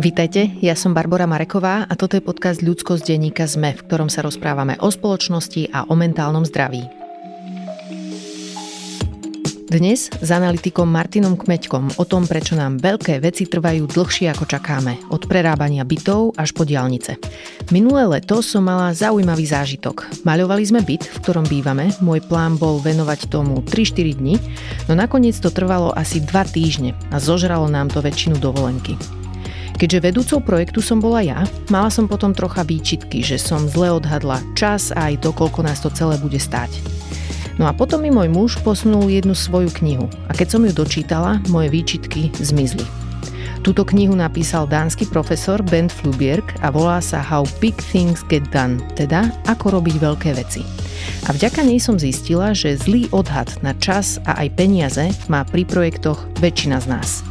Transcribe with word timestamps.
Vítajte, 0.00 0.48
ja 0.64 0.72
som 0.72 0.96
Barbara 0.96 1.28
Mareková 1.28 1.84
a 1.84 1.92
toto 1.92 2.16
je 2.16 2.24
podcast 2.24 2.64
Ľudskosť 2.64 3.04
denníka 3.04 3.44
ZME, 3.44 3.76
v 3.76 3.84
ktorom 3.84 4.08
sa 4.08 4.24
rozprávame 4.24 4.80
o 4.80 4.88
spoločnosti 4.88 5.68
a 5.76 5.84
o 5.84 5.92
mentálnom 5.92 6.40
zdraví. 6.48 6.88
Dnes 9.68 10.08
s 10.08 10.28
analytikom 10.32 10.88
Martinom 10.88 11.36
Kmeďkom 11.36 12.00
o 12.00 12.04
tom, 12.08 12.24
prečo 12.24 12.56
nám 12.56 12.80
veľké 12.80 13.20
veci 13.20 13.44
trvajú 13.44 13.92
dlhšie 13.92 14.32
ako 14.32 14.48
čakáme, 14.48 15.12
od 15.12 15.28
prerábania 15.28 15.84
bytov 15.84 16.32
až 16.32 16.56
po 16.56 16.64
diálnice. 16.64 17.20
Minulé 17.68 18.08
leto 18.08 18.40
som 18.40 18.64
mala 18.64 18.96
zaujímavý 18.96 19.44
zážitok. 19.44 20.24
Maľovali 20.24 20.64
sme 20.64 20.80
byt, 20.80 21.12
v 21.12 21.20
ktorom 21.20 21.44
bývame, 21.44 21.92
môj 22.00 22.24
plán 22.24 22.56
bol 22.56 22.80
venovať 22.80 23.28
tomu 23.28 23.60
3-4 23.68 24.16
dní, 24.16 24.40
no 24.88 24.96
nakoniec 24.96 25.36
to 25.36 25.52
trvalo 25.52 25.92
asi 25.92 26.24
2 26.24 26.56
týždne 26.56 26.96
a 27.12 27.20
zožralo 27.20 27.68
nám 27.68 27.92
to 27.92 28.00
väčšinu 28.00 28.40
dovolenky. 28.40 29.19
Keďže 29.80 30.12
vedúcou 30.12 30.44
projektu 30.44 30.84
som 30.84 31.00
bola 31.00 31.24
ja, 31.24 31.40
mala 31.72 31.88
som 31.88 32.04
potom 32.04 32.36
trocha 32.36 32.60
výčitky, 32.68 33.24
že 33.24 33.40
som 33.40 33.64
zle 33.64 33.88
odhadla 33.88 34.44
čas 34.52 34.92
a 34.92 35.08
aj 35.08 35.24
to, 35.24 35.32
koľko 35.32 35.64
nás 35.64 35.80
to 35.80 35.88
celé 35.88 36.20
bude 36.20 36.36
stáť. 36.36 36.68
No 37.56 37.64
a 37.64 37.72
potom 37.72 38.04
mi 38.04 38.12
môj 38.12 38.28
muž 38.28 38.60
posunul 38.60 39.08
jednu 39.08 39.32
svoju 39.32 39.72
knihu 39.80 40.04
a 40.28 40.36
keď 40.36 40.48
som 40.52 40.60
ju 40.68 40.72
dočítala, 40.76 41.40
moje 41.48 41.72
výčitky 41.72 42.28
zmizli. 42.36 42.84
Túto 43.64 43.80
knihu 43.88 44.12
napísal 44.12 44.68
dánsky 44.68 45.08
profesor 45.08 45.64
Ben 45.64 45.88
Flubierg 45.88 46.44
a 46.60 46.68
volá 46.68 47.00
sa 47.00 47.24
How 47.24 47.48
Big 47.56 47.76
Things 47.80 48.20
Get 48.28 48.44
Done, 48.52 48.84
teda 49.00 49.32
ako 49.48 49.80
robiť 49.80 49.96
veľké 49.96 50.30
veci. 50.36 50.60
A 51.24 51.32
vďaka 51.32 51.64
nej 51.64 51.80
som 51.80 51.96
zistila, 51.96 52.52
že 52.52 52.76
zlý 52.76 53.08
odhad 53.16 53.48
na 53.64 53.72
čas 53.80 54.20
a 54.28 54.44
aj 54.44 54.48
peniaze 54.60 55.08
má 55.32 55.40
pri 55.48 55.64
projektoch 55.64 56.20
väčšina 56.36 56.84
z 56.84 56.88
nás– 56.92 57.10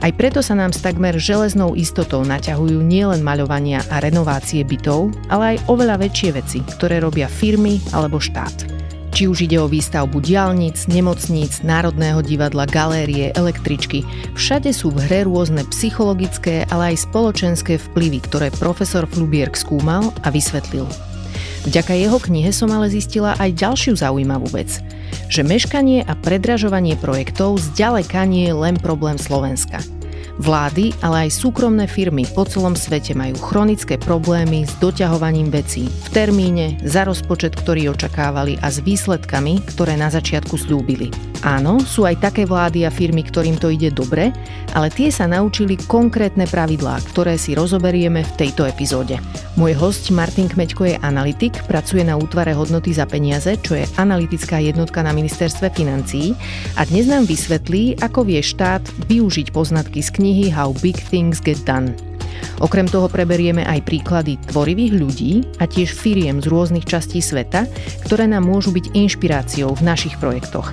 aj 0.00 0.12
preto 0.16 0.40
sa 0.40 0.56
nám 0.56 0.72
s 0.72 0.80
takmer 0.80 1.20
železnou 1.20 1.76
istotou 1.76 2.24
naťahujú 2.24 2.80
nielen 2.80 3.20
maľovania 3.20 3.84
a 3.92 4.00
renovácie 4.00 4.64
bytov, 4.64 5.12
ale 5.28 5.56
aj 5.56 5.68
oveľa 5.68 5.96
väčšie 6.00 6.30
veci, 6.36 6.58
ktoré 6.64 7.04
robia 7.04 7.28
firmy 7.28 7.78
alebo 7.92 8.16
štát. 8.16 8.80
Či 9.10 9.26
už 9.26 9.50
ide 9.50 9.58
o 9.58 9.66
výstavbu 9.66 10.22
diálnic, 10.22 10.86
nemocníc, 10.86 11.66
národného 11.66 12.22
divadla, 12.22 12.62
galérie, 12.64 13.34
električky, 13.34 14.06
všade 14.38 14.70
sú 14.70 14.94
v 14.94 15.02
hre 15.10 15.20
rôzne 15.26 15.66
psychologické, 15.74 16.62
ale 16.70 16.94
aj 16.94 17.10
spoločenské 17.10 17.82
vplyvy, 17.90 18.18
ktoré 18.30 18.48
profesor 18.54 19.10
Flubierk 19.10 19.58
skúmal 19.58 20.14
a 20.22 20.30
vysvetlil. 20.30 21.09
Vďaka 21.68 21.92
jeho 21.92 22.16
knihe 22.16 22.50
som 22.54 22.72
ale 22.72 22.88
zistila 22.88 23.36
aj 23.36 23.56
ďalšiu 23.56 23.98
zaujímavú 23.98 24.48
vec– 24.52 24.70
že 25.30 25.46
meškanie 25.46 26.02
a 26.02 26.18
predražovanie 26.18 26.98
projektov 26.98 27.62
zďaleka 27.62 28.26
nie 28.26 28.50
je 28.50 28.54
len 28.54 28.74
problém 28.78 29.14
Slovenska. 29.14 29.78
Vlády, 30.40 30.96
ale 31.04 31.28
aj 31.28 31.36
súkromné 31.36 31.84
firmy 31.84 32.24
po 32.32 32.48
celom 32.48 32.72
svete 32.72 33.12
majú 33.12 33.36
chronické 33.44 34.00
problémy 34.00 34.64
s 34.64 34.72
doťahovaním 34.80 35.52
vecí 35.52 35.84
v 35.84 36.08
termíne, 36.16 36.80
za 36.80 37.04
rozpočet, 37.04 37.52
ktorý 37.60 37.92
očakávali 37.92 38.56
a 38.64 38.72
s 38.72 38.80
výsledkami, 38.80 39.60
ktoré 39.68 40.00
na 40.00 40.08
začiatku 40.08 40.56
slúbili. 40.56 41.12
Áno, 41.40 41.80
sú 41.80 42.04
aj 42.04 42.20
také 42.20 42.44
vlády 42.44 42.84
a 42.84 42.92
firmy, 42.92 43.24
ktorým 43.24 43.56
to 43.56 43.72
ide 43.72 43.92
dobre, 43.92 44.28
ale 44.76 44.92
tie 44.92 45.08
sa 45.08 45.24
naučili 45.24 45.76
konkrétne 45.88 46.44
pravidlá, 46.44 47.00
ktoré 47.12 47.40
si 47.40 47.56
rozoberieme 47.56 48.20
v 48.20 48.32
tejto 48.36 48.68
epizóde. 48.68 49.16
Môj 49.56 49.72
host 49.76 50.12
Martin 50.12 50.52
Kmeďko 50.52 50.92
je 50.92 50.96
analytik, 51.00 51.56
pracuje 51.64 52.04
na 52.04 52.20
útvare 52.20 52.52
hodnoty 52.52 52.92
za 52.92 53.08
peniaze, 53.08 53.56
čo 53.60 53.76
je 53.76 53.88
analytická 53.96 54.60
jednotka 54.60 55.00
na 55.00 55.16
ministerstve 55.16 55.72
financií 55.72 56.36
a 56.76 56.84
dnes 56.84 57.08
nám 57.08 57.24
vysvetlí, 57.24 58.04
ako 58.04 58.28
vie 58.28 58.40
štát 58.44 58.84
využiť 59.08 59.52
poznatky 59.52 60.04
z 60.04 60.10
knihy 60.30 60.46
How 60.54 60.70
Big 60.78 60.94
Things 61.10 61.42
Get 61.42 61.58
Done. 61.66 61.90
Okrem 62.62 62.86
toho 62.86 63.10
preberieme 63.10 63.66
aj 63.66 63.82
príklady 63.82 64.38
tvorivých 64.46 64.92
ľudí 64.94 65.32
a 65.58 65.66
tiež 65.66 65.90
firiem 65.90 66.38
z 66.38 66.46
rôznych 66.46 66.86
častí 66.86 67.18
sveta, 67.18 67.66
ktoré 68.06 68.30
nám 68.30 68.46
môžu 68.46 68.70
byť 68.70 68.94
inšpiráciou 68.94 69.74
v 69.74 69.82
našich 69.82 70.14
projektoch. 70.22 70.70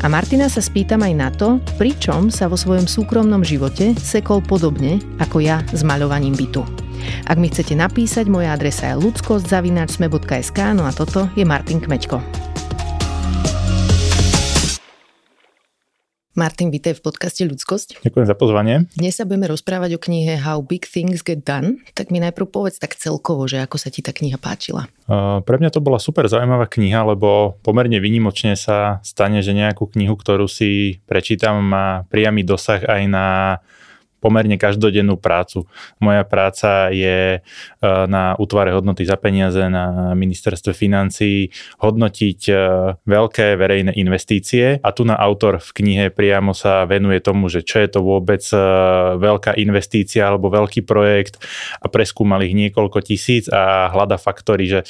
A 0.00 0.06
Martina 0.06 0.46
sa 0.46 0.62
spýtam 0.62 1.02
aj 1.02 1.14
na 1.18 1.28
to, 1.34 1.58
pričom 1.74 2.30
sa 2.30 2.46
vo 2.46 2.54
svojom 2.54 2.86
súkromnom 2.86 3.42
živote 3.42 3.98
sekol 3.98 4.40
podobne 4.40 5.02
ako 5.18 5.42
ja 5.42 5.60
s 5.74 5.82
maľovaním 5.82 6.38
bytu. 6.38 6.62
Ak 7.26 7.36
mi 7.36 7.50
chcete 7.50 7.74
napísať, 7.74 8.30
moja 8.30 8.54
adresa 8.54 8.94
je 8.94 9.00
ludskosť.sme.sk, 9.02 10.58
no 10.78 10.86
a 10.86 10.92
toto 10.94 11.26
je 11.34 11.42
Martin 11.42 11.82
Kmeďko. 11.82 12.49
Martin, 16.38 16.70
vítaj 16.70 16.94
v 16.94 17.10
podcaste 17.10 17.42
Ľudskosť. 17.42 18.06
Ďakujem 18.06 18.26
za 18.30 18.38
pozvanie. 18.38 18.86
Dnes 18.94 19.18
sa 19.18 19.26
budeme 19.26 19.50
rozprávať 19.50 19.98
o 19.98 20.00
knihe 20.00 20.38
How 20.38 20.62
Big 20.62 20.86
Things 20.86 21.26
Get 21.26 21.42
Done. 21.42 21.82
Tak 21.98 22.14
mi 22.14 22.22
najprv 22.22 22.46
povedz 22.46 22.78
tak 22.78 22.94
celkovo, 22.94 23.50
že 23.50 23.58
ako 23.58 23.82
sa 23.82 23.90
ti 23.90 23.98
tá 23.98 24.14
kniha 24.14 24.38
páčila. 24.38 24.86
Uh, 25.10 25.42
pre 25.42 25.58
mňa 25.58 25.74
to 25.74 25.82
bola 25.82 25.98
super 25.98 26.30
zaujímavá 26.30 26.70
kniha, 26.70 27.02
lebo 27.02 27.58
pomerne 27.66 27.98
vynimočne 27.98 28.54
sa 28.54 29.02
stane, 29.02 29.42
že 29.42 29.58
nejakú 29.58 29.90
knihu, 29.90 30.14
ktorú 30.14 30.46
si 30.46 31.02
prečítam, 31.10 31.66
má 31.66 32.06
priamy 32.06 32.46
dosah 32.46 32.78
aj 32.78 33.02
na 33.10 33.26
pomerne 34.20 34.60
každodennú 34.60 35.16
prácu. 35.16 35.64
Moja 35.98 36.22
práca 36.28 36.92
je 36.92 37.40
e, 37.40 37.88
na 38.06 38.36
útvare 38.36 38.70
hodnoty 38.76 39.08
za 39.08 39.16
peniaze 39.16 39.64
na 39.72 40.12
ministerstve 40.12 40.76
financií 40.76 41.48
hodnotiť 41.80 42.40
e, 42.46 42.54
veľké 43.08 43.56
verejné 43.56 43.96
investície 43.96 44.78
a 44.78 44.88
tu 44.92 45.08
na 45.08 45.16
autor 45.16 45.58
v 45.58 45.70
knihe 45.82 46.06
priamo 46.12 46.52
sa 46.52 46.84
venuje 46.84 47.24
tomu, 47.24 47.48
že 47.48 47.64
čo 47.64 47.80
je 47.80 47.88
to 47.88 48.00
vôbec 48.04 48.44
e, 48.52 48.60
veľká 49.16 49.56
investícia 49.56 50.28
alebo 50.28 50.52
veľký 50.52 50.84
projekt 50.84 51.40
a 51.80 51.88
preskúmal 51.88 52.44
ich 52.44 52.52
niekoľko 52.52 53.00
tisíc 53.00 53.48
a 53.48 53.88
hľada 53.88 54.20
faktory, 54.20 54.68
že 54.68 54.80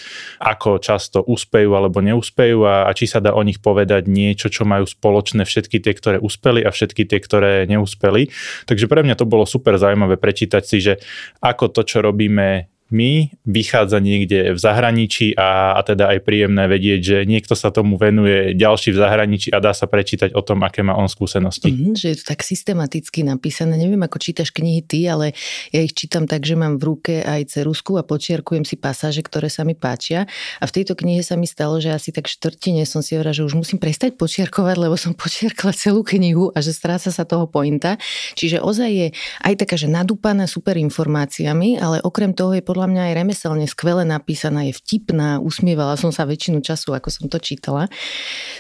ako 0.43 0.83
často 0.83 1.23
úspejú 1.23 1.71
alebo 1.79 2.03
neúspejú 2.03 2.67
a, 2.67 2.91
a 2.91 2.91
či 2.93 3.07
sa 3.07 3.23
dá 3.23 3.31
o 3.31 3.43
nich 3.47 3.63
povedať 3.63 4.11
niečo, 4.11 4.51
čo 4.51 4.67
majú 4.67 4.85
spoločné 4.85 5.47
všetky 5.47 5.79
tie, 5.79 5.95
ktoré 5.95 6.17
uspeli 6.19 6.67
a 6.67 6.75
všetky 6.75 7.07
tie, 7.07 7.19
ktoré 7.23 7.71
neúspeli. 7.71 8.33
Takže 8.67 8.91
pre 8.91 9.07
mňa 9.07 9.20
to 9.21 9.29
bolo 9.29 9.45
super 9.45 9.77
zaujímavé 9.77 10.17
prečítať 10.17 10.63
si, 10.65 10.81
že 10.81 10.97
ako 11.45 11.69
to, 11.69 11.85
čo 11.85 12.01
robíme 12.01 12.80
my, 12.91 13.31
vychádza 13.47 14.03
niekde 14.03 14.55
v 14.55 14.59
zahraničí 14.59 15.39
a, 15.39 15.79
a 15.79 15.81
teda 15.87 16.11
aj 16.11 16.19
príjemné 16.27 16.67
vedieť, 16.67 17.01
že 17.01 17.17
niekto 17.23 17.55
sa 17.55 17.71
tomu 17.71 17.95
venuje 17.95 18.53
ďalší 18.59 18.91
v 18.95 18.99
zahraničí 18.99 19.49
a 19.55 19.63
dá 19.63 19.71
sa 19.71 19.87
prečítať 19.87 20.35
o 20.35 20.43
tom, 20.43 20.67
aké 20.67 20.83
má 20.83 20.99
on 20.99 21.07
skúsenosti. 21.07 21.71
Mm, 21.71 21.95
že 21.95 22.15
je 22.15 22.17
to 22.23 22.25
tak 22.35 22.43
systematicky 22.43 23.23
napísané. 23.23 23.79
Neviem, 23.79 24.03
ako 24.03 24.19
čítaš 24.19 24.51
knihy 24.51 24.83
ty, 24.83 25.07
ale 25.07 25.35
ja 25.71 25.81
ich 25.83 25.95
čítam 25.95 26.27
tak, 26.27 26.43
že 26.43 26.59
mám 26.59 26.83
v 26.83 26.83
ruke 26.95 27.15
aj 27.23 27.59
cerusku 27.59 27.95
a 27.99 28.03
počiarkujem 28.03 28.67
si 28.67 28.75
pasáže, 28.75 29.23
ktoré 29.23 29.47
sa 29.47 29.63
mi 29.63 29.79
páčia. 29.79 30.27
A 30.59 30.65
v 30.67 30.75
tejto 30.81 30.99
knihe 30.99 31.23
sa 31.23 31.39
mi 31.39 31.47
stalo, 31.47 31.79
že 31.79 31.95
asi 31.95 32.11
tak 32.11 32.27
štvrtine 32.27 32.83
som 32.87 33.01
si 33.07 33.15
hovorila, 33.15 33.35
že 33.37 33.47
už 33.47 33.55
musím 33.55 33.79
prestať 33.79 34.19
počiarkovať, 34.19 34.77
lebo 34.81 34.99
som 34.99 35.15
počiarkla 35.15 35.71
celú 35.77 36.03
knihu 36.03 36.51
a 36.55 36.59
že 36.59 36.75
stráca 36.75 37.13
sa 37.15 37.23
toho 37.23 37.47
pointa. 37.47 38.01
Čiže 38.35 38.59
ozaj 38.63 38.91
je 38.91 39.09
aj 39.45 39.55
taká, 39.61 39.77
že 39.77 39.87
nadúpaná 39.87 40.49
super 40.49 40.75
informáciami, 40.81 41.77
ale 41.77 42.01
okrem 42.01 42.33
toho 42.33 42.57
je 42.57 42.65
podľa 42.65 42.80
podľa 42.81 42.97
mňa 42.97 43.13
aj 43.13 43.19
remeselne 43.21 43.67
skvele 43.69 44.09
napísaná, 44.09 44.65
je 44.65 44.73
vtipná, 44.73 45.37
usmievala 45.37 46.01
som 46.01 46.09
sa 46.09 46.25
väčšinu 46.25 46.65
času, 46.65 46.97
ako 46.97 47.13
som 47.13 47.29
to 47.29 47.37
čítala. 47.37 47.93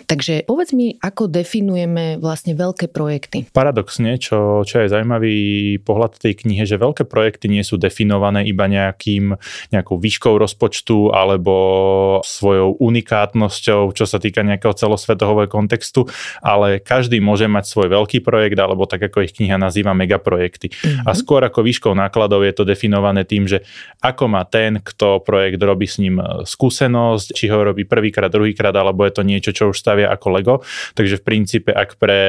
Takže 0.04 0.44
povedz 0.44 0.76
mi, 0.76 1.00
ako 1.00 1.24
definujeme 1.24 2.20
vlastne 2.20 2.52
veľké 2.52 2.92
projekty. 2.92 3.48
Paradoxne, 3.48 4.20
čo, 4.20 4.60
čo 4.68 4.84
je 4.84 4.92
zaujímavý 4.92 5.36
pohľad 5.80 6.20
tej 6.20 6.36
knihe, 6.36 6.68
že 6.68 6.76
veľké 6.76 7.08
projekty 7.08 7.48
nie 7.48 7.64
sú 7.64 7.80
definované 7.80 8.44
iba 8.44 8.68
nejakým, 8.68 9.40
nejakou 9.72 9.96
výškou 9.96 10.36
rozpočtu 10.36 11.16
alebo 11.16 12.20
svojou 12.20 12.76
unikátnosťou, 12.76 13.96
čo 13.96 14.04
sa 14.04 14.20
týka 14.20 14.44
nejakého 14.44 14.76
celosvetového 14.76 15.48
kontextu, 15.48 16.04
ale 16.44 16.76
každý 16.76 17.24
môže 17.24 17.48
mať 17.48 17.72
svoj 17.72 17.88
veľký 17.88 18.20
projekt, 18.20 18.60
alebo 18.60 18.84
tak 18.84 19.00
ako 19.00 19.24
ich 19.24 19.32
kniha 19.32 19.56
nazýva 19.56 19.96
megaprojekty. 19.96 20.68
Mm-hmm. 20.68 21.08
A 21.08 21.16
skôr 21.16 21.40
ako 21.40 21.64
výškou 21.64 21.96
nákladov 21.96 22.44
je 22.44 22.52
to 22.52 22.68
definované 22.68 23.24
tým, 23.24 23.48
že 23.48 23.64
ako 24.10 24.24
má 24.26 24.42
ten, 24.44 24.82
kto 24.82 25.22
projekt 25.22 25.62
robí 25.62 25.86
s 25.86 26.02
ním 26.02 26.18
e, 26.18 26.42
skúsenosť, 26.42 27.32
či 27.32 27.46
ho 27.48 27.62
robí 27.62 27.86
prvýkrát, 27.86 28.28
druhýkrát, 28.28 28.74
alebo 28.74 29.06
je 29.06 29.12
to 29.14 29.22
niečo, 29.22 29.50
čo 29.54 29.70
už 29.70 29.78
stavia 29.78 30.10
ako 30.10 30.26
Lego. 30.34 30.54
Takže 30.98 31.18
v 31.18 31.26
princípe, 31.26 31.70
ak 31.70 31.96
pre 31.96 32.20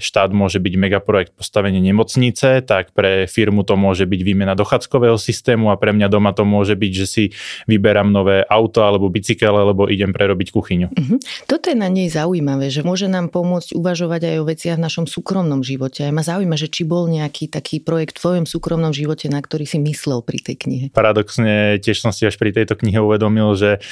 štát 0.00 0.32
môže 0.32 0.58
byť 0.58 0.74
megaprojekt 0.76 1.32
postavenie 1.36 1.78
nemocnice, 1.82 2.64
tak 2.64 2.96
pre 2.96 3.28
firmu 3.28 3.62
to 3.62 3.76
môže 3.76 4.08
byť 4.08 4.20
výmena 4.24 4.56
dochádzkového 4.56 5.20
systému 5.20 5.68
a 5.68 5.76
pre 5.76 5.92
mňa 5.92 6.08
doma 6.08 6.32
to 6.32 6.48
môže 6.48 6.74
byť, 6.74 6.92
že 6.92 7.06
si 7.06 7.24
vyberám 7.68 8.08
nové 8.08 8.46
auto 8.46 8.86
alebo 8.86 9.10
bicykel, 9.10 9.52
alebo 9.52 9.90
idem 9.90 10.14
prerobiť 10.14 10.48
kuchyňu. 10.54 10.88
Uh-huh. 10.92 11.18
Toto 11.44 11.68
je 11.68 11.76
na 11.76 11.90
nej 11.90 12.08
zaujímavé, 12.08 12.70
že 12.70 12.86
môže 12.86 13.10
nám 13.10 13.28
pomôcť 13.28 13.74
uvažovať 13.74 14.22
aj 14.32 14.36
o 14.40 14.44
veciach 14.48 14.76
v 14.78 14.84
našom 14.86 15.04
súkromnom 15.10 15.60
živote. 15.66 16.06
A 16.06 16.14
ma 16.14 16.22
zaujíma, 16.22 16.54
že 16.54 16.70
či 16.70 16.86
bol 16.86 17.10
nejaký 17.10 17.50
taký 17.50 17.82
projekt 17.82 18.22
v 18.22 18.22
tvojom 18.22 18.46
súkromnom 18.46 18.94
živote, 18.94 19.26
na 19.26 19.42
ktorý 19.42 19.66
si 19.66 19.82
myslel 19.82 20.22
pri 20.22 20.38
tej 20.38 20.56
knihe. 20.62 20.86
Paradox 20.94 21.25
paradoxne 21.26 21.82
tiež 21.82 21.98
som 22.06 22.14
si 22.14 22.22
až 22.22 22.38
pri 22.38 22.54
tejto 22.54 22.78
knihe 22.78 23.02
uvedomil, 23.02 23.58
že 23.58 23.82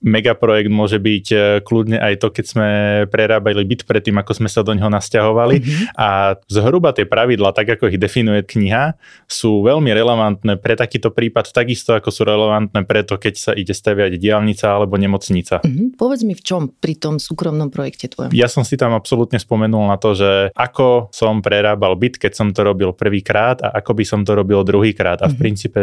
megaprojekt 0.00 0.72
môže 0.72 0.96
byť 0.96 1.26
e, 1.30 1.36
kľudne 1.60 2.00
aj 2.00 2.24
to, 2.24 2.28
keď 2.32 2.44
sme 2.44 2.68
prerábali 3.12 3.62
byt 3.68 3.84
predtým, 3.84 4.16
ako 4.16 4.32
sme 4.32 4.48
sa 4.48 4.64
do 4.64 4.72
neho 4.72 4.88
nasťahovali. 4.88 5.56
Mm-hmm. 5.60 5.84
A 5.96 6.40
zhruba 6.48 6.96
tie 6.96 7.04
pravidla, 7.04 7.52
tak 7.52 7.76
ako 7.76 7.92
ich 7.92 8.00
definuje 8.00 8.40
kniha, 8.40 8.96
sú 9.28 9.60
veľmi 9.60 9.92
relevantné 9.92 10.56
pre 10.56 10.74
takýto 10.74 11.12
prípad, 11.12 11.52
takisto 11.52 11.92
ako 11.92 12.08
sú 12.08 12.24
relevantné 12.24 12.80
pre 12.88 13.04
to, 13.04 13.20
keď 13.20 13.34
sa 13.36 13.52
ide 13.52 13.76
staviať 13.76 14.16
diálnica 14.16 14.72
alebo 14.72 14.96
nemocnica. 14.96 15.60
Mm-hmm. 15.60 16.00
Povedz 16.00 16.24
mi 16.24 16.32
v 16.32 16.42
čom 16.42 16.72
pri 16.72 16.96
tom 16.96 17.20
súkromnom 17.20 17.68
projekte 17.68 18.08
tvojom? 18.08 18.32
Ja 18.32 18.48
som 18.48 18.64
si 18.64 18.80
tam 18.80 18.96
absolútne 18.96 19.36
spomenul 19.36 19.84
na 19.84 20.00
to, 20.00 20.16
že 20.16 20.48
ako 20.56 21.12
som 21.12 21.44
prerábal 21.44 21.92
byt, 22.00 22.16
keď 22.16 22.32
som 22.32 22.48
to 22.56 22.64
robil 22.64 22.96
prvýkrát 22.96 23.60
a 23.60 23.76
ako 23.76 24.00
by 24.00 24.04
som 24.08 24.20
to 24.24 24.32
robil 24.32 24.64
druhýkrát. 24.64 25.20
A 25.20 25.28
v 25.28 25.36
mm-hmm. 25.36 25.40
princípe 25.40 25.80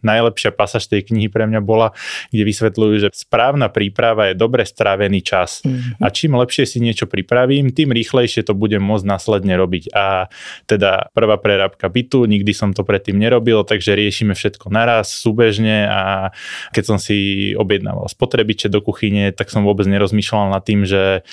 najlepšia 0.00 0.56
pasáž 0.56 0.88
tej 0.88 1.04
knihy 1.12 1.28
pre 1.28 1.44
mňa 1.44 1.60
bola, 1.60 1.92
kde 2.32 2.42
vysvetľujú, 2.48 2.94
že 3.04 3.08
správna 3.50 3.66
príprava 3.66 4.30
je 4.30 4.38
dobre 4.38 4.62
strávený 4.62 5.26
čas. 5.26 5.66
Mm-hmm. 5.66 5.98
A 5.98 6.06
čím 6.14 6.38
lepšie 6.38 6.70
si 6.70 6.78
niečo 6.78 7.10
pripravím, 7.10 7.74
tým 7.74 7.90
rýchlejšie 7.90 8.46
to 8.46 8.54
budem 8.54 8.78
môcť 8.78 9.02
následne 9.02 9.58
robiť. 9.58 9.90
A 9.90 10.30
teda 10.70 11.10
prvá 11.10 11.34
prerábka 11.34 11.90
bytu, 11.90 12.30
nikdy 12.30 12.54
som 12.54 12.70
to 12.70 12.86
predtým 12.86 13.18
nerobil, 13.18 13.66
takže 13.66 13.98
riešime 13.98 14.38
všetko 14.38 14.70
naraz, 14.70 15.10
súbežne 15.10 15.90
a 15.90 16.30
keď 16.70 16.84
som 16.94 16.98
si 17.02 17.50
objednával 17.58 18.06
spotrebiče 18.06 18.70
do 18.70 18.78
kuchyne, 18.78 19.34
tak 19.34 19.50
som 19.50 19.66
vôbec 19.66 19.90
nerozmýšľal 19.90 20.54
nad 20.54 20.62
tým, 20.62 20.86
že 20.86 21.26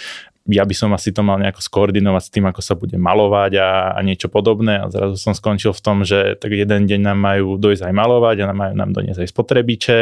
ja 0.47 0.63
by 0.63 0.75
som 0.75 0.89
asi 0.95 1.11
to 1.11 1.21
mal 1.21 1.35
nejako 1.37 1.59
skoordinovať 1.59 2.23
s 2.23 2.31
tým, 2.31 2.45
ako 2.47 2.61
sa 2.63 2.73
bude 2.79 2.95
malovať 2.95 3.51
a, 3.59 3.69
a 3.93 3.99
niečo 4.01 4.31
podobné 4.31 4.79
a 4.79 4.87
zrazu 4.87 5.19
som 5.19 5.35
skončil 5.35 5.75
v 5.75 5.81
tom, 5.83 6.07
že 6.07 6.39
tak 6.39 6.55
jeden 6.55 6.87
deň 6.87 6.99
nám 7.03 7.19
majú 7.19 7.59
dojsť 7.59 7.83
aj 7.83 7.93
malovať 7.93 8.35
a 8.47 8.55
majú 8.55 8.73
nám 8.73 8.95
doniesť 8.95 9.27
aj 9.27 9.29
spotrebiče 9.29 9.99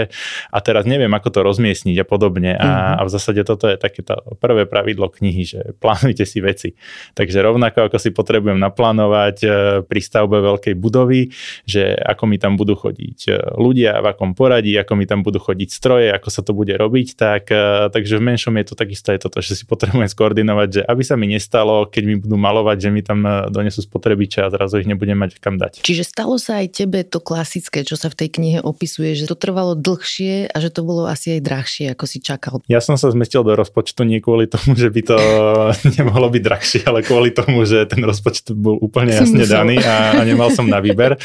a 0.53 0.57
teraz 0.61 0.85
neviem, 0.85 1.09
ako 1.09 1.29
to 1.33 1.39
rozmiestniť 1.41 1.97
a 1.97 2.05
podobne 2.05 2.53
a, 2.53 2.61
mm-hmm. 2.61 2.97
a 2.97 3.01
v 3.01 3.09
zásade 3.09 3.41
toto 3.41 3.65
je 3.65 3.75
také 3.81 4.05
to 4.05 4.13
prvé 4.37 4.69
pravidlo 4.69 5.09
knihy, 5.09 5.43
že 5.43 5.59
plánujte 5.83 6.23
si 6.29 6.39
veci. 6.39 6.77
Takže 7.17 7.41
rovnako 7.41 7.89
ako 7.89 7.97
si 7.97 8.13
potrebujem 8.13 8.61
naplánovať 8.61 9.37
e, 9.41 9.47
pri 9.81 9.99
stavbe 10.01 10.37
veľkej 10.45 10.75
budovy, 10.77 11.33
že 11.65 11.97
ako 11.97 12.23
mi 12.29 12.37
tam 12.37 12.53
budú 12.53 12.77
chodiť 12.77 13.19
e, 13.25 13.31
ľudia, 13.57 13.97
v 14.05 14.13
akom 14.13 14.37
poradí, 14.37 14.77
ako 14.77 14.93
mi 14.93 15.09
tam 15.09 15.25
budú 15.25 15.41
chodiť 15.41 15.69
stroje, 15.73 16.13
ako 16.13 16.29
sa 16.29 16.45
to 16.45 16.53
bude 16.53 16.71
robiť, 16.71 17.07
tak, 17.17 17.49
e, 17.49 17.89
takže 17.89 18.21
v 18.21 18.23
menšom 18.29 18.53
je 18.61 18.65
to 18.69 18.75
takisto 18.77 19.09
je 19.09 19.19
toto, 19.25 19.41
že 19.41 19.57
si 19.57 19.63
potrebujem 19.65 20.05
skoordinovať 20.05 20.34
koordinovať, 20.35 20.67
že 20.67 20.81
aby 20.83 21.03
sa 21.07 21.15
mi 21.15 21.31
nestalo, 21.31 21.87
keď 21.87 22.03
mi 22.03 22.15
budú 22.19 22.35
malovať, 22.35 22.77
že 22.83 22.89
mi 22.91 22.99
tam 22.99 23.23
e, 23.23 23.47
donesú 23.47 23.79
spotrebiče 23.79 24.43
a 24.43 24.51
zrazu 24.51 24.83
ich 24.83 24.89
nebudem 24.91 25.15
mať 25.15 25.39
kam 25.39 25.55
dať. 25.55 25.79
Čiže 25.79 26.03
stalo 26.03 26.35
sa 26.35 26.59
aj 26.59 26.83
tebe 26.83 27.07
to 27.07 27.23
klasické, 27.23 27.87
čo 27.87 27.95
sa 27.95 28.11
v 28.11 28.19
tej 28.19 28.29
knihe 28.35 28.59
opisuje, 28.59 29.15
že 29.15 29.31
to 29.31 29.39
trvalo 29.39 29.79
dlhšie 29.79 30.51
a 30.51 30.57
že 30.59 30.69
to 30.75 30.83
bolo 30.83 31.07
asi 31.07 31.39
aj 31.39 31.41
drahšie, 31.47 31.85
ako 31.95 32.03
si 32.03 32.19
čakal. 32.19 32.59
Ja 32.67 32.83
som 32.83 32.99
sa 32.99 33.07
zmestil 33.07 33.47
do 33.47 33.55
rozpočtu 33.55 34.03
nie 34.03 34.19
kvôli 34.19 34.51
tomu, 34.51 34.75
že 34.75 34.91
by 34.91 35.01
to 35.07 35.17
nemohlo 36.03 36.27
byť 36.27 36.41
drahšie, 36.43 36.81
ale 36.83 36.99
kvôli 36.99 37.31
tomu, 37.31 37.63
že 37.63 37.87
ten 37.87 38.03
rozpočet 38.03 38.51
bol 38.51 38.75
úplne 38.83 39.15
jasne 39.15 39.47
daný 39.47 39.79
a, 39.79 40.19
a 40.19 40.21
nemal 40.27 40.51
som 40.51 40.67
na 40.67 40.83
výber. 40.83 41.15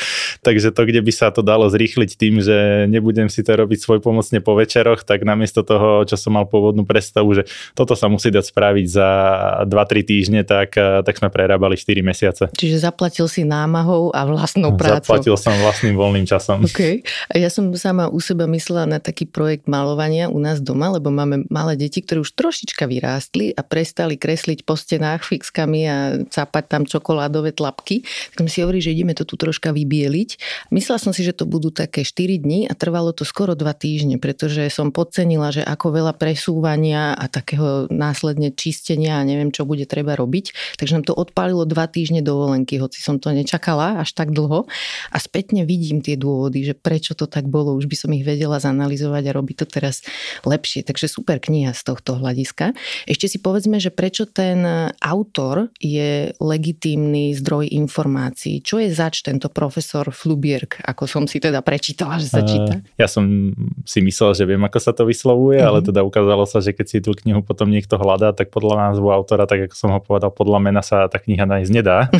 Takže 0.46 0.70
to, 0.70 0.86
kde 0.86 1.02
by 1.02 1.10
sa 1.10 1.34
to 1.34 1.42
dalo 1.42 1.66
zrýchliť 1.66 2.10
tým, 2.14 2.38
že 2.38 2.86
nebudem 2.86 3.26
si 3.26 3.42
to 3.42 3.58
robiť 3.58 3.82
svoj 3.82 3.98
pomocne 3.98 4.38
po 4.38 4.54
večeroch, 4.54 5.02
tak 5.02 5.26
namiesto 5.26 5.66
toho, 5.66 6.06
čo 6.06 6.14
som 6.14 6.38
mal 6.38 6.46
pôvodnú 6.46 6.86
predstavu, 6.86 7.34
že 7.34 7.42
toto 7.74 7.96
sa 7.96 8.06
musí 8.12 8.28
dať 8.28 8.44
spraviť 8.52 8.86
za 8.90 8.99
za 9.00 9.10
2-3 9.64 10.04
týždne, 10.04 10.40
tak, 10.44 10.76
eh, 10.76 11.00
tak 11.00 11.16
sme 11.16 11.32
prerábali 11.32 11.80
4 11.80 12.04
mesiace. 12.04 12.52
Čiže 12.52 12.84
zaplatil 12.84 13.24
si 13.30 13.48
námahou 13.48 14.12
a 14.12 14.28
vlastnou 14.28 14.76
prácou. 14.76 15.16
Zaplatil 15.16 15.36
som 15.40 15.56
vlastným 15.64 15.96
voľným 15.96 16.28
časom. 16.28 16.68
Okay. 16.68 17.00
A 17.32 17.40
ja 17.40 17.48
som 17.48 17.72
sama 17.72 18.12
u 18.12 18.20
seba 18.20 18.44
myslela 18.44 18.84
na 18.84 18.98
taký 19.00 19.24
projekt 19.24 19.64
malovania 19.64 20.28
u 20.28 20.36
nás 20.36 20.60
doma, 20.60 20.92
lebo 20.92 21.08
máme 21.08 21.48
malé 21.48 21.80
deti, 21.80 22.04
ktoré 22.04 22.20
už 22.20 22.36
trošička 22.36 22.84
vyrástli 22.84 23.56
a 23.56 23.64
prestali 23.64 24.20
kresliť 24.20 24.68
po 24.68 24.76
stenách 24.76 25.24
fixkami 25.24 25.80
a 25.88 25.96
cápať 26.28 26.64
tam 26.68 26.82
čokoládové 26.84 27.56
tlapky. 27.56 28.04
Tak 28.34 28.44
sme 28.44 28.50
si 28.50 28.60
hovorili, 28.60 28.82
že 28.84 28.92
ideme 28.92 29.14
to 29.16 29.24
tu 29.24 29.40
troška 29.40 29.72
vybieliť. 29.72 30.30
Myslela 30.74 31.00
som 31.00 31.12
si, 31.14 31.24
že 31.24 31.32
to 31.32 31.48
budú 31.48 31.72
také 31.72 32.04
4 32.04 32.42
dní 32.42 32.66
a 32.68 32.74
trvalo 32.76 33.14
to 33.14 33.24
skoro 33.24 33.56
2 33.56 33.64
týždne, 33.78 34.16
pretože 34.18 34.68
som 34.68 34.90
podcenila, 34.90 35.54
že 35.54 35.62
ako 35.64 35.86
veľa 35.94 36.12
presúvania 36.18 37.14
a 37.14 37.30
takého 37.30 37.86
následne 37.88 38.50
čistenia 38.50 38.79
čistenia 38.80 39.20
a 39.20 39.28
neviem, 39.28 39.52
čo 39.52 39.68
bude 39.68 39.84
treba 39.84 40.16
robiť. 40.16 40.80
Takže 40.80 40.96
nám 40.96 41.04
to 41.04 41.12
odpálilo 41.12 41.68
dva 41.68 41.84
týždne 41.84 42.24
dovolenky, 42.24 42.80
hoci 42.80 43.04
som 43.04 43.20
to 43.20 43.28
nečakala 43.28 44.00
až 44.00 44.16
tak 44.16 44.32
dlho. 44.32 44.64
A 45.12 45.16
spätne 45.20 45.68
vidím 45.68 46.00
tie 46.00 46.16
dôvody, 46.16 46.64
že 46.64 46.72
prečo 46.72 47.12
to 47.12 47.28
tak 47.28 47.44
bolo. 47.44 47.76
Už 47.76 47.84
by 47.84 47.96
som 48.00 48.10
ich 48.16 48.24
vedela 48.24 48.56
zanalizovať 48.56 49.28
a 49.28 49.36
robiť 49.36 49.56
to 49.60 49.66
teraz 49.68 50.00
lepšie. 50.48 50.80
Takže 50.80 51.12
super 51.12 51.36
kniha 51.36 51.76
z 51.76 51.82
tohto 51.84 52.16
hľadiska. 52.16 52.72
Ešte 53.04 53.28
si 53.28 53.36
povedzme, 53.36 53.76
že 53.76 53.92
prečo 53.92 54.24
ten 54.24 54.64
autor 55.04 55.68
je 55.76 56.32
legitímny 56.40 57.36
zdroj 57.36 57.68
informácií. 57.68 58.64
Čo 58.64 58.80
je 58.80 58.88
zač 58.88 59.20
tento 59.20 59.52
profesor 59.52 60.08
Flubierk, 60.08 60.80
ako 60.88 61.04
som 61.04 61.28
si 61.28 61.36
teda 61.36 61.60
prečítala, 61.60 62.16
že 62.16 62.32
sa 62.32 62.40
číta? 62.40 62.80
Ja 62.96 63.04
som 63.04 63.52
si 63.84 64.00
myslel, 64.00 64.32
že 64.32 64.48
viem, 64.48 64.62
ako 64.64 64.78
sa 64.80 64.96
to 64.96 65.04
vyslovuje, 65.04 65.60
uh-huh. 65.60 65.68
ale 65.68 65.84
teda 65.84 66.00
ukázalo 66.00 66.48
sa, 66.48 66.64
že 66.64 66.72
keď 66.72 66.86
si 66.86 66.98
tú 67.02 67.12
knihu 67.12 67.42
potom 67.42 67.68
niekto 67.68 67.98
hľadá, 67.98 68.30
tak 68.30 68.54
podľa 68.54 68.69
názvu 68.74 69.08
autora, 69.10 69.46
tak 69.46 69.70
ako 69.70 69.74
som 69.74 69.90
ho 69.94 70.00
povedal, 70.02 70.30
podľa 70.34 70.58
mena 70.58 70.82
sa 70.84 71.06
tá 71.06 71.18
kniha 71.18 71.46
nájsť 71.46 71.70
nedá. 71.70 72.10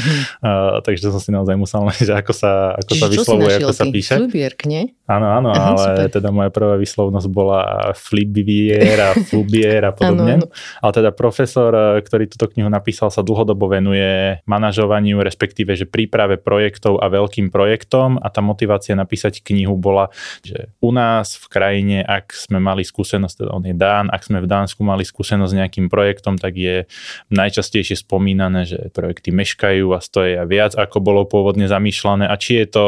Uh, 0.41 0.81
takže 0.87 1.11
som 1.11 1.21
si 1.21 1.31
naozaj 1.35 1.55
musel 1.59 1.85
nájsť, 1.87 2.11
ako 2.15 2.33
sa, 2.33 2.75
ako 2.79 2.93
sa 2.97 3.07
vyslovuje, 3.11 3.55
ako 3.61 3.75
sa 3.75 3.85
píše. 3.91 4.15
Flubierk, 4.17 4.65
nie? 4.65 4.95
Áno, 5.11 5.27
áno, 5.27 5.51
ale 5.51 6.07
super. 6.07 6.23
teda 6.23 6.29
moja 6.31 6.55
prvá 6.55 6.79
vyslovnosť 6.79 7.29
bola 7.35 7.91
Flibier 7.99 8.99
a 9.03 9.11
Flubier 9.19 9.83
a 9.83 9.93
podobne. 9.93 10.39
ano, 10.39 10.47
ano. 10.47 10.55
Ale 10.79 10.93
teda 10.95 11.11
profesor, 11.11 11.99
ktorý 11.99 12.31
túto 12.31 12.47
knihu 12.55 12.71
napísal, 12.71 13.11
sa 13.11 13.27
dlhodobo 13.27 13.67
venuje 13.67 14.39
manažovaniu, 14.47 15.19
respektíve, 15.19 15.75
že 15.75 15.91
príprave 15.91 16.39
projektov 16.39 17.03
a 17.03 17.11
veľkým 17.11 17.51
projektom 17.51 18.23
a 18.23 18.31
tá 18.31 18.39
motivácia 18.39 18.95
napísať 18.95 19.43
knihu 19.43 19.75
bola, 19.75 20.15
že 20.47 20.71
u 20.79 20.95
nás 20.95 21.35
v 21.35 21.47
krajine, 21.51 21.99
ak 22.07 22.31
sme 22.31 22.63
mali 22.63 22.87
skúsenosť, 22.87 23.35
teda 23.45 23.51
on 23.51 23.65
je 23.67 23.75
Dán, 23.75 24.07
ak 24.15 24.23
sme 24.23 24.39
v 24.39 24.47
Dánsku 24.47 24.81
mali 24.87 25.03
skúsenosť 25.03 25.51
s 25.51 25.59
nejakým 25.59 25.87
projektom, 25.91 26.39
tak 26.41 26.57
je 26.57 26.89
najčastejšie 27.29 28.01
spomínané, 28.01 28.65
že 28.65 28.89
projekty 28.97 29.29
meškajú 29.31 29.93
a 29.93 30.01
stoja 30.01 30.49
viac, 30.49 30.73
ako 30.73 31.05
bolo 31.05 31.29
pôvodne 31.29 31.69
zamýšľané 31.69 32.25
a 32.25 32.35
či 32.41 32.65
je 32.65 32.67
to 32.73 32.85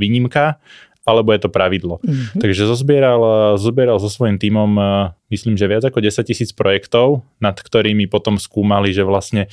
výnimka, 0.00 0.56
alebo 1.08 1.32
je 1.32 1.40
to 1.40 1.48
pravidlo. 1.48 2.04
Mm-hmm. 2.04 2.40
Takže 2.44 2.68
zozbieral, 2.68 3.20
zozbieral 3.56 3.96
so 3.96 4.12
svojím 4.12 4.36
tímom, 4.36 4.76
myslím, 5.32 5.56
že 5.56 5.64
viac 5.64 5.88
ako 5.88 6.04
10 6.04 6.20
tisíc 6.28 6.52
projektov, 6.52 7.24
nad 7.40 7.56
ktorými 7.56 8.04
potom 8.12 8.36
skúmali, 8.36 8.92
že 8.92 9.08
vlastne 9.08 9.48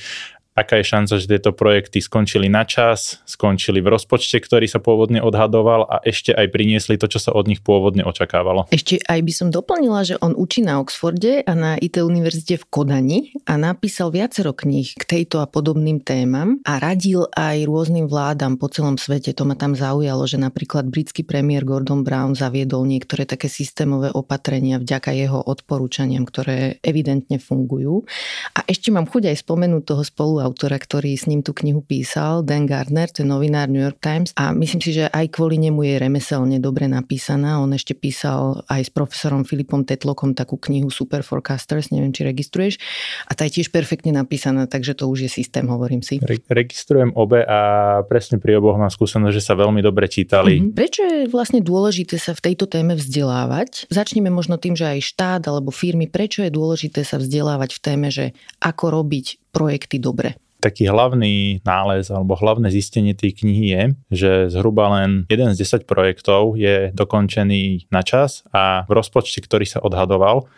aká 0.56 0.80
je 0.80 0.88
šanca, 0.88 1.14
že 1.20 1.28
tieto 1.28 1.52
projekty 1.52 2.00
skončili 2.00 2.48
na 2.48 2.64
čas, 2.64 3.20
skončili 3.28 3.84
v 3.84 3.92
rozpočte, 3.92 4.40
ktorý 4.40 4.64
sa 4.64 4.80
pôvodne 4.80 5.20
odhadoval 5.20 5.84
a 5.84 6.00
ešte 6.00 6.32
aj 6.32 6.48
priniesli 6.48 6.96
to, 6.96 7.06
čo 7.06 7.20
sa 7.20 7.36
od 7.36 7.44
nich 7.44 7.60
pôvodne 7.60 8.02
očakávalo. 8.08 8.64
Ešte 8.72 8.96
aj 9.04 9.20
by 9.20 9.32
som 9.36 9.48
doplnila, 9.52 10.00
že 10.08 10.16
on 10.24 10.32
učí 10.32 10.64
na 10.64 10.80
Oxforde 10.80 11.44
a 11.44 11.52
na 11.52 11.76
IT 11.76 12.00
univerzite 12.00 12.56
v 12.56 12.64
Kodani 12.72 13.18
a 13.44 13.60
napísal 13.60 14.08
viacero 14.08 14.56
kníh 14.56 14.96
k 14.96 15.04
tejto 15.04 15.44
a 15.44 15.46
podobným 15.46 16.00
témam 16.00 16.56
a 16.64 16.80
radil 16.80 17.28
aj 17.36 17.68
rôznym 17.68 18.08
vládam 18.08 18.56
po 18.56 18.72
celom 18.72 18.96
svete. 18.96 19.36
To 19.36 19.44
ma 19.44 19.60
tam 19.60 19.76
zaujalo, 19.76 20.24
že 20.24 20.40
napríklad 20.40 20.88
britský 20.88 21.28
premiér 21.28 21.68
Gordon 21.68 22.00
Brown 22.00 22.32
zaviedol 22.32 22.88
niektoré 22.88 23.28
také 23.28 23.52
systémové 23.52 24.08
opatrenia 24.08 24.80
vďaka 24.80 25.12
jeho 25.12 25.44
odporúčaniam, 25.44 26.24
ktoré 26.24 26.80
evidentne 26.80 27.36
fungujú. 27.36 28.08
A 28.56 28.64
ešte 28.64 28.88
mám 28.88 29.04
chuť 29.04 29.28
aj 29.34 29.36
spomenúť 29.44 29.82
toho 29.84 30.02
spolu 30.06 30.45
autora, 30.46 30.78
ktorý 30.78 31.18
s 31.18 31.26
ním 31.26 31.42
tú 31.42 31.50
knihu 31.50 31.82
písal, 31.82 32.46
Dan 32.46 32.70
Gardner, 32.70 33.10
to 33.10 33.20
je 33.22 33.28
novinár 33.28 33.66
New 33.66 33.82
York 33.82 33.98
Times 33.98 34.30
a 34.38 34.54
myslím 34.54 34.78
si, 34.78 34.94
že 34.94 35.10
aj 35.10 35.34
kvôli 35.34 35.58
nemu 35.58 35.82
je 35.82 35.94
remeselne 35.98 36.56
dobre 36.62 36.86
napísaná. 36.86 37.58
On 37.58 37.70
ešte 37.74 37.98
písal 37.98 38.62
aj 38.70 38.86
s 38.86 38.90
profesorom 38.94 39.42
Filipom 39.42 39.82
Tetlokom 39.82 40.38
takú 40.38 40.54
knihu 40.62 40.86
Super 40.86 41.26
Forecasters, 41.26 41.90
neviem, 41.90 42.14
či 42.14 42.22
registruješ. 42.22 42.78
A 43.26 43.34
tá 43.34 43.42
je 43.50 43.58
tiež 43.60 43.74
perfektne 43.74 44.14
napísaná, 44.14 44.70
takže 44.70 44.94
to 44.94 45.10
už 45.10 45.26
je 45.26 45.30
systém, 45.42 45.66
hovorím 45.66 46.06
si. 46.06 46.22
Re- 46.22 46.46
registrujem 46.46 47.10
obe 47.18 47.42
a 47.42 48.00
presne 48.06 48.38
pri 48.38 48.62
oboch 48.62 48.78
mám 48.78 48.92
skúsenosť, 48.92 49.34
že 49.34 49.42
sa 49.42 49.58
veľmi 49.58 49.82
dobre 49.82 50.06
čítali. 50.06 50.62
Mm-hmm. 50.62 50.76
Prečo 50.76 51.02
je 51.02 51.18
vlastne 51.26 51.58
dôležité 51.58 52.20
sa 52.20 52.36
v 52.36 52.52
tejto 52.52 52.70
téme 52.70 52.94
vzdelávať? 52.94 53.90
Začneme 53.90 54.30
možno 54.30 54.60
tým, 54.60 54.78
že 54.78 54.86
aj 54.86 55.00
štát 55.02 55.42
alebo 55.50 55.74
firmy, 55.74 56.06
prečo 56.06 56.44
je 56.44 56.52
dôležité 56.52 57.02
sa 57.02 57.16
vzdelávať 57.18 57.78
v 57.78 57.80
téme, 57.82 58.08
že 58.12 58.36
ako 58.60 59.02
robiť 59.02 59.45
projekty 59.56 59.96
dobre? 59.96 60.36
Taký 60.60 60.88
hlavný 60.88 61.64
nález 61.64 62.12
alebo 62.12 62.36
hlavné 62.36 62.68
zistenie 62.68 63.16
tej 63.16 63.32
knihy 63.32 63.66
je, 63.72 63.82
že 64.12 64.30
zhruba 64.52 64.88
len 65.00 65.24
jeden 65.32 65.52
z 65.56 65.64
10 65.64 65.88
projektov 65.88 66.60
je 66.60 66.92
dokončený 66.92 67.88
na 67.88 68.04
čas 68.04 68.44
a 68.52 68.84
v 68.88 68.92
rozpočte, 68.96 69.40
ktorý 69.40 69.64
sa 69.64 69.80
odhadoval, 69.80 70.48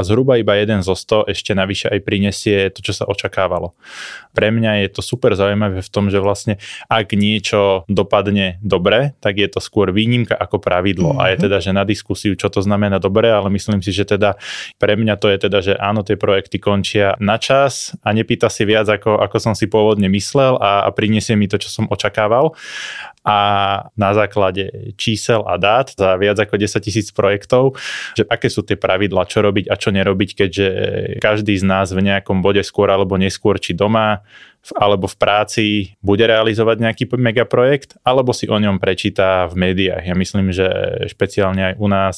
a 0.00 0.06
zhruba 0.06 0.40
iba 0.40 0.56
jeden 0.56 0.80
zo 0.80 0.96
100 0.96 1.28
ešte 1.28 1.52
navyše 1.52 1.92
aj 1.92 2.00
prinesie 2.00 2.72
to, 2.72 2.80
čo 2.80 2.96
sa 2.96 3.04
očakávalo. 3.04 3.76
Pre 4.32 4.48
mňa 4.48 4.80
je 4.86 4.88
to 4.96 5.04
super 5.04 5.36
zaujímavé 5.36 5.84
v 5.84 5.90
tom, 5.92 6.08
že 6.08 6.16
vlastne 6.16 6.56
ak 6.88 7.12
niečo 7.12 7.84
dopadne 7.84 8.56
dobre, 8.64 9.12
tak 9.20 9.36
je 9.36 9.48
to 9.52 9.60
skôr 9.60 9.92
výnimka 9.92 10.32
ako 10.32 10.56
pravidlo. 10.56 11.12
Mm-hmm. 11.12 11.22
A 11.22 11.30
je 11.30 11.36
mhm. 11.36 11.42
teda, 11.44 11.56
že 11.60 11.70
na 11.76 11.84
diskusiu, 11.84 12.32
čo 12.32 12.48
to 12.48 12.64
znamená 12.64 12.96
dobre, 12.96 13.28
ale 13.28 13.52
myslím 13.52 13.84
si, 13.84 13.92
že 13.92 14.08
teda 14.08 14.40
pre 14.80 14.96
mňa 14.96 15.14
to 15.20 15.28
je 15.28 15.36
teda, 15.36 15.58
že 15.60 15.72
áno, 15.76 16.00
tie 16.00 16.16
projekty 16.16 16.56
končia 16.56 17.20
na 17.20 17.36
čas 17.36 17.92
a 18.00 18.16
nepýta 18.16 18.48
si 18.48 18.64
viac, 18.64 18.88
ako, 18.88 19.20
ako 19.20 19.36
som 19.36 19.52
si 19.52 19.68
pôvodne 19.68 20.08
myslel 20.08 20.56
a, 20.56 20.86
a 20.86 20.88
prinesie 20.94 21.36
mi 21.36 21.44
to, 21.44 21.60
čo 21.60 21.68
som 21.68 21.84
očakával 21.92 22.56
a 23.20 23.38
na 24.00 24.10
základe 24.16 24.96
čísel 24.96 25.44
a 25.44 25.60
dát 25.60 25.92
za 25.92 26.16
viac 26.16 26.40
ako 26.40 26.56
10 26.56 26.80
tisíc 26.80 27.08
projektov, 27.12 27.76
že 28.16 28.24
aké 28.24 28.48
sú 28.48 28.64
tie 28.64 28.80
pravidla, 28.80 29.28
čo 29.28 29.44
robiť 29.44 29.68
a 29.68 29.76
čo 29.76 29.92
nerobiť, 29.92 30.30
keďže 30.40 30.68
každý 31.20 31.52
z 31.60 31.64
nás 31.68 31.92
v 31.92 32.00
nejakom 32.00 32.40
bode 32.40 32.64
skôr 32.64 32.88
alebo 32.88 33.20
neskôr, 33.20 33.60
či 33.60 33.76
doma, 33.76 34.24
alebo 34.76 35.08
v 35.08 35.16
práci 35.16 35.64
bude 36.00 36.24
realizovať 36.24 36.76
nejaký 36.80 37.04
megaprojekt, 37.16 38.00
alebo 38.04 38.32
si 38.32 38.48
o 38.48 38.56
ňom 38.56 38.80
prečíta 38.80 39.48
v 39.48 39.68
médiách. 39.68 40.04
Ja 40.04 40.16
myslím, 40.16 40.52
že 40.52 40.68
špeciálne 41.08 41.72
aj 41.72 41.74
u 41.76 41.86
nás 41.88 42.16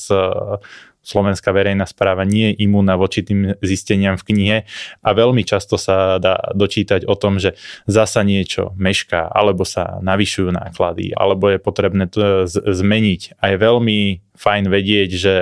slovenská 1.02 1.50
verejná 1.50 1.84
správa 1.84 2.22
nie 2.22 2.54
je 2.54 2.64
imúna 2.66 2.94
voči 2.94 3.26
tým 3.26 3.58
zisteniam 3.60 4.14
v 4.14 4.26
knihe 4.32 4.56
a 5.02 5.08
veľmi 5.10 5.42
často 5.42 5.74
sa 5.74 6.22
dá 6.22 6.54
dočítať 6.54 7.04
o 7.10 7.14
tom, 7.18 7.42
že 7.42 7.58
zasa 7.90 8.22
niečo 8.22 8.72
mešká, 8.78 9.28
alebo 9.28 9.66
sa 9.66 9.98
navyšujú 10.00 10.54
náklady, 10.54 11.12
alebo 11.14 11.50
je 11.50 11.58
potrebné 11.58 12.06
to 12.06 12.46
zmeniť. 12.48 13.38
A 13.42 13.52
je 13.52 13.56
veľmi 13.58 13.98
fajn 14.42 14.66
vedieť, 14.66 15.10
že 15.14 15.34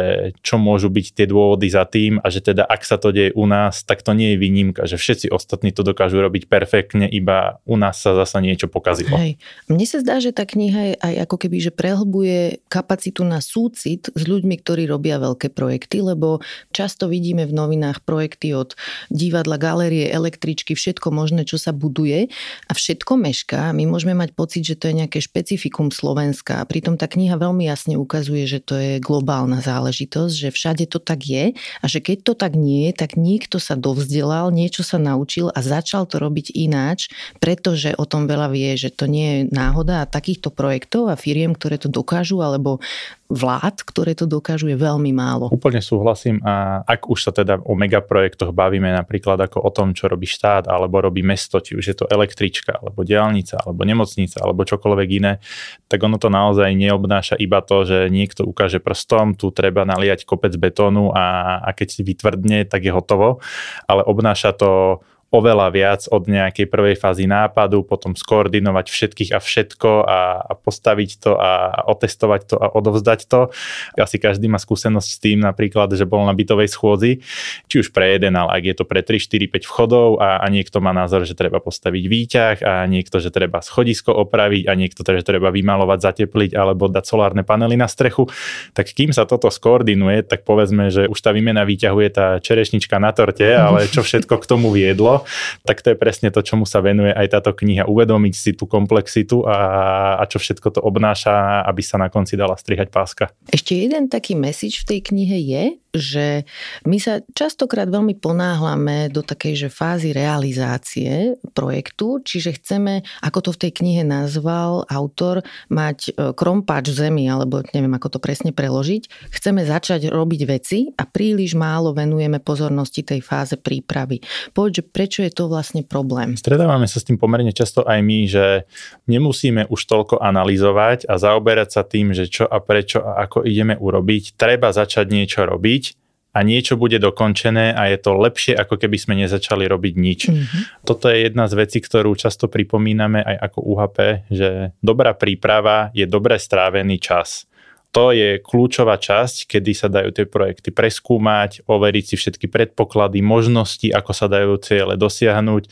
čo 0.44 0.60
môžu 0.60 0.92
byť 0.92 1.16
tie 1.16 1.24
dôvody 1.24 1.72
za 1.72 1.88
tým 1.88 2.20
a 2.20 2.28
že 2.28 2.44
teda 2.44 2.68
ak 2.68 2.84
sa 2.84 3.00
to 3.00 3.16
deje 3.16 3.32
u 3.32 3.48
nás, 3.48 3.80
tak 3.80 4.04
to 4.04 4.12
nie 4.12 4.36
je 4.36 4.40
výnimka, 4.44 4.84
že 4.84 5.00
všetci 5.00 5.32
ostatní 5.32 5.72
to 5.72 5.80
dokážu 5.80 6.20
robiť 6.20 6.52
perfektne, 6.52 7.08
iba 7.08 7.64
u 7.64 7.80
nás 7.80 7.96
sa 7.96 8.12
zasa 8.12 8.44
niečo 8.44 8.68
pokazilo. 8.68 9.16
Hej. 9.16 9.40
Mne 9.72 9.86
sa 9.88 10.04
zdá, 10.04 10.20
že 10.20 10.36
tá 10.36 10.44
kniha 10.44 10.92
je 10.92 10.94
aj 11.00 11.14
ako 11.24 11.36
keby, 11.40 11.56
že 11.64 11.72
prehlbuje 11.72 12.60
kapacitu 12.68 13.24
na 13.24 13.40
súcit 13.40 14.12
s 14.12 14.22
ľuďmi, 14.28 14.60
ktorí 14.60 14.84
robia 14.84 15.16
veľké 15.16 15.48
projekty, 15.48 16.04
lebo 16.04 16.44
často 16.76 17.08
vidíme 17.08 17.48
v 17.48 17.56
novinách 17.56 18.04
projekty 18.04 18.52
od 18.52 18.76
divadla, 19.08 19.56
galérie, 19.56 20.12
električky, 20.12 20.76
všetko 20.76 21.08
možné, 21.08 21.48
čo 21.48 21.56
sa 21.56 21.72
buduje 21.72 22.28
a 22.68 22.72
všetko 22.76 23.16
mešká. 23.16 23.72
My 23.72 23.88
môžeme 23.88 24.12
mať 24.12 24.36
pocit, 24.36 24.66
že 24.66 24.76
to 24.76 24.92
je 24.92 24.98
nejaké 25.00 25.22
špecifikum 25.22 25.88
Slovenska 25.94 26.60
a 26.60 26.68
pritom 26.68 27.00
tá 27.00 27.06
kniha 27.06 27.38
veľmi 27.38 27.64
jasne 27.64 27.94
ukazuje, 27.96 28.44
že 28.44 28.58
to 28.60 28.74
je 28.76 28.89
globálna 28.98 29.62
záležitosť, 29.62 30.34
že 30.34 30.48
všade 30.50 30.84
to 30.90 30.98
tak 30.98 31.22
je 31.22 31.54
a 31.54 31.84
že 31.86 32.02
keď 32.02 32.18
to 32.26 32.32
tak 32.34 32.58
nie 32.58 32.90
je, 32.90 32.92
tak 32.98 33.14
niekto 33.14 33.62
sa 33.62 33.78
dovzdelal, 33.78 34.50
niečo 34.50 34.82
sa 34.82 34.98
naučil 34.98 35.54
a 35.54 35.60
začal 35.62 36.10
to 36.10 36.18
robiť 36.18 36.50
ináč, 36.56 37.12
pretože 37.38 37.94
o 37.94 38.08
tom 38.08 38.26
veľa 38.26 38.50
vie, 38.50 38.74
že 38.74 38.90
to 38.90 39.06
nie 39.06 39.28
je 39.30 39.40
náhoda 39.54 40.02
a 40.02 40.10
takýchto 40.10 40.50
projektov 40.50 41.12
a 41.12 41.20
firiem, 41.20 41.54
ktoré 41.54 41.78
to 41.78 41.86
dokážu, 41.86 42.42
alebo 42.42 42.82
vlád, 43.30 43.86
ktoré 43.86 44.18
to 44.18 44.26
dokážu, 44.26 44.66
je 44.66 44.74
veľmi 44.74 45.14
málo. 45.14 45.46
Úplne 45.54 45.78
súhlasím 45.78 46.42
a 46.42 46.82
ak 46.82 47.06
už 47.06 47.30
sa 47.30 47.32
teda 47.32 47.62
o 47.62 47.78
megaprojektoch 47.78 48.50
bavíme 48.50 48.90
napríklad 48.90 49.38
ako 49.38 49.62
o 49.62 49.70
tom, 49.70 49.94
čo 49.94 50.10
robí 50.10 50.26
štát 50.26 50.66
alebo 50.66 50.98
robí 50.98 51.22
mesto, 51.22 51.62
či 51.62 51.78
už 51.78 51.84
je 51.86 51.96
to 51.96 52.10
električka, 52.10 52.82
alebo 52.82 53.06
diálnica, 53.06 53.62
alebo 53.62 53.86
nemocnica, 53.86 54.42
alebo 54.42 54.66
čokoľvek 54.66 55.08
iné, 55.22 55.38
tak 55.86 56.02
ono 56.02 56.18
to 56.18 56.26
naozaj 56.26 56.74
neobnáša 56.74 57.38
iba 57.38 57.62
to, 57.62 57.86
že 57.86 58.10
niekto 58.10 58.42
ukáže 58.42 58.82
prstom, 58.82 59.38
tu 59.38 59.54
treba 59.54 59.86
naliať 59.86 60.26
kopec 60.26 60.50
betónu 60.58 61.14
a, 61.14 61.58
a 61.62 61.70
keď 61.70 61.88
si 61.88 62.00
vytvrdne, 62.02 62.66
tak 62.66 62.82
je 62.82 62.92
hotovo, 62.92 63.38
ale 63.86 64.02
obnáša 64.02 64.50
to 64.58 65.00
oveľa 65.30 65.68
viac 65.70 66.02
od 66.10 66.26
nejakej 66.26 66.66
prvej 66.66 66.98
fázy 66.98 67.30
nápadu, 67.30 67.86
potom 67.86 68.18
skoordinovať 68.18 68.86
všetkých 68.90 69.30
a 69.30 69.38
všetko 69.38 69.90
a, 70.02 70.20
a 70.42 70.52
postaviť 70.58 71.10
to 71.22 71.32
a, 71.38 71.70
a 71.70 71.80
otestovať 71.86 72.40
to 72.50 72.56
a 72.58 72.66
odovzdať 72.74 73.30
to. 73.30 73.54
Asi 73.94 74.18
každý 74.18 74.50
má 74.50 74.58
skúsenosť 74.58 75.08
s 75.08 75.18
tým 75.22 75.38
napríklad, 75.38 75.94
že 75.94 76.02
bol 76.02 76.26
na 76.26 76.34
bytovej 76.34 76.74
schôdzi, 76.74 77.22
či 77.70 77.76
už 77.78 77.94
pre 77.94 78.18
jeden, 78.18 78.34
ale 78.34 78.58
ak 78.58 78.62
je 78.66 78.74
to 78.74 78.84
pre 78.84 79.06
3, 79.06 79.22
4, 79.22 79.62
5 79.62 79.70
vchodov 79.70 80.18
a, 80.18 80.42
a 80.42 80.46
niekto 80.50 80.82
má 80.82 80.90
názor, 80.90 81.22
že 81.22 81.38
treba 81.38 81.62
postaviť 81.62 82.04
výťah 82.10 82.56
a 82.66 82.72
niekto, 82.90 83.22
že 83.22 83.30
treba 83.30 83.62
schodisko 83.62 84.10
opraviť 84.10 84.66
a 84.66 84.74
niekto, 84.74 85.06
že 85.06 85.22
treba 85.22 85.54
vymalovať, 85.54 85.98
zatepliť 86.10 86.50
alebo 86.58 86.90
dať 86.90 87.06
solárne 87.06 87.46
panely 87.46 87.78
na 87.78 87.86
strechu, 87.86 88.26
tak 88.74 88.90
kým 88.90 89.14
sa 89.14 89.30
toto 89.30 89.46
skoordinuje, 89.46 90.26
tak 90.26 90.42
povedzme, 90.42 90.90
že 90.90 91.06
už 91.06 91.18
tá 91.22 91.30
výmena 91.30 91.62
výťahu 91.62 91.98
je 92.02 92.10
tá 92.10 92.26
čerešnička 92.42 92.98
na 92.98 93.14
torte, 93.14 93.46
ale 93.46 93.86
čo 93.86 94.02
všetko 94.02 94.34
k 94.42 94.48
tomu 94.50 94.74
viedlo, 94.74 95.19
tak 95.66 95.80
to 95.80 95.92
je 95.92 95.96
presne 95.96 96.28
to, 96.30 96.40
čomu 96.44 96.64
sa 96.64 96.84
venuje 96.84 97.10
aj 97.10 97.40
táto 97.40 97.50
kniha. 97.56 97.88
Uvedomiť 97.88 98.34
si 98.34 98.50
tú 98.54 98.68
komplexitu 98.68 99.44
a, 99.44 100.20
a 100.20 100.24
čo 100.28 100.38
všetko 100.40 100.78
to 100.78 100.80
obnáša, 100.82 101.64
aby 101.66 101.82
sa 101.82 101.96
na 101.98 102.12
konci 102.12 102.36
dala 102.36 102.54
strihať 102.54 102.88
páska. 102.92 103.32
Ešte 103.50 103.76
jeden 103.76 104.06
taký 104.12 104.36
message 104.36 104.84
v 104.84 104.96
tej 104.96 105.00
knihe 105.12 105.38
je, 105.40 105.64
že 105.90 106.46
my 106.86 106.98
sa 107.02 107.18
častokrát 107.34 107.90
veľmi 107.90 108.18
ponáhľame 108.18 109.10
do 109.10 109.26
takej 109.26 109.66
že 109.66 109.68
fázy 109.68 110.14
realizácie 110.14 111.38
projektu, 111.52 112.22
čiže 112.22 112.62
chceme, 112.62 113.02
ako 113.22 113.38
to 113.44 113.50
v 113.56 113.60
tej 113.66 113.72
knihe 113.82 114.02
nazval 114.06 114.86
autor, 114.86 115.42
mať 115.66 115.98
e, 116.10 116.32
krompáč 116.34 116.94
v 116.94 116.96
zemi, 117.06 117.24
alebo 117.26 117.62
neviem, 117.74 117.90
ako 117.94 118.16
to 118.16 118.18
presne 118.22 118.54
preložiť. 118.54 119.32
Chceme 119.34 119.66
začať 119.66 120.08
robiť 120.08 120.40
veci 120.46 120.78
a 120.94 121.04
príliš 121.04 121.58
málo 121.58 121.90
venujeme 121.90 122.38
pozornosti 122.38 123.02
tej 123.02 123.20
fáze 123.20 123.58
prípravy. 123.58 124.22
Povedz, 124.54 124.82
prečo 124.86 125.26
je 125.26 125.32
to 125.34 125.50
vlastne 125.50 125.82
problém? 125.82 126.38
Stredávame 126.38 126.86
sa 126.86 127.02
s 127.02 127.06
tým 127.06 127.18
pomerne 127.18 127.50
často 127.50 127.82
aj 127.82 128.00
my, 128.00 128.18
že 128.30 128.64
nemusíme 129.10 129.66
už 129.66 129.80
toľko 129.90 130.22
analyzovať 130.22 131.10
a 131.10 131.18
zaoberať 131.18 131.68
sa 131.74 131.82
tým, 131.82 132.14
že 132.14 132.30
čo 132.30 132.46
a 132.46 132.62
prečo 132.62 133.02
a 133.02 133.26
ako 133.26 133.42
ideme 133.42 133.74
urobiť. 133.74 134.38
Treba 134.38 134.70
začať 134.70 135.10
niečo 135.10 135.42
robiť 135.42 135.89
a 136.30 136.38
niečo 136.46 136.78
bude 136.78 137.02
dokončené 137.02 137.74
a 137.74 137.90
je 137.90 137.98
to 137.98 138.14
lepšie, 138.14 138.54
ako 138.54 138.78
keby 138.78 138.96
sme 138.96 139.14
nezačali 139.18 139.66
robiť 139.66 139.94
nič. 139.98 140.20
Mm-hmm. 140.30 140.62
Toto 140.86 141.10
je 141.10 141.26
jedna 141.26 141.50
z 141.50 141.54
vecí, 141.58 141.82
ktorú 141.82 142.14
často 142.14 142.46
pripomíname 142.46 143.18
aj 143.18 143.36
ako 143.50 143.58
UHP, 143.66 143.98
že 144.30 144.48
dobrá 144.78 145.18
príprava 145.18 145.90
je 145.90 146.06
dobre 146.06 146.38
strávený 146.38 147.02
čas 147.02 147.49
to 147.90 148.14
je 148.14 148.38
kľúčová 148.38 149.02
časť, 149.02 149.50
kedy 149.50 149.72
sa 149.74 149.90
dajú 149.90 150.14
tie 150.14 150.26
projekty 150.26 150.70
preskúmať, 150.70 151.66
overiť 151.66 152.04
si 152.06 152.14
všetky 152.14 152.46
predpoklady, 152.46 153.18
možnosti, 153.18 153.90
ako 153.90 154.12
sa 154.14 154.30
dajú 154.30 154.54
ciele 154.62 154.94
dosiahnuť, 154.94 155.62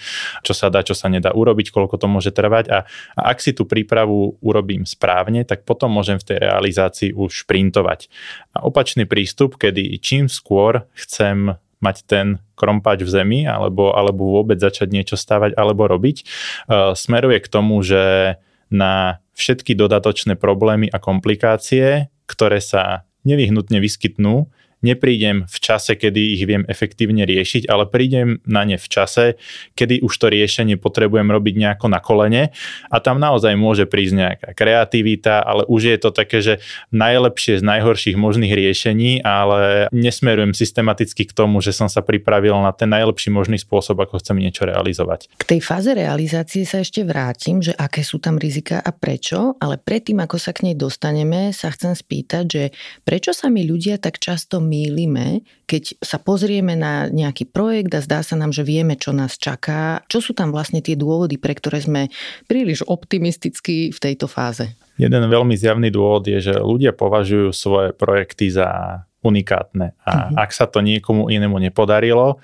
čo 0.42 0.52
sa 0.54 0.66
dá, 0.66 0.82
čo 0.82 0.98
sa 0.98 1.06
nedá 1.06 1.30
urobiť, 1.30 1.70
koľko 1.70 1.94
to 1.94 2.10
môže 2.10 2.34
trvať 2.34 2.74
a, 2.74 2.78
a 3.14 3.20
ak 3.30 3.38
si 3.38 3.54
tú 3.54 3.70
prípravu 3.70 4.34
urobím 4.42 4.82
správne, 4.82 5.46
tak 5.46 5.62
potom 5.62 5.94
môžem 5.94 6.18
v 6.18 6.34
tej 6.34 6.38
realizácii 6.42 7.10
už 7.14 7.46
printovať. 7.46 8.10
A 8.58 8.66
opačný 8.66 9.06
prístup, 9.06 9.54
kedy 9.54 10.02
čím 10.02 10.26
skôr 10.26 10.90
chcem 10.98 11.54
mať 11.78 11.96
ten 12.10 12.42
krompač 12.58 13.06
v 13.06 13.10
zemi 13.14 13.40
alebo, 13.46 13.94
alebo 13.94 14.34
vôbec 14.42 14.58
začať 14.58 14.90
niečo 14.90 15.14
stavať 15.14 15.54
alebo 15.54 15.86
robiť, 15.86 16.26
uh, 16.66 16.98
smeruje 16.98 17.38
k 17.38 17.48
tomu, 17.48 17.78
že 17.86 18.34
na 18.68 19.22
všetky 19.38 19.78
dodatočné 19.78 20.34
problémy 20.34 20.90
a 20.90 20.98
komplikácie, 20.98 22.10
ktoré 22.26 22.58
sa 22.58 23.06
nevyhnutne 23.22 23.78
vyskytnú, 23.78 24.50
neprídem 24.80 25.44
v 25.48 25.58
čase, 25.58 25.98
kedy 25.98 26.38
ich 26.38 26.42
viem 26.46 26.62
efektívne 26.70 27.26
riešiť, 27.26 27.66
ale 27.66 27.90
prídem 27.90 28.38
na 28.46 28.62
ne 28.62 28.78
v 28.78 28.86
čase, 28.86 29.34
kedy 29.74 30.02
už 30.02 30.12
to 30.14 30.26
riešenie 30.30 30.78
potrebujem 30.78 31.26
robiť 31.28 31.54
nejako 31.58 31.86
na 31.90 31.98
kolene 31.98 32.54
a 32.88 32.96
tam 33.02 33.18
naozaj 33.18 33.54
môže 33.58 33.84
prísť 33.90 34.14
nejaká 34.14 34.48
kreativita, 34.54 35.42
ale 35.42 35.66
už 35.66 35.82
je 35.90 35.98
to 35.98 36.10
také, 36.14 36.38
že 36.38 36.54
najlepšie 36.94 37.58
z 37.58 37.64
najhorších 37.64 38.16
možných 38.16 38.54
riešení, 38.54 39.22
ale 39.26 39.90
nesmerujem 39.90 40.54
systematicky 40.54 41.26
k 41.26 41.32
tomu, 41.34 41.58
že 41.58 41.74
som 41.74 41.90
sa 41.90 42.00
pripravil 42.00 42.54
na 42.62 42.70
ten 42.70 42.90
najlepší 42.90 43.34
možný 43.34 43.58
spôsob, 43.58 43.98
ako 43.98 44.22
chcem 44.22 44.38
niečo 44.38 44.64
realizovať. 44.64 45.30
K 45.38 45.44
tej 45.56 45.60
fáze 45.60 45.90
realizácie 45.90 46.62
sa 46.62 46.80
ešte 46.82 47.02
vrátim, 47.02 47.58
že 47.58 47.74
aké 47.74 48.06
sú 48.06 48.22
tam 48.22 48.38
rizika 48.38 48.78
a 48.78 48.94
prečo, 48.94 49.58
ale 49.58 49.80
predtým, 49.80 50.22
ako 50.22 50.38
sa 50.38 50.54
k 50.54 50.70
nej 50.70 50.76
dostaneme, 50.78 51.50
sa 51.50 51.74
chcem 51.74 51.92
spýtať, 51.94 52.44
že 52.46 52.62
prečo 53.02 53.34
sa 53.34 53.50
mi 53.50 53.66
ľudia 53.66 53.98
tak 53.98 54.22
často 54.22 54.62
mýlime, 54.68 55.40
keď 55.64 55.96
sa 56.04 56.20
pozrieme 56.20 56.76
na 56.76 57.08
nejaký 57.08 57.48
projekt 57.48 57.96
a 57.96 58.04
zdá 58.04 58.20
sa 58.20 58.36
nám, 58.36 58.52
že 58.52 58.68
vieme, 58.68 59.00
čo 59.00 59.16
nás 59.16 59.40
čaká. 59.40 60.04
Čo 60.12 60.20
sú 60.20 60.32
tam 60.36 60.52
vlastne 60.52 60.84
tie 60.84 60.94
dôvody, 60.94 61.40
pre 61.40 61.56
ktoré 61.56 61.80
sme 61.80 62.12
príliš 62.44 62.84
optimistickí 62.84 63.88
v 63.88 63.98
tejto 63.98 64.28
fáze? 64.28 64.76
Jeden 65.00 65.24
veľmi 65.24 65.56
zjavný 65.56 65.88
dôvod 65.88 66.28
je, 66.28 66.52
že 66.52 66.54
ľudia 66.60 66.92
považujú 66.92 67.54
svoje 67.56 67.96
projekty 67.96 68.52
za 68.52 69.00
unikátne 69.18 69.98
a 70.06 70.30
uh-huh. 70.30 70.46
ak 70.46 70.50
sa 70.54 70.70
to 70.70 70.78
niekomu 70.78 71.26
inému 71.26 71.58
nepodarilo, 71.58 72.38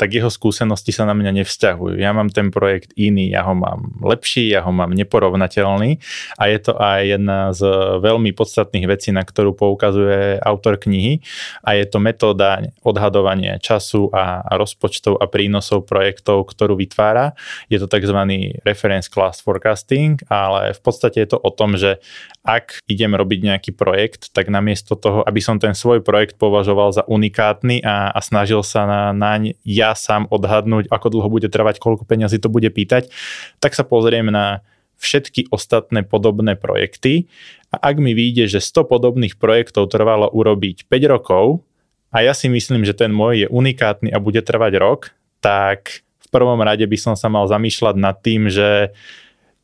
tak 0.00 0.16
jeho 0.16 0.32
skúsenosti 0.32 0.96
sa 0.96 1.04
na 1.04 1.12
mňa 1.12 1.44
nevzťahujú. 1.44 2.00
Ja 2.00 2.16
mám 2.16 2.32
ten 2.32 2.48
projekt 2.48 2.96
iný, 2.96 3.28
ja 3.28 3.44
ho 3.44 3.52
mám 3.52 4.00
lepší, 4.00 4.48
ja 4.48 4.64
ho 4.64 4.72
mám 4.72 4.96
neporovnateľný 4.96 6.00
a 6.40 6.48
je 6.48 6.58
to 6.64 6.72
aj 6.80 7.00
jedna 7.04 7.52
z 7.52 7.68
veľmi 8.00 8.32
podstatných 8.32 8.88
vecí, 8.88 9.12
na 9.12 9.20
ktorú 9.20 9.52
poukazuje 9.52 10.40
autor 10.40 10.80
knihy 10.80 11.20
a 11.60 11.76
je 11.76 11.84
to 11.84 12.00
metóda 12.00 12.64
odhadovania 12.80 13.60
času 13.60 14.08
a 14.16 14.40
rozpočtov 14.56 15.20
a 15.20 15.28
prínosov 15.28 15.84
projektov, 15.84 16.48
ktorú 16.48 16.80
vytvára. 16.80 17.36
Je 17.68 17.76
to 17.76 17.84
tzv. 17.84 18.16
reference 18.64 19.12
class 19.12 19.44
forecasting, 19.44 20.16
ale 20.32 20.72
v 20.72 20.80
podstate 20.80 21.28
je 21.28 21.36
to 21.36 21.38
o 21.44 21.52
tom, 21.52 21.76
že 21.76 22.00
ak 22.40 22.80
idem 22.88 23.12
robiť 23.12 23.52
nejaký 23.52 23.70
projekt, 23.76 24.32
tak 24.32 24.48
namiesto 24.48 24.96
toho, 24.96 25.20
aby 25.28 25.44
som 25.44 25.60
ten 25.60 25.76
svoj 25.76 26.00
projekt 26.00 26.40
považoval 26.40 26.96
za 26.96 27.04
unikátny 27.04 27.84
a, 27.84 28.08
a 28.08 28.20
snažil 28.24 28.64
sa 28.64 28.88
na, 28.88 29.02
naň 29.12 29.60
ja 29.60 29.89
sám 29.94 30.26
odhadnúť, 30.30 30.90
ako 30.90 31.06
dlho 31.18 31.28
bude 31.28 31.48
trvať, 31.48 31.78
koľko 31.78 32.06
peňazí 32.06 32.38
to 32.42 32.52
bude 32.52 32.68
pýtať, 32.70 33.10
tak 33.58 33.74
sa 33.74 33.86
pozriem 33.86 34.28
na 34.30 34.64
všetky 35.00 35.48
ostatné 35.48 36.04
podobné 36.04 36.54
projekty. 36.54 37.26
A 37.72 37.80
ak 37.90 37.96
mi 37.98 38.12
vyjde, 38.12 38.52
že 38.52 38.60
100 38.60 38.84
podobných 38.84 39.34
projektov 39.40 39.88
trvalo 39.88 40.28
urobiť 40.28 40.86
5 40.86 41.14
rokov 41.14 41.64
a 42.12 42.20
ja 42.20 42.36
si 42.36 42.52
myslím, 42.52 42.84
že 42.84 42.92
ten 42.92 43.10
môj 43.10 43.46
je 43.46 43.48
unikátny 43.48 44.12
a 44.12 44.20
bude 44.20 44.44
trvať 44.44 44.72
rok, 44.76 45.00
tak 45.40 46.04
v 46.20 46.28
prvom 46.28 46.60
rade 46.60 46.84
by 46.84 46.98
som 47.00 47.14
sa 47.16 47.32
mal 47.32 47.48
zamýšľať 47.48 47.96
nad 47.96 48.16
tým, 48.20 48.52
že 48.52 48.92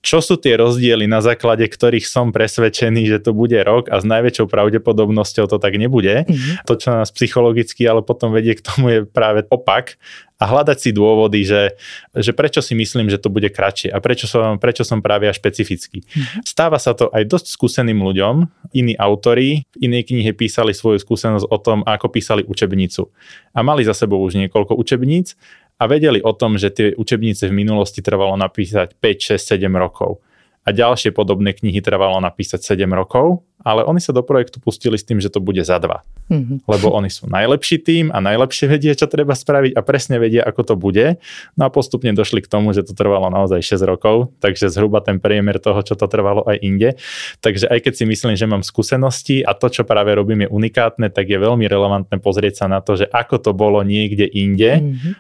čo 0.07 0.23
sú 0.23 0.39
tie 0.39 0.55
rozdiely, 0.55 1.11
na 1.11 1.19
základe 1.19 1.67
ktorých 1.67 2.07
som 2.07 2.31
presvedčený, 2.31 3.11
že 3.11 3.19
to 3.19 3.35
bude 3.35 3.59
rok 3.67 3.91
a 3.91 3.99
s 3.99 4.07
najväčšou 4.07 4.47
pravdepodobnosťou 4.47 5.51
to 5.51 5.59
tak 5.59 5.75
nebude. 5.75 6.23
Mm-hmm. 6.23 6.63
To, 6.63 6.79
čo 6.79 6.95
nás 6.95 7.11
psychologicky 7.11 7.83
ale 7.91 8.07
potom 8.07 8.31
vedie 8.31 8.55
k 8.55 8.63
tomu 8.63 8.87
je 8.95 8.99
práve 9.03 9.43
opak 9.51 9.99
a 10.39 10.45
hľadať 10.47 10.79
si 10.79 10.91
dôvody, 10.95 11.43
že, 11.43 11.75
že 12.15 12.31
prečo 12.31 12.63
si 12.63 12.79
myslím, 12.79 13.11
že 13.11 13.19
to 13.19 13.33
bude 13.33 13.51
kratšie 13.51 13.91
a 13.91 13.99
prečo 13.99 14.31
som, 14.31 14.63
prečo 14.63 14.87
som 14.87 15.03
práve 15.03 15.27
až 15.27 15.43
špecifický. 15.43 16.07
Mm-hmm. 16.07 16.47
Stáva 16.47 16.79
sa 16.79 16.95
to 16.95 17.11
aj 17.11 17.27
dosť 17.27 17.47
skúseným 17.51 17.99
ľuďom. 17.99 18.47
Iní 18.79 18.95
autori 18.95 19.67
v 19.75 19.91
inej 19.91 20.15
knihe 20.15 20.31
písali 20.39 20.71
svoju 20.71 21.03
skúsenosť 21.03 21.51
o 21.51 21.59
tom, 21.59 21.83
ako 21.83 22.15
písali 22.15 22.47
učebnicu. 22.47 23.11
A 23.57 23.67
mali 23.67 23.83
za 23.83 23.97
sebou 23.97 24.23
už 24.23 24.39
niekoľko 24.39 24.79
učebníc 24.79 25.35
a 25.77 25.83
vedeli 25.85 26.25
o 26.25 26.33
tom, 26.33 26.57
že 26.57 26.73
tie 26.73 26.87
učebnice 26.97 27.53
v 27.53 27.57
minulosti 27.57 28.01
trvalo 28.01 28.33
napísať 28.37 28.97
5, 28.97 29.37
6, 29.37 29.61
7 29.61 29.69
rokov. 29.77 30.25
A 30.67 30.75
ďalšie 30.75 31.15
podobné 31.15 31.55
knihy 31.55 31.79
trvalo 31.85 32.19
napísať 32.19 32.75
7 32.75 32.91
rokov, 32.91 33.47
ale 33.67 33.83
oni 33.83 33.99
sa 33.99 34.15
do 34.15 34.23
projektu 34.23 34.63
pustili 34.63 34.95
s 34.95 35.03
tým, 35.03 35.19
že 35.19 35.27
to 35.27 35.43
bude 35.43 35.59
za 35.67 35.83
dva. 35.83 36.07
Mm-hmm. 36.31 36.71
Lebo 36.71 36.95
oni 36.95 37.11
sú 37.11 37.27
najlepší 37.27 37.83
tým 37.83 38.15
a 38.15 38.23
najlepšie 38.23 38.71
vedia, 38.71 38.95
čo 38.95 39.11
treba 39.11 39.35
spraviť 39.35 39.75
a 39.75 39.83
presne 39.83 40.23
vedia, 40.23 40.47
ako 40.47 40.63
to 40.63 40.75
bude. 40.79 41.19
No 41.59 41.67
a 41.67 41.69
postupne 41.75 42.15
došli 42.15 42.47
k 42.47 42.51
tomu, 42.51 42.71
že 42.71 42.87
to 42.87 42.95
trvalo 42.95 43.27
naozaj 43.27 43.59
6 43.59 43.83
rokov, 43.83 44.31
takže 44.39 44.71
zhruba 44.71 45.03
ten 45.03 45.19
priemer 45.19 45.59
toho, 45.59 45.83
čo 45.83 45.99
to 45.99 46.07
trvalo 46.07 46.47
aj 46.47 46.63
inde. 46.63 46.95
Takže 47.43 47.67
aj 47.67 47.83
keď 47.83 47.93
si 47.99 48.05
myslím, 48.07 48.39
že 48.39 48.47
mám 48.47 48.63
skúsenosti 48.63 49.43
a 49.43 49.51
to, 49.59 49.67
čo 49.67 49.83
práve 49.83 50.15
robím, 50.15 50.47
je 50.47 50.49
unikátne, 50.55 51.11
tak 51.11 51.27
je 51.27 51.35
veľmi 51.35 51.67
relevantné 51.67 52.23
pozrieť 52.23 52.63
sa 52.63 52.67
na 52.71 52.79
to, 52.79 52.95
že 52.95 53.11
ako 53.11 53.43
to 53.43 53.51
bolo 53.51 53.83
niekde 53.83 54.31
inde, 54.31 54.79
mm-hmm. 54.79 55.13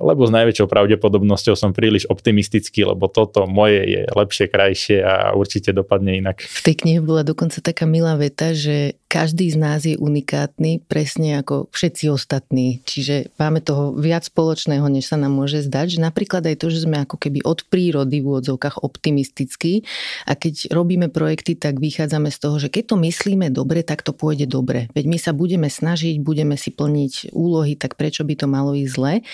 lebo 0.00 0.24
s 0.24 0.32
najväčšou 0.32 0.70
pravdepodobnosťou 0.70 1.52
som 1.52 1.76
príliš 1.76 2.08
optimistický, 2.08 2.88
lebo 2.88 3.10
toto 3.10 3.44
moje 3.44 3.84
je 3.84 4.02
lepšie, 4.08 4.46
krajšie 4.48 4.98
a 5.02 5.34
určite 5.34 5.74
dopadne 5.74 6.22
inak. 6.22 6.46
V 6.46 6.62
tej 6.62 6.86
knihe 6.86 7.02
bola 7.02 7.26
dokonca 7.26 7.58
taká 7.58 7.89
milá 7.90 8.14
veta, 8.14 8.54
že 8.54 8.94
každý 9.10 9.50
z 9.50 9.58
nás 9.58 9.82
je 9.82 9.98
unikátny, 9.98 10.86
presne 10.86 11.42
ako 11.42 11.66
všetci 11.74 12.14
ostatní. 12.14 12.78
Čiže 12.86 13.34
máme 13.42 13.58
toho 13.58 13.90
viac 13.90 14.22
spoločného, 14.22 14.86
než 14.86 15.10
sa 15.10 15.18
nám 15.18 15.34
môže 15.34 15.66
zdať. 15.66 15.98
Že 15.98 16.06
napríklad 16.06 16.46
aj 16.46 16.56
to, 16.62 16.70
že 16.70 16.86
sme 16.86 17.02
ako 17.02 17.18
keby 17.18 17.42
od 17.42 17.66
prírody 17.66 18.22
v 18.22 18.30
úvodzovkách 18.30 18.86
optimistickí 18.86 19.82
a 20.30 20.38
keď 20.38 20.70
robíme 20.70 21.10
projekty, 21.10 21.58
tak 21.58 21.82
vychádzame 21.82 22.30
z 22.30 22.38
toho, 22.38 22.56
že 22.62 22.70
keď 22.70 22.94
to 22.94 22.96
myslíme 23.02 23.50
dobre, 23.50 23.82
tak 23.82 24.06
to 24.06 24.14
pôjde 24.14 24.46
dobre. 24.46 24.86
Veď 24.94 25.04
my 25.10 25.18
sa 25.18 25.34
budeme 25.34 25.66
snažiť, 25.66 26.22
budeme 26.22 26.54
si 26.54 26.70
plniť 26.70 27.34
úlohy, 27.34 27.74
tak 27.74 27.98
prečo 27.98 28.22
by 28.22 28.38
to 28.38 28.46
malo 28.46 28.78
ísť 28.78 28.92
zle? 28.94 29.26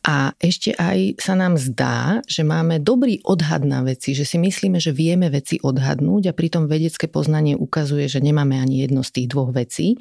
A 0.00 0.32
ešte 0.40 0.72
aj 0.80 1.20
sa 1.20 1.36
nám 1.36 1.60
zdá, 1.60 2.24
že 2.24 2.40
máme 2.40 2.80
dobrý 2.80 3.20
odhad 3.28 3.68
na 3.68 3.84
veci, 3.84 4.16
že 4.16 4.24
si 4.24 4.40
myslíme, 4.40 4.80
že 4.80 4.96
vieme 4.96 5.28
veci 5.28 5.60
odhadnúť 5.60 6.32
a 6.32 6.36
pritom 6.36 6.64
vedecké 6.64 7.04
poznanie 7.04 7.52
ukazuje, 7.52 7.79
že 7.88 8.20
nemáme 8.20 8.58
ani 8.58 8.84
jedno 8.84 9.00
z 9.06 9.10
tých 9.20 9.28
dvoch 9.30 9.50
vecí. 9.54 9.96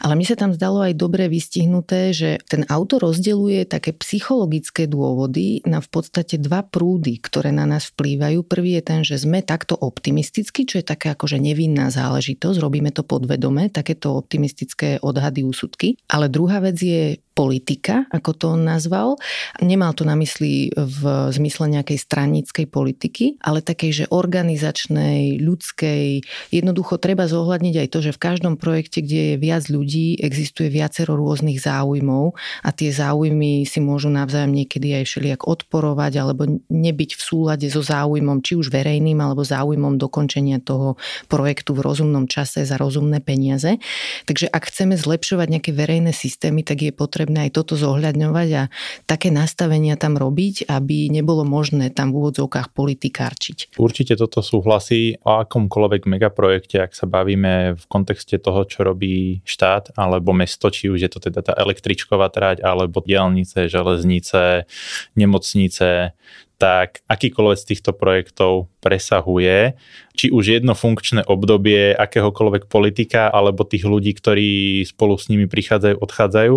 Ale 0.00 0.16
mi 0.16 0.24
sa 0.24 0.34
tam 0.34 0.54
zdalo 0.54 0.82
aj 0.84 0.94
dobre 0.96 1.28
vystihnuté, 1.30 2.10
že 2.10 2.40
ten 2.48 2.64
autor 2.66 3.10
rozdeluje 3.10 3.66
také 3.68 3.94
psychologické 3.96 4.88
dôvody 4.90 5.62
na 5.68 5.78
v 5.78 5.88
podstate 5.90 6.40
dva 6.40 6.64
prúdy, 6.66 7.20
ktoré 7.20 7.50
na 7.52 7.68
nás 7.68 7.90
vplývajú. 7.92 8.46
Prvý 8.46 8.80
je 8.80 8.82
ten, 8.82 9.00
že 9.06 9.20
sme 9.20 9.44
takto 9.44 9.76
optimistickí, 9.76 10.64
čo 10.64 10.80
je 10.80 10.86
také 10.86 11.12
akože 11.12 11.38
nevinná 11.38 11.90
záležitosť, 11.90 12.56
robíme 12.58 12.90
to 12.94 13.02
podvedome, 13.02 13.68
takéto 13.68 14.14
optimistické 14.14 15.02
odhady, 15.02 15.42
úsudky. 15.42 15.98
Ale 16.10 16.30
druhá 16.30 16.62
vec 16.62 16.78
je 16.78 17.18
politika, 17.40 18.04
ako 18.12 18.30
to 18.36 18.44
on 18.52 18.68
nazval. 18.68 19.16
Nemal 19.64 19.96
to 19.96 20.04
na 20.04 20.12
mysli 20.20 20.68
v 20.76 21.00
zmysle 21.32 21.72
nejakej 21.72 21.96
stranickej 21.96 22.66
politiky, 22.68 23.40
ale 23.40 23.64
takej, 23.64 24.04
že 24.04 24.12
organizačnej, 24.12 25.40
ľudskej. 25.40 26.20
Jednoducho 26.52 27.00
treba 27.00 27.24
zohľadniť 27.24 27.74
aj 27.80 27.88
to, 27.88 27.98
že 28.04 28.12
v 28.12 28.20
každom 28.20 28.60
projekte, 28.60 29.00
kde 29.00 29.32
je 29.32 29.34
viac 29.40 29.64
ľudí, 29.72 30.20
existuje 30.20 30.68
viacero 30.68 31.16
rôznych 31.16 31.56
záujmov 31.64 32.36
a 32.60 32.68
tie 32.76 32.92
záujmy 32.92 33.64
si 33.64 33.80
môžu 33.80 34.12
navzájom 34.12 34.52
niekedy 34.52 35.00
aj 35.00 35.08
všelijak 35.08 35.40
odporovať 35.48 36.12
alebo 36.20 36.60
nebyť 36.68 37.10
v 37.16 37.22
súlade 37.24 37.66
so 37.72 37.80
záujmom 37.80 38.44
či 38.44 38.60
už 38.60 38.68
verejným 38.68 39.16
alebo 39.16 39.40
záujmom 39.40 39.96
dokončenia 39.96 40.60
toho 40.60 41.00
projektu 41.32 41.72
v 41.72 41.88
rozumnom 41.88 42.28
čase 42.28 42.68
za 42.68 42.76
rozumné 42.76 43.24
peniaze. 43.24 43.80
Takže 44.28 44.52
ak 44.52 44.68
chceme 44.68 44.98
zlepšovať 44.98 45.46
nejaké 45.48 45.70
verejné 45.72 46.12
systémy, 46.12 46.66
tak 46.66 46.82
je 46.84 46.92
potrebné 46.92 47.29
potrebné 47.30 47.46
aj 47.46 47.54
toto 47.54 47.78
zohľadňovať 47.78 48.48
a 48.58 48.62
také 49.06 49.30
nastavenia 49.30 49.94
tam 49.94 50.18
robiť, 50.18 50.66
aby 50.66 51.14
nebolo 51.14 51.46
možné 51.46 51.94
tam 51.94 52.10
v 52.10 52.26
úvodzovkách 52.26 52.74
politikárčiť. 52.74 53.78
Určite 53.78 54.18
toto 54.18 54.42
súhlasí 54.42 55.14
o 55.22 55.38
akomkoľvek 55.46 56.10
megaprojekte, 56.10 56.82
ak 56.82 56.92
sa 56.98 57.06
bavíme 57.06 57.78
v 57.78 57.84
kontexte 57.86 58.42
toho, 58.42 58.66
čo 58.66 58.82
robí 58.82 59.46
štát 59.46 59.94
alebo 59.94 60.34
mesto, 60.34 60.66
či 60.74 60.90
už 60.90 61.06
je 61.06 61.10
to 61.10 61.22
teda 61.30 61.46
tá 61.46 61.54
električková 61.54 62.26
trať, 62.34 62.66
alebo 62.66 62.98
dielnice, 62.98 63.70
železnice, 63.70 64.66
nemocnice, 65.14 66.18
tak 66.60 67.00
akýkoľvek 67.08 67.56
z 67.56 67.68
týchto 67.72 67.96
projektov 67.96 68.68
presahuje 68.80 69.76
či 70.20 70.28
už 70.28 70.60
jedno 70.60 70.76
funkčné 70.76 71.24
obdobie 71.24 71.96
akéhokoľvek 71.96 72.68
politika 72.68 73.32
alebo 73.32 73.64
tých 73.64 73.88
ľudí, 73.88 74.12
ktorí 74.12 74.82
spolu 74.84 75.16
s 75.16 75.32
nimi 75.32 75.48
prichádzajú, 75.48 75.96
odchádzajú. 75.96 76.54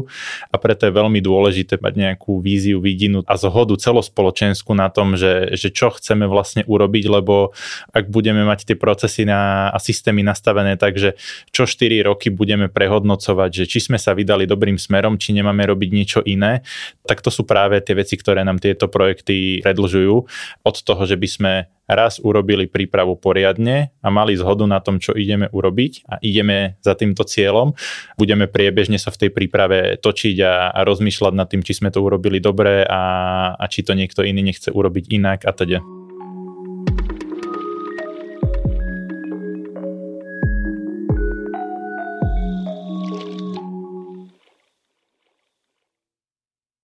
A 0.51 0.55
preto 0.59 0.89
je 0.89 0.91
veľmi 0.91 1.23
dôležité 1.23 1.79
mať 1.79 1.93
nejakú 1.95 2.43
víziu, 2.43 2.83
vidinu 2.83 3.23
a 3.23 3.39
zhodu 3.39 3.77
celospoločenskú 3.79 4.75
na 4.75 4.91
tom, 4.91 5.15
že, 5.15 5.55
že 5.55 5.71
čo 5.71 5.95
chceme 5.95 6.27
vlastne 6.27 6.67
urobiť, 6.67 7.05
lebo 7.07 7.55
ak 7.95 8.11
budeme 8.11 8.43
mať 8.43 8.67
tie 8.67 8.75
procesy 8.75 9.23
na, 9.23 9.71
a 9.71 9.79
systémy 9.79 10.27
nastavené 10.27 10.75
tak, 10.75 10.99
že 10.99 11.15
čo 11.55 11.63
4 11.63 12.03
roky 12.03 12.33
budeme 12.33 12.67
prehodnocovať, 12.67 13.63
že 13.63 13.65
či 13.69 13.79
sme 13.79 13.95
sa 13.95 14.11
vydali 14.11 14.43
dobrým 14.43 14.75
smerom, 14.75 15.15
či 15.15 15.31
nemáme 15.31 15.63
robiť 15.63 15.89
niečo 15.93 16.19
iné, 16.27 16.67
tak 17.07 17.23
to 17.23 17.31
sú 17.31 17.47
práve 17.47 17.79
tie 17.79 17.95
veci, 17.95 18.19
ktoré 18.19 18.43
nám 18.43 18.59
tieto 18.59 18.91
projekty 18.91 19.63
predlžujú. 19.63 20.15
Od 20.67 20.75
toho, 20.83 21.01
že 21.07 21.15
by 21.15 21.29
sme 21.31 21.53
raz 21.87 22.19
urobili 22.23 22.67
prípravu 22.67 23.19
poriadne 23.19 23.91
a 23.99 24.07
mali 24.07 24.35
zhodu 24.39 24.63
na 24.63 24.79
tom, 24.79 24.99
čo 24.99 25.11
ideme 25.15 25.51
urobiť 25.51 26.07
a 26.07 26.13
ideme 26.23 26.79
za 26.79 26.95
týmto 26.95 27.27
cieľom, 27.27 27.75
budeme 28.15 28.47
priebežne 28.47 28.95
sa 28.95 29.11
v 29.11 29.27
tej 29.27 29.29
príprave 29.35 29.99
točiť 29.99 30.37
a, 30.43 30.71
a 30.71 30.79
rozmýšľať 30.87 31.33
nad 31.35 31.47
tým, 31.49 31.61
či 31.61 31.75
sme 31.77 31.91
to 31.91 31.99
urobili 31.99 32.39
dobre 32.39 32.87
a, 32.87 33.01
a 33.55 33.65
či 33.67 33.83
to 33.83 33.95
niekto 33.95 34.23
iný 34.23 34.53
nechce 34.53 34.71
urobiť 34.71 35.11
inak 35.11 35.43
a 35.43 35.51
teda. 35.51 36.02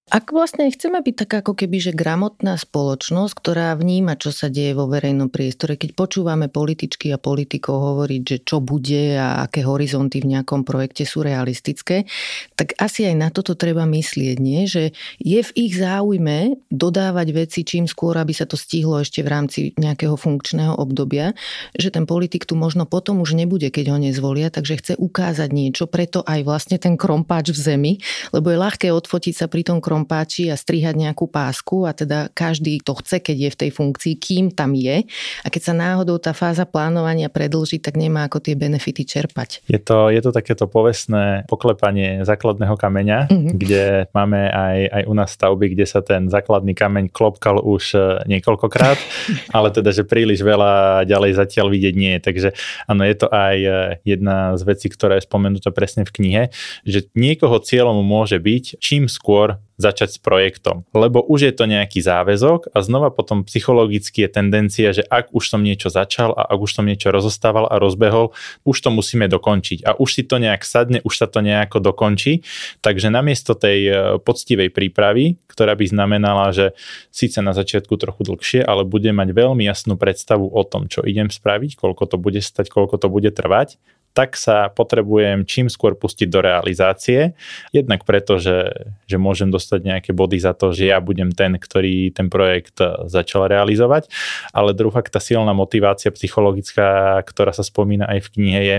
Ak 0.09 0.33
vlastne 0.33 0.65
chceme 0.73 1.05
byť 1.05 1.15
taká 1.21 1.45
ako 1.45 1.53
keby, 1.53 1.77
že 1.77 1.93
gramotná 1.93 2.57
spoločnosť, 2.57 3.29
ktorá 3.29 3.77
vníma, 3.77 4.17
čo 4.17 4.33
sa 4.33 4.49
deje 4.49 4.73
vo 4.73 4.89
verejnom 4.89 5.29
priestore, 5.29 5.77
keď 5.77 5.93
počúvame 5.93 6.49
političky 6.49 7.13
a 7.13 7.21
politikov 7.21 7.77
hovoriť, 7.77 8.21
že 8.25 8.37
čo 8.41 8.57
bude 8.57 9.13
a 9.21 9.45
aké 9.45 9.61
horizonty 9.61 10.25
v 10.25 10.33
nejakom 10.33 10.65
projekte 10.65 11.05
sú 11.05 11.21
realistické, 11.21 12.09
tak 12.57 12.73
asi 12.81 13.05
aj 13.05 13.15
na 13.21 13.29
toto 13.29 13.53
treba 13.53 13.85
myslieť, 13.85 14.37
nie? 14.41 14.65
že 14.65 14.97
je 15.21 15.45
v 15.45 15.51
ich 15.53 15.77
záujme 15.77 16.57
dodávať 16.73 17.27
veci 17.29 17.61
čím 17.61 17.85
skôr, 17.85 18.17
aby 18.17 18.33
sa 18.33 18.49
to 18.49 18.57
stihlo 18.57 19.05
ešte 19.05 19.21
v 19.21 19.29
rámci 19.29 19.59
nejakého 19.77 20.17
funkčného 20.17 20.73
obdobia, 20.73 21.37
že 21.77 21.93
ten 21.93 22.09
politik 22.09 22.49
tu 22.49 22.57
možno 22.57 22.89
potom 22.89 23.21
už 23.21 23.37
nebude, 23.37 23.69
keď 23.69 23.93
ho 23.93 24.01
nezvolia, 24.01 24.49
takže 24.49 24.81
chce 24.81 24.93
ukázať 24.97 25.53
niečo, 25.53 25.85
preto 25.85 26.25
aj 26.25 26.41
vlastne 26.41 26.81
ten 26.81 26.97
krompáč 26.97 27.53
v 27.53 27.59
zemi, 27.61 27.93
lebo 28.33 28.49
je 28.49 28.57
ľahké 28.57 28.89
odfotiť 28.89 29.37
sa 29.37 29.45
pri 29.45 29.61
tom 29.61 29.77
krompáči 29.77 29.98
páči 30.03 30.51
a 30.51 30.55
strihať 30.59 30.95
nejakú 30.95 31.31
pásku 31.31 31.87
a 31.87 31.95
teda 31.95 32.29
každý 32.31 32.79
to 32.83 32.95
chce, 32.99 33.23
keď 33.23 33.37
je 33.37 33.49
v 33.49 33.59
tej 33.65 33.71
funkcii, 33.73 34.13
kým 34.19 34.45
tam 34.51 34.75
je. 34.75 35.07
A 35.43 35.47
keď 35.47 35.71
sa 35.71 35.73
náhodou 35.73 36.19
tá 36.19 36.35
fáza 36.35 36.67
plánovania 36.67 37.31
predlží, 37.31 37.79
tak 37.79 37.95
nemá 37.95 38.27
ako 38.27 38.43
tie 38.43 38.55
benefity 38.59 39.07
čerpať. 39.07 39.63
Je 39.65 39.79
to, 39.79 40.11
je 40.11 40.21
to 40.21 40.31
takéto 40.35 40.67
povestné 40.69 41.47
poklepanie 41.47 42.21
základného 42.27 42.75
kameňa, 42.75 43.19
mm-hmm. 43.31 43.53
kde 43.55 43.83
máme 44.11 44.51
aj, 44.51 44.77
aj 44.91 45.03
u 45.07 45.13
nás 45.15 45.29
stavby, 45.33 45.73
kde 45.73 45.85
sa 45.87 46.03
ten 46.03 46.27
základný 46.27 46.75
kameň 46.75 47.09
klopkal 47.09 47.63
už 47.63 47.83
e, 47.95 47.99
niekoľkokrát, 48.27 48.99
ale 49.57 49.71
teda, 49.71 49.95
že 49.95 50.07
príliš 50.07 50.43
veľa 50.43 51.03
ďalej 51.07 51.31
zatiaľ 51.39 51.71
vidieť 51.71 51.95
nie. 51.95 52.15
Takže 52.19 52.53
áno, 52.85 53.07
je 53.07 53.15
to 53.15 53.27
aj 53.31 53.55
e, 53.57 53.71
jedna 54.03 54.53
z 54.59 54.61
vecí, 54.67 54.87
ktorá 54.91 55.17
je 55.17 55.27
spomenutá 55.27 55.71
presne 55.71 56.03
v 56.03 56.13
knihe, 56.13 56.43
že 56.83 57.07
niekoho 57.15 57.61
cieľom 57.63 58.01
môže 58.01 58.37
byť 58.41 58.81
čím 58.81 59.05
skôr 59.05 59.61
začať 59.79 60.09
s 60.15 60.19
projektom. 60.19 60.83
Lebo 60.91 61.23
už 61.23 61.47
je 61.47 61.53
to 61.55 61.63
nejaký 61.63 62.03
záväzok 62.03 62.75
a 62.75 62.83
znova 62.83 63.15
potom 63.15 63.47
psychologicky 63.47 64.27
je 64.27 64.29
tendencia, 64.29 64.91
že 64.91 65.07
ak 65.07 65.31
už 65.31 65.55
som 65.55 65.63
niečo 65.63 65.87
začal 65.87 66.35
a 66.35 66.43
ak 66.51 66.59
už 66.59 66.71
som 66.75 66.83
niečo 66.83 67.15
rozostával 67.15 67.65
a 67.71 67.79
rozbehol, 67.79 68.35
už 68.67 68.77
to 68.83 68.91
musíme 68.91 69.31
dokončiť. 69.31 69.87
A 69.87 69.95
už 69.95 70.19
si 70.19 70.23
to 70.27 70.35
nejak 70.35 70.67
sadne, 70.67 70.99
už 71.07 71.15
sa 71.15 71.31
to 71.31 71.39
nejako 71.39 71.79
dokončí. 71.79 72.43
Takže 72.83 73.07
namiesto 73.07 73.55
tej 73.55 73.79
e, 73.87 73.93
poctivej 74.19 74.75
prípravy, 74.75 75.39
ktorá 75.47 75.79
by 75.79 75.85
znamenala, 75.87 76.51
že 76.51 76.75
síce 77.07 77.39
na 77.39 77.55
začiatku 77.55 77.95
trochu 77.95 78.27
dlhšie, 78.27 78.61
ale 78.67 78.83
budem 78.83 79.15
mať 79.15 79.31
veľmi 79.31 79.63
jasnú 79.63 79.95
predstavu 79.95 80.51
o 80.51 80.63
tom, 80.67 80.91
čo 80.91 81.07
idem 81.07 81.31
spraviť, 81.31 81.79
koľko 81.79 82.03
to 82.03 82.17
bude 82.19 82.43
stať, 82.43 82.67
koľko 82.67 82.99
to 82.99 83.07
bude 83.07 83.31
trvať, 83.31 83.79
tak 84.13 84.35
sa 84.35 84.67
potrebujem 84.67 85.45
čím 85.45 85.69
skôr 85.71 85.95
pustiť 85.95 86.27
do 86.27 86.43
realizácie. 86.43 87.37
Jednak 87.71 88.03
preto, 88.03 88.41
že, 88.41 88.89
že 89.05 89.17
môžem 89.21 89.47
dostať 89.47 89.79
nejaké 89.85 90.11
body 90.11 90.37
za 90.41 90.51
to, 90.57 90.73
že 90.73 90.89
ja 90.89 90.99
budem 90.99 91.31
ten, 91.31 91.55
ktorý 91.55 92.11
ten 92.11 92.27
projekt 92.27 92.81
začal 93.07 93.47
realizovať. 93.47 94.11
Ale 94.51 94.75
druhá 94.75 95.01
tá 95.05 95.21
silná 95.23 95.55
motivácia 95.55 96.11
psychologická, 96.13 97.21
ktorá 97.23 97.55
sa 97.55 97.63
spomína 97.63 98.09
aj 98.09 98.19
v 98.27 98.31
knihe 98.35 98.61
je, 98.61 98.77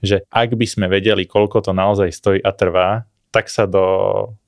že 0.00 0.16
ak 0.30 0.54
by 0.54 0.66
sme 0.68 0.86
vedeli, 0.88 1.26
koľko 1.26 1.66
to 1.66 1.72
naozaj 1.74 2.08
stojí 2.12 2.40
a 2.40 2.52
trvá, 2.54 3.04
tak 3.34 3.52
sa 3.52 3.68
do 3.68 3.84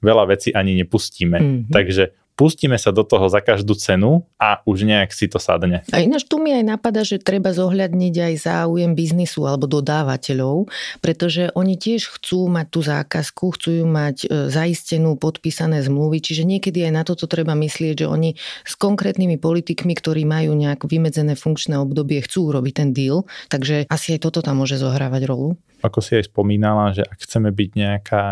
veľa 0.01 0.33
vecí 0.33 0.55
ani 0.55 0.73
nepustíme. 0.81 1.37
Mm-hmm. 1.37 1.73
Takže 1.75 2.05
pustíme 2.39 2.79
sa 2.79 2.95
do 2.95 3.03
toho 3.03 3.27
za 3.27 3.43
každú 3.43 3.75
cenu 3.75 4.23
a 4.39 4.63
už 4.63 4.87
nejak 4.87 5.11
si 5.11 5.27
to 5.27 5.43
sadne. 5.43 5.83
A 5.91 5.99
ináč 5.99 6.31
tu 6.31 6.39
mi 6.39 6.55
aj 6.55 6.79
napadá, 6.79 7.03
že 7.03 7.19
treba 7.19 7.51
zohľadniť 7.51 8.15
aj 8.15 8.35
záujem 8.39 8.95
biznisu 8.95 9.43
alebo 9.43 9.67
dodávateľov, 9.67 10.71
pretože 11.03 11.51
oni 11.59 11.75
tiež 11.75 12.07
chcú 12.15 12.47
mať 12.47 12.67
tú 12.71 12.81
zákazku, 12.87 13.45
chcú 13.59 13.83
ju 13.83 13.87
mať 13.91 14.17
e, 14.25 14.27
zaistenú, 14.55 15.19
podpísané 15.19 15.83
zmluvy, 15.83 16.23
čiže 16.23 16.47
niekedy 16.47 16.87
aj 16.87 16.93
na 16.95 17.03
toto 17.03 17.27
treba 17.27 17.59
myslieť, 17.59 18.07
že 18.07 18.07
oni 18.07 18.39
s 18.63 18.79
konkrétnymi 18.79 19.43
politikmi, 19.43 19.99
ktorí 19.99 20.23
majú 20.23 20.55
nejak 20.55 20.87
vymedzené 20.87 21.35
funkčné 21.35 21.75
obdobie, 21.75 22.23
chcú 22.23 22.55
urobiť 22.55 22.75
ten 22.79 22.89
deal, 22.95 23.27
takže 23.51 23.91
asi 23.91 24.15
aj 24.15 24.31
toto 24.31 24.47
tam 24.47 24.63
môže 24.63 24.79
zohrávať 24.79 25.27
rolu 25.27 25.59
ako 25.83 25.99
si 26.03 26.19
aj 26.19 26.31
spomínala, 26.31 26.91
že 26.91 27.07
ak 27.07 27.19
chceme 27.23 27.55
byť 27.55 27.71
nejaká 27.79 28.25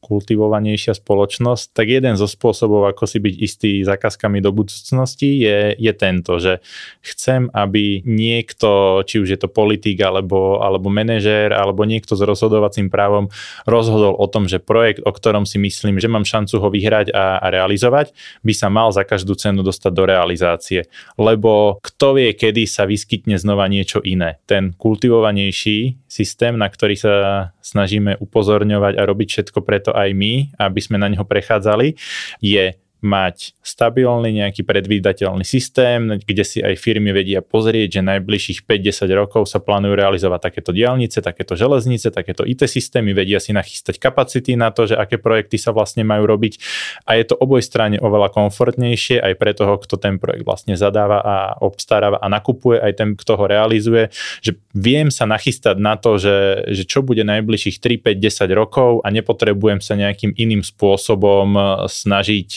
kultivovanejšia 0.00 0.96
spoločnosť, 0.96 1.76
tak 1.76 1.86
jeden 1.92 2.16
zo 2.16 2.26
spôsobov, 2.26 2.88
ako 2.88 3.04
si 3.04 3.20
byť 3.20 3.34
istý 3.36 3.70
zákazkami 3.84 4.40
do 4.40 4.50
budúcnosti 4.50 5.44
je, 5.44 5.76
je 5.76 5.92
tento, 5.94 6.40
že 6.40 6.64
chcem, 7.04 7.46
aby 7.52 8.02
niekto, 8.08 9.00
či 9.04 9.20
už 9.20 9.28
je 9.36 9.38
to 9.38 9.52
politik 9.52 10.00
alebo, 10.00 10.58
alebo 10.64 10.88
manažér, 10.88 11.52
alebo 11.52 11.86
niekto 11.86 12.16
s 12.16 12.24
rozhodovacím 12.24 12.88
právom 12.88 13.28
rozhodol 13.68 14.16
o 14.16 14.26
tom, 14.26 14.48
že 14.48 14.58
projekt, 14.58 15.04
o 15.04 15.12
ktorom 15.12 15.44
si 15.44 15.60
myslím, 15.60 16.00
že 16.00 16.10
mám 16.10 16.26
šancu 16.26 16.58
ho 16.58 16.68
vyhrať 16.72 17.12
a, 17.12 17.38
a 17.38 17.46
realizovať, 17.52 18.10
by 18.42 18.52
sa 18.56 18.72
mal 18.72 18.90
za 18.90 19.04
každú 19.04 19.36
cenu 19.36 19.60
dostať 19.62 19.92
do 19.94 20.04
realizácie. 20.08 20.80
Lebo 21.20 21.78
kto 21.84 22.18
vie, 22.18 22.32
kedy 22.32 22.64
sa 22.66 22.88
vyskytne 22.88 23.36
znova 23.36 23.68
niečo 23.68 24.00
iné. 24.02 24.40
Ten 24.48 24.72
kultivovanejší 24.74 26.09
systém, 26.10 26.58
na 26.58 26.66
ktorý 26.66 26.98
sa 26.98 27.14
snažíme 27.62 28.18
upozorňovať 28.18 28.98
a 28.98 29.06
robiť 29.06 29.28
všetko 29.30 29.62
preto 29.62 29.94
aj 29.94 30.10
my, 30.10 30.58
aby 30.58 30.80
sme 30.82 30.98
na 30.98 31.06
neho 31.06 31.22
prechádzali, 31.22 31.94
je 32.42 32.74
mať 33.00 33.56
stabilný 33.64 34.44
nejaký 34.44 34.64
predvídateľný 34.64 35.44
systém, 35.44 36.20
kde 36.20 36.44
si 36.44 36.58
aj 36.60 36.76
firmy 36.76 37.12
vedia 37.12 37.40
pozrieť, 37.40 38.00
že 38.00 38.02
najbližších 38.06 38.64
5-10 38.68 39.10
rokov 39.16 39.48
sa 39.48 39.58
plánujú 39.60 39.96
realizovať 39.96 40.52
takéto 40.52 40.70
diálnice, 40.70 41.24
takéto 41.24 41.56
železnice, 41.56 42.12
takéto 42.12 42.44
IT 42.44 42.68
systémy, 42.68 43.16
vedia 43.16 43.40
si 43.40 43.56
nachystať 43.56 43.96
kapacity 43.96 44.54
na 44.54 44.68
to, 44.70 44.88
že 44.88 44.96
aké 44.96 45.16
projekty 45.16 45.56
sa 45.56 45.72
vlastne 45.72 46.04
majú 46.04 46.28
robiť. 46.28 46.60
A 47.08 47.16
je 47.16 47.24
to 47.28 47.38
oboj 47.40 47.64
strane 47.64 47.96
oveľa 47.96 48.32
komfortnejšie 48.32 49.20
aj 49.20 49.32
pre 49.40 49.52
toho, 49.56 49.80
kto 49.80 49.96
ten 49.96 50.20
projekt 50.20 50.44
vlastne 50.44 50.76
zadáva 50.76 51.20
a 51.24 51.36
obstaráva 51.60 52.20
a 52.20 52.26
nakupuje, 52.28 52.80
aj 52.80 52.92
ten, 52.96 53.08
kto 53.16 53.32
ho 53.36 53.44
realizuje, 53.48 54.12
že 54.44 54.56
viem 54.76 55.08
sa 55.08 55.24
nachystať 55.24 55.76
na 55.80 55.96
to, 55.96 56.20
že, 56.20 56.68
že 56.70 56.84
čo 56.84 57.00
bude 57.00 57.24
najbližších 57.24 57.80
3, 57.80 58.06
5, 58.06 58.48
10 58.48 58.60
rokov 58.60 58.90
a 59.02 59.08
nepotrebujem 59.08 59.80
sa 59.82 59.98
nejakým 59.98 60.36
iným 60.36 60.62
spôsobom 60.62 61.56
snažiť 61.88 62.50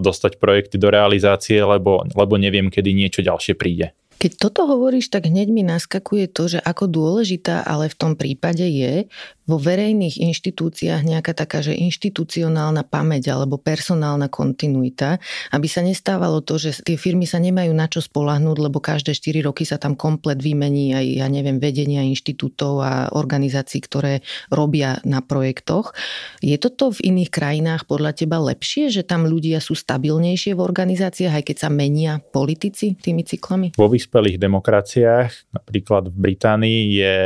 dostať 0.00 0.40
projekty 0.40 0.76
do 0.76 0.88
realizácie, 0.88 1.60
lebo, 1.60 2.04
lebo 2.12 2.34
neviem, 2.36 2.68
kedy 2.68 2.90
niečo 2.92 3.20
ďalšie 3.20 3.54
príde. 3.56 3.92
Keď 4.20 4.36
toto 4.36 4.68
hovoríš, 4.68 5.08
tak 5.08 5.32
hneď 5.32 5.48
mi 5.48 5.64
naskakuje 5.64 6.28
to, 6.28 6.44
že 6.44 6.60
ako 6.60 6.92
dôležitá 6.92 7.64
ale 7.64 7.88
v 7.88 7.96
tom 7.96 8.12
prípade 8.20 8.68
je 8.68 9.08
vo 9.50 9.58
verejných 9.58 10.22
inštitúciách 10.22 11.02
nejaká 11.02 11.34
taká, 11.34 11.58
že 11.58 11.74
inštitucionálna 11.74 12.86
pamäť 12.86 13.34
alebo 13.34 13.58
personálna 13.58 14.30
kontinuita, 14.30 15.18
aby 15.50 15.66
sa 15.66 15.82
nestávalo 15.82 16.38
to, 16.46 16.54
že 16.62 16.78
tie 16.86 16.94
firmy 16.94 17.26
sa 17.26 17.42
nemajú 17.42 17.74
na 17.74 17.90
čo 17.90 17.98
spolahnúť, 17.98 18.56
lebo 18.62 18.78
každé 18.78 19.10
4 19.10 19.42
roky 19.50 19.66
sa 19.66 19.82
tam 19.82 19.98
komplet 19.98 20.38
vymení 20.38 20.94
aj, 20.94 21.06
ja 21.18 21.26
neviem, 21.26 21.58
vedenia 21.58 22.06
inštitútov 22.06 22.78
a 22.78 23.10
organizácií, 23.10 23.82
ktoré 23.82 24.22
robia 24.54 25.02
na 25.02 25.18
projektoch. 25.18 25.90
Je 26.38 26.54
toto 26.54 26.94
v 26.94 27.10
iných 27.10 27.30
krajinách 27.34 27.90
podľa 27.90 28.14
teba 28.14 28.38
lepšie, 28.38 28.94
že 28.94 29.02
tam 29.02 29.26
ľudia 29.26 29.58
sú 29.58 29.74
stabilnejšie 29.74 30.54
v 30.54 30.60
organizáciách, 30.62 31.42
aj 31.42 31.44
keď 31.50 31.56
sa 31.56 31.68
menia 31.72 32.22
politici 32.22 32.94
tými 32.94 33.26
cyklami? 33.26 33.74
Vo 33.74 33.90
vyspelých 33.90 34.38
demokraciách, 34.38 35.50
napríklad 35.56 36.12
v 36.12 36.16
Británii, 36.16 36.80
je 37.00 37.16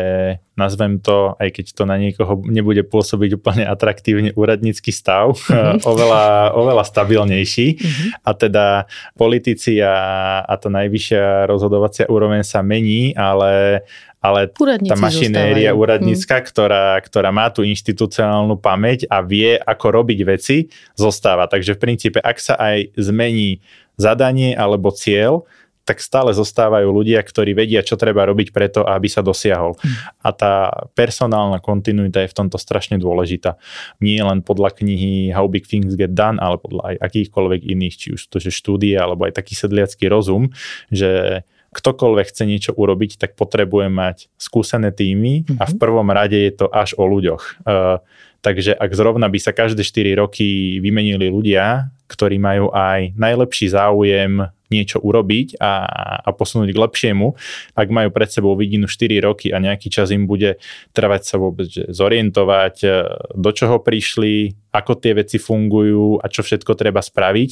nazvem 0.55 1.03
to, 1.03 1.35
aj 1.39 1.51
keď 1.51 1.67
to 1.75 1.83
na 1.87 1.99
niekoho 1.99 2.39
nebude 2.47 2.87
pôsobiť 2.87 3.39
úplne 3.39 3.65
atraktívne, 3.67 4.31
úradnícky 4.39 4.95
stav, 4.95 5.35
mm-hmm. 5.35 5.83
oveľa, 5.91 6.55
oveľa 6.55 6.85
stabilnejší. 6.87 7.67
Mm-hmm. 7.75 8.09
A 8.23 8.31
teda 8.35 8.67
politici 9.19 9.83
a, 9.83 9.95
a 10.47 10.55
tá 10.55 10.71
najvyššia 10.71 11.51
rozhodovacia 11.51 12.07
úroveň 12.07 12.47
sa 12.47 12.63
mení, 12.63 13.13
ale, 13.19 13.83
ale 14.23 14.49
tá 14.55 14.97
mašinéria 14.97 15.75
úradnícka, 15.75 16.41
mm. 16.41 16.45
ktorá, 16.49 16.87
ktorá 17.03 17.31
má 17.35 17.51
tú 17.51 17.67
inštitucionálnu 17.67 18.57
pamäť 18.57 19.11
a 19.11 19.21
vie, 19.21 19.59
ako 19.59 19.87
robiť 20.01 20.19
veci, 20.23 20.71
zostáva. 20.95 21.51
Takže 21.51 21.75
v 21.75 21.83
princípe, 21.83 22.19
ak 22.23 22.39
sa 22.39 22.55
aj 22.57 22.95
zmení 22.95 23.59
zadanie 23.99 24.55
alebo 24.55 24.95
cieľ, 24.95 25.47
tak 25.85 26.01
stále 26.01 26.33
zostávajú 26.33 26.89
ľudia, 26.89 27.21
ktorí 27.21 27.53
vedia, 27.53 27.85
čo 27.85 28.01
treba 28.01 28.25
robiť 28.25 28.57
preto, 28.57 28.89
aby 28.89 29.05
sa 29.05 29.21
dosiahol. 29.21 29.77
Mm. 29.77 29.97
A 30.25 30.29
tá 30.33 30.55
personálna 30.97 31.61
kontinuita 31.61 32.25
je 32.25 32.33
v 32.33 32.39
tomto 32.41 32.57
strašne 32.57 32.97
dôležitá. 32.97 33.61
Nie 34.01 34.25
len 34.25 34.41
podľa 34.41 34.81
knihy 34.81 35.29
How 35.37 35.45
Big 35.45 35.69
Things 35.69 35.93
Get 35.93 36.17
Done, 36.17 36.41
ale 36.41 36.57
podľa 36.57 36.97
aj 36.97 36.97
akýchkoľvek 37.05 37.61
iných, 37.69 37.95
či 38.01 38.09
už 38.17 38.33
to, 38.33 38.41
že 38.41 38.49
štúdie, 38.49 38.97
alebo 38.97 39.29
aj 39.29 39.37
taký 39.37 39.53
sedliacký 39.53 40.09
rozum, 40.09 40.57
že 40.89 41.45
ktokoľvek 41.75 42.27
chce 42.31 42.45
niečo 42.47 42.73
urobiť, 42.73 43.19
tak 43.19 43.31
potrebuje 43.35 43.91
mať 43.91 44.17
skúsené 44.39 44.95
týmy 44.95 45.45
mm-hmm. 45.45 45.59
a 45.61 45.65
v 45.67 45.75
mhm. 45.75 45.81
prvom 45.83 46.09
rade 46.09 46.39
je 46.39 46.53
to 46.55 46.67
až 46.71 46.95
o 46.97 47.05
ľuďoch. 47.05 47.67
Uh, 47.67 47.99
takže 48.41 48.73
ak 48.73 48.91
zrovna 48.95 49.27
by 49.27 49.39
sa 49.43 49.51
každé 49.51 49.83
4 49.83 50.23
roky 50.23 50.79
vymenili 50.79 51.29
ľudia, 51.29 51.91
ktorí 52.07 52.39
majú 52.39 52.71
aj 52.71 53.19
najlepší 53.19 53.75
záujem 53.75 54.47
niečo 54.75 54.99
urobiť 54.99 55.63
a, 55.63 55.73
a 56.27 56.29
posunúť 56.35 56.75
k 56.75 56.83
lepšiemu, 56.83 57.27
ak 57.79 57.89
majú 57.95 58.11
pred 58.11 58.31
sebou 58.35 58.59
vidinu 58.59 58.91
4 58.91 59.23
roky 59.23 59.55
a 59.55 59.63
nejaký 59.63 59.87
čas 59.95 60.11
im 60.11 60.27
bude 60.27 60.59
trvať 60.91 61.23
sa 61.23 61.37
vôbec 61.39 61.71
že 61.71 61.87
zorientovať, 61.95 62.75
e, 62.83 62.89
do 63.39 63.51
čoho 63.55 63.79
prišli, 63.79 64.59
ako 64.75 64.99
tie 64.99 65.15
veci 65.15 65.39
fungujú 65.39 66.19
a 66.19 66.27
čo 66.27 66.43
všetko 66.43 66.75
treba 66.75 66.99
spraviť, 66.99 67.51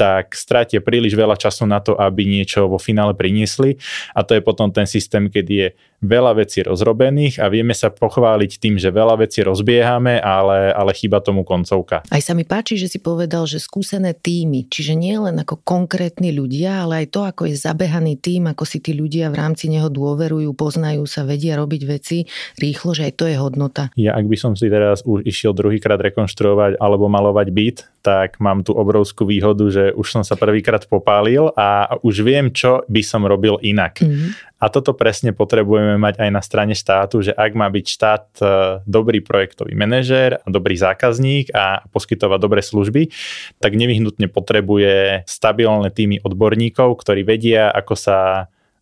tak 0.00 0.32
strátia 0.32 0.80
príliš 0.80 1.12
veľa 1.12 1.36
času 1.36 1.68
na 1.68 1.84
to, 1.84 1.92
aby 1.92 2.24
niečo 2.24 2.64
vo 2.64 2.80
finále 2.80 3.12
priniesli 3.12 3.76
a 4.16 4.24
to 4.24 4.32
je 4.32 4.40
potom 4.40 4.72
ten 4.72 4.88
systém, 4.88 5.28
keď 5.28 5.46
je 5.52 5.66
veľa 6.00 6.40
vecí 6.40 6.64
rozrobených 6.64 7.44
a 7.44 7.52
vieme 7.52 7.76
sa 7.76 7.92
pochváliť 7.92 8.56
tým, 8.56 8.80
že 8.80 8.88
veľa 8.88 9.20
vecí 9.20 9.44
rozbiehame, 9.44 10.16
ale, 10.16 10.72
ale 10.72 10.96
chýba 10.96 11.20
tomu 11.20 11.44
koncovka. 11.44 12.00
Aj 12.08 12.22
sa 12.24 12.32
mi 12.32 12.48
páči, 12.48 12.80
že 12.80 12.88
si 12.88 12.96
povedal, 12.96 13.44
že 13.44 13.60
skúsené 13.60 14.16
týmy, 14.16 14.64
čiže 14.72 14.96
nie 14.96 15.20
len 15.20 15.36
ako 15.36 15.60
konkrétni 15.60 16.32
ľudia, 16.32 16.88
ale 16.88 17.04
aj 17.04 17.06
to, 17.12 17.20
ako 17.28 17.42
je 17.52 17.56
zabehaný 17.60 18.16
tým, 18.16 18.48
ako 18.48 18.64
si 18.64 18.80
tí 18.80 18.96
ľudia 18.96 19.28
v 19.28 19.36
rámci 19.36 19.68
neho 19.68 19.92
dôverujú, 19.92 20.56
poznajú 20.56 21.04
sa, 21.04 21.28
vedia 21.28 21.60
robiť 21.60 21.82
veci 21.84 22.24
rýchlo, 22.56 22.96
že 22.96 23.12
aj 23.12 23.14
to 23.20 23.24
je 23.28 23.36
hodnota. 23.36 23.92
Ja 24.00 24.16
ak 24.16 24.24
by 24.24 24.36
som 24.40 24.52
si 24.56 24.72
teraz 24.72 25.04
už 25.04 25.28
išiel 25.28 25.52
druhýkrát 25.52 26.00
rekonštruovať 26.00 26.80
alebo 26.80 27.12
malovať 27.12 27.48
byt, 27.52 27.78
tak 28.00 28.40
mám 28.40 28.64
tú 28.64 28.72
obrovskú 28.72 29.28
výhodu, 29.28 29.64
že 29.68 29.84
už 29.92 30.08
som 30.08 30.22
sa 30.24 30.36
prvýkrát 30.36 30.88
popálil 30.88 31.52
a 31.52 32.00
už 32.00 32.24
viem, 32.24 32.48
čo 32.48 32.80
by 32.88 33.02
som 33.04 33.28
robil 33.28 33.60
inak. 33.60 34.00
Mm-hmm. 34.00 34.56
A 34.60 34.68
toto 34.68 34.92
presne 34.92 35.32
potrebujeme 35.32 35.96
mať 35.96 36.20
aj 36.20 36.30
na 36.32 36.42
strane 36.44 36.76
štátu, 36.76 37.24
že 37.24 37.32
ak 37.32 37.56
má 37.56 37.68
byť 37.72 37.86
štát 37.88 38.24
e, 38.40 38.44
dobrý 38.84 39.24
projektový 39.24 39.72
manažér 39.72 40.44
a 40.44 40.46
dobrý 40.52 40.76
zákazník 40.76 41.48
a 41.56 41.84
poskytovať 41.88 42.38
dobré 42.40 42.60
služby, 42.60 43.08
tak 43.56 43.72
nevyhnutne 43.72 44.28
potrebuje 44.28 45.24
stabilné 45.24 45.88
týmy 45.88 46.20
odborníkov, 46.20 47.00
ktorí 47.00 47.24
vedia, 47.24 47.72
ako 47.72 47.94
sa 47.96 48.16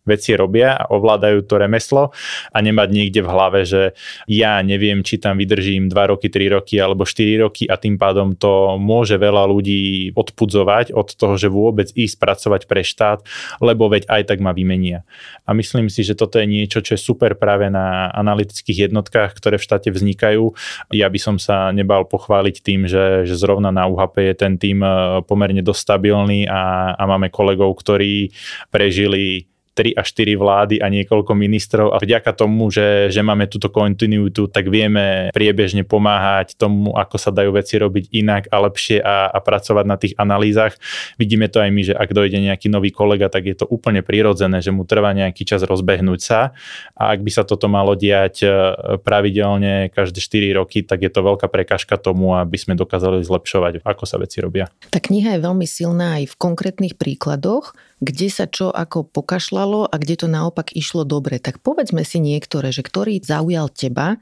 veci 0.09 0.33
robia 0.33 0.73
a 0.73 0.89
ovládajú 0.89 1.45
to 1.45 1.61
remeslo 1.61 2.09
a 2.49 2.57
nemať 2.57 2.89
niekde 2.89 3.21
v 3.21 3.29
hlave, 3.29 3.59
že 3.69 3.93
ja 4.25 4.57
neviem, 4.65 5.05
či 5.05 5.21
tam 5.21 5.37
vydržím 5.37 5.87
2 5.87 6.11
roky, 6.11 6.33
3 6.33 6.57
roky 6.57 6.81
alebo 6.81 7.05
4 7.05 7.45
roky 7.45 7.69
a 7.69 7.77
tým 7.77 8.01
pádom 8.01 8.33
to 8.33 8.81
môže 8.81 9.21
veľa 9.21 9.45
ľudí 9.45 10.11
odpudzovať 10.17 10.97
od 10.97 11.13
toho, 11.13 11.37
že 11.37 11.53
vôbec 11.53 11.93
ísť 11.93 12.17
pracovať 12.17 12.61
pre 12.65 12.81
štát, 12.81 13.21
lebo 13.61 13.85
veď 13.91 14.09
aj 14.09 14.33
tak 14.33 14.39
ma 14.41 14.55
vymenia. 14.55 15.05
A 15.45 15.53
myslím 15.53 15.91
si, 15.93 16.01
že 16.01 16.17
toto 16.17 16.41
je 16.41 16.49
niečo, 16.49 16.81
čo 16.81 16.97
je 16.97 17.01
super 17.01 17.37
práve 17.37 17.69
na 17.69 18.09
analytických 18.15 18.89
jednotkách, 18.89 19.37
ktoré 19.37 19.61
v 19.61 19.65
štáte 19.65 19.89
vznikajú. 19.93 20.55
Ja 20.95 21.11
by 21.11 21.19
som 21.19 21.35
sa 21.37 21.69
nebal 21.75 22.07
pochváliť 22.07 22.55
tým, 22.63 22.89
že, 22.89 23.27
že 23.27 23.35
zrovna 23.37 23.69
na 23.69 23.85
UHP 23.85 24.33
je 24.33 24.35
ten 24.35 24.53
tým 24.55 24.79
eh, 24.81 25.21
pomerne 25.25 25.61
dosť 25.61 25.81
stabilný 25.81 26.45
a, 26.47 26.93
a 26.95 27.03
máme 27.05 27.33
kolegov, 27.33 27.75
ktorí 27.77 28.31
prežili 28.69 29.49
3 29.79 29.95
a 29.95 30.03
4 30.03 30.35
vlády 30.35 30.75
a 30.83 30.91
niekoľko 30.91 31.31
ministrov 31.31 31.95
a 31.95 32.03
vďaka 32.03 32.35
tomu, 32.35 32.67
že, 32.67 33.07
že 33.07 33.23
máme 33.23 33.47
túto 33.47 33.71
kontinuitu, 33.71 34.51
tak 34.51 34.67
vieme 34.67 35.31
priebežne 35.31 35.87
pomáhať 35.87 36.59
tomu, 36.59 36.91
ako 36.91 37.15
sa 37.15 37.31
dajú 37.31 37.55
veci 37.55 37.79
robiť 37.79 38.11
inak 38.11 38.51
a 38.51 38.59
lepšie 38.67 38.99
a, 38.99 39.31
a 39.31 39.39
pracovať 39.39 39.85
na 39.87 39.95
tých 39.95 40.19
analýzach. 40.19 40.75
Vidíme 41.15 41.47
to 41.47 41.63
aj 41.63 41.71
my, 41.71 41.81
že 41.87 41.93
ak 41.95 42.11
dojde 42.11 42.43
nejaký 42.43 42.67
nový 42.67 42.91
kolega, 42.91 43.31
tak 43.31 43.47
je 43.47 43.55
to 43.55 43.71
úplne 43.71 44.03
prirodzené, 44.03 44.59
že 44.59 44.75
mu 44.75 44.83
trvá 44.83 45.15
nejaký 45.15 45.47
čas 45.47 45.63
rozbehnúť 45.63 46.19
sa 46.19 46.51
a 46.99 47.15
ak 47.15 47.23
by 47.23 47.31
sa 47.31 47.47
toto 47.47 47.71
malo 47.71 47.95
diať 47.95 48.43
e, 48.43 48.51
pravidelne 48.99 49.87
každé 49.95 50.19
4 50.19 50.59
roky, 50.59 50.83
tak 50.83 51.07
je 51.07 51.11
to 51.13 51.23
veľká 51.23 51.47
prekažka 51.47 51.95
tomu, 51.95 52.35
aby 52.35 52.59
sme 52.59 52.75
dokázali 52.75 53.23
zlepšovať, 53.23 53.79
ako 53.87 54.03
sa 54.03 54.19
veci 54.19 54.43
robia. 54.43 54.67
Tá 54.91 54.99
kniha 54.99 55.39
je 55.39 55.45
veľmi 55.47 55.63
silná 55.63 56.19
aj 56.19 56.35
v 56.35 56.35
konkrétnych 56.35 56.99
príkladoch, 56.99 57.71
kde 57.99 58.27
sa 58.31 58.47
čo 58.47 58.71
ako 58.71 59.07
pokašľalo 59.11 59.91
a 59.91 59.95
kde 59.99 60.25
to 60.25 60.27
naopak 60.31 60.71
išlo 60.75 61.03
dobre. 61.03 61.37
Tak 61.39 61.59
povedzme 61.59 62.03
si 62.07 62.23
niektoré, 62.23 62.71
že 62.71 62.83
ktorý 62.83 63.19
zaujal 63.19 63.67
teba, 63.71 64.19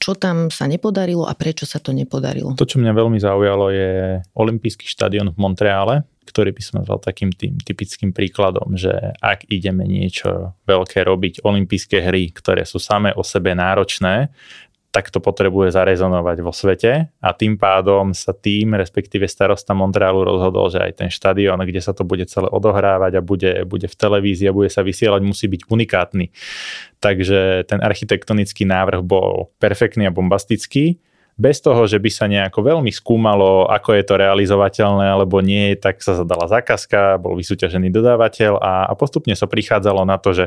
čo 0.00 0.12
tam 0.12 0.52
sa 0.52 0.68
nepodarilo 0.68 1.24
a 1.24 1.32
prečo 1.32 1.64
sa 1.64 1.80
to 1.80 1.94
nepodarilo? 1.96 2.56
To, 2.60 2.68
čo 2.68 2.76
mňa 2.76 2.92
veľmi 2.92 3.16
zaujalo, 3.16 3.72
je 3.72 4.20
Olympijský 4.36 4.84
štadión 4.84 5.32
v 5.32 5.38
Montreale, 5.40 6.04
ktorý 6.28 6.56
by 6.56 6.62
som 6.64 6.74
nazval 6.80 7.00
takým 7.00 7.30
tým 7.32 7.60
typickým 7.60 8.10
príkladom, 8.10 8.74
že 8.74 8.92
ak 9.20 9.48
ideme 9.52 9.84
niečo 9.84 10.56
veľké 10.64 11.04
robiť, 11.04 11.44
olympijské 11.44 12.00
hry, 12.00 12.32
ktoré 12.32 12.64
sú 12.64 12.80
samé 12.80 13.12
o 13.16 13.22
sebe 13.22 13.52
náročné, 13.52 14.32
tak 14.94 15.10
to 15.10 15.18
potrebuje 15.18 15.74
zarezonovať 15.74 16.38
vo 16.38 16.54
svete 16.54 17.10
a 17.18 17.28
tým 17.34 17.58
pádom 17.58 18.14
sa 18.14 18.30
tým, 18.30 18.78
respektíve 18.78 19.26
starosta 19.26 19.74
Montrealu 19.74 20.22
rozhodol, 20.22 20.70
že 20.70 20.78
aj 20.78 21.02
ten 21.02 21.10
štadión, 21.10 21.58
kde 21.66 21.82
sa 21.82 21.90
to 21.90 22.06
bude 22.06 22.22
celé 22.30 22.46
odohrávať 22.46 23.18
a 23.18 23.26
bude, 23.26 23.66
bude 23.66 23.90
v 23.90 23.96
televízii 23.98 24.46
a 24.46 24.54
bude 24.54 24.70
sa 24.70 24.86
vysielať, 24.86 25.26
musí 25.26 25.50
byť 25.50 25.66
unikátny. 25.66 26.30
Takže 27.02 27.66
ten 27.66 27.82
architektonický 27.82 28.62
návrh 28.70 29.02
bol 29.02 29.50
perfektný 29.58 30.06
a 30.06 30.14
bombastický 30.14 31.02
bez 31.34 31.58
toho, 31.58 31.90
že 31.90 31.98
by 31.98 32.10
sa 32.14 32.30
nejako 32.30 32.62
veľmi 32.62 32.94
skúmalo, 32.94 33.66
ako 33.66 33.98
je 33.98 34.04
to 34.06 34.14
realizovateľné 34.14 35.10
alebo 35.10 35.42
nie, 35.42 35.74
tak 35.74 35.98
sa 35.98 36.14
zadala 36.14 36.46
zákazka, 36.46 37.18
bol 37.18 37.34
vysúťažený 37.34 37.90
dodávateľ 37.90 38.62
a, 38.62 38.86
a 38.86 38.92
postupne 38.94 39.34
sa 39.34 39.50
prichádzalo 39.50 40.06
na 40.06 40.14
to, 40.22 40.30
že 40.30 40.44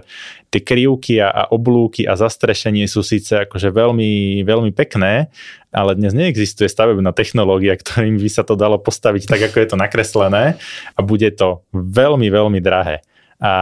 tie 0.47 0.63
krivky 0.63 1.19
a, 1.19 1.27
a 1.27 1.43
oblúky 1.51 2.07
a 2.07 2.15
zastrešenie 2.15 2.87
sú 2.87 3.03
síce 3.03 3.43
akože 3.43 3.67
veľmi, 3.67 4.41
veľmi 4.47 4.71
pekné, 4.71 5.27
ale 5.75 5.99
dnes 5.99 6.15
neexistuje 6.15 6.71
stavebná 6.71 7.11
technológia, 7.11 7.75
ktorým 7.75 8.15
by 8.15 8.29
sa 8.31 8.47
to 8.47 8.55
dalo 8.55 8.79
postaviť 8.79 9.27
tak, 9.27 9.41
ako 9.51 9.57
je 9.59 9.67
to 9.67 9.77
nakreslené 9.77 10.55
a 10.95 10.99
bude 11.03 11.27
to 11.35 11.67
veľmi, 11.75 12.31
veľmi 12.31 12.63
drahé. 12.63 13.03
A 13.37 13.53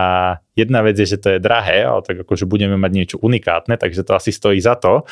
jedna 0.56 0.80
vec 0.80 0.96
je, 0.96 1.04
že 1.04 1.20
to 1.20 1.36
je 1.36 1.40
drahé, 1.44 1.84
ale 1.84 2.00
tak 2.00 2.24
akože 2.24 2.48
budeme 2.48 2.80
mať 2.80 2.92
niečo 2.96 3.18
unikátne, 3.20 3.76
takže 3.76 4.08
to 4.08 4.16
asi 4.16 4.32
stojí 4.32 4.56
za 4.64 4.80
to. 4.80 5.04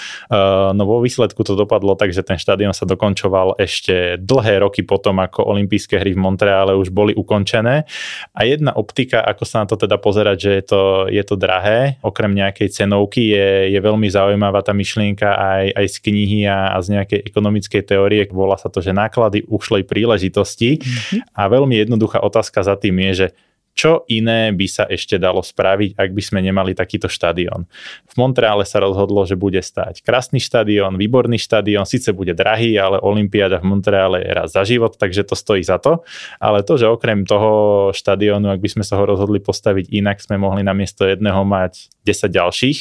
No 0.71 0.84
vo 0.88 1.04
výsledku 1.04 1.43
to 1.43 1.60
dopadlo 1.60 1.99
tak, 1.99 2.15
že 2.15 2.23
ten 2.23 2.39
štadión 2.39 2.71
sa 2.71 2.88
dokončoval 2.88 3.60
ešte 3.60 4.15
dlhé 4.23 4.63
roky 4.63 4.88
potom, 4.88 5.19
ako 5.19 5.43
olympijské 5.52 5.99
hry 5.99 6.15
v 6.15 6.23
Montreale 6.23 6.80
už 6.80 6.95
boli 6.95 7.12
ukončené. 7.12 7.84
A 8.32 8.39
jedna 8.47 8.71
optika, 8.71 9.19
ako 9.19 9.43
sa 9.43 9.67
na 9.67 9.67
to 9.67 9.76
teda 9.76 9.99
pozerať, 9.99 10.38
že 10.39 10.52
je 10.56 10.63
to, 10.63 10.82
je 11.12 11.23
to 11.28 11.36
drahé, 11.36 11.99
okrem 11.99 12.32
nejakej 12.32 12.71
cenovky, 12.71 13.36
je, 13.36 13.67
je 13.67 13.80
veľmi 13.84 14.08
zaujímavá 14.08 14.63
tá 14.63 14.71
myšlienka 14.71 15.28
aj, 15.28 15.76
aj 15.76 15.86
z 15.91 15.97
knihy 16.08 16.39
a, 16.47 16.71
a 16.71 16.80
z 16.80 16.95
nejakej 16.95 17.19
ekonomickej 17.28 17.84
teórie. 17.84 18.23
Volá 18.32 18.56
sa 18.56 18.71
to, 18.71 18.80
že 18.80 18.95
náklady 18.95 19.43
ušlej 19.43 19.84
príležitosti. 19.84 20.80
Mm-hmm. 20.80 21.36
A 21.36 21.41
veľmi 21.52 21.76
jednoduchá 21.84 22.23
otázka 22.23 22.63
za 22.63 22.80
tým 22.80 22.95
je, 23.12 23.28
že 23.28 23.28
čo 23.73 24.05
iné 24.05 24.53
by 24.53 24.67
sa 24.69 24.86
ešte 24.86 25.17
dalo 25.17 25.41
spraviť, 25.41 25.97
ak 25.97 26.09
by 26.13 26.21
sme 26.21 26.39
nemali 26.45 26.77
takýto 26.77 27.09
štadión. 27.09 27.65
V 28.05 28.13
Montreale 28.21 28.69
sa 28.69 28.77
rozhodlo, 28.79 29.25
že 29.25 29.33
bude 29.33 29.59
stať 29.59 30.05
krásny 30.05 30.38
štadión, 30.38 30.95
výborný 30.95 31.41
štadión, 31.41 31.89
síce 31.89 32.13
bude 32.13 32.38
drahý, 32.38 32.77
ale 32.77 33.01
Olympiáda 33.01 33.57
v 33.59 33.73
Montreale 33.73 34.21
je 34.21 34.31
raz 34.31 34.49
za 34.53 34.62
život, 34.62 34.93
takže 34.93 35.25
to 35.25 35.33
stojí 35.33 35.65
za 35.65 35.81
to. 35.81 36.05
Ale 36.38 36.62
to, 36.62 36.77
že 36.77 36.86
okrem 36.86 37.25
toho 37.25 37.89
štadiónu, 37.91 38.53
ak 38.53 38.62
by 38.62 38.69
sme 38.69 38.83
sa 38.86 39.01
ho 39.01 39.03
rozhodli 39.09 39.41
postaviť 39.41 39.89
inak, 39.89 40.21
sme 40.21 40.38
mohli 40.38 40.62
namiesto 40.62 41.09
jedného 41.09 41.41
mať 41.41 41.89
10 42.05 42.29
ďalších, 42.29 42.79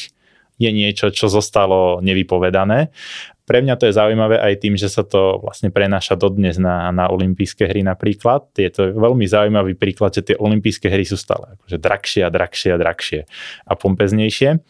je 0.61 0.69
niečo, 0.69 1.09
čo 1.09 1.25
zostalo 1.33 1.97
nevypovedané 2.05 2.93
pre 3.43 3.59
mňa 3.59 3.75
to 3.75 3.91
je 3.91 3.97
zaujímavé 3.97 4.39
aj 4.39 4.53
tým, 4.63 4.79
že 4.79 4.87
sa 4.87 5.03
to 5.03 5.43
vlastne 5.43 5.67
prenáša 5.67 6.15
dodnes 6.15 6.55
na, 6.55 6.91
na 6.95 7.11
olympijské 7.11 7.67
hry 7.67 7.83
napríklad. 7.83 8.47
Je 8.55 8.71
to 8.71 8.95
veľmi 8.95 9.27
zaujímavý 9.27 9.75
príklad, 9.75 10.15
že 10.15 10.31
tie 10.31 10.35
olympijské 10.39 10.87
hry 10.87 11.03
sú 11.03 11.19
stále 11.19 11.59
akože 11.59 11.77
drahšie 11.79 12.21
a 12.23 12.31
drahšie 12.31 12.69
a 12.71 12.77
drahšie 12.79 13.19
a 13.67 13.73
pompeznejšie. 13.75 14.63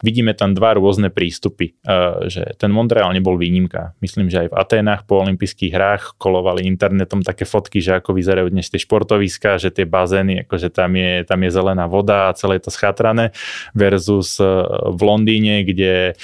Vidíme 0.00 0.32
tam 0.32 0.56
dva 0.56 0.80
rôzne 0.80 1.12
prístupy, 1.12 1.76
e, 1.76 1.92
že 2.32 2.56
ten 2.56 2.72
Montreal 2.72 3.12
nebol 3.12 3.36
výnimka. 3.36 3.92
Myslím, 4.00 4.32
že 4.32 4.46
aj 4.46 4.48
v 4.48 4.56
Aténach 4.56 5.04
po 5.04 5.20
olympijských 5.20 5.76
hrách 5.76 6.16
kolovali 6.16 6.64
internetom 6.64 7.20
také 7.20 7.44
fotky, 7.44 7.84
že 7.84 8.00
ako 8.00 8.16
vyzerajú 8.16 8.48
dnes 8.48 8.72
tie 8.72 8.80
športoviska, 8.80 9.60
že 9.60 9.68
tie 9.68 9.84
bazény, 9.84 10.48
akože 10.48 10.72
tam 10.72 10.96
je, 10.96 11.20
tam 11.28 11.44
je 11.44 11.50
zelená 11.52 11.84
voda 11.84 12.32
a 12.32 12.36
celé 12.36 12.56
je 12.56 12.64
to 12.64 12.72
schatrané 12.72 13.36
versus 13.76 14.40
e, 14.40 14.48
v 14.88 15.00
Londýne, 15.04 15.68
kde 15.68 16.16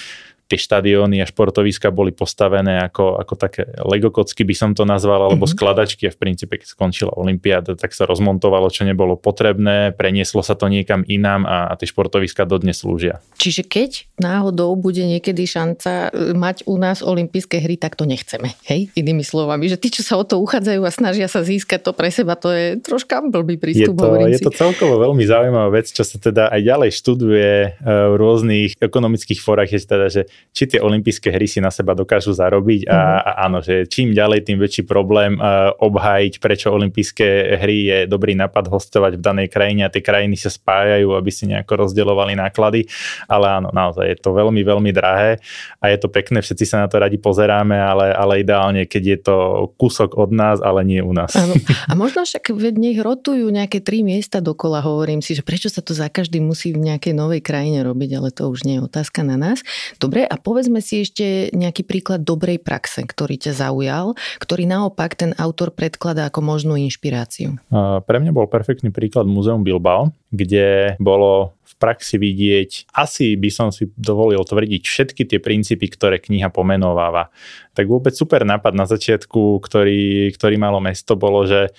tie 0.46 0.58
štadióny 0.58 1.18
a 1.22 1.26
športoviska 1.26 1.90
boli 1.90 2.14
postavené 2.14 2.78
ako, 2.86 3.18
ako 3.18 3.34
také 3.34 3.66
legokocky 3.82 4.46
by 4.46 4.54
som 4.54 4.70
to 4.78 4.86
nazval, 4.86 5.26
alebo 5.26 5.42
mm-hmm. 5.42 5.58
skladačky 5.58 6.06
a 6.06 6.14
v 6.14 6.18
princípe, 6.22 6.54
keď 6.62 6.70
skončila 6.70 7.12
Olympiáda, 7.18 7.74
tak 7.74 7.90
sa 7.90 8.06
rozmontovalo, 8.06 8.70
čo 8.70 8.86
nebolo 8.86 9.18
potrebné, 9.18 9.90
prenieslo 9.90 10.46
sa 10.46 10.54
to 10.54 10.70
niekam 10.70 11.02
inám 11.10 11.42
a, 11.44 11.70
a 11.70 11.74
tie 11.74 11.90
športoviska 11.90 12.46
dodnes 12.46 12.78
slúžia. 12.78 13.18
Čiže 13.42 13.66
keď 13.66 13.90
náhodou 14.22 14.78
bude 14.78 15.02
niekedy 15.02 15.44
šanca 15.50 16.14
e, 16.14 16.30
mať 16.38 16.62
u 16.70 16.78
nás 16.78 17.02
olympijské 17.02 17.58
hry, 17.58 17.74
tak 17.74 17.98
to 17.98 18.06
nechceme. 18.06 18.54
Hej, 18.70 18.94
inými 18.94 19.26
slovami, 19.26 19.66
že 19.66 19.76
tí, 19.76 19.90
čo 19.90 20.06
sa 20.06 20.14
o 20.14 20.22
to 20.22 20.38
uchádzajú 20.38 20.80
a 20.86 20.90
snažia 20.94 21.26
sa 21.26 21.42
získať 21.42 21.82
to 21.82 21.92
pre 21.92 22.14
seba, 22.14 22.38
to 22.38 22.54
je 22.54 22.78
troška 22.78 23.18
blbý 23.26 23.58
prístup. 23.58 23.98
Je 23.98 24.06
to, 24.06 24.30
je 24.30 24.40
to 24.46 24.52
celkovo 24.54 25.02
veľmi 25.02 25.26
zaujímavá 25.26 25.74
vec, 25.74 25.90
čo 25.90 26.06
sa 26.06 26.22
teda 26.22 26.54
aj 26.54 26.60
ďalej 26.62 26.90
študuje 26.94 27.50
e, 27.50 27.68
v 27.82 28.14
rôznych 28.14 28.78
ekonomických 28.78 29.42
forách, 29.42 29.74
je 29.74 29.80
teda, 29.82 30.06
že 30.06 30.22
či 30.56 30.64
tie 30.64 30.80
olympijské 30.80 31.28
hry 31.28 31.44
si 31.44 31.60
na 31.60 31.68
seba 31.68 31.92
dokážu 31.92 32.32
zarobiť 32.32 32.88
a, 32.88 32.96
mhm. 32.96 33.20
a 33.20 33.30
áno, 33.44 33.58
že 33.60 33.84
čím 33.84 34.16
ďalej, 34.16 34.48
tým 34.48 34.56
väčší 34.56 34.88
problém 34.88 35.36
uh, 35.36 35.76
obhájiť, 35.76 36.40
prečo 36.40 36.72
olympijské 36.72 37.60
hry 37.60 37.78
je 37.84 37.98
dobrý 38.08 38.32
nápad 38.32 38.72
hostovať 38.72 39.20
v 39.20 39.22
danej 39.22 39.48
krajine 39.52 39.84
a 39.84 39.92
tie 39.92 40.00
krajiny 40.00 40.40
sa 40.40 40.48
spájajú, 40.48 41.12
aby 41.12 41.30
si 41.30 41.44
nejako 41.44 41.84
rozdeľovali 41.84 42.40
náklady, 42.40 42.88
ale 43.28 43.46
áno, 43.60 43.68
naozaj 43.68 44.08
je 44.08 44.16
to 44.16 44.32
veľmi, 44.32 44.64
veľmi 44.64 44.90
drahé 44.96 45.44
a 45.84 45.92
je 45.92 45.98
to 46.00 46.08
pekné, 46.08 46.40
všetci 46.40 46.64
sa 46.64 46.80
na 46.80 46.88
to 46.88 46.96
radi 46.96 47.20
pozeráme, 47.20 47.76
ale, 47.76 48.16
ale 48.16 48.40
ideálne, 48.40 48.88
keď 48.88 49.02
je 49.04 49.18
to 49.20 49.36
kúsok 49.76 50.16
od 50.16 50.32
nás, 50.32 50.64
ale 50.64 50.82
nie 50.88 51.04
u 51.04 51.12
nás. 51.12 51.36
Áno. 51.36 51.52
A 51.90 51.94
možno 51.94 52.26
však 52.26 52.50
veď 52.50 52.74
nech 52.82 52.98
rotujú 52.98 53.46
nejaké 53.46 53.78
tri 53.78 54.02
miesta 54.02 54.42
dokola, 54.42 54.82
hovorím 54.82 55.22
si, 55.22 55.38
že 55.38 55.46
prečo 55.46 55.70
sa 55.70 55.84
to 55.84 55.94
za 55.94 56.10
každý 56.10 56.42
musí 56.42 56.74
v 56.74 56.82
nejakej 56.82 57.14
novej 57.14 57.40
krajine 57.44 57.86
robiť, 57.86 58.10
ale 58.18 58.28
to 58.34 58.50
už 58.50 58.66
nie 58.66 58.78
je 58.80 58.86
otázka 58.86 59.22
na 59.22 59.38
nás. 59.38 59.62
Dobre, 60.02 60.25
a 60.26 60.34
povedzme 60.36 60.82
si 60.82 61.06
ešte 61.06 61.54
nejaký 61.54 61.86
príklad 61.86 62.26
dobrej 62.26 62.58
praxe, 62.60 63.06
ktorý 63.06 63.38
ťa 63.38 63.52
zaujal, 63.54 64.18
ktorý 64.42 64.66
naopak 64.66 65.14
ten 65.14 65.32
autor 65.38 65.70
predkladá 65.70 66.28
ako 66.28 66.42
možnú 66.42 66.74
inšpiráciu. 66.74 67.56
Pre 68.02 68.18
mňa 68.18 68.34
bol 68.34 68.50
perfektný 68.50 68.90
príklad 68.90 69.30
Múzeum 69.30 69.62
Bilbao, 69.62 70.10
kde 70.34 70.98
bolo 70.98 71.54
v 71.62 71.74
praxi 71.78 72.18
vidieť, 72.18 72.90
asi 72.94 73.38
by 73.38 73.50
som 73.54 73.68
si 73.70 73.90
dovolil 73.94 74.42
tvrdiť 74.42 74.82
všetky 74.82 75.22
tie 75.26 75.38
princípy, 75.38 75.86
ktoré 75.86 76.18
kniha 76.18 76.50
pomenováva. 76.50 77.30
Tak 77.78 77.86
vôbec 77.86 78.12
super 78.12 78.42
nápad 78.42 78.72
na 78.74 78.86
začiatku, 78.90 79.62
ktorý, 79.62 80.30
ktorý 80.34 80.56
malo 80.58 80.82
mesto, 80.82 81.14
bolo, 81.14 81.46
že 81.46 81.70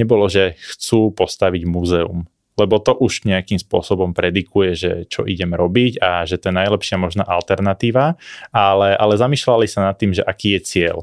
nebolo, 0.00 0.28
že 0.32 0.56
chcú 0.56 1.12
postaviť 1.12 1.68
múzeum 1.68 2.24
lebo 2.60 2.76
to 2.76 2.92
už 2.92 3.24
nejakým 3.24 3.56
spôsobom 3.56 4.12
predikuje, 4.12 4.76
že 4.76 4.92
čo 5.08 5.24
idem 5.24 5.56
robiť 5.56 5.96
a 6.04 6.28
že 6.28 6.36
to 6.36 6.52
je 6.52 6.58
najlepšia 6.60 7.00
možná 7.00 7.24
alternatíva, 7.24 8.20
ale, 8.52 8.92
ale 8.92 9.14
zamýšľali 9.16 9.64
sa 9.64 9.88
nad 9.88 9.96
tým, 9.96 10.12
že 10.12 10.20
aký 10.20 10.60
je 10.60 10.62
cieľ. 10.62 10.98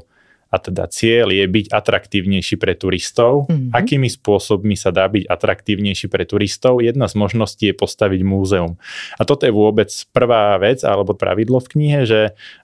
A 0.48 0.56
teda 0.56 0.88
cieľ 0.88 1.28
je 1.28 1.44
byť 1.44 1.66
atraktívnejší 1.68 2.56
pre 2.56 2.72
turistov. 2.72 3.52
Mm-hmm. 3.52 3.76
Akými 3.76 4.08
spôsobmi 4.08 4.80
sa 4.80 4.88
dá 4.88 5.04
byť 5.04 5.28
atraktívnejší 5.28 6.08
pre 6.08 6.24
turistov? 6.24 6.80
Jedna 6.80 7.04
z 7.04 7.20
možností 7.20 7.68
je 7.68 7.76
postaviť 7.76 8.24
múzeum. 8.24 8.80
A 9.20 9.28
toto 9.28 9.44
je 9.44 9.52
vôbec 9.52 9.92
prvá 10.08 10.56
vec 10.56 10.80
alebo 10.88 11.12
pravidlo 11.12 11.60
v 11.60 11.68
knihe, 11.76 12.00
že 12.08 12.20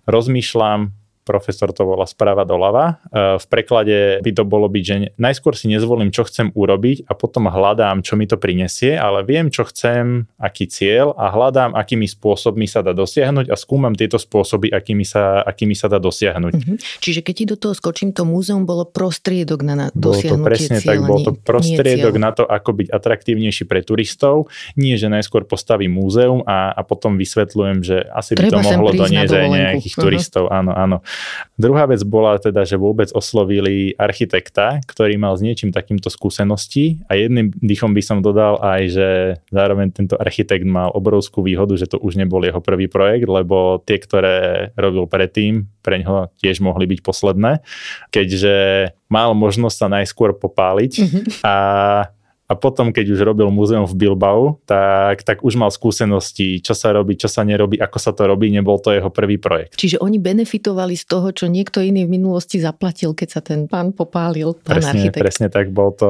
rozmýšľam 0.09 0.97
profesor 1.25 1.73
to 1.73 1.83
volá 1.89 2.05
správa 2.05 2.45
doľava. 2.45 3.01
E, 3.11 3.41
v 3.41 3.47
preklade 3.49 4.21
by 4.21 4.31
to 4.37 4.45
bolo 4.45 4.69
byť, 4.69 4.85
že 4.85 4.95
najskôr 5.17 5.57
si 5.57 5.73
nezvolím, 5.73 6.13
čo 6.13 6.29
chcem 6.29 6.53
urobiť 6.53 7.09
a 7.09 7.13
potom 7.17 7.49
hľadám, 7.49 8.05
čo 8.05 8.15
mi 8.15 8.29
to 8.29 8.37
prinesie, 8.37 8.95
ale 8.95 9.25
viem, 9.25 9.49
čo 9.49 9.65
chcem, 9.65 10.29
aký 10.37 10.69
cieľ 10.69 11.17
a 11.17 11.33
hľadám, 11.33 11.73
akými 11.75 12.05
spôsobmi 12.05 12.69
sa 12.69 12.85
dá 12.85 12.93
dosiahnuť 12.93 13.49
a 13.49 13.57
skúmam 13.57 13.97
tieto 13.97 14.21
spôsoby, 14.21 14.71
akými 14.71 15.03
sa, 15.03 15.41
akými 15.43 15.73
sa 15.73 15.89
dá 15.89 15.97
dosiahnuť. 15.97 16.53
Mm-hmm. 16.53 16.77
Čiže 17.01 17.21
keď 17.25 17.35
ti 17.35 17.45
do 17.49 17.57
toho 17.57 17.75
skočím, 17.75 18.13
to 18.13 18.29
múzeum 18.29 18.69
bolo 18.69 18.85
prostriedok 18.85 19.65
na, 19.65 19.75
na 19.75 19.87
dosiahnutie 19.91 20.35
bolo 20.37 20.45
to 20.45 20.49
presne 20.53 20.79
cieľa, 20.79 20.93
tak, 20.93 20.99
bol 21.09 21.19
to 21.25 21.33
prostriedok 21.33 22.15
na 22.21 22.31
to, 22.37 22.45
ako 22.45 22.71
byť 22.85 22.89
atraktívnejší 22.93 23.65
pre 23.65 23.81
turistov. 23.81 24.53
Nie, 24.77 25.01
že 25.01 25.09
najskôr 25.09 25.49
postavím 25.49 25.97
múzeum 25.97 26.45
a, 26.45 26.75
a 26.75 26.81
potom 26.85 27.17
vysvetľujem, 27.17 27.79
že 27.81 27.97
asi 28.13 28.37
Treba 28.37 28.61
by 28.61 28.63
to 28.63 28.69
mohlo 28.69 28.91
doniesť 28.93 29.33
aj 29.33 29.49
nejakých 29.49 29.95
uh-huh. 29.95 30.05
turistov. 30.05 30.45
Áno, 30.51 30.73
áno. 30.75 30.97
Druhá 31.55 31.87
vec 31.87 32.03
bola 32.03 32.35
teda, 32.38 32.66
že 32.66 32.74
vôbec 32.74 33.14
oslovili 33.14 33.94
architekta, 33.94 34.83
ktorý 34.83 35.14
mal 35.14 35.38
s 35.38 35.44
niečím 35.44 35.70
takýmto 35.70 36.11
skúsenosti 36.11 37.03
a 37.07 37.14
jedným 37.14 37.55
dýchom 37.55 37.94
by 37.94 38.03
som 38.03 38.18
dodal 38.24 38.59
aj, 38.59 38.83
že 38.90 39.09
zároveň 39.55 39.94
tento 39.94 40.18
architekt 40.18 40.66
mal 40.66 40.90
obrovskú 40.90 41.46
výhodu, 41.46 41.79
že 41.79 41.87
to 41.87 42.03
už 42.03 42.18
nebol 42.18 42.42
jeho 42.42 42.59
prvý 42.59 42.90
projekt, 42.90 43.31
lebo 43.31 43.79
tie, 43.87 44.03
ktoré 44.03 44.70
robil 44.74 45.07
predtým, 45.07 45.70
pre 45.85 46.00
neho 46.00 46.33
tiež 46.40 46.64
mohli 46.64 46.88
byť 46.90 47.00
posledné, 47.05 47.61
keďže 48.09 48.57
mal 49.12 49.37
možnosť 49.37 49.77
sa 49.77 49.88
najskôr 49.92 50.35
popáliť 50.35 50.92
mm-hmm. 50.98 51.24
a 51.44 51.55
a 52.45 52.53
potom, 52.53 52.93
keď 52.93 53.09
už 53.09 53.25
robil 53.25 53.49
múzeum 53.49 53.89
v 53.89 53.97
Bilbao, 53.97 54.61
tak, 54.69 55.25
tak 55.25 55.41
už 55.41 55.57
mal 55.57 55.73
skúsenosti, 55.73 56.61
čo 56.61 56.77
sa 56.77 56.93
robí, 56.93 57.17
čo 57.17 57.25
sa 57.25 57.41
nerobí, 57.41 57.81
ako 57.81 57.97
sa 57.97 58.13
to 58.13 58.29
robí, 58.29 58.53
nebol 58.53 58.77
to 58.77 58.93
jeho 58.93 59.09
prvý 59.09 59.41
projekt. 59.41 59.81
Čiže 59.81 59.97
oni 60.05 60.21
benefitovali 60.21 60.93
z 60.93 61.05
toho, 61.09 61.33
čo 61.33 61.49
niekto 61.49 61.81
iný 61.81 62.05
v 62.05 62.21
minulosti 62.21 62.61
zaplatil, 62.61 63.17
keď 63.17 63.29
sa 63.33 63.41
ten 63.41 63.65
pán 63.65 63.97
popálil, 63.97 64.53
pán 64.61 64.77
presne, 64.77 64.93
architekt. 64.93 65.25
Presne 65.25 65.49
tak, 65.49 65.73
bol 65.73 65.97
to, 65.97 66.09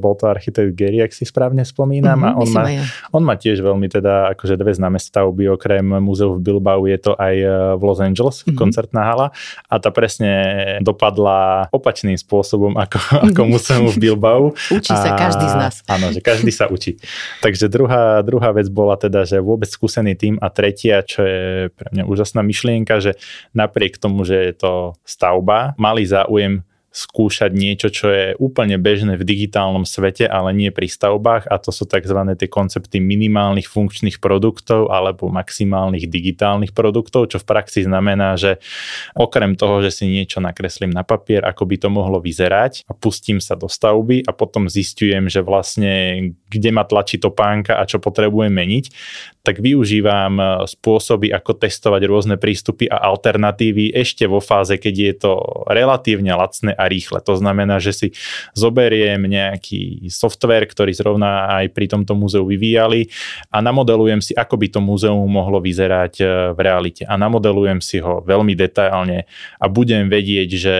bol 0.00 0.16
to 0.16 0.32
architekt 0.32 0.72
Gary, 0.72 1.04
ak 1.04 1.12
si 1.12 1.28
správne 1.28 1.60
spomínam. 1.68 2.24
Mm-hmm, 2.24 2.36
a 2.36 2.40
on 2.40 2.48
má, 2.56 2.62
ja. 2.72 2.84
on 3.12 3.22
má 3.28 3.34
tiež 3.36 3.60
veľmi 3.60 3.92
teda 3.92 4.32
akože 4.32 4.56
dve 4.56 4.72
známe 4.72 4.96
stavby, 4.96 5.52
okrem 5.60 5.84
múzeu 6.00 6.32
v 6.32 6.40
Bilbao 6.40 6.88
je 6.88 6.96
to 6.96 7.12
aj 7.20 7.34
e, 7.36 7.52
v 7.76 7.82
Los 7.84 8.00
Angeles, 8.00 8.40
mm-hmm. 8.40 8.56
koncertná 8.56 9.04
hala. 9.04 9.28
A 9.68 9.76
tá 9.76 9.92
presne 9.92 10.32
dopadla 10.80 11.68
opačným 11.68 12.16
spôsobom 12.16 12.80
ako, 12.80 12.98
ako 13.28 13.40
múzeum 13.44 13.92
v 13.92 14.08
Bilbao. 14.08 14.56
Učí 14.72 14.96
sa 14.96 15.12
každý 15.12 15.44
z 15.44 15.56
nás 15.60 15.65
nás. 15.66 15.82
Áno, 15.90 16.14
že 16.14 16.22
každý 16.22 16.54
sa 16.54 16.70
učí. 16.70 16.96
Takže 17.44 17.66
druhá, 17.66 18.22
druhá 18.22 18.54
vec 18.54 18.70
bola 18.70 18.94
teda, 18.94 19.26
že 19.26 19.42
vôbec 19.42 19.66
skúsený 19.66 20.14
tým 20.14 20.34
a 20.38 20.48
tretia, 20.48 21.02
čo 21.02 21.26
je 21.26 21.68
pre 21.74 21.90
mňa 21.90 22.06
úžasná 22.06 22.40
myšlienka, 22.46 23.02
že 23.02 23.18
napriek 23.52 23.98
tomu, 23.98 24.22
že 24.22 24.52
je 24.52 24.54
to 24.54 24.72
stavba, 25.02 25.74
mali 25.76 26.06
záujem 26.06 26.62
skúšať 26.96 27.52
niečo, 27.52 27.92
čo 27.92 28.08
je 28.08 28.32
úplne 28.40 28.80
bežné 28.80 29.20
v 29.20 29.28
digitálnom 29.28 29.84
svete, 29.84 30.24
ale 30.24 30.56
nie 30.56 30.72
pri 30.72 30.88
stavbách 30.88 31.44
a 31.44 31.60
to 31.60 31.68
sú 31.68 31.84
tzv. 31.84 32.16
tie 32.32 32.48
koncepty 32.48 33.04
minimálnych 33.04 33.68
funkčných 33.68 34.16
produktov 34.16 34.88
alebo 34.88 35.28
maximálnych 35.28 36.08
digitálnych 36.08 36.72
produktov, 36.72 37.28
čo 37.28 37.36
v 37.36 37.44
praxi 37.44 37.84
znamená, 37.84 38.40
že 38.40 38.56
okrem 39.12 39.52
toho, 39.60 39.84
že 39.84 39.92
si 39.92 40.08
niečo 40.08 40.40
nakreslím 40.40 40.88
na 40.88 41.04
papier, 41.04 41.44
ako 41.44 41.68
by 41.68 41.76
to 41.76 41.88
mohlo 41.92 42.16
vyzerať 42.16 42.88
a 42.88 42.96
pustím 42.96 43.44
sa 43.44 43.52
do 43.60 43.68
stavby 43.68 44.24
a 44.24 44.32
potom 44.32 44.64
zistujem, 44.64 45.28
že 45.28 45.44
vlastne 45.44 46.32
kde 46.48 46.70
ma 46.72 46.88
tlačí 46.88 47.20
topánka 47.20 47.76
a 47.76 47.84
čo 47.84 48.00
potrebujem 48.00 48.56
meniť, 48.56 48.84
tak 49.46 49.62
využívam 49.62 50.34
e, 50.34 50.44
spôsoby, 50.66 51.30
ako 51.30 51.54
testovať 51.54 52.02
rôzne 52.10 52.34
prístupy 52.34 52.90
a 52.90 52.98
alternatívy 53.06 53.94
ešte 53.94 54.26
vo 54.26 54.42
fáze, 54.42 54.74
keď 54.74 54.94
je 54.98 55.14
to 55.22 55.32
relatívne 55.70 56.34
lacné 56.34 56.74
a 56.74 56.90
rýchle. 56.90 57.22
To 57.22 57.38
znamená, 57.38 57.78
že 57.78 57.94
si 57.94 58.08
zoberiem 58.58 59.22
nejaký 59.22 60.10
software, 60.10 60.66
ktorý 60.66 60.90
zrovna 60.90 61.62
aj 61.62 61.70
pri 61.70 61.86
tomto 61.86 62.18
múzeu 62.18 62.42
vyvíjali 62.42 63.06
a 63.54 63.62
namodelujem 63.62 64.18
si, 64.18 64.34
ako 64.34 64.58
by 64.58 64.66
to 64.66 64.80
múzeum 64.82 65.30
mohlo 65.30 65.62
vyzerať 65.62 66.14
e, 66.18 66.24
v 66.50 66.58
realite. 66.58 67.06
A 67.06 67.14
namodelujem 67.14 67.78
si 67.78 68.02
ho 68.02 68.26
veľmi 68.26 68.58
detailne 68.58 69.30
a 69.62 69.64
budem 69.70 70.10
vedieť, 70.10 70.50
že 70.58 70.74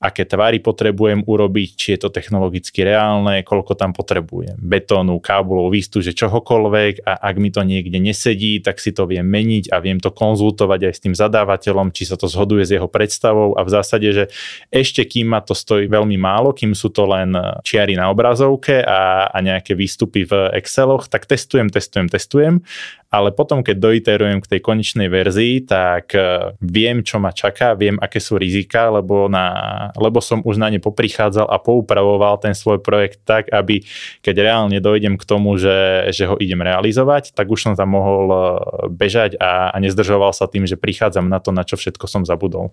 aké 0.00 0.24
tvary 0.24 0.64
potrebujem 0.64 1.28
urobiť, 1.28 1.68
či 1.76 1.86
je 1.94 1.98
to 2.00 2.08
technologicky 2.08 2.80
reálne, 2.80 3.44
koľko 3.44 3.76
tam 3.76 3.92
potrebujem 3.92 4.56
betónu, 4.56 5.20
kábulov, 5.20 5.68
výstu, 5.68 6.00
že 6.00 6.16
čohokoľvek. 6.16 7.04
A 7.04 7.20
ak 7.20 7.36
mi 7.36 7.52
to 7.52 7.60
niekde 7.60 8.00
nesedí, 8.00 8.64
tak 8.64 8.80
si 8.80 8.96
to 8.96 9.04
viem 9.04 9.28
meniť 9.28 9.68
a 9.68 9.76
viem 9.84 10.00
to 10.00 10.08
konzultovať 10.08 10.88
aj 10.88 10.92
s 10.96 11.02
tým 11.04 11.12
zadávateľom, 11.12 11.92
či 11.92 12.08
sa 12.08 12.16
to 12.16 12.32
zhoduje 12.32 12.64
s 12.64 12.72
jeho 12.72 12.88
predstavou. 12.88 13.52
A 13.54 13.60
v 13.60 13.70
zásade, 13.76 14.08
že 14.08 14.24
ešte 14.72 15.04
kým 15.04 15.36
ma 15.36 15.44
to 15.44 15.52
stojí 15.52 15.84
veľmi 15.84 16.16
málo, 16.16 16.56
kým 16.56 16.72
sú 16.72 16.88
to 16.88 17.04
len 17.04 17.36
čiary 17.60 17.92
na 17.92 18.08
obrazovke 18.08 18.80
a, 18.80 19.28
a 19.28 19.38
nejaké 19.44 19.76
výstupy 19.76 20.24
v 20.24 20.32
Exceloch, 20.56 21.12
tak 21.12 21.28
testujem, 21.28 21.68
testujem, 21.68 22.08
testujem 22.08 22.64
ale 23.10 23.34
potom, 23.34 23.66
keď 23.66 23.76
doiterujem 23.82 24.38
k 24.38 24.50
tej 24.56 24.60
konečnej 24.62 25.10
verzii, 25.10 25.66
tak 25.66 26.14
e, 26.14 26.54
viem, 26.62 27.02
čo 27.02 27.18
ma 27.18 27.34
čaká, 27.34 27.74
viem, 27.74 27.98
aké 27.98 28.22
sú 28.22 28.38
rizika, 28.38 28.86
lebo, 28.86 29.26
na, 29.26 29.90
lebo 29.98 30.22
som 30.22 30.38
už 30.46 30.62
na 30.62 30.70
ne 30.70 30.78
poprichádzal 30.78 31.50
a 31.50 31.58
poupravoval 31.58 32.38
ten 32.38 32.54
svoj 32.54 32.78
projekt 32.78 33.26
tak, 33.26 33.50
aby 33.50 33.82
keď 34.22 34.34
reálne 34.46 34.78
dojdem 34.78 35.18
k 35.18 35.26
tomu, 35.26 35.58
že, 35.58 36.06
že 36.14 36.30
ho 36.30 36.38
idem 36.38 36.62
realizovať, 36.62 37.34
tak 37.34 37.50
už 37.50 37.58
som 37.58 37.74
tam 37.74 37.98
mohol 37.98 38.30
e, 38.30 38.38
bežať 38.94 39.34
a, 39.42 39.74
a 39.74 39.76
nezdržoval 39.82 40.30
sa 40.30 40.46
tým, 40.46 40.70
že 40.70 40.78
prichádzam 40.78 41.26
na 41.26 41.42
to, 41.42 41.50
na 41.50 41.66
čo 41.66 41.74
všetko 41.74 42.06
som 42.06 42.22
zabudol. 42.22 42.70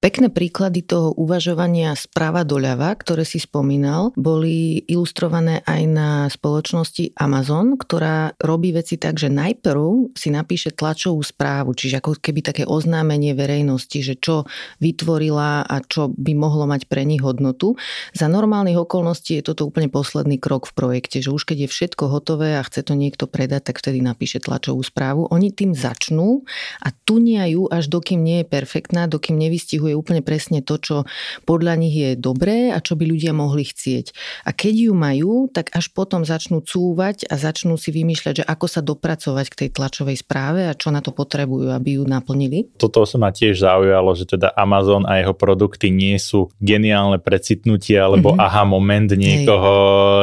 Pekné 0.00 0.32
príklady 0.32 0.80
toho 0.80 1.12
uvažovania 1.12 1.92
správa 1.92 2.40
doľava, 2.40 2.88
ktoré 2.96 3.20
si 3.20 3.36
spomínal, 3.36 4.16
boli 4.16 4.80
ilustrované 4.88 5.60
aj 5.68 5.82
na 5.84 6.24
spoločnosti 6.32 7.12
Amazon, 7.20 7.76
ktorá 7.76 8.32
robí 8.40 8.72
veci 8.72 8.96
tak, 8.96 9.20
že 9.20 9.28
najprv 9.28 10.16
si 10.16 10.32
napíše 10.32 10.72
tlačovú 10.72 11.20
správu, 11.20 11.76
čiže 11.76 12.00
ako 12.00 12.16
keby 12.16 12.40
také 12.40 12.64
oznámenie 12.64 13.36
verejnosti, 13.36 14.00
že 14.00 14.16
čo 14.16 14.48
vytvorila 14.80 15.68
a 15.68 15.76
čo 15.84 16.08
by 16.08 16.32
mohlo 16.32 16.64
mať 16.64 16.88
pre 16.88 17.04
nich 17.04 17.20
hodnotu. 17.20 17.76
Za 18.16 18.24
normálnych 18.32 18.80
okolností 18.80 19.36
je 19.36 19.52
toto 19.52 19.68
úplne 19.68 19.92
posledný 19.92 20.40
krok 20.40 20.64
v 20.64 20.80
projekte, 20.80 21.20
že 21.20 21.28
už 21.28 21.44
keď 21.44 21.68
je 21.68 21.72
všetko 21.76 22.08
hotové 22.08 22.56
a 22.56 22.64
chce 22.64 22.88
to 22.88 22.96
niekto 22.96 23.28
predať, 23.28 23.68
tak 23.68 23.84
vtedy 23.84 24.00
napíše 24.00 24.40
tlačovú 24.40 24.80
správu. 24.80 25.28
Oni 25.28 25.52
tým 25.52 25.76
začnú 25.76 26.48
a 26.80 26.88
tuniajú 26.88 27.68
až 27.68 27.92
dokým 27.92 28.24
nie 28.24 28.40
je 28.40 28.46
perfektná, 28.48 29.04
dokým 29.04 29.36
nevystihuje 29.36 29.89
obsahuje 29.90 29.98
úplne 29.98 30.22
presne 30.22 30.62
to, 30.62 30.78
čo 30.78 30.96
podľa 31.44 31.74
nich 31.78 31.94
je 31.94 32.10
dobré 32.14 32.70
a 32.70 32.78
čo 32.78 32.94
by 32.94 33.04
ľudia 33.06 33.34
mohli 33.34 33.66
chcieť. 33.66 34.14
A 34.46 34.54
keď 34.54 34.90
ju 34.90 34.92
majú, 34.94 35.32
tak 35.50 35.74
až 35.74 35.90
potom 35.90 36.22
začnú 36.22 36.62
cúvať 36.62 37.26
a 37.26 37.34
začnú 37.34 37.74
si 37.74 37.90
vymýšľať, 37.90 38.42
že 38.42 38.44
ako 38.46 38.66
sa 38.70 38.80
dopracovať 38.80 39.46
k 39.50 39.58
tej 39.66 39.68
tlačovej 39.74 40.16
správe 40.22 40.70
a 40.70 40.76
čo 40.78 40.94
na 40.94 41.02
to 41.02 41.10
potrebujú, 41.10 41.74
aby 41.74 41.98
ju 41.98 42.04
naplnili. 42.06 42.70
Toto 42.78 43.02
sa 43.02 43.18
ma 43.18 43.34
tiež 43.34 43.58
zaujalo, 43.58 44.14
že 44.14 44.30
teda 44.30 44.54
Amazon 44.54 45.02
a 45.08 45.18
jeho 45.18 45.34
produkty 45.34 45.90
nie 45.90 46.16
sú 46.20 46.52
geniálne 46.62 47.18
precitnutie 47.18 47.98
alebo 47.98 48.34
mm-hmm. 48.34 48.46
aha 48.46 48.62
moment 48.68 49.10
niekoho, 49.10 49.74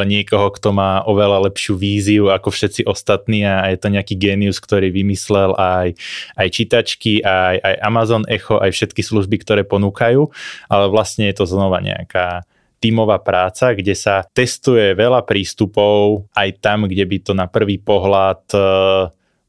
niekoho, 0.07 0.47
kto 0.53 0.71
má 0.71 1.03
oveľa 1.03 1.51
lepšiu 1.51 1.75
víziu 1.75 2.31
ako 2.31 2.53
všetci 2.53 2.87
ostatní 2.87 3.43
a 3.43 3.67
je 3.73 3.77
to 3.79 3.91
nejaký 3.91 4.15
genius, 4.15 4.61
ktorý 4.61 4.93
vymyslel 4.93 5.57
aj, 5.57 5.97
aj 6.37 6.47
čítačky, 6.53 7.19
aj, 7.25 7.57
aj 7.59 7.75
Amazon 7.83 8.23
Echo, 8.29 8.61
aj 8.61 8.71
všetky 8.77 9.01
služby, 9.01 9.41
ktoré 9.41 9.56
ktoré 9.57 9.65
ponúkajú, 9.65 10.29
ale 10.69 10.85
vlastne 10.93 11.25
je 11.33 11.41
to 11.41 11.49
znova 11.49 11.81
nejaká 11.81 12.45
tímová 12.77 13.17
práca, 13.25 13.73
kde 13.73 13.97
sa 13.97 14.21
testuje 14.21 14.93
veľa 14.93 15.25
prístupov 15.25 16.29
aj 16.37 16.61
tam, 16.61 16.85
kde 16.85 17.09
by 17.09 17.17
to 17.25 17.33
na 17.33 17.49
prvý 17.49 17.81
pohľad 17.81 18.45
e, 18.53 18.59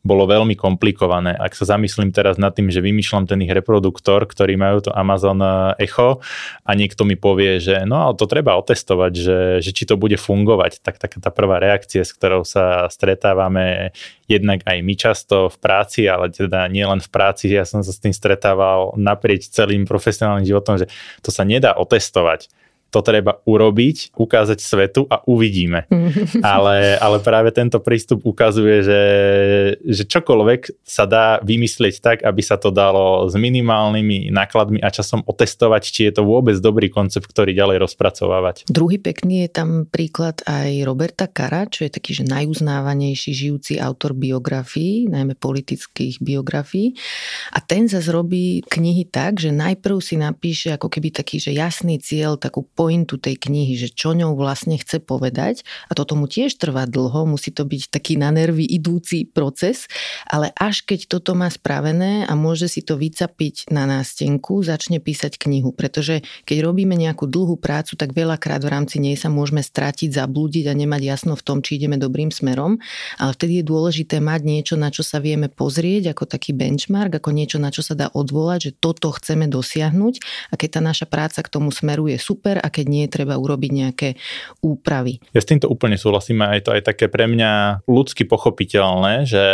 bolo 0.09 0.25
veľmi 0.25 0.57
komplikované. 0.57 1.37
Ak 1.37 1.53
sa 1.53 1.76
zamyslím 1.76 2.09
teraz 2.16 2.41
nad 2.41 2.57
tým, 2.57 2.72
že 2.72 2.80
vymýšľam 2.80 3.28
ten 3.28 3.45
ich 3.45 3.53
reproduktor, 3.53 4.24
ktorý 4.24 4.57
majú 4.57 4.89
to 4.89 4.91
Amazon 4.97 5.45
eh, 5.45 5.85
Echo 5.85 6.24
a 6.64 6.72
niekto 6.72 7.05
mi 7.05 7.20
povie, 7.20 7.61
že 7.61 7.85
no 7.85 8.09
ale 8.09 8.16
to 8.16 8.24
treba 8.24 8.57
otestovať, 8.57 9.12
že, 9.12 9.39
že 9.61 9.70
či 9.76 9.85
to 9.85 10.01
bude 10.01 10.16
fungovať, 10.16 10.80
tak 10.80 10.97
taká 10.97 11.20
tá 11.20 11.28
prvá 11.28 11.61
reakcia, 11.61 12.09
s 12.09 12.16
ktorou 12.16 12.49
sa 12.49 12.89
stretávame 12.89 13.93
jednak 14.24 14.64
aj 14.64 14.78
my 14.80 14.95
často 14.97 15.53
v 15.53 15.57
práci, 15.61 16.09
ale 16.09 16.32
teda 16.32 16.64
nie 16.72 16.89
len 16.89 17.05
v 17.05 17.09
práci, 17.12 17.53
ja 17.53 17.68
som 17.68 17.85
sa 17.85 17.93
s 17.93 18.01
tým 18.01 18.16
stretával 18.16 18.97
naprieč 18.97 19.53
celým 19.53 19.85
profesionálnym 19.85 20.49
životom, 20.49 20.80
že 20.80 20.89
to 21.20 21.28
sa 21.28 21.45
nedá 21.45 21.76
otestovať 21.76 22.49
to 22.89 23.05
treba 23.05 23.45
urobiť, 23.45 24.16
ukázať 24.16 24.59
svetu 24.59 25.05
a 25.12 25.20
uvidíme. 25.28 25.84
ale, 26.41 26.97
ale 26.97 27.16
práve 27.20 27.53
tento 27.53 27.78
prístup 27.84 28.24
ukazuje, 28.24 28.80
že, 28.80 29.03
že 29.84 30.03
čokoľvek 30.09 30.84
sa 30.84 31.05
dá 31.05 31.41
vymyslieť 31.45 32.01
tak, 32.01 32.18
aby 32.24 32.41
sa 32.41 32.57
to 32.57 32.72
dalo 32.72 33.28
s 33.28 33.36
minimálnymi 33.36 34.32
nákladmi 34.32 34.80
a 34.80 34.89
časom 34.89 35.20
otestovať, 35.24 35.82
či 35.84 36.01
je 36.09 36.12
to 36.16 36.22
vôbec 36.24 36.57
dobrý 36.57 36.89
koncept, 36.89 37.28
ktorý 37.28 37.53
ďalej 37.53 37.84
rozpracovávať. 37.84 38.64
Druhý 38.72 38.97
pekný 38.97 39.45
je 39.45 39.51
tam 39.53 39.84
príklad 39.84 40.41
aj 40.49 40.84
Roberta 40.89 41.28
Kara, 41.28 41.68
čo 41.68 41.84
je 41.84 41.93
taký, 41.93 42.16
že 42.16 42.24
najuznávanejší 42.24 43.30
žijúci 43.36 43.76
autor 43.76 44.16
biografií, 44.16 45.05
najmä 45.12 45.36
politických 45.36 46.24
biografií. 46.24 46.97
A 47.53 47.61
ten 47.61 47.84
sa 47.86 48.01
zrobí 48.01 48.64
knihy 48.64 49.05
tak, 49.09 49.41
že 49.45 49.53
najprv 49.53 50.01
si 50.01 50.16
napíše 50.16 50.72
ako 50.72 50.89
keby 50.89 51.12
taký, 51.12 51.36
že 51.36 51.53
jasný 51.53 52.01
cieľ, 52.01 52.41
takú 52.41 52.64
pointu 52.79 53.18
tej 53.18 53.35
knihy, 53.35 53.74
že 53.74 53.91
čo 53.91 54.14
ňou 54.14 54.39
vlastne 54.39 54.79
chce 54.79 55.03
povedať. 55.03 55.66
A 55.91 55.99
toto 55.99 56.14
mu 56.14 56.31
tiež 56.31 56.55
trvá 56.55 56.87
dlho, 56.87 57.26
musí 57.26 57.51
to 57.51 57.66
byť 57.66 57.91
taký 57.91 58.14
na 58.14 58.31
nervy 58.31 58.62
idúci 58.62 59.26
proces, 59.26 59.91
ale 60.31 60.55
až 60.55 60.87
keď 60.87 61.11
toto 61.11 61.35
má 61.35 61.51
spravené 61.51 62.22
a 62.22 62.39
môže 62.39 62.70
si 62.70 62.87
to 62.87 62.95
vycapiť 62.95 63.74
na 63.74 63.91
nástenku, 63.91 64.62
začne 64.62 65.03
písať 65.03 65.43
knihu, 65.43 65.74
pretože 65.74 66.22
keď 66.47 66.62
robíme 66.62 66.95
nejakú 66.95 67.26
dlhú 67.26 67.59
prácu, 67.59 67.99
tak 67.99 68.14
veľakrát 68.14 68.62
v 68.62 68.70
rámci 68.70 69.03
nej 69.03 69.18
sa 69.18 69.26
môžeme 69.26 69.59
stratiť, 69.59 70.14
zablúdiť 70.14 70.70
a 70.70 70.79
nemať 70.79 71.03
jasno 71.03 71.35
v 71.35 71.43
tom, 71.43 71.59
či 71.59 71.83
ideme 71.83 71.99
dobrým 71.99 72.31
smerom, 72.31 72.79
ale 73.18 73.31
vtedy 73.35 73.59
je 73.59 73.64
dôležité 73.66 74.22
mať 74.22 74.41
niečo, 74.47 74.74
na 74.79 74.95
čo 74.95 75.03
sa 75.03 75.18
vieme 75.18 75.51
pozrieť, 75.51 76.14
ako 76.14 76.31
taký 76.31 76.55
benchmark, 76.55 77.18
ako 77.18 77.35
niečo, 77.35 77.59
na 77.59 77.74
čo 77.74 77.83
sa 77.83 77.99
dá 77.99 78.07
odvolať, 78.14 78.70
že 78.70 78.72
toto 78.79 79.11
chceme 79.11 79.51
dosiahnuť. 79.51 80.14
A 80.53 80.55
keď 80.55 80.79
tá 80.79 80.81
naša 80.85 81.07
práca 81.11 81.43
k 81.43 81.51
tomu 81.51 81.74
smeruje 81.74 82.20
super 82.20 82.61
keď 82.69 82.87
nie, 82.89 83.05
treba 83.11 83.37
urobiť 83.37 83.71
nejaké 83.73 84.09
úpravy. 84.62 85.21
Ja 85.35 85.41
s 85.43 85.49
týmto 85.49 85.69
úplne 85.69 85.99
súhlasím 86.01 86.45
a 86.45 86.55
je 86.55 86.64
to 86.64 86.75
aj 86.77 86.83
také 86.95 87.11
pre 87.11 87.27
mňa 87.27 87.85
ľudsky 87.89 88.25
pochopiteľné, 88.29 89.29
že 89.29 89.47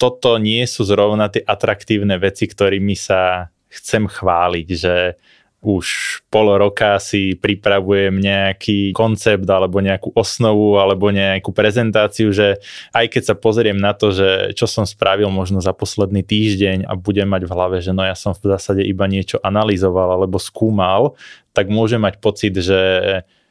toto 0.00 0.36
nie 0.36 0.64
sú 0.68 0.84
zrovna 0.86 1.28
tie 1.32 1.42
atraktívne 1.42 2.16
veci, 2.16 2.46
ktorými 2.46 2.94
sa 2.96 3.52
chcem 3.68 4.08
chváliť, 4.08 4.68
že 4.72 5.20
už 5.58 5.86
pol 6.30 6.54
roka 6.54 7.02
si 7.02 7.34
pripravujem 7.34 8.14
nejaký 8.14 8.94
koncept 8.94 9.42
alebo 9.50 9.82
nejakú 9.82 10.14
osnovu 10.14 10.78
alebo 10.78 11.10
nejakú 11.10 11.50
prezentáciu, 11.50 12.30
že 12.30 12.62
aj 12.94 13.10
keď 13.10 13.22
sa 13.26 13.34
pozriem 13.34 13.74
na 13.74 13.90
to, 13.90 14.14
že 14.14 14.54
čo 14.54 14.70
som 14.70 14.86
spravil 14.86 15.26
možno 15.34 15.58
za 15.58 15.74
posledný 15.74 16.22
týždeň 16.22 16.86
a 16.86 16.94
budem 16.94 17.26
mať 17.26 17.42
v 17.50 17.52
hlave, 17.58 17.76
že 17.82 17.90
no 17.90 18.06
ja 18.06 18.14
som 18.14 18.38
v 18.38 18.54
zásade 18.54 18.86
iba 18.86 19.10
niečo 19.10 19.42
analyzoval 19.42 20.14
alebo 20.14 20.38
skúmal, 20.38 21.18
tak 21.50 21.66
môžem 21.66 21.98
mať 21.98 22.22
pocit, 22.22 22.54
že 22.54 22.78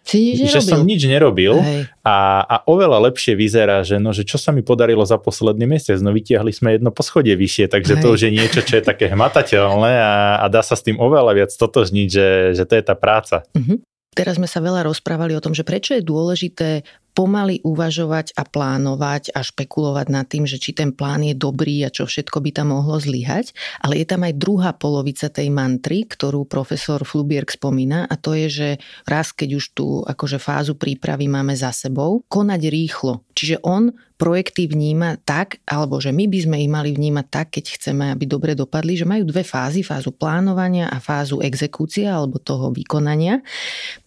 si 0.08 0.40
nič 0.40 0.50
že 0.50 0.64
som 0.64 0.82
nič 0.88 1.04
nerobil 1.04 1.60
a, 2.02 2.42
a 2.48 2.56
oveľa 2.64 3.12
lepšie 3.12 3.36
vyzerá, 3.36 3.84
že, 3.84 4.00
no, 4.00 4.16
že 4.16 4.24
čo 4.24 4.40
sa 4.40 4.56
mi 4.56 4.64
podarilo 4.64 5.04
za 5.04 5.20
posledný 5.20 5.68
mesiac, 5.68 6.00
no 6.00 6.16
vytiahli 6.16 6.56
sme 6.56 6.80
jedno 6.80 6.96
poschodie 6.96 7.36
vyššie, 7.36 7.68
takže 7.68 8.00
Hej. 8.00 8.02
to 8.02 8.08
už 8.16 8.20
je 8.24 8.32
niečo, 8.32 8.60
čo 8.64 8.80
je 8.80 8.84
také 8.88 9.12
hmatateľné 9.12 9.94
a, 10.00 10.14
a 10.42 10.46
dá 10.48 10.64
sa 10.64 10.80
s 10.80 10.86
tým 10.88 10.96
oveľa 10.98 11.36
viac 11.36 11.52
totožniť, 11.52 12.08
že, 12.08 12.28
že 12.56 12.64
to 12.64 12.74
je 12.80 12.84
tá 12.88 12.96
práca. 12.96 13.44
Uh-huh. 13.52 13.84
Teraz 14.18 14.42
sme 14.42 14.50
sa 14.50 14.58
veľa 14.64 14.82
rozprávali 14.88 15.38
o 15.38 15.44
tom, 15.44 15.54
že 15.54 15.62
prečo 15.62 15.94
je 15.94 16.02
dôležité 16.02 16.82
pomaly 17.18 17.66
uvažovať 17.66 18.38
a 18.38 18.46
plánovať 18.46 19.34
a 19.34 19.42
špekulovať 19.42 20.08
nad 20.14 20.30
tým, 20.30 20.46
že 20.46 20.62
či 20.62 20.78
ten 20.78 20.94
plán 20.94 21.26
je 21.26 21.34
dobrý 21.34 21.82
a 21.82 21.90
čo 21.90 22.06
všetko 22.06 22.46
by 22.46 22.54
tam 22.54 22.78
mohlo 22.78 23.02
zlyhať. 23.02 23.58
Ale 23.82 23.98
je 23.98 24.06
tam 24.06 24.22
aj 24.22 24.38
druhá 24.38 24.78
polovica 24.78 25.26
tej 25.26 25.50
mantry, 25.50 26.06
ktorú 26.06 26.46
profesor 26.46 27.02
Flubierk 27.02 27.50
spomína 27.50 28.06
a 28.06 28.14
to 28.22 28.38
je, 28.38 28.48
že 28.54 28.70
raz 29.10 29.34
keď 29.34 29.50
už 29.58 29.66
tú 29.74 30.06
akože 30.06 30.38
fázu 30.38 30.78
prípravy 30.78 31.26
máme 31.26 31.58
za 31.58 31.74
sebou, 31.74 32.22
konať 32.30 32.62
rýchlo. 32.70 33.26
Čiže 33.34 33.66
on 33.66 33.98
projekty 34.18 34.66
vníma 34.66 35.22
tak, 35.22 35.62
alebo 35.70 36.02
že 36.02 36.10
my 36.10 36.26
by 36.26 36.40
sme 36.42 36.58
ich 36.66 36.70
mali 36.70 36.90
vnímať 36.92 37.26
tak, 37.30 37.48
keď 37.54 37.66
chceme, 37.78 38.06
aby 38.12 38.26
dobre 38.26 38.58
dopadli, 38.58 38.98
že 38.98 39.06
majú 39.06 39.30
dve 39.30 39.46
fázy, 39.46 39.86
fázu 39.86 40.10
plánovania 40.12 40.90
a 40.90 40.98
fázu 40.98 41.40
exekúcia 41.40 42.18
alebo 42.18 42.42
toho 42.42 42.74
vykonania. 42.74 43.46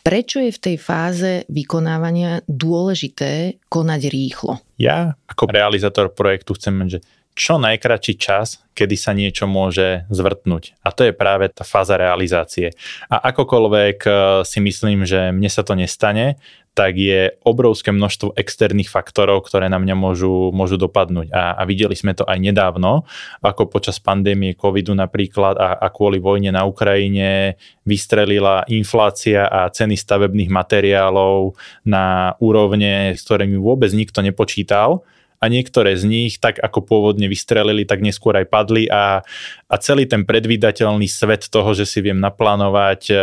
Prečo 0.03 0.43
je 0.43 0.51
v 0.51 0.63
tej 0.63 0.77
fáze 0.77 1.31
vykonávania 1.47 2.43
dôležité 2.51 3.63
konať 3.71 4.01
rýchlo? 4.11 4.59
Ja 4.77 5.15
ako 5.31 5.49
realizátor 5.49 6.11
projektu 6.11 6.59
chcem 6.59 6.83
že 6.91 7.01
čo 7.41 7.57
najkračší 7.57 8.15
čas, 8.19 8.61
kedy 8.77 8.97
sa 9.01 9.17
niečo 9.17 9.49
môže 9.49 10.05
zvrtnúť. 10.13 10.77
A 10.85 10.93
to 10.93 11.09
je 11.09 11.17
práve 11.17 11.49
tá 11.49 11.63
fáza 11.65 11.97
realizácie. 11.97 12.75
A 13.09 13.33
akokoľvek 13.33 13.99
eh, 14.05 14.15
si 14.45 14.59
myslím, 14.61 15.07
že 15.07 15.33
mne 15.33 15.49
sa 15.49 15.65
to 15.65 15.73
nestane, 15.73 16.37
tak 16.75 16.95
je 16.97 17.35
obrovské 17.43 17.91
množstvo 17.91 18.39
externých 18.39 18.89
faktorov, 18.89 19.43
ktoré 19.45 19.66
na 19.66 19.83
mňa 19.83 19.95
môžu, 19.99 20.55
môžu 20.55 20.79
dopadnúť. 20.79 21.35
A, 21.35 21.59
a 21.59 21.62
videli 21.66 21.99
sme 21.99 22.14
to 22.14 22.23
aj 22.23 22.39
nedávno, 22.39 23.05
ako 23.43 23.66
počas 23.66 23.99
pandémie 23.99 24.55
covidu 24.55 24.95
napríklad 24.95 25.59
a, 25.59 25.77
a 25.77 25.87
kvôli 25.91 26.23
vojne 26.23 26.55
na 26.55 26.62
Ukrajine 26.64 27.59
vystrelila 27.83 28.62
inflácia 28.71 29.51
a 29.51 29.66
ceny 29.66 29.99
stavebných 29.99 30.51
materiálov 30.51 31.59
na 31.83 32.39
úrovne, 32.39 33.18
s 33.18 33.27
ktorými 33.27 33.59
vôbec 33.59 33.91
nikto 33.91 34.23
nepočítal 34.23 35.03
a 35.41 35.49
niektoré 35.49 35.97
z 35.97 36.05
nich, 36.05 36.36
tak 36.36 36.61
ako 36.61 36.84
pôvodne 36.84 37.24
vystrelili, 37.24 37.88
tak 37.88 38.05
neskôr 38.05 38.36
aj 38.36 38.47
padli 38.53 38.84
a, 38.93 39.24
a 39.72 39.74
celý 39.80 40.05
ten 40.05 40.28
predvídateľný 40.28 41.09
svet 41.09 41.49
toho, 41.49 41.72
že 41.72 41.88
si 41.88 42.05
viem 42.05 42.20
naplánovať 42.20 43.01
e, 43.09 43.14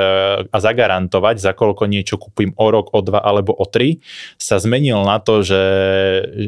a 0.49 0.57
zagarantovať, 0.57 1.38
za 1.38 1.53
koľko 1.53 1.86
niečo 1.86 2.18
kúpim 2.18 2.57
o 2.57 2.68
rok, 2.74 2.89
o 2.97 3.05
dva 3.05 3.22
alebo 3.22 3.53
o 3.53 3.70
tri, 3.70 4.01
sa 4.41 4.57
zmenil 4.57 5.05
na 5.05 5.22
to, 5.22 5.45
že, 5.45 5.63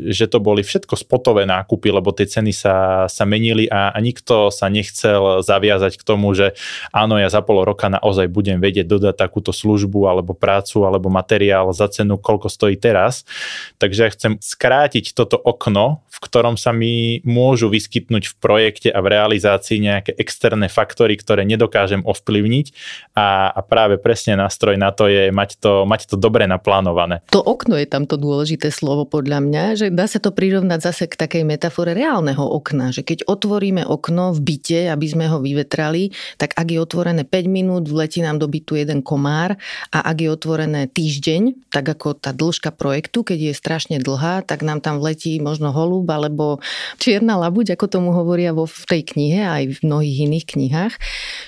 že 0.10 0.26
to 0.26 0.42
boli 0.42 0.66
všetko 0.66 0.98
spotové 0.98 1.46
nákupy, 1.46 1.94
lebo 1.94 2.10
tie 2.18 2.26
ceny 2.26 2.50
sa, 2.50 3.06
sa 3.06 3.24
menili 3.30 3.70
a, 3.70 3.94
a 3.94 3.98
nikto 4.02 4.50
sa 4.50 4.74
nechcel 4.74 5.46
zaviazať 5.46 6.02
k 6.02 6.04
tomu, 6.04 6.34
že 6.34 6.58
áno, 6.90 7.22
ja 7.22 7.30
za 7.30 7.46
pol 7.46 7.62
roka 7.62 7.94
naozaj 7.94 8.26
budem 8.26 8.58
vedieť 8.58 8.90
dodať 8.90 9.22
takúto 9.22 9.54
službu 9.54 10.10
alebo 10.10 10.34
prácu 10.34 10.82
alebo 10.82 11.14
materiál 11.14 11.70
za 11.78 11.86
cenu, 11.94 12.18
koľko 12.18 12.50
stojí 12.50 12.74
teraz. 12.74 13.22
Takže 13.78 14.00
ja 14.02 14.10
chcem 14.10 14.34
skrátiť 14.42 15.14
toto 15.14 15.38
okno, 15.60 16.08
v 16.08 16.18
ktorom 16.24 16.56
sa 16.56 16.72
mi 16.72 17.20
môžu 17.28 17.68
vyskytnúť 17.68 18.32
v 18.32 18.36
projekte 18.40 18.90
a 18.96 19.04
v 19.04 19.12
realizácii 19.12 19.84
nejaké 19.84 20.16
externé 20.16 20.72
faktory, 20.72 21.20
ktoré 21.20 21.44
nedokážem 21.44 22.00
ovplyvniť 22.08 22.72
a, 23.20 23.52
a 23.52 23.60
práve 23.60 24.00
presne 24.00 24.40
nástroj 24.40 24.80
na 24.80 24.96
to 24.96 25.12
je 25.12 25.36
mať 25.36 25.60
to, 25.60 25.84
mať 25.84 26.08
to 26.08 26.16
dobre 26.16 26.48
naplánované. 26.48 27.20
To 27.36 27.44
okno 27.44 27.76
je 27.76 27.88
tam 27.92 28.08
to 28.08 28.16
dôležité 28.16 28.72
slovo 28.72 29.04
podľa 29.04 29.44
mňa, 29.44 29.64
že 29.76 29.88
dá 29.92 30.08
sa 30.08 30.24
to 30.24 30.32
prirovnať 30.32 30.80
zase 30.80 31.12
k 31.12 31.20
takej 31.20 31.44
metafore 31.44 31.92
reálneho 31.92 32.42
okna, 32.42 32.96
že 32.96 33.04
keď 33.04 33.28
otvoríme 33.28 33.84
okno 33.84 34.32
v 34.32 34.40
byte, 34.40 34.88
aby 34.96 35.06
sme 35.12 35.28
ho 35.28 35.44
vyvetrali, 35.44 36.16
tak 36.40 36.56
ak 36.56 36.72
je 36.72 36.80
otvorené 36.80 37.28
5 37.28 37.52
minút, 37.52 37.92
vletí 37.92 38.24
nám 38.24 38.40
do 38.40 38.48
bytu 38.48 38.80
jeden 38.80 39.04
komár 39.04 39.60
a 39.92 40.00
ak 40.08 40.24
je 40.24 40.30
otvorené 40.32 40.88
týždeň, 40.88 41.68
tak 41.68 41.84
ako 41.84 42.16
tá 42.16 42.32
dĺžka 42.32 42.72
projektu, 42.72 43.28
keď 43.28 43.52
je 43.52 43.54
strašne 43.60 43.98
dlhá, 44.00 44.48
tak 44.48 44.64
nám 44.64 44.80
tam 44.80 45.04
vletí 45.04 45.36
možno 45.50 45.74
holub 45.74 46.06
alebo 46.14 46.62
čierna 47.02 47.42
labuť, 47.42 47.74
ako 47.74 47.86
tomu 47.90 48.10
hovoria 48.14 48.54
vo 48.54 48.70
v 48.70 48.84
tej 48.86 49.02
knihe 49.10 49.42
aj 49.42 49.64
v 49.74 49.78
mnohých 49.82 50.18
iných 50.30 50.46
knihách. 50.46 50.94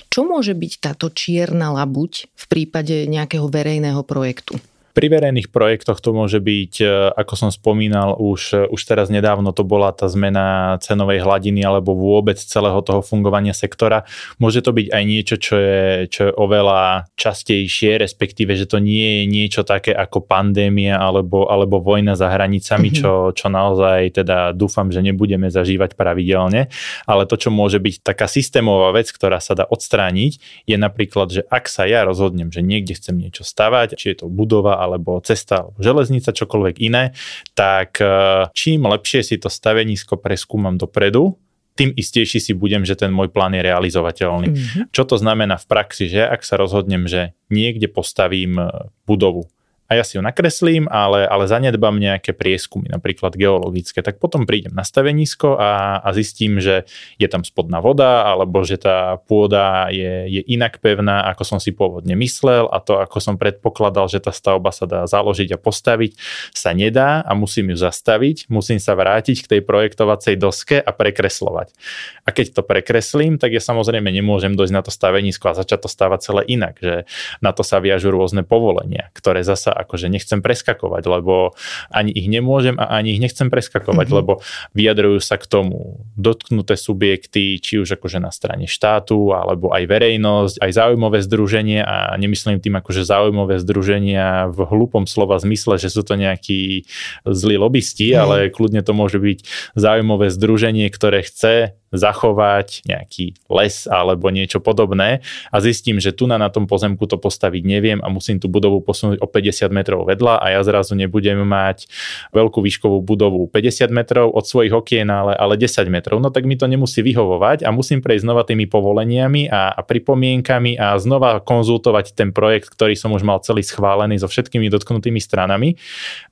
Čo 0.10 0.26
môže 0.26 0.58
byť 0.58 0.74
táto 0.82 1.14
čierna 1.14 1.70
labuť 1.70 2.34
v 2.34 2.46
prípade 2.50 3.06
nejakého 3.06 3.46
verejného 3.46 4.02
projektu? 4.02 4.58
Pri 4.92 5.08
verejných 5.08 5.48
projektoch 5.50 6.04
to 6.04 6.12
môže 6.12 6.44
byť, 6.44 6.74
e, 6.84 6.88
ako 7.16 7.34
som 7.40 7.50
spomínal, 7.50 8.20
už, 8.20 8.72
už 8.72 8.82
teraz 8.84 9.08
nedávno 9.08 9.56
to 9.56 9.64
bola 9.64 9.96
tá 9.96 10.12
zmena 10.12 10.76
cenovej 10.84 11.24
hladiny 11.24 11.64
alebo 11.64 11.96
vôbec 11.96 12.36
celého 12.36 12.80
toho 12.84 13.00
fungovania 13.00 13.56
sektora. 13.56 14.04
Môže 14.36 14.60
to 14.60 14.76
byť 14.76 14.88
aj 14.92 15.04
niečo, 15.08 15.36
čo 15.40 15.56
je, 15.56 16.12
čo 16.12 16.22
je 16.28 16.34
oveľa 16.36 17.08
častejšie, 17.16 18.04
respektíve, 18.04 18.52
že 18.60 18.68
to 18.68 18.84
nie 18.84 19.24
je 19.24 19.24
niečo 19.32 19.62
také 19.64 19.96
ako 19.96 20.28
pandémia 20.28 21.00
alebo, 21.00 21.48
alebo 21.48 21.80
vojna 21.80 22.20
za 22.20 22.28
hranicami, 22.28 22.92
mm-hmm. 22.92 23.00
čo, 23.00 23.32
čo 23.32 23.48
naozaj 23.48 24.20
teda 24.22 24.52
dúfam, 24.52 24.92
že 24.92 25.00
nebudeme 25.00 25.48
zažívať 25.48 25.96
pravidelne, 25.96 26.68
ale 27.08 27.24
to, 27.30 27.40
čo 27.40 27.54
môže 27.54 27.80
byť 27.80 28.04
taká 28.04 28.28
systémová 28.28 28.92
vec, 28.92 29.08
ktorá 29.10 29.40
sa 29.40 29.56
dá 29.56 29.64
odstrániť, 29.64 30.66
je 30.68 30.78
napríklad, 30.78 31.28
že 31.32 31.42
ak 31.48 31.72
sa 31.72 31.88
ja 31.88 32.04
rozhodnem, 32.04 32.52
že 32.52 32.60
niekde 32.66 32.98
chcem 32.98 33.16
niečo 33.16 33.48
stavať, 33.48 33.96
či 33.96 34.14
je 34.14 34.26
to 34.26 34.28
budova 34.28 34.81
alebo 34.82 35.22
cesta 35.22 35.66
alebo 35.66 35.78
železnica, 35.78 36.34
čokoľvek 36.34 36.76
iné, 36.82 37.14
tak 37.54 38.02
e, 38.02 38.50
čím 38.58 38.90
lepšie 38.90 39.22
si 39.22 39.36
to 39.38 39.48
stavenisko 39.48 40.18
preskúmam 40.18 40.76
dopredu, 40.76 41.38
tým 41.80 41.96
istejší 41.96 42.44
si 42.44 42.52
budem, 42.52 42.84
že 42.84 43.00
ten 43.00 43.10
môj 43.16 43.32
plán 43.32 43.56
je 43.56 43.64
realizovateľný. 43.64 44.48
Mm-hmm. 44.52 44.84
Čo 44.92 45.08
to 45.08 45.16
znamená 45.16 45.56
v 45.56 45.70
praxi, 45.72 46.12
že 46.12 46.28
ak 46.28 46.44
sa 46.44 46.60
rozhodnem, 46.60 47.08
že 47.08 47.32
niekde 47.48 47.88
postavím 47.88 48.60
e, 48.60 48.92
budovu, 49.08 49.48
a 49.92 50.00
ja 50.00 50.08
si 50.08 50.16
ju 50.16 50.24
nakreslím, 50.24 50.88
ale, 50.88 51.28
ale 51.28 51.52
zanedbám 51.52 52.00
nejaké 52.00 52.32
prieskumy, 52.32 52.88
napríklad 52.88 53.36
geologické, 53.36 54.00
tak 54.00 54.24
potom 54.24 54.48
prídem 54.48 54.72
na 54.72 54.88
stavenisko 54.88 55.60
a, 55.60 56.00
a 56.00 56.10
zistím, 56.16 56.64
že 56.64 56.88
je 57.20 57.28
tam 57.28 57.44
spodná 57.44 57.84
voda, 57.84 58.24
alebo 58.24 58.64
že 58.64 58.80
tá 58.80 59.20
pôda 59.20 59.92
je, 59.92 60.32
je 60.32 60.42
inak 60.48 60.80
pevná, 60.80 61.28
ako 61.28 61.44
som 61.44 61.60
si 61.60 61.76
pôvodne 61.76 62.16
myslel 62.16 62.72
a 62.72 62.80
to, 62.80 63.04
ako 63.04 63.20
som 63.20 63.36
predpokladal, 63.36 64.08
že 64.08 64.24
tá 64.24 64.32
stavba 64.32 64.72
sa 64.72 64.88
dá 64.88 65.04
založiť 65.04 65.52
a 65.52 65.60
postaviť, 65.60 66.16
sa 66.56 66.72
nedá 66.72 67.20
a 67.28 67.36
musím 67.36 67.76
ju 67.76 67.84
zastaviť, 67.84 68.48
musím 68.48 68.80
sa 68.80 68.96
vrátiť 68.96 69.44
k 69.44 69.60
tej 69.60 69.62
projektovacej 69.68 70.40
doske 70.40 70.80
a 70.80 70.96
prekreslovať. 70.96 71.76
A 72.24 72.32
keď 72.32 72.56
to 72.56 72.62
prekreslím, 72.64 73.36
tak 73.36 73.52
ja 73.52 73.60
samozrejme 73.60 74.08
nemôžem 74.08 74.56
dojsť 74.56 74.72
na 74.72 74.88
to 74.88 74.92
stavenisko 74.96 75.52
a 75.52 75.58
začať 75.60 75.84
to 75.84 75.90
stavať 75.92 76.20
celé 76.24 76.42
inak, 76.48 76.80
že 76.80 77.04
na 77.44 77.52
to 77.52 77.68
sa 77.68 77.84
viažu 77.84 78.08
rôzne 78.08 78.48
povolenia, 78.48 79.12
ktoré 79.12 79.44
zasa 79.44 79.81
akože 79.84 80.08
nechcem 80.08 80.40
preskakovať, 80.40 81.04
lebo 81.10 81.54
ani 81.90 82.14
ich 82.14 82.28
nemôžem 82.30 82.78
a 82.78 82.98
ani 82.98 83.18
ich 83.18 83.22
nechcem 83.22 83.50
preskakovať, 83.50 84.08
mm-hmm. 84.08 84.20
lebo 84.22 84.40
vyjadrujú 84.78 85.20
sa 85.22 85.36
k 85.42 85.46
tomu 85.50 86.06
dotknuté 86.16 86.78
subjekty, 86.78 87.58
či 87.60 87.82
už 87.82 87.98
akože 87.98 88.22
na 88.22 88.30
strane 88.30 88.70
štátu, 88.70 89.34
alebo 89.34 89.74
aj 89.74 89.84
verejnosť, 89.90 90.56
aj 90.62 90.72
záujmové 90.72 91.20
združenie 91.26 91.82
a 91.82 92.14
nemyslím 92.16 92.62
tým 92.62 92.78
akože 92.80 93.04
záujmové 93.04 93.58
združenia 93.60 94.50
v 94.54 94.60
hlupom 94.66 95.10
slova 95.10 95.42
zmysle, 95.42 95.82
že 95.82 95.90
sú 95.90 96.06
to 96.06 96.16
nejakí 96.16 96.86
zlí 97.26 97.56
lobbysti, 97.58 98.14
mm. 98.14 98.18
ale 98.18 98.38
kľudne 98.54 98.82
to 98.86 98.94
môže 98.94 99.18
byť 99.18 99.40
záujmové 99.74 100.30
združenie, 100.30 100.88
ktoré 100.94 101.26
chce 101.26 101.76
zachovať 101.92 102.88
nejaký 102.88 103.36
les 103.52 103.86
alebo 103.92 104.32
niečo 104.32 104.64
podobné 104.64 105.20
a 105.52 105.58
zistím, 105.60 106.00
že 106.00 106.16
tu 106.16 106.24
na, 106.24 106.40
na 106.40 106.48
tom 106.48 106.66
pozemku 106.66 107.04
to 107.04 107.20
postaviť 107.20 107.64
neviem 107.68 108.00
a 108.00 108.08
musím 108.08 108.40
tú 108.40 108.48
budovu 108.48 108.80
posunúť 108.80 109.20
o 109.20 109.28
50 109.28 109.71
metrov 109.72 110.08
vedľa 110.08 110.38
a 110.38 110.46
ja 110.54 110.62
zrazu 110.62 110.94
nebudem 110.94 111.42
mať 111.42 111.88
veľkú 112.36 112.60
výškovú 112.62 113.02
budovu 113.02 113.48
50 113.50 113.90
metrov 113.92 114.30
od 114.32 114.46
svojich 114.46 114.72
okien, 114.72 115.08
ale, 115.10 115.34
ale 115.34 115.56
10 115.58 115.88
metrov, 115.88 116.20
no 116.20 116.30
tak 116.30 116.46
mi 116.46 116.56
to 116.60 116.70
nemusí 116.70 117.02
vyhovovať 117.02 117.64
a 117.66 117.74
musím 117.74 118.04
prejsť 118.04 118.24
znova 118.28 118.44
tými 118.46 118.68
povoleniami 118.70 119.50
a, 119.50 119.74
a 119.74 119.82
pripomienkami 119.82 120.78
a 120.78 121.00
znova 121.00 121.42
konzultovať 121.42 122.14
ten 122.14 122.30
projekt, 122.36 122.70
ktorý 122.72 122.94
som 122.94 123.16
už 123.16 123.26
mal 123.26 123.40
celý 123.42 123.66
schválený 123.66 124.22
so 124.22 124.28
všetkými 124.30 124.70
dotknutými 124.70 125.18
stranami. 125.18 125.80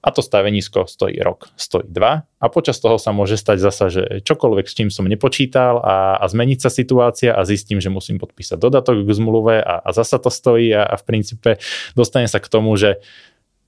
A 0.04 0.12
to 0.14 0.22
stavenisko 0.22 0.86
stojí 0.86 1.18
rok, 1.24 1.50
stojí 1.56 1.88
dva 1.90 2.28
a 2.40 2.46
počas 2.48 2.80
toho 2.80 2.96
sa 2.96 3.12
môže 3.12 3.36
stať 3.36 3.58
zasa, 3.60 3.86
že 3.92 4.04
čokoľvek 4.24 4.66
s 4.66 4.74
čím 4.74 4.90
som 4.90 5.04
nepočítal 5.04 5.84
a, 5.84 6.16
a 6.16 6.26
zmeniť 6.26 6.60
sa 6.64 6.72
situácia 6.72 7.36
a 7.36 7.44
zistím, 7.44 7.84
že 7.84 7.92
musím 7.92 8.16
podpísať 8.16 8.56
dodatok 8.56 9.04
k 9.04 9.12
zmluve 9.12 9.60
a, 9.60 9.84
a 9.84 9.90
zasa 9.92 10.24
to 10.24 10.32
stojí 10.32 10.72
a, 10.72 10.88
a 10.88 10.96
v 10.96 11.04
princípe 11.04 11.60
dostane 12.00 12.32
sa 12.32 12.40
k 12.40 12.48
tomu, 12.48 12.72
že 12.80 13.04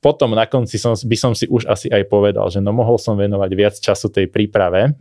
potom 0.01 0.33
na 0.33 0.49
konci 0.49 0.81
som, 0.81 0.97
by 0.97 1.17
som 1.17 1.31
si 1.37 1.45
už 1.45 1.69
asi 1.69 1.87
aj 1.87 2.09
povedal, 2.09 2.49
že 2.49 2.57
no 2.57 2.73
mohol 2.73 2.97
som 2.97 3.13
venovať 3.13 3.51
viac 3.53 3.75
času 3.77 4.09
tej 4.09 4.27
príprave, 4.27 4.97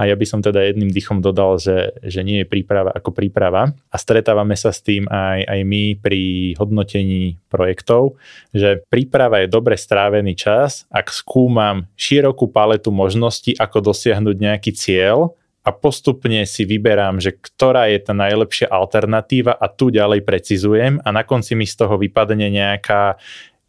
a 0.00 0.08
ja 0.08 0.16
by 0.16 0.24
som 0.24 0.40
teda 0.40 0.64
jedným 0.64 0.88
dychom 0.88 1.20
dodal, 1.20 1.60
že, 1.60 1.92
že 2.00 2.24
nie 2.24 2.40
je 2.40 2.48
príprava 2.48 2.96
ako 2.96 3.12
príprava. 3.12 3.76
A 3.92 3.96
stretávame 4.00 4.56
sa 4.56 4.72
s 4.72 4.80
tým 4.80 5.04
aj, 5.04 5.44
aj 5.44 5.60
my 5.68 6.00
pri 6.00 6.22
hodnotení 6.56 7.36
projektov, 7.52 8.16
že 8.56 8.80
príprava 8.88 9.44
je 9.44 9.52
dobre 9.52 9.76
strávený 9.76 10.32
čas, 10.32 10.88
ak 10.88 11.12
skúmam 11.12 11.84
širokú 12.00 12.48
paletu 12.48 12.88
možností, 12.88 13.52
ako 13.60 13.92
dosiahnuť 13.92 14.36
nejaký 14.40 14.72
cieľ 14.72 15.36
a 15.60 15.70
postupne 15.70 16.42
si 16.48 16.64
vyberám, 16.64 17.20
že 17.20 17.36
ktorá 17.36 17.92
je 17.92 18.00
tá 18.00 18.16
najlepšia 18.16 18.72
alternatíva 18.72 19.54
a 19.54 19.68
tu 19.68 19.92
ďalej 19.92 20.24
precizujem 20.24 21.04
a 21.04 21.08
na 21.12 21.22
konci 21.22 21.52
mi 21.52 21.68
z 21.68 21.76
toho 21.76 22.00
vypadne 22.00 22.48
nejaká 22.48 23.20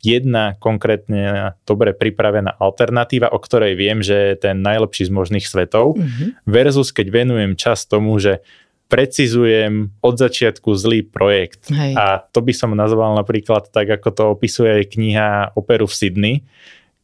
jedna 0.03 0.59
konkrétne 0.59 1.55
dobre 1.63 1.95
pripravená 1.95 2.59
alternatíva, 2.59 3.31
o 3.31 3.39
ktorej 3.39 3.79
viem, 3.79 4.03
že 4.03 4.35
je 4.35 4.51
ten 4.51 4.59
najlepší 4.59 5.07
z 5.07 5.11
možných 5.15 5.47
svetov, 5.47 5.95
mm-hmm. 5.95 6.43
versus 6.43 6.91
keď 6.91 7.07
venujem 7.23 7.55
čas 7.55 7.87
tomu, 7.87 8.19
že 8.19 8.43
precizujem 8.91 9.89
od 10.05 10.15
začiatku 10.19 10.69
zlý 10.77 11.01
projekt. 11.01 11.71
Hej. 11.73 11.97
A 11.97 12.21
to 12.21 12.45
by 12.45 12.53
som 12.53 12.77
nazval 12.77 13.17
napríklad 13.17 13.73
tak, 13.73 13.89
ako 13.89 14.09
to 14.13 14.23
opisuje 14.37 14.85
kniha 14.85 15.57
Operu 15.57 15.89
v 15.89 15.97
Sydney, 15.97 16.35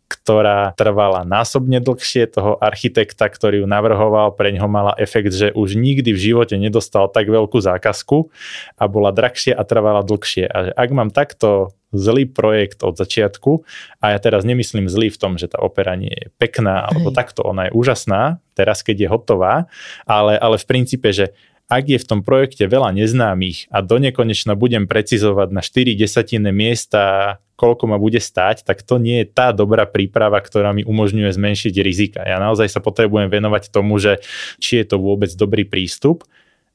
ktorá 0.09 0.73
trvala 0.73 1.21
násobne 1.21 1.77
dlhšie 1.77 2.29
toho 2.33 2.57
architekta, 2.57 3.29
ktorý 3.29 3.61
ju 3.61 3.67
navrhoval, 3.69 4.33
pre 4.33 4.49
ňoho 4.53 4.69
mala 4.69 4.93
efekt, 4.97 5.33
že 5.33 5.53
už 5.53 5.77
nikdy 5.77 6.13
v 6.13 6.19
živote 6.33 6.57
nedostal 6.57 7.09
tak 7.09 7.29
veľkú 7.29 7.61
zákazku 7.61 8.29
a 8.77 8.83
bola 8.89 9.13
drahšie 9.13 9.53
a 9.53 9.61
trvala 9.61 10.01
dlhšie. 10.01 10.49
A 10.49 10.73
ak 10.73 10.89
mám 10.89 11.13
takto 11.13 11.77
zlý 11.89 12.29
projekt 12.29 12.85
od 12.85 12.95
začiatku 12.95 13.65
a 13.99 14.13
ja 14.13 14.19
teraz 14.21 14.45
nemyslím 14.45 14.85
zlý 14.85 15.09
v 15.09 15.17
tom, 15.17 15.41
že 15.41 15.49
tá 15.49 15.57
opera 15.61 15.97
nie 15.97 16.13
je 16.13 16.29
pekná 16.37 16.85
alebo 16.85 17.09
Hej. 17.09 17.17
takto, 17.17 17.41
ona 17.45 17.69
je 17.69 17.75
úžasná, 17.75 18.37
teraz 18.53 18.85
keď 18.85 18.95
je 19.05 19.07
hotová, 19.09 19.65
ale, 20.05 20.37
ale 20.37 20.61
v 20.61 20.65
princípe, 20.69 21.09
že 21.09 21.33
ak 21.69 21.85
je 21.85 22.01
v 22.01 22.07
tom 22.09 22.25
projekte 22.25 22.65
veľa 22.65 22.97
neznámych 22.97 23.69
a 23.69 23.85
do 23.85 24.01
nekonečna 24.01 24.57
budem 24.57 24.89
precizovať 24.89 25.53
na 25.53 25.61
4 25.61 25.93
desatiny 25.93 26.49
miesta, 26.49 27.37
koľko 27.59 27.93
ma 27.93 28.01
bude 28.01 28.17
stať, 28.17 28.65
tak 28.65 28.81
to 28.81 28.97
nie 28.97 29.21
je 29.21 29.27
tá 29.29 29.53
dobrá 29.53 29.85
príprava, 29.85 30.41
ktorá 30.41 30.73
mi 30.73 30.81
umožňuje 30.81 31.29
zmenšiť 31.29 31.73
rizika. 31.85 32.25
Ja 32.25 32.41
naozaj 32.41 32.73
sa 32.73 32.81
potrebujem 32.81 33.29
venovať 33.29 33.69
tomu, 33.69 34.01
že 34.01 34.17
či 34.57 34.81
je 34.81 34.85
to 34.89 34.97
vôbec 34.97 35.29
dobrý 35.37 35.67
prístup 35.67 36.25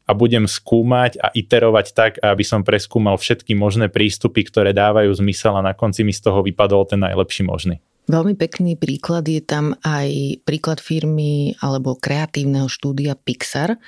a 0.04 0.12
budem 0.12 0.44
skúmať 0.44 1.16
a 1.16 1.32
iterovať 1.32 1.86
tak, 1.96 2.12
aby 2.20 2.44
som 2.44 2.60
preskúmal 2.60 3.16
všetky 3.16 3.56
možné 3.56 3.88
prístupy, 3.88 4.44
ktoré 4.44 4.76
dávajú 4.76 5.08
zmysel 5.16 5.56
a 5.56 5.64
na 5.64 5.72
konci 5.72 6.04
mi 6.04 6.12
z 6.12 6.28
toho 6.28 6.44
vypadol 6.44 6.84
ten 6.84 7.00
najlepší 7.00 7.48
možný. 7.48 7.80
Veľmi 8.04 8.36
pekný 8.36 8.76
príklad 8.76 9.24
je 9.24 9.40
tam 9.40 9.72
aj 9.80 10.40
príklad 10.44 10.76
firmy 10.76 11.56
alebo 11.64 11.96
kreatívneho 11.96 12.68
štúdia 12.68 13.16
Pixar. 13.16 13.80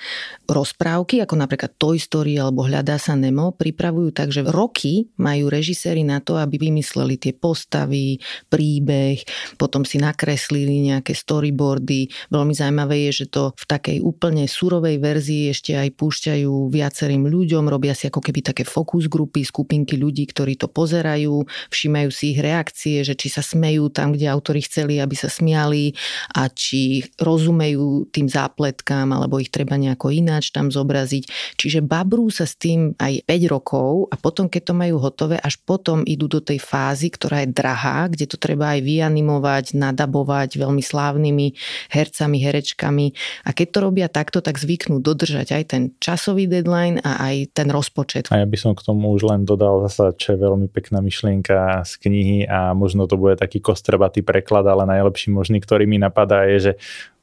Rozprávky, 0.49 1.21
ako 1.21 1.37
napríklad 1.37 1.77
Toy 1.77 2.01
Story 2.01 2.41
alebo 2.41 2.65
Hľadá 2.65 2.97
sa 2.97 3.13
Nemo, 3.13 3.53
pripravujú 3.53 4.17
tak, 4.17 4.33
že 4.33 4.41
roky 4.41 5.13
majú 5.21 5.53
režiséri 5.53 6.01
na 6.01 6.25
to, 6.25 6.41
aby 6.41 6.57
vymysleli 6.57 7.21
tie 7.21 7.37
postavy, 7.37 8.17
príbeh, 8.49 9.21
potom 9.61 9.85
si 9.85 10.01
nakreslili 10.01 10.81
nejaké 10.89 11.13
storyboardy. 11.13 12.09
Veľmi 12.33 12.57
zaujímavé 12.57 13.13
je, 13.13 13.25
že 13.25 13.27
to 13.29 13.53
v 13.53 13.65
takej 13.69 13.99
úplne 14.01 14.49
surovej 14.49 14.97
verzii 14.97 15.53
ešte 15.53 15.77
aj 15.77 15.93
púšťajú 15.93 16.73
viacerým 16.73 17.29
ľuďom, 17.29 17.69
robia 17.69 17.93
si 17.93 18.09
ako 18.09 18.25
keby 18.25 18.41
také 18.41 18.65
fokus 18.65 19.13
grupy, 19.13 19.45
skupinky 19.45 20.01
ľudí, 20.01 20.25
ktorí 20.25 20.57
to 20.57 20.73
pozerajú, 20.73 21.45
všímajú 21.69 22.09
si 22.09 22.33
ich 22.33 22.41
reakcie, 22.41 23.05
že 23.05 23.13
či 23.13 23.29
sa 23.29 23.45
smejú 23.45 23.93
tam 23.93 24.06
tam, 24.07 24.15
kde 24.15 24.31
autori 24.31 24.63
chceli, 24.63 25.03
aby 25.03 25.19
sa 25.19 25.27
smiali 25.27 25.91
a 26.39 26.47
či 26.47 27.03
rozumejú 27.19 28.07
tým 28.15 28.31
zápletkám 28.31 29.11
alebo 29.11 29.43
ich 29.43 29.51
treba 29.51 29.75
nejako 29.75 30.15
ináč 30.15 30.55
tam 30.55 30.71
zobraziť. 30.71 31.27
Čiže 31.59 31.83
babrú 31.83 32.31
sa 32.31 32.47
s 32.47 32.55
tým 32.55 32.95
aj 33.03 33.27
5 33.27 33.51
rokov 33.51 34.07
a 34.15 34.15
potom, 34.15 34.47
keď 34.47 34.71
to 34.71 34.75
majú 34.79 35.03
hotové, 35.03 35.43
až 35.43 35.59
potom 35.59 36.07
idú 36.07 36.31
do 36.31 36.39
tej 36.39 36.63
fázy, 36.63 37.11
ktorá 37.11 37.43
je 37.43 37.51
drahá, 37.51 38.07
kde 38.07 38.31
to 38.31 38.39
treba 38.39 38.79
aj 38.79 38.87
vyanimovať, 38.87 39.75
nadabovať 39.75 40.55
veľmi 40.55 40.83
slávnymi 40.87 41.59
hercami, 41.91 42.39
herečkami. 42.39 43.07
A 43.43 43.51
keď 43.51 43.67
to 43.75 43.79
robia 43.83 44.07
takto, 44.07 44.39
tak 44.39 44.63
zvyknú 44.63 45.03
dodržať 45.03 45.51
aj 45.51 45.65
ten 45.67 45.83
časový 45.99 46.47
deadline 46.47 47.03
a 47.03 47.27
aj 47.27 47.59
ten 47.59 47.75
rozpočet. 47.75 48.31
A 48.31 48.39
ja 48.39 48.47
by 48.47 48.55
som 48.55 48.79
k 48.79 48.87
tomu 48.87 49.11
už 49.11 49.27
len 49.27 49.43
dodal 49.43 49.83
zasa, 49.91 50.15
čo 50.15 50.37
je 50.37 50.39
veľmi 50.39 50.71
pekná 50.71 51.03
myšlienka 51.03 51.83
z 51.83 51.93
knihy 52.07 52.39
a 52.47 52.71
možno 52.77 53.11
to 53.11 53.19
bude 53.19 53.41
taký 53.43 53.59
kostr 53.59 53.96
trbatý 53.97 54.21
preklad, 54.21 54.69
ale 54.69 54.85
najlepší 54.85 55.33
možný, 55.33 55.65
ktorý 55.65 55.89
mi 55.89 55.97
napadá 55.97 56.45
je, 56.45 56.59
že 56.61 56.73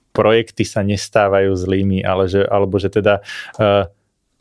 projekty 0.09 0.65
sa 0.65 0.81
nestávajú 0.81 1.53
zlými, 1.53 2.01
ale 2.01 2.25
že, 2.25 2.41
alebo 2.41 2.81
že 2.81 2.89
teda 2.89 3.21
uh, 3.61 3.85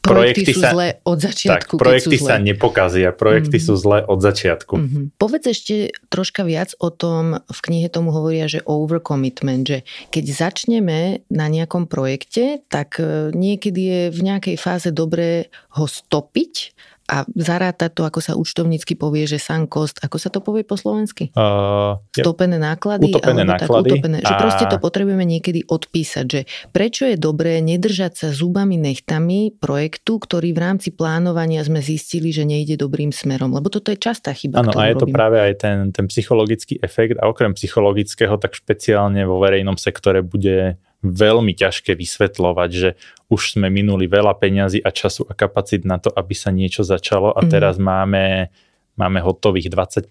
Projekty, 0.03 0.51
projekty 0.51 0.53
sú 0.59 0.61
sa, 0.67 0.71
zlé 0.75 0.89
od 1.07 1.19
začiatku. 1.23 1.75
Tak, 1.79 1.83
projekty 1.87 2.17
sa 2.19 2.35
nepokazia, 2.43 3.15
projekty 3.15 3.63
mm-hmm. 3.63 3.71
sú 3.71 3.75
zlé 3.79 3.99
od 4.03 4.19
začiatku. 4.19 4.75
Mm-hmm. 4.75 5.05
Povedz 5.15 5.47
ešte 5.47 5.95
troška 6.11 6.43
viac 6.43 6.75
o 6.83 6.91
tom, 6.91 7.39
v 7.39 7.61
knihe 7.63 7.87
tomu 7.87 8.11
hovoria, 8.11 8.51
že 8.51 8.67
overcommitment, 8.67 9.63
že 9.63 9.79
keď 10.11 10.25
začneme 10.27 11.23
na 11.31 11.47
nejakom 11.47 11.87
projekte, 11.87 12.67
tak 12.67 12.99
e, 12.99 13.31
niekedy 13.31 13.83
je 13.87 14.03
v 14.11 14.21
nejakej 14.27 14.57
fáze 14.59 14.91
dobré 14.91 15.55
ho 15.79 15.87
stopiť 15.87 16.75
a 17.13 17.29
zaráta 17.37 17.93
to, 17.93 18.09
ako 18.09 18.25
sa 18.25 18.33
účtovnícky 18.33 18.97
povie, 18.97 19.29
že 19.29 19.37
sunk 19.37 19.69
cost, 19.69 20.01
ako 20.01 20.17
sa 20.17 20.33
to 20.33 20.41
povie 20.41 20.65
po 20.65 20.81
slovensky? 20.81 21.29
Uh, 21.37 22.01
Stopené 22.09 22.57
náklady? 22.57 23.13
Utopené 23.13 23.45
náklady. 23.45 23.69
Tak, 23.69 24.01
utopené, 24.01 24.19
a... 24.25 24.29
Že 24.33 24.35
proste 24.41 24.65
to 24.73 24.81
potrebujeme 24.81 25.29
niekedy 25.29 25.69
odpísať, 25.69 26.25
že 26.25 26.41
prečo 26.73 27.05
je 27.05 27.21
dobré 27.21 27.61
nedržať 27.61 28.17
sa 28.17 28.29
zubami 28.33 28.81
nechtami 28.81 29.53
projektu, 29.53 30.17
ktorý 30.17 30.57
v 30.57 30.61
rámci 30.65 30.89
plánovania 30.89 31.61
sme 31.61 31.85
zistili, 31.85 32.33
že 32.33 32.49
nejde 32.49 32.81
dobrým 32.81 33.13
smerom, 33.13 33.53
lebo 33.53 33.69
toto 33.69 33.93
je 33.93 34.01
častá 34.01 34.33
chyba. 34.33 34.65
Áno, 34.65 34.73
a 34.73 34.89
je 34.89 34.97
robím. 34.97 35.03
to 35.05 35.07
práve 35.13 35.37
aj 35.37 35.53
ten, 35.61 35.77
ten 35.93 36.09
psychologický 36.09 36.81
efekt 36.81 37.21
a 37.21 37.29
okrem 37.29 37.53
psychologického, 37.53 38.41
tak 38.41 38.57
špeciálne 38.57 39.21
vo 39.29 39.37
verejnom 39.37 39.77
sektore 39.77 40.25
bude 40.25 40.81
veľmi 41.03 41.53
ťažké 41.53 41.99
vysvetľovať, 41.99 42.71
že 42.71 42.91
už 43.27 43.59
sme 43.59 43.69
minuli 43.69 44.07
veľa 44.07 44.39
peňazí 44.39 44.81
a 44.81 44.95
času 44.95 45.27
a 45.27 45.35
kapacít 45.35 45.83
na 45.83 45.99
to, 45.99 46.09
aby 46.15 46.33
sa 46.33 46.55
niečo 46.55 46.87
začalo 46.87 47.35
a 47.35 47.43
mm. 47.43 47.49
teraz 47.51 47.75
máme, 47.83 48.55
máme 48.95 49.19
hotových 49.19 49.67
20%, 49.67 50.09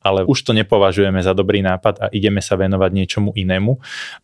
ale 0.00 0.24
už 0.24 0.38
to 0.40 0.56
nepovažujeme 0.56 1.20
za 1.20 1.36
dobrý 1.36 1.60
nápad 1.60 1.94
a 2.00 2.06
ideme 2.16 2.40
sa 2.40 2.56
venovať 2.56 2.90
niečomu 2.96 3.36
inému. 3.36 3.76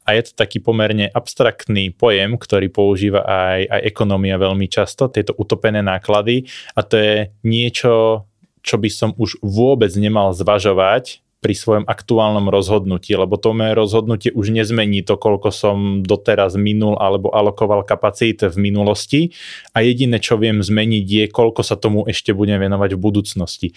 A 0.09 0.17
je 0.17 0.33
to 0.33 0.33
taký 0.33 0.65
pomerne 0.65 1.13
abstraktný 1.13 1.93
pojem, 1.93 2.41
ktorý 2.41 2.73
používa 2.73 3.29
aj, 3.29 3.69
aj 3.69 3.81
ekonomia 3.85 4.41
veľmi 4.41 4.67
často, 4.73 5.13
tieto 5.13 5.37
utopené 5.37 5.85
náklady 5.85 6.49
a 6.73 6.81
to 6.81 6.97
je 6.97 7.15
niečo, 7.45 8.25
čo 8.63 8.77
by 8.79 8.89
som 8.89 9.11
už 9.19 9.43
vôbec 9.43 9.91
nemal 9.99 10.31
zvažovať 10.33 11.21
pri 11.43 11.59
svojom 11.59 11.85
aktuálnom 11.91 12.47
rozhodnutí, 12.47 13.19
lebo 13.19 13.35
to 13.35 13.51
moje 13.51 13.75
rozhodnutie 13.75 14.31
už 14.31 14.55
nezmení 14.55 15.03
to, 15.03 15.19
koľko 15.19 15.51
som 15.51 16.07
doteraz 16.07 16.55
minul 16.55 16.95
alebo 17.03 17.35
alokoval 17.35 17.83
kapacít 17.83 18.47
v 18.47 18.57
minulosti 18.63 19.35
a 19.75 19.83
jediné, 19.83 20.23
čo 20.23 20.39
viem 20.39 20.63
zmeniť 20.63 21.03
je, 21.05 21.25
koľko 21.27 21.67
sa 21.67 21.75
tomu 21.75 22.07
ešte 22.07 22.31
budem 22.31 22.63
venovať 22.63 22.95
v 22.95 23.03
budúcnosti. 23.03 23.69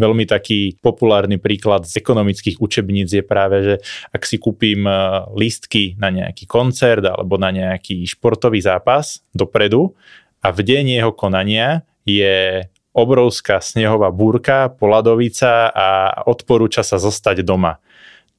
Veľmi 0.00 0.24
taký 0.24 0.80
populárny 0.80 1.36
príklad 1.36 1.84
z 1.84 2.00
ekonomických 2.00 2.56
učebníc 2.56 3.12
je 3.12 3.20
práve, 3.20 3.56
že 3.60 3.74
ak 4.16 4.24
si 4.24 4.40
kúpim 4.40 4.88
e, 4.88 4.92
lístky 5.36 6.00
na 6.00 6.08
nejaký 6.08 6.48
koncert 6.48 7.04
alebo 7.04 7.36
na 7.36 7.52
nejaký 7.52 8.08
športový 8.08 8.64
zápas 8.64 9.20
dopredu 9.36 9.92
a 10.40 10.48
v 10.48 10.64
deň 10.64 10.96
jeho 10.96 11.12
konania 11.12 11.84
je 12.08 12.64
obrovská 12.90 13.62
snehová 13.62 14.10
búrka, 14.10 14.70
poladovica 14.74 15.70
a 15.70 15.88
odporúča 16.26 16.82
sa 16.82 16.98
zostať 16.98 17.46
doma. 17.46 17.78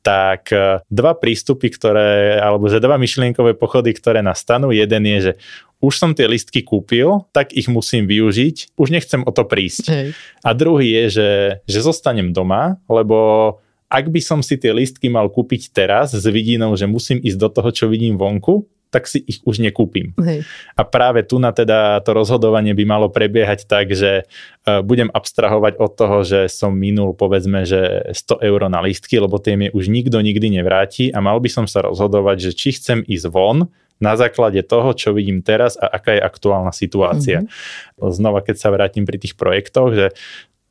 Tak 0.02 0.50
e, 0.52 0.82
dva 0.90 1.14
prístupy, 1.14 1.72
ktoré, 1.72 2.42
alebo 2.42 2.68
že 2.68 2.82
dva 2.82 2.98
myšlienkové 2.98 3.54
pochody, 3.56 3.94
ktoré 3.94 4.20
nastanú. 4.26 4.74
Jeden 4.74 5.06
je, 5.06 5.18
že 5.22 5.34
už 5.82 5.94
som 5.98 6.12
tie 6.14 6.30
listky 6.30 6.62
kúpil, 6.62 7.26
tak 7.34 7.54
ich 7.54 7.70
musím 7.70 8.06
využiť, 8.06 8.78
už 8.78 8.88
nechcem 8.92 9.22
o 9.26 9.32
to 9.34 9.46
prísť. 9.46 9.86
Hej. 9.90 10.08
A 10.46 10.50
druhý 10.54 10.94
je, 10.94 11.06
že, 11.10 11.30
že 11.66 11.80
zostanem 11.86 12.34
doma, 12.34 12.78
lebo 12.90 13.58
ak 13.92 14.08
by 14.08 14.22
som 14.24 14.40
si 14.40 14.56
tie 14.56 14.72
listky 14.72 15.12
mal 15.12 15.28
kúpiť 15.28 15.76
teraz 15.76 16.16
s 16.16 16.26
vidinou, 16.30 16.74
že 16.80 16.88
musím 16.88 17.20
ísť 17.20 17.38
do 17.38 17.50
toho, 17.52 17.70
čo 17.76 17.86
vidím 17.92 18.16
vonku, 18.16 18.64
tak 18.92 19.08
si 19.08 19.24
ich 19.24 19.40
už 19.48 19.64
nekúpim. 19.64 20.12
Hej. 20.20 20.44
A 20.76 20.84
práve 20.84 21.24
tu 21.24 21.40
na 21.40 21.56
teda 21.56 22.04
to 22.04 22.12
rozhodovanie 22.12 22.76
by 22.76 22.84
malo 22.84 23.08
prebiehať 23.08 23.66
tak, 23.66 23.96
že 23.96 24.28
uh, 24.28 24.84
budem 24.84 25.08
abstrahovať 25.08 25.80
od 25.80 25.92
toho, 25.96 26.18
že 26.28 26.40
som 26.52 26.76
minul 26.76 27.16
povedzme, 27.16 27.64
že 27.64 28.12
100 28.12 28.44
eur 28.44 28.68
na 28.68 28.84
lístky, 28.84 29.16
lebo 29.18 29.40
tie 29.40 29.56
mi 29.56 29.72
už 29.72 29.88
nikto 29.88 30.20
nikdy 30.20 30.62
nevráti 30.62 31.10
a 31.10 31.24
mal 31.24 31.40
by 31.40 31.48
som 31.48 31.66
sa 31.66 31.88
rozhodovať, 31.88 32.52
že 32.52 32.52
či 32.52 32.76
chcem 32.76 33.00
ísť 33.08 33.32
von 33.32 33.72
na 34.02 34.18
základe 34.20 34.60
toho, 34.66 34.92
čo 34.98 35.16
vidím 35.16 35.46
teraz 35.46 35.78
a 35.78 35.88
aká 35.88 36.18
je 36.18 36.22
aktuálna 36.26 36.74
situácia. 36.74 37.46
Mm-hmm. 37.46 38.12
Znova, 38.12 38.42
keď 38.44 38.56
sa 38.58 38.74
vrátim 38.74 39.06
pri 39.06 39.22
tých 39.22 39.38
projektoch, 39.38 39.94
že 39.94 40.08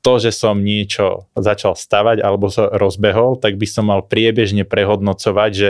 to, 0.01 0.17
že 0.19 0.33
som 0.33 0.59
niečo 0.65 1.29
začal 1.37 1.77
stavať 1.77 2.25
alebo 2.25 2.49
sa 2.49 2.73
rozbehol, 2.73 3.37
tak 3.39 3.61
by 3.61 3.67
som 3.69 3.93
mal 3.93 4.01
priebežne 4.03 4.65
prehodnocovať, 4.67 5.51
že 5.53 5.69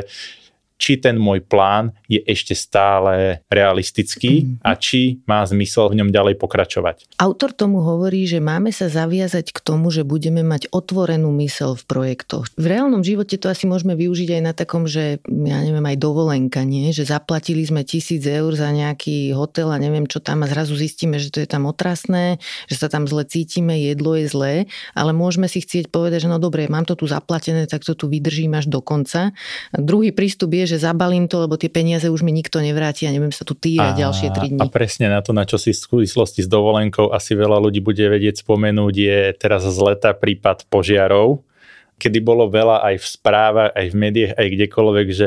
či 0.80 0.96
ten 0.96 1.20
môj 1.20 1.44
plán 1.44 1.92
je 2.08 2.24
ešte 2.24 2.56
stále 2.56 3.44
realistický 3.52 4.48
mm-hmm. 4.48 4.64
a 4.64 4.72
či 4.80 5.20
má 5.28 5.44
zmysel 5.44 5.92
v 5.92 6.00
ňom 6.00 6.08
ďalej 6.08 6.40
pokračovať. 6.40 7.20
Autor 7.20 7.52
tomu 7.52 7.84
hovorí, 7.84 8.24
že 8.24 8.40
máme 8.40 8.72
sa 8.72 8.88
zaviazať 8.88 9.52
k 9.52 9.60
tomu, 9.60 9.92
že 9.92 10.08
budeme 10.08 10.40
mať 10.40 10.72
otvorenú 10.72 11.28
mysel 11.44 11.76
v 11.76 11.84
projektoch. 11.84 12.48
V 12.56 12.66
reálnom 12.66 13.04
živote 13.04 13.36
to 13.36 13.52
asi 13.52 13.68
môžeme 13.68 13.92
využiť 13.92 14.40
aj 14.40 14.42
na 14.42 14.52
takom, 14.56 14.88
že 14.88 15.20
ja 15.28 15.58
neviem, 15.60 15.84
aj 15.84 16.00
dovolenka, 16.00 16.64
nie? 16.64 16.96
že 16.96 17.04
zaplatili 17.04 17.60
sme 17.60 17.84
tisíc 17.84 18.24
eur 18.24 18.56
za 18.56 18.72
nejaký 18.72 19.36
hotel 19.36 19.68
a 19.68 19.76
neviem 19.76 20.08
čo 20.08 20.24
tam 20.24 20.40
a 20.42 20.50
zrazu 20.50 20.72
zistíme, 20.78 21.20
že 21.20 21.28
to 21.28 21.44
je 21.44 21.48
tam 21.50 21.68
otrasné, 21.68 22.40
že 22.72 22.80
sa 22.80 22.88
tam 22.88 23.04
zle 23.04 23.28
cítime, 23.28 23.76
jedlo 23.76 24.16
je 24.16 24.26
zlé, 24.30 24.54
ale 24.96 25.12
môžeme 25.12 25.44
si 25.50 25.60
chcieť 25.60 25.92
povedať, 25.92 26.24
že 26.24 26.32
no 26.32 26.40
dobre, 26.40 26.70
mám 26.70 26.88
to 26.88 26.96
tu 26.96 27.04
zaplatené, 27.04 27.68
tak 27.68 27.84
to 27.84 27.92
tu 27.92 28.06
vydržím 28.06 28.56
až 28.56 28.70
do 28.70 28.80
konca. 28.80 29.34
A 29.74 29.76
druhý 29.76 30.14
prístup 30.14 30.54
je, 30.54 30.69
že 30.70 30.78
zabalím 30.78 31.26
to, 31.26 31.42
lebo 31.42 31.58
tie 31.58 31.66
peniaze 31.66 32.06
už 32.06 32.22
mi 32.22 32.30
nikto 32.30 32.62
nevráti 32.62 33.10
a 33.10 33.10
neviem 33.10 33.34
sa 33.34 33.42
tu 33.42 33.58
týrať 33.58 33.98
ďalšie 33.98 34.28
3 34.30 34.50
dní. 34.54 34.60
A 34.62 34.70
presne 34.70 35.10
na 35.10 35.18
to, 35.18 35.34
na 35.34 35.42
čo 35.42 35.58
si 35.58 35.74
v 35.74 35.82
súvislosti 35.82 36.46
s 36.46 36.48
dovolenkou 36.48 37.10
asi 37.10 37.34
veľa 37.34 37.58
ľudí 37.58 37.82
bude 37.82 38.06
vedieť 38.06 38.46
spomenúť, 38.46 38.94
je 38.94 39.18
teraz 39.34 39.66
z 39.66 39.78
leta 39.82 40.14
prípad 40.14 40.70
požiarov, 40.70 41.42
kedy 41.98 42.22
bolo 42.22 42.46
veľa 42.46 42.86
aj 42.86 42.94
v 43.02 43.06
správach, 43.06 43.70
aj 43.74 43.86
v 43.90 43.96
médiách, 43.98 44.32
aj 44.38 44.46
kdekoľvek, 44.46 45.08
že 45.10 45.26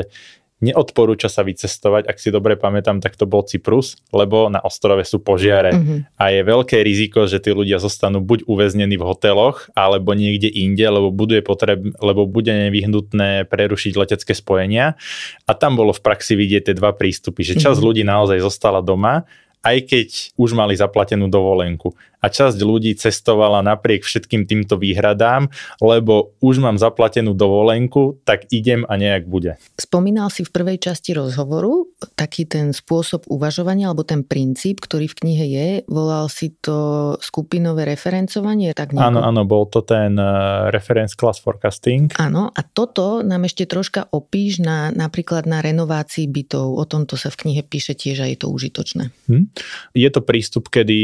neodporúča 0.70 1.28
sa 1.28 1.44
vycestovať, 1.44 2.08
ak 2.08 2.16
si 2.16 2.32
dobre 2.32 2.56
pamätám, 2.56 3.04
tak 3.04 3.20
to 3.20 3.28
bol 3.28 3.44
Cyprus, 3.44 4.00
lebo 4.10 4.48
na 4.48 4.64
ostrove 4.64 5.04
sú 5.04 5.20
požiare 5.20 5.76
mm-hmm. 5.76 5.98
a 6.16 6.24
je 6.32 6.40
veľké 6.40 6.80
riziko, 6.80 7.28
že 7.28 7.44
tí 7.44 7.52
ľudia 7.52 7.76
zostanú 7.76 8.24
buď 8.24 8.48
uväznení 8.48 8.96
v 8.96 9.04
hoteloch, 9.04 9.68
alebo 9.76 10.16
niekde 10.16 10.48
inde, 10.48 10.88
lebo 10.88 11.12
bude, 11.12 11.44
potreb, 11.44 11.84
lebo 12.00 12.24
bude 12.24 12.50
nevyhnutné 12.50 13.44
prerušiť 13.46 13.92
letecké 13.92 14.32
spojenia 14.32 14.96
a 15.44 15.52
tam 15.52 15.76
bolo 15.76 15.92
v 15.92 16.00
praxi 16.00 16.32
vidieť 16.34 16.72
tie 16.72 16.74
dva 16.74 16.96
prístupy, 16.96 17.44
že 17.44 17.60
časť 17.60 17.76
mm-hmm. 17.76 17.84
ľudí 17.84 18.02
naozaj 18.02 18.38
zostala 18.40 18.80
doma 18.80 19.28
aj 19.64 19.76
keď 19.88 20.08
už 20.36 20.52
mali 20.52 20.76
zaplatenú 20.76 21.26
dovolenku 21.32 21.96
a 22.24 22.32
časť 22.32 22.56
ľudí 22.56 22.96
cestovala 22.96 23.60
napriek 23.60 24.00
všetkým 24.00 24.48
týmto 24.48 24.80
výhradám, 24.80 25.52
lebo 25.84 26.32
už 26.40 26.64
mám 26.64 26.80
zaplatenú 26.80 27.36
dovolenku, 27.36 28.24
tak 28.24 28.48
idem 28.48 28.88
a 28.88 28.96
nejak 28.96 29.28
bude. 29.28 29.60
Spomínal 29.76 30.32
si 30.32 30.40
v 30.40 30.48
prvej 30.48 30.80
časti 30.80 31.12
rozhovoru 31.12 31.84
taký 32.16 32.48
ten 32.48 32.72
spôsob 32.72 33.28
uvažovania 33.28 33.92
alebo 33.92 34.08
ten 34.08 34.24
princíp, 34.24 34.80
ktorý 34.80 35.12
v 35.12 35.18
knihe 35.20 35.44
je. 35.52 35.68
Volal 35.84 36.32
si 36.32 36.56
to 36.64 37.12
skupinové 37.20 37.84
referencovanie? 37.84 38.72
Tak 38.72 38.96
áno, 38.96 39.20
áno, 39.20 39.44
bol 39.44 39.68
to 39.68 39.84
ten 39.84 40.16
uh, 40.16 40.72
reference 40.72 41.12
class 41.12 41.36
forecasting. 41.36 42.16
Áno, 42.16 42.48
a 42.48 42.60
toto 42.64 43.20
nám 43.20 43.44
ešte 43.44 43.68
troška 43.68 44.08
opíš 44.08 44.64
na, 44.64 44.88
napríklad 44.94 45.44
na 45.44 45.60
renovácii 45.60 46.24
bytov. 46.30 46.78
O 46.78 46.84
tomto 46.88 47.20
sa 47.20 47.28
v 47.28 47.44
knihe 47.44 47.62
píše 47.66 47.92
tiež 47.92 48.24
a 48.24 48.26
je 48.30 48.38
to 48.38 48.48
užitočné. 48.48 49.10
Hm? 49.28 49.50
Je 49.92 50.08
to 50.08 50.20
prístup, 50.22 50.70
kedy 50.70 51.00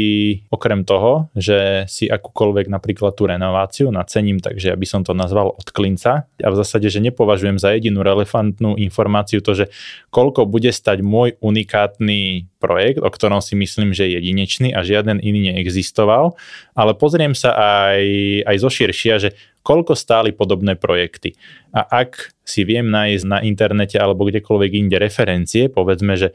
okrem 0.47 0.87
toho, 0.87 1.10
že 1.33 1.85
si 1.87 2.05
akúkoľvek 2.09 2.67
napríklad 2.69 3.13
tú 3.15 3.27
renováciu 3.27 3.89
nacením, 3.89 4.39
takže 4.39 4.73
ja 4.73 4.77
by 4.77 4.87
som 4.87 5.01
to 5.01 5.11
nazval 5.15 5.53
od 5.53 5.67
klinca 5.69 6.25
a 6.27 6.47
v 6.49 6.55
zásade, 6.57 6.87
že 6.89 7.03
nepovažujem 7.03 7.57
za 7.57 7.73
jedinú 7.75 8.01
relevantnú 8.01 8.75
informáciu 8.77 9.39
to, 9.39 9.53
že 9.53 9.65
koľko 10.09 10.47
bude 10.47 10.69
stať 10.69 11.03
môj 11.03 11.37
unikátny 11.39 12.51
projekt, 12.61 13.01
o 13.01 13.09
ktorom 13.09 13.41
si 13.41 13.57
myslím, 13.57 13.91
že 13.91 14.05
je 14.05 14.21
jedinečný 14.21 14.69
a 14.71 14.85
žiaden 14.85 15.17
iný 15.17 15.51
neexistoval, 15.51 16.37
ale 16.77 16.91
pozriem 16.93 17.33
sa 17.33 17.57
aj, 17.57 18.03
aj 18.45 18.55
zo 18.61 18.69
širšia, 18.69 19.15
že 19.17 19.29
koľko 19.61 19.93
stáli 19.93 20.33
podobné 20.33 20.77
projekty. 20.77 21.37
A 21.73 21.85
ak 22.05 22.33
si 22.41 22.65
viem 22.65 22.89
nájsť 22.89 23.25
na 23.25 23.39
internete 23.45 23.97
alebo 23.97 24.25
kdekoľvek 24.25 24.71
inde 24.77 24.97
referencie, 24.97 25.69
povedzme, 25.69 26.17
že 26.17 26.33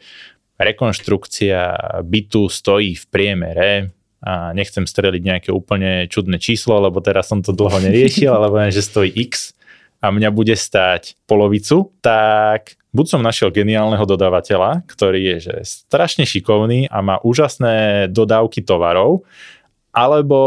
rekonštrukcia 0.57 1.61
bytu 2.03 2.49
stojí 2.49 2.97
v 2.97 3.05
priemere 3.13 3.69
a 4.27 4.51
nechcem 4.51 4.83
streliť 4.83 5.23
nejaké 5.23 5.51
úplne 5.55 6.11
čudné 6.11 6.43
číslo, 6.43 6.83
lebo 6.83 6.99
teraz 6.99 7.31
som 7.31 7.47
to 7.47 7.55
dlho 7.55 7.79
neriešil, 7.79 8.35
alebo 8.35 8.59
že 8.67 8.83
stojí 8.83 9.15
X 9.31 9.55
a 10.03 10.11
mňa 10.11 10.35
bude 10.35 10.59
stáť 10.59 11.15
polovicu, 11.31 11.95
tak 12.03 12.75
buď 12.91 13.07
som 13.07 13.23
našiel 13.23 13.55
geniálneho 13.55 14.03
dodávateľa, 14.03 14.83
ktorý 14.91 15.37
je 15.37 15.37
že 15.47 15.55
strašne 15.63 16.27
šikovný 16.27 16.91
a 16.91 16.99
má 17.07 17.23
úžasné 17.23 18.11
dodávky 18.11 18.67
tovarov, 18.67 19.23
alebo 19.97 20.39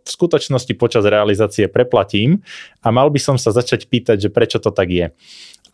v 0.00 0.08
skutočnosti 0.08 0.72
počas 0.80 1.04
realizácie 1.04 1.68
preplatím 1.68 2.40
a 2.80 2.88
mal 2.88 3.12
by 3.12 3.20
som 3.20 3.36
sa 3.36 3.52
začať 3.52 3.90
pýtať, 3.90 4.16
že 4.16 4.30
prečo 4.32 4.56
to 4.56 4.72
tak 4.72 4.88
je. 4.88 5.06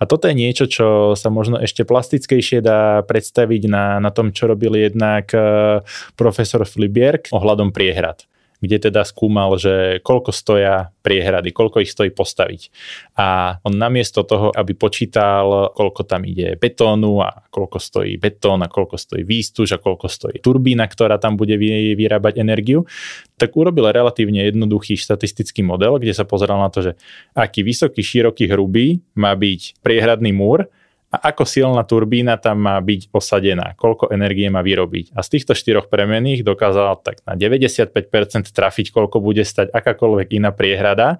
A 0.00 0.08
toto 0.08 0.32
je 0.32 0.34
niečo, 0.34 0.64
čo 0.64 1.12
sa 1.12 1.28
možno 1.28 1.60
ešte 1.60 1.84
plastickejšie 1.84 2.64
dá 2.64 3.04
predstaviť 3.04 3.68
na, 3.68 4.00
na 4.00 4.08
tom, 4.08 4.32
čo 4.32 4.48
robil 4.48 4.80
jednak 4.80 5.28
eh, 5.36 5.84
profesor 6.16 6.64
Flibierk 6.64 7.28
ohľadom 7.28 7.68
priehrad 7.76 8.29
kde 8.60 8.92
teda 8.92 9.02
skúmal, 9.08 9.56
že 9.56 9.98
koľko 10.04 10.30
stoja 10.30 10.92
priehrady, 11.00 11.50
koľko 11.50 11.80
ich 11.80 11.90
stojí 11.90 12.12
postaviť. 12.12 12.68
A 13.16 13.56
on 13.64 13.74
namiesto 13.74 14.20
toho, 14.22 14.52
aby 14.52 14.76
počítal, 14.76 15.72
koľko 15.72 16.04
tam 16.04 16.28
ide 16.28 16.60
betónu 16.60 17.24
a 17.24 17.48
koľko 17.48 17.80
stojí 17.80 18.20
betón 18.20 18.60
a 18.60 18.68
koľko 18.68 19.00
stojí 19.00 19.24
výstuž 19.24 19.76
a 19.76 19.82
koľko 19.82 20.06
stojí 20.06 20.36
turbína, 20.44 20.84
ktorá 20.86 21.16
tam 21.16 21.40
bude 21.40 21.56
vyrábať 21.96 22.36
energiu, 22.40 22.84
tak 23.40 23.56
urobil 23.56 23.88
relatívne 23.88 24.44
jednoduchý 24.44 25.00
štatistický 25.00 25.64
model, 25.64 25.96
kde 25.96 26.12
sa 26.12 26.28
pozeral 26.28 26.60
na 26.60 26.68
to, 26.68 26.84
že 26.84 26.92
aký 27.32 27.64
vysoký, 27.64 28.04
široký, 28.04 28.52
hrubý 28.52 29.00
má 29.16 29.32
byť 29.32 29.80
priehradný 29.80 30.36
múr 30.36 30.68
a 31.10 31.34
ako 31.34 31.42
silná 31.42 31.82
turbína 31.82 32.38
tam 32.38 32.62
má 32.62 32.78
byť 32.78 33.10
osadená, 33.10 33.74
koľko 33.74 34.14
energie 34.14 34.46
má 34.46 34.62
vyrobiť. 34.62 35.10
A 35.18 35.26
z 35.26 35.36
týchto 35.36 35.58
štyroch 35.58 35.90
premených 35.90 36.46
dokázal 36.46 37.02
tak 37.02 37.26
na 37.26 37.34
95% 37.34 37.90
trafiť, 38.54 38.94
koľko 38.94 39.18
bude 39.18 39.42
stať 39.42 39.74
akákoľvek 39.74 40.38
iná 40.38 40.54
priehrada. 40.54 41.18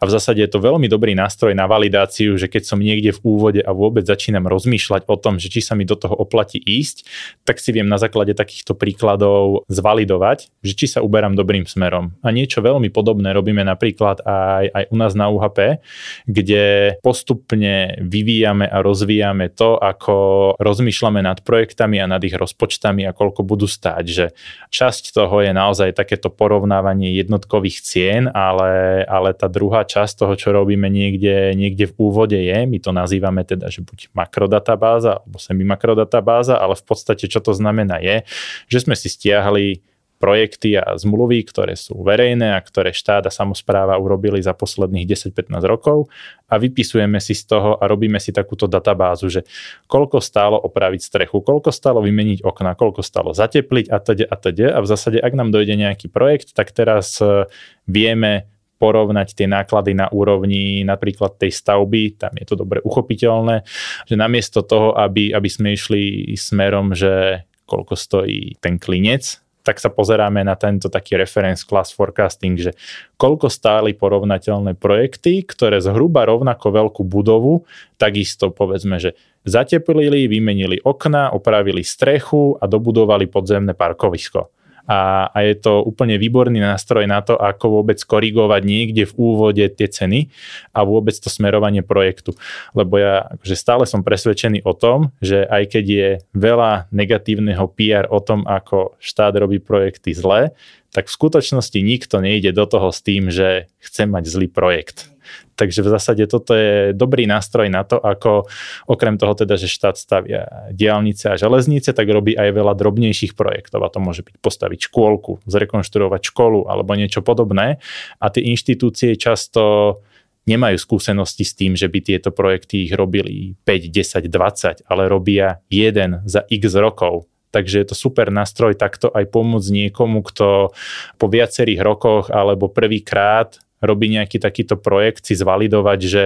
A 0.00 0.02
v 0.08 0.10
zásade 0.10 0.40
je 0.40 0.48
to 0.48 0.64
veľmi 0.64 0.88
dobrý 0.88 1.12
nástroj 1.12 1.52
na 1.52 1.68
validáciu, 1.68 2.40
že 2.40 2.48
keď 2.48 2.64
som 2.64 2.80
niekde 2.80 3.12
v 3.12 3.20
úvode 3.28 3.60
a 3.60 3.76
vôbec 3.76 4.08
začínam 4.08 4.48
rozmýšľať 4.48 5.04
o 5.04 5.16
tom, 5.20 5.36
že 5.36 5.52
či 5.52 5.60
sa 5.60 5.76
mi 5.76 5.84
do 5.84 6.00
toho 6.00 6.16
oplatí 6.16 6.56
ísť, 6.56 7.04
tak 7.44 7.60
si 7.60 7.76
viem 7.76 7.84
na 7.84 8.00
základe 8.00 8.32
takýchto 8.32 8.72
príkladov 8.72 9.68
zvalidovať, 9.68 10.48
že 10.64 10.72
či 10.72 10.88
sa 10.88 11.04
uberám 11.04 11.36
dobrým 11.36 11.68
smerom. 11.68 12.16
A 12.24 12.32
niečo 12.32 12.64
veľmi 12.64 12.88
podobné 12.88 13.36
robíme 13.36 13.60
napríklad 13.68 14.24
aj, 14.24 14.64
aj 14.72 14.84
u 14.88 14.96
nás 14.96 15.12
na 15.12 15.28
UHP, 15.28 15.84
kde 16.24 16.96
postupne 17.04 18.00
vyvíjame 18.00 18.64
a 18.64 18.80
rozvíjame 18.80 19.25
rozvíjame 19.26 19.50
to, 19.50 19.74
ako 19.74 20.14
rozmýšľame 20.62 21.20
nad 21.22 21.42
projektami 21.42 21.98
a 21.98 22.06
nad 22.06 22.22
ich 22.22 22.34
rozpočtami 22.34 23.02
a 23.06 23.16
koľko 23.16 23.42
budú 23.42 23.66
stáť, 23.66 24.04
že 24.06 24.26
časť 24.70 25.10
toho 25.10 25.42
je 25.42 25.50
naozaj 25.50 25.98
takéto 25.98 26.30
porovnávanie 26.30 27.10
jednotkových 27.18 27.82
cien, 27.82 28.22
ale, 28.30 29.02
ale 29.10 29.34
tá 29.34 29.50
druhá 29.50 29.82
časť 29.82 30.22
toho, 30.22 30.34
čo 30.38 30.54
robíme 30.54 30.86
niekde, 30.86 31.58
niekde 31.58 31.90
v 31.90 31.94
úvode 31.98 32.38
je, 32.38 32.58
my 32.66 32.78
to 32.78 32.94
nazývame 32.94 33.42
teda, 33.42 33.66
že 33.66 33.82
buď 33.82 34.14
makrodatabáza 34.14 35.22
alebo 35.22 35.36
semi-makrodatabáza, 35.42 36.54
ale 36.54 36.78
v 36.78 36.84
podstate 36.86 37.26
čo 37.26 37.42
to 37.42 37.50
znamená 37.50 37.98
je, 37.98 38.22
že 38.70 38.86
sme 38.86 38.94
si 38.94 39.10
stiahli 39.10 39.82
projekty 40.16 40.80
a 40.80 40.96
zmluvy, 40.96 41.44
ktoré 41.44 41.76
sú 41.76 42.00
verejné 42.00 42.56
a 42.56 42.60
ktoré 42.64 42.90
štát 42.90 43.28
a 43.28 43.32
samozpráva 43.32 44.00
urobili 44.00 44.40
za 44.40 44.56
posledných 44.56 45.04
10-15 45.04 45.60
rokov. 45.68 46.08
A 46.48 46.56
vypisujeme 46.56 47.20
si 47.20 47.36
z 47.36 47.52
toho 47.52 47.76
a 47.76 47.84
robíme 47.84 48.16
si 48.16 48.32
takúto 48.32 48.64
databázu, 48.70 49.28
že 49.28 49.44
koľko 49.90 50.22
stálo 50.24 50.56
opraviť 50.56 51.00
strechu, 51.04 51.44
koľko 51.44 51.68
stálo 51.74 52.00
vymeniť 52.00 52.40
okna, 52.40 52.78
koľko 52.78 53.04
stálo 53.04 53.36
zatepliť 53.36 53.86
a 53.92 53.96
teda 54.00 54.24
a 54.26 54.36
teda. 54.36 54.66
A 54.74 54.78
v 54.80 54.86
zásade, 54.88 55.18
ak 55.20 55.36
nám 55.36 55.52
dojde 55.52 55.76
nejaký 55.76 56.08
projekt, 56.08 56.56
tak 56.56 56.72
teraz 56.72 57.20
e, 57.20 57.44
vieme 57.84 58.48
porovnať 58.76 59.32
tie 59.32 59.48
náklady 59.48 59.96
na 59.96 60.06
úrovni 60.12 60.84
napríklad 60.84 61.40
tej 61.40 61.52
stavby, 61.52 62.20
tam 62.20 62.32
je 62.36 62.44
to 62.44 62.56
dobre 62.60 62.84
uchopiteľné, 62.84 63.64
že 64.04 64.14
namiesto 64.20 64.60
toho, 64.60 64.92
aby, 64.96 65.32
aby 65.32 65.48
sme 65.48 65.72
išli 65.72 66.32
smerom, 66.36 66.92
že 66.92 67.44
koľko 67.66 67.94
stojí 67.98 68.60
ten 68.60 68.78
klinec, 68.78 69.45
tak 69.66 69.82
sa 69.82 69.90
pozeráme 69.90 70.46
na 70.46 70.54
tento 70.54 70.86
taký 70.86 71.18
reference 71.18 71.66
class 71.66 71.90
forecasting, 71.90 72.54
že 72.54 72.72
koľko 73.18 73.50
stáli 73.50 73.98
porovnateľné 73.98 74.78
projekty, 74.78 75.42
ktoré 75.42 75.82
zhruba 75.82 76.22
rovnako 76.22 76.70
veľkú 76.70 77.02
budovu, 77.02 77.66
takisto 77.98 78.54
povedzme, 78.54 79.02
že 79.02 79.18
zateplili, 79.42 80.30
vymenili 80.30 80.78
okna, 80.86 81.34
opravili 81.34 81.82
strechu 81.82 82.54
a 82.62 82.70
dobudovali 82.70 83.26
podzemné 83.26 83.74
parkovisko 83.74 84.55
a, 84.86 85.30
a 85.30 85.38
je 85.42 85.54
to 85.58 85.82
úplne 85.82 86.16
výborný 86.16 86.62
nástroj 86.62 87.04
na 87.10 87.20
to, 87.20 87.34
ako 87.34 87.82
vôbec 87.82 87.98
korigovať 88.00 88.62
niekde 88.62 89.02
v 89.06 89.16
úvode 89.18 89.64
tie 89.74 89.88
ceny 89.90 90.30
a 90.70 90.86
vôbec 90.86 91.12
to 91.18 91.26
smerovanie 91.26 91.82
projektu. 91.82 92.38
Lebo 92.72 92.96
ja 93.02 93.26
akože 93.34 93.56
stále 93.58 93.84
som 93.84 94.06
presvedčený 94.06 94.62
o 94.62 94.72
tom, 94.72 95.10
že 95.18 95.42
aj 95.46 95.62
keď 95.74 95.84
je 95.84 96.08
veľa 96.32 96.86
negatívneho 96.94 97.66
PR 97.74 98.06
o 98.08 98.22
tom, 98.22 98.46
ako 98.46 98.94
štát 99.02 99.34
robí 99.36 99.58
projekty 99.58 100.14
zle, 100.14 100.54
tak 100.94 101.10
v 101.10 101.16
skutočnosti 101.18 101.76
nikto 101.76 102.24
nejde 102.24 102.56
do 102.56 102.64
toho 102.64 102.88
s 102.88 103.04
tým, 103.04 103.28
že 103.28 103.68
chce 103.84 104.08
mať 104.08 104.24
zlý 104.32 104.48
projekt. 104.48 105.12
Takže 105.56 105.80
v 105.80 105.88
zásade 105.88 106.24
toto 106.28 106.52
je 106.52 106.92
dobrý 106.92 107.24
nástroj 107.24 107.72
na 107.72 107.80
to, 107.82 107.96
ako 107.96 108.44
okrem 108.84 109.16
toho 109.16 109.32
teda, 109.32 109.56
že 109.56 109.72
štát 109.72 109.96
stavia 109.96 110.68
diálnice 110.70 111.32
a 111.32 111.40
železnice, 111.40 111.96
tak 111.96 112.06
robí 112.12 112.36
aj 112.36 112.52
veľa 112.52 112.76
drobnejších 112.76 113.32
projektov. 113.32 113.80
A 113.82 113.92
to 113.92 113.98
môže 114.04 114.20
byť 114.20 114.36
postaviť 114.38 114.92
škôlku, 114.92 115.40
zrekonštruovať 115.48 116.22
školu 116.28 116.68
alebo 116.68 116.92
niečo 116.92 117.24
podobné. 117.24 117.80
A 118.20 118.26
tie 118.28 118.44
inštitúcie 118.44 119.16
často 119.16 120.04
nemajú 120.46 120.78
skúsenosti 120.78 121.42
s 121.42 121.52
tým, 121.58 121.74
že 121.74 121.90
by 121.90 121.98
tieto 122.00 122.30
projekty 122.30 122.86
ich 122.86 122.94
robili 122.94 123.58
5, 123.66 123.90
10, 123.90 124.30
20, 124.30 124.86
ale 124.86 125.02
robia 125.10 125.58
jeden 125.66 126.22
za 126.24 126.46
x 126.46 126.70
rokov. 126.78 127.26
Takže 127.50 127.82
je 127.82 127.86
to 127.88 127.96
super 127.96 128.28
nástroj 128.28 128.76
takto 128.76 129.10
aj 129.10 129.32
pomôcť 129.32 129.68
niekomu, 129.72 130.22
kto 130.22 130.76
po 131.16 131.26
viacerých 131.26 131.80
rokoch 131.80 132.28
alebo 132.28 132.70
prvýkrát 132.70 133.58
robí 133.80 134.12
nejaký 134.12 134.40
takýto 134.40 134.80
projekt, 134.80 135.28
si 135.28 135.34
zvalidovať, 135.36 135.98
že 136.04 136.22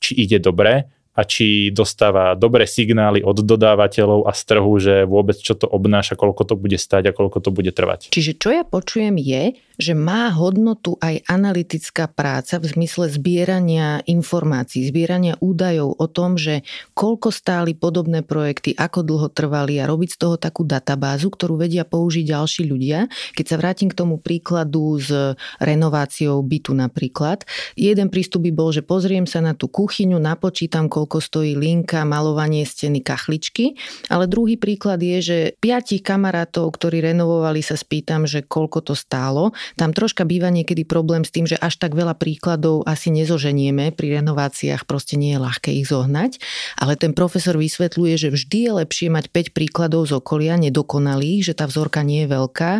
či 0.00 0.16
ide 0.16 0.40
dobre 0.40 0.88
a 1.10 1.26
či 1.26 1.74
dostáva 1.74 2.38
dobré 2.38 2.64
signály 2.64 3.20
od 3.20 3.42
dodávateľov 3.42 4.24
a 4.24 4.32
z 4.32 4.42
trhu, 4.46 4.72
že 4.78 4.94
vôbec 5.04 5.36
čo 5.36 5.58
to 5.58 5.66
obnáša, 5.66 6.16
koľko 6.16 6.46
to 6.46 6.54
bude 6.56 6.78
stať 6.78 7.10
a 7.10 7.16
koľko 7.16 7.42
to 7.42 7.50
bude 7.50 7.68
trvať. 7.74 8.14
Čiže 8.14 8.38
čo 8.38 8.48
ja 8.54 8.62
počujem 8.62 9.18
je, 9.18 9.58
že 9.80 9.96
má 9.96 10.28
hodnotu 10.30 11.00
aj 11.00 11.24
analytická 11.24 12.06
práca 12.06 12.60
v 12.60 12.68
zmysle 12.68 13.08
zbierania 13.08 14.04
informácií, 14.04 14.84
zbierania 14.84 15.40
údajov 15.40 15.96
o 15.96 16.06
tom, 16.06 16.36
že 16.36 16.62
koľko 16.92 17.32
stáli 17.32 17.72
podobné 17.72 18.20
projekty, 18.20 18.76
ako 18.76 19.00
dlho 19.00 19.28
trvali 19.32 19.80
a 19.80 19.88
robiť 19.88 20.14
z 20.14 20.18
toho 20.20 20.36
takú 20.36 20.68
databázu, 20.68 21.32
ktorú 21.32 21.56
vedia 21.56 21.88
použiť 21.88 22.24
ďalší 22.28 22.62
ľudia. 22.68 23.08
Keď 23.32 23.46
sa 23.48 23.56
vrátim 23.56 23.88
k 23.88 23.96
tomu 23.96 24.20
príkladu 24.20 25.00
s 25.00 25.08
renováciou 25.56 26.44
bytu 26.44 26.76
napríklad, 26.76 27.48
jeden 27.74 28.12
prístup 28.12 28.44
by 28.44 28.52
bol, 28.52 28.68
že 28.70 28.84
pozriem 28.84 29.24
sa 29.24 29.40
na 29.40 29.56
tú 29.56 29.72
kuchyňu, 29.72 30.20
napočítam, 30.20 30.92
koľko 30.92 31.24
stojí 31.24 31.56
linka, 31.56 32.04
malovanie 32.04 32.68
steny, 32.68 33.00
kachličky, 33.00 33.72
ale 34.12 34.28
druhý 34.28 34.60
príklad 34.60 35.00
je, 35.00 35.18
že 35.24 35.38
piatich 35.56 36.04
kamarátov, 36.04 36.68
ktorí 36.76 37.00
renovovali, 37.00 37.64
sa 37.64 37.78
spýtam, 37.78 38.28
že 38.28 38.44
koľko 38.44 38.92
to 38.92 38.94
stálo 38.98 39.54
tam 39.76 39.94
troška 39.94 40.26
býva 40.26 40.48
niekedy 40.50 40.82
problém 40.86 41.22
s 41.22 41.34
tým, 41.34 41.46
že 41.46 41.58
až 41.58 41.76
tak 41.76 41.94
veľa 41.94 42.16
príkladov 42.16 42.82
asi 42.86 43.12
nezoženieme. 43.14 43.92
Pri 43.94 44.18
renováciách 44.18 44.88
proste 44.88 45.14
nie 45.20 45.36
je 45.36 45.42
ľahké 45.42 45.70
ich 45.74 45.90
zohnať. 45.90 46.40
Ale 46.78 46.96
ten 46.96 47.12
profesor 47.12 47.58
vysvetľuje, 47.58 48.14
že 48.16 48.28
vždy 48.32 48.58
je 48.66 48.72
lepšie 48.82 49.08
mať 49.12 49.30
5 49.30 49.56
príkladov 49.56 50.08
z 50.08 50.16
okolia, 50.16 50.56
nedokonalých, 50.58 51.52
že 51.52 51.54
tá 51.54 51.68
vzorka 51.68 52.02
nie 52.02 52.24
je 52.26 52.32
veľká. 52.32 52.72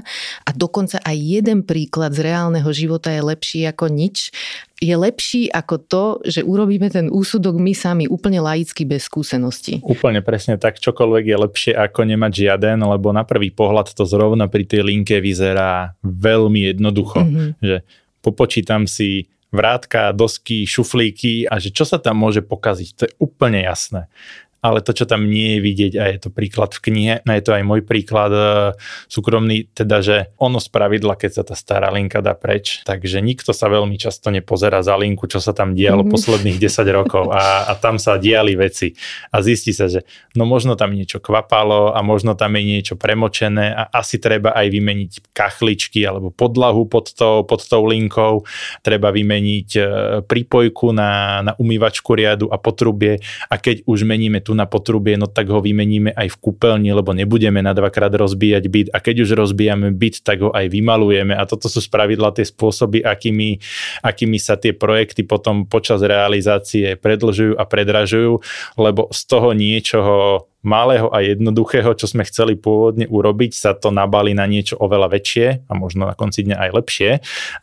A 0.47 0.51
dokonca 0.55 0.99
aj 1.03 1.17
jeden 1.17 1.63
príklad 1.67 2.15
z 2.17 2.27
reálneho 2.27 2.71
života 2.73 3.13
je 3.13 3.23
lepší 3.23 3.61
ako 3.69 3.93
nič 3.93 4.33
je 4.81 4.97
lepší 4.97 5.53
ako 5.53 5.77
to, 5.77 6.05
že 6.25 6.41
urobíme 6.41 6.89
ten 6.89 7.13
úsudok 7.13 7.61
my 7.61 7.77
sami 7.77 8.09
úplne 8.09 8.41
laicky 8.41 8.89
bez 8.89 9.05
skúsenosti. 9.13 9.85
Úplne 9.85 10.25
presne 10.25 10.57
tak, 10.57 10.81
čokoľvek 10.81 11.25
je 11.29 11.37
lepšie 11.37 11.73
ako 11.77 12.09
nemať 12.09 12.33
žiaden, 12.49 12.81
lebo 12.81 13.13
na 13.13 13.29
prvý 13.29 13.53
pohľad 13.53 13.93
to 13.93 14.09
zrovna 14.09 14.49
pri 14.49 14.65
tej 14.65 14.89
linke 14.89 15.21
vyzerá 15.21 15.93
veľmi 16.01 16.73
jednoducho, 16.73 17.21
mm-hmm. 17.21 17.51
že 17.61 17.85
popočítam 18.25 18.89
si 18.89 19.29
vrátka, 19.53 20.17
dosky, 20.17 20.65
šuflíky 20.65 21.45
a 21.45 21.61
že 21.61 21.77
čo 21.77 21.85
sa 21.85 22.01
tam 22.01 22.17
môže 22.17 22.41
pokaziť, 22.41 22.89
to 22.97 23.03
je 23.05 23.13
úplne 23.21 23.61
jasné 23.61 24.09
ale 24.61 24.85
to, 24.85 24.93
čo 24.93 25.09
tam 25.09 25.25
nie 25.25 25.57
je 25.57 25.61
vidieť, 25.65 25.93
a 25.97 26.05
je 26.13 26.19
to 26.21 26.29
príklad 26.29 26.77
v 26.77 26.81
knihe, 26.85 27.15
a 27.25 27.31
je 27.37 27.43
to 27.45 27.53
aj 27.57 27.65
môj 27.65 27.81
príklad 27.81 28.33
e, 28.33 28.47
súkromný, 29.09 29.73
teda, 29.73 30.05
že 30.05 30.17
ono 30.37 30.61
z 30.61 30.69
pravidla, 30.69 31.17
keď 31.17 31.31
sa 31.41 31.43
tá 31.49 31.57
stará 31.57 31.89
linka 31.89 32.21
dá 32.21 32.37
preč, 32.37 32.85
takže 32.85 33.25
nikto 33.25 33.57
sa 33.57 33.73
veľmi 33.73 33.97
často 33.97 34.29
nepozerá 34.29 34.85
za 34.85 35.01
linku, 35.01 35.25
čo 35.25 35.41
sa 35.41 35.57
tam 35.57 35.73
dialo 35.73 36.05
mm-hmm. 36.05 36.13
posledných 36.13 36.59
10 36.61 36.97
rokov 36.97 37.33
a, 37.33 37.69
a 37.69 37.73
tam 37.81 37.97
sa 37.97 38.21
diali 38.21 38.53
veci. 38.53 38.93
A 39.33 39.41
zistí 39.41 39.73
sa, 39.73 39.89
že 39.89 40.05
no 40.37 40.45
možno 40.45 40.77
tam 40.77 40.93
niečo 40.93 41.25
kvapalo 41.25 41.97
a 41.97 42.01
možno 42.05 42.37
tam 42.37 42.53
je 42.61 42.63
niečo 42.63 42.95
premočené 43.01 43.73
a 43.73 43.89
asi 43.97 44.21
treba 44.21 44.53
aj 44.53 44.67
vymeniť 44.69 45.13
kachličky 45.33 46.05
alebo 46.05 46.29
podlahu 46.29 46.85
pod 46.85 47.17
tou, 47.17 47.49
pod 47.49 47.65
tou 47.65 47.89
linkou, 47.89 48.45
treba 48.85 49.09
vymeniť 49.09 49.69
e, 49.77 49.83
prípojku 50.25 50.93
na, 50.93 51.41
na 51.41 51.53
umývačku 51.57 52.13
riadu 52.13 52.53
a 52.53 52.61
potrubie. 52.61 53.23
A 53.49 53.57
keď 53.57 53.89
už 53.89 54.05
meníme 54.05 54.43
tú 54.45 54.50
tu 54.51 54.59
na 54.59 54.67
potrubie, 54.67 55.15
no 55.15 55.31
tak 55.31 55.47
ho 55.47 55.63
vymeníme 55.63 56.11
aj 56.11 56.35
v 56.35 56.41
kúpeľni, 56.43 56.91
lebo 56.91 57.15
nebudeme 57.15 57.63
na 57.63 57.71
dvakrát 57.71 58.11
rozbíjať 58.11 58.65
byt 58.67 58.89
a 58.91 58.99
keď 58.99 59.23
už 59.23 59.39
rozbijame 59.39 59.95
byt, 59.95 60.27
tak 60.27 60.43
ho 60.43 60.51
aj 60.51 60.67
vymalujeme. 60.67 61.39
A 61.39 61.47
toto 61.47 61.71
sú 61.71 61.79
spravidla 61.79 62.35
tie 62.35 62.43
spôsoby, 62.43 63.07
akými, 63.07 63.63
akými 64.03 64.43
sa 64.43 64.59
tie 64.59 64.75
projekty 64.75 65.23
potom 65.23 65.71
počas 65.71 66.03
realizácie 66.03 66.99
predlžujú 66.99 67.55
a 67.55 67.63
predražujú, 67.63 68.43
lebo 68.75 69.07
z 69.15 69.21
toho 69.31 69.55
niečoho 69.55 70.50
malého 70.61 71.09
a 71.09 71.25
jednoduchého, 71.25 71.97
čo 71.97 72.05
sme 72.05 72.25
chceli 72.29 72.53
pôvodne 72.53 73.09
urobiť, 73.09 73.57
sa 73.57 73.73
to 73.73 73.89
nabali 73.89 74.37
na 74.37 74.45
niečo 74.45 74.77
oveľa 74.77 75.09
väčšie 75.09 75.47
a 75.69 75.73
možno 75.73 76.05
na 76.05 76.13
konci 76.13 76.45
dňa 76.45 76.57
aj 76.57 76.71
lepšie, 76.77 77.11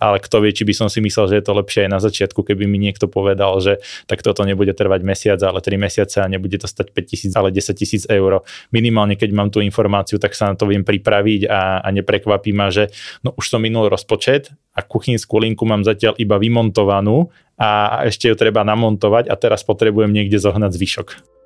ale 0.02 0.18
kto 0.18 0.42
vie, 0.42 0.52
či 0.54 0.66
by 0.66 0.74
som 0.74 0.88
si 0.90 0.98
myslel, 1.06 1.30
že 1.30 1.36
je 1.38 1.46
to 1.46 1.54
lepšie 1.54 1.86
aj 1.86 1.92
na 1.94 2.00
začiatku, 2.02 2.42
keby 2.42 2.66
mi 2.66 2.82
niekto 2.82 3.06
povedal, 3.06 3.54
že 3.62 3.78
tak 4.10 4.26
toto 4.26 4.42
nebude 4.42 4.74
trvať 4.74 5.02
mesiac, 5.06 5.40
ale 5.46 5.62
3 5.62 5.78
mesiace 5.78 6.18
a 6.26 6.28
nebude 6.28 6.58
to 6.58 6.66
stať 6.66 6.90
5 6.90 7.12
tisíc, 7.14 7.32
ale 7.38 7.54
10 7.54 7.78
tisíc 7.78 8.04
eur. 8.10 8.42
Minimálne, 8.74 9.14
keď 9.14 9.30
mám 9.30 9.54
tú 9.54 9.62
informáciu, 9.62 10.18
tak 10.18 10.34
sa 10.34 10.50
na 10.50 10.56
to 10.58 10.66
viem 10.66 10.82
pripraviť 10.82 11.46
a, 11.46 11.86
a 11.86 11.88
neprekvapí 11.94 12.50
ma, 12.50 12.74
že 12.74 12.90
no 13.22 13.38
už 13.38 13.46
som 13.46 13.62
minul 13.62 13.94
rozpočet 13.94 14.50
a 14.74 14.82
kuchynskú 14.82 15.38
linku 15.38 15.70
mám 15.70 15.86
zatiaľ 15.86 16.18
iba 16.18 16.42
vymontovanú 16.42 17.30
a 17.58 18.02
ešte 18.06 18.30
ju 18.30 18.36
treba 18.38 18.66
namontovať 18.66 19.30
a 19.30 19.36
teraz 19.38 19.62
potrebujem 19.62 20.10
niekde 20.10 20.42
zohnať 20.42 20.74
zvyšok. 20.74 21.37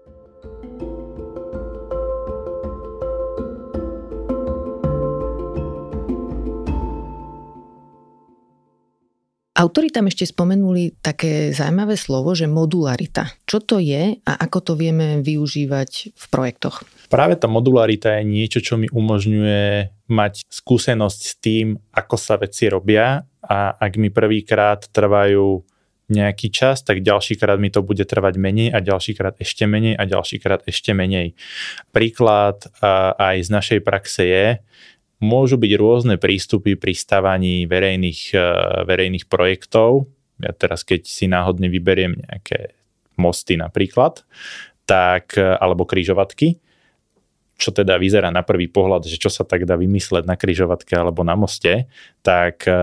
Autori 9.62 9.94
tam 9.94 10.10
ešte 10.10 10.26
spomenuli 10.26 10.98
také 11.06 11.54
zaujímavé 11.54 11.94
slovo, 11.94 12.34
že 12.34 12.50
modularita. 12.50 13.30
Čo 13.46 13.62
to 13.62 13.78
je 13.78 14.18
a 14.18 14.32
ako 14.42 14.58
to 14.66 14.74
vieme 14.74 15.22
využívať 15.22 16.18
v 16.18 16.26
projektoch? 16.34 16.82
Práve 17.14 17.38
tá 17.38 17.46
modularita 17.46 18.18
je 18.18 18.26
niečo, 18.26 18.58
čo 18.58 18.82
mi 18.82 18.90
umožňuje 18.90 19.94
mať 20.10 20.50
skúsenosť 20.50 21.20
s 21.22 21.34
tým, 21.38 21.78
ako 21.94 22.16
sa 22.18 22.42
veci 22.42 22.74
robia 22.74 23.22
a 23.46 23.78
ak 23.78 24.02
mi 24.02 24.10
prvýkrát 24.10 24.82
trvajú 24.90 25.62
nejaký 26.10 26.50
čas, 26.50 26.82
tak 26.82 27.06
ďalšíkrát 27.06 27.62
mi 27.62 27.70
to 27.70 27.86
bude 27.86 28.02
trvať 28.02 28.42
menej 28.42 28.74
a 28.74 28.82
ďalšíkrát 28.82 29.38
ešte 29.38 29.70
menej 29.70 29.94
a 29.94 30.10
ďalšíkrát 30.10 30.66
ešte 30.66 30.98
menej. 30.98 31.38
Príklad 31.94 32.66
aj 33.16 33.46
z 33.46 33.50
našej 33.54 33.80
praxe 33.86 34.26
je, 34.26 34.48
môžu 35.22 35.56
byť 35.62 35.72
rôzne 35.78 36.16
prístupy 36.18 36.76
pri 36.76 36.98
stavaní 36.98 37.70
verejných, 37.70 38.34
e, 38.34 38.48
verejných 38.90 39.30
projektov. 39.30 40.10
Ja 40.42 40.52
teraz, 40.52 40.82
keď 40.82 41.06
si 41.06 41.30
náhodne 41.30 41.70
vyberiem 41.70 42.18
nejaké 42.18 42.74
mosty 43.22 43.56
napríklad, 43.56 44.26
tak, 44.90 45.38
e, 45.38 45.46
alebo 45.46 45.86
kryžovatky, 45.86 46.58
čo 47.62 47.70
teda 47.70 48.02
vyzerá 48.02 48.34
na 48.34 48.42
prvý 48.42 48.66
pohľad, 48.66 49.06
že 49.06 49.22
čo 49.22 49.30
sa 49.30 49.46
tak 49.46 49.70
dá 49.70 49.78
vymysleť 49.78 50.26
na 50.26 50.34
kryžovatke 50.34 50.98
alebo 50.98 51.22
na 51.22 51.38
moste, 51.38 51.86
tak 52.26 52.66
e, 52.66 52.74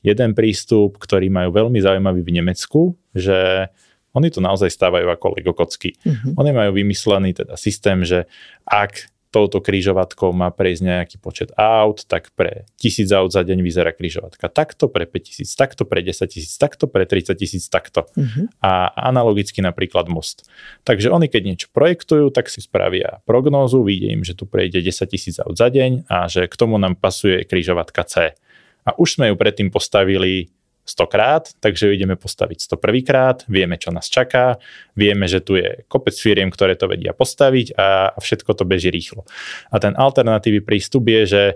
jeden 0.00 0.32
prístup, 0.32 0.96
ktorý 0.96 1.28
majú 1.28 1.52
veľmi 1.52 1.76
zaujímavý 1.76 2.24
v 2.24 2.34
Nemecku, 2.40 2.96
že 3.12 3.68
oni 4.16 4.32
to 4.32 4.40
naozaj 4.42 4.72
stávajú 4.72 5.06
ako 5.12 5.26
Lego 5.38 5.52
kocky. 5.54 5.94
Mm-hmm. 6.02 6.34
Oni 6.34 6.50
majú 6.50 6.70
vymyslený 6.74 7.36
teda 7.36 7.54
systém, 7.54 8.02
že 8.02 8.26
ak 8.66 9.12
touto 9.30 9.62
kryžovatkou 9.62 10.34
má 10.34 10.50
prejsť 10.50 10.82
nejaký 10.82 11.16
počet 11.22 11.54
aut, 11.54 12.02
tak 12.04 12.34
pre 12.34 12.66
1000 12.82 13.06
aut 13.14 13.30
za 13.30 13.46
deň 13.46 13.62
vyzerá 13.62 13.94
kryžovatka 13.94 14.50
takto, 14.50 14.90
pre 14.90 15.06
5000 15.06 15.46
takto, 15.54 15.86
pre 15.86 16.02
10 16.02 16.26
tisíc 16.26 16.54
takto, 16.58 16.90
pre 16.90 17.06
30 17.06 17.38
tisíc 17.38 17.70
takto. 17.70 18.10
Uh-huh. 18.18 18.50
A 18.58 18.90
analogicky 18.94 19.62
napríklad 19.62 20.10
most. 20.10 20.50
Takže 20.82 21.14
oni 21.14 21.30
keď 21.30 21.42
niečo 21.46 21.68
projektujú, 21.70 22.34
tak 22.34 22.50
si 22.50 22.58
spravia 22.58 23.22
prognózu, 23.22 23.86
vidie 23.86 24.10
im, 24.10 24.26
že 24.26 24.34
tu 24.34 24.50
prejde 24.50 24.82
10 24.82 25.06
tisíc 25.06 25.38
aut 25.38 25.54
za 25.54 25.70
deň 25.70 26.10
a 26.10 26.26
že 26.26 26.50
k 26.50 26.54
tomu 26.58 26.76
nám 26.76 26.98
pasuje 26.98 27.46
kryžovatka 27.46 28.02
C. 28.04 28.34
A 28.82 28.90
už 28.98 29.20
sme 29.20 29.30
ju 29.30 29.38
predtým 29.38 29.70
postavili 29.70 30.50
100 30.90 31.06
krát, 31.06 31.44
takže 31.62 31.94
ideme 31.94 32.18
postaviť 32.18 32.66
101 32.66 33.06
krát, 33.06 33.38
vieme, 33.46 33.78
čo 33.78 33.94
nás 33.94 34.10
čaká, 34.10 34.58
vieme, 34.98 35.30
že 35.30 35.38
tu 35.38 35.54
je 35.54 35.86
kopec 35.86 36.18
firiem, 36.18 36.50
ktoré 36.50 36.74
to 36.74 36.90
vedia 36.90 37.14
postaviť 37.14 37.78
a, 37.78 38.18
všetko 38.18 38.50
to 38.58 38.66
beží 38.66 38.90
rýchlo. 38.90 39.22
A 39.70 39.78
ten 39.78 39.94
alternatívny 39.94 40.60
prístup 40.60 41.06
je, 41.06 41.22
že 41.24 41.42
e, 41.50 41.54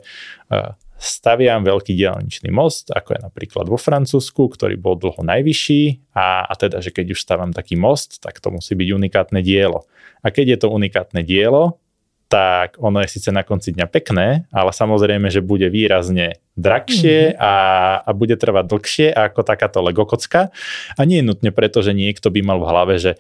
staviam 1.05 1.61
veľký 1.66 1.93
diálničný 1.93 2.49
most, 2.49 2.89
ako 2.95 3.18
je 3.18 3.20
napríklad 3.20 3.66
vo 3.68 3.76
Francúzsku, 3.76 4.49
ktorý 4.55 4.78
bol 4.80 4.97
dlho 4.97 5.20
najvyšší 5.20 6.14
a, 6.16 6.49
a 6.49 6.55
teda, 6.57 6.80
že 6.80 6.95
keď 6.95 7.12
už 7.12 7.20
stavam 7.20 7.53
taký 7.53 7.76
most, 7.76 8.22
tak 8.24 8.41
to 8.41 8.49
musí 8.55 8.72
byť 8.72 8.89
unikátne 8.95 9.45
dielo. 9.45 9.85
A 10.24 10.32
keď 10.32 10.57
je 10.57 10.59
to 10.64 10.68
unikátne 10.72 11.20
dielo, 11.20 11.84
tak 12.29 12.81
ono 12.81 13.05
je 13.05 13.09
síce 13.09 13.31
na 13.31 13.47
konci 13.47 13.77
dňa 13.77 13.87
pekné, 13.87 14.49
ale 14.51 14.70
samozrejme, 14.72 15.29
že 15.31 15.45
bude 15.45 15.68
výrazne 15.70 16.41
drahšie 16.59 17.35
mm-hmm. 17.35 17.41
a, 17.41 17.55
a 18.03 18.11
bude 18.14 18.35
trvať 18.35 18.64
dlhšie 18.66 19.07
ako 19.12 19.41
takáto 19.47 19.85
Lego 19.85 20.09
kocka. 20.09 20.51
A 20.99 21.01
nie 21.05 21.20
je 21.20 21.29
nutne 21.29 21.51
preto, 21.55 21.85
že 21.85 21.95
niekto 21.95 22.33
by 22.33 22.41
mal 22.43 22.59
v 22.59 22.68
hlave, 22.68 22.95
že 22.99 23.12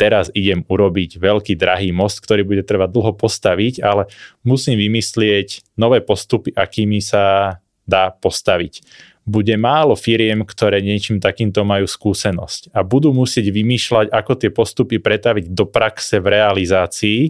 teraz 0.00 0.32
idem 0.34 0.64
urobiť 0.66 1.20
veľký 1.20 1.54
drahý 1.54 1.92
most, 1.94 2.24
ktorý 2.24 2.42
bude 2.42 2.64
trvať 2.64 2.90
dlho 2.90 3.12
postaviť, 3.14 3.84
ale 3.84 4.08
musím 4.42 4.80
vymyslieť 4.80 5.78
nové 5.78 6.00
postupy, 6.02 6.50
akými 6.56 6.98
sa 6.98 7.58
dá 7.86 8.14
postaviť 8.14 8.82
bude 9.22 9.54
málo 9.54 9.94
firiem, 9.94 10.42
ktoré 10.42 10.82
niečím 10.82 11.22
takýmto 11.22 11.62
majú 11.62 11.86
skúsenosť 11.86 12.74
a 12.74 12.82
budú 12.82 13.14
musieť 13.14 13.54
vymýšľať, 13.54 14.10
ako 14.10 14.32
tie 14.34 14.50
postupy 14.50 14.98
pretaviť 14.98 15.54
do 15.54 15.64
praxe 15.70 16.18
v 16.18 16.26
realizácii 16.34 17.20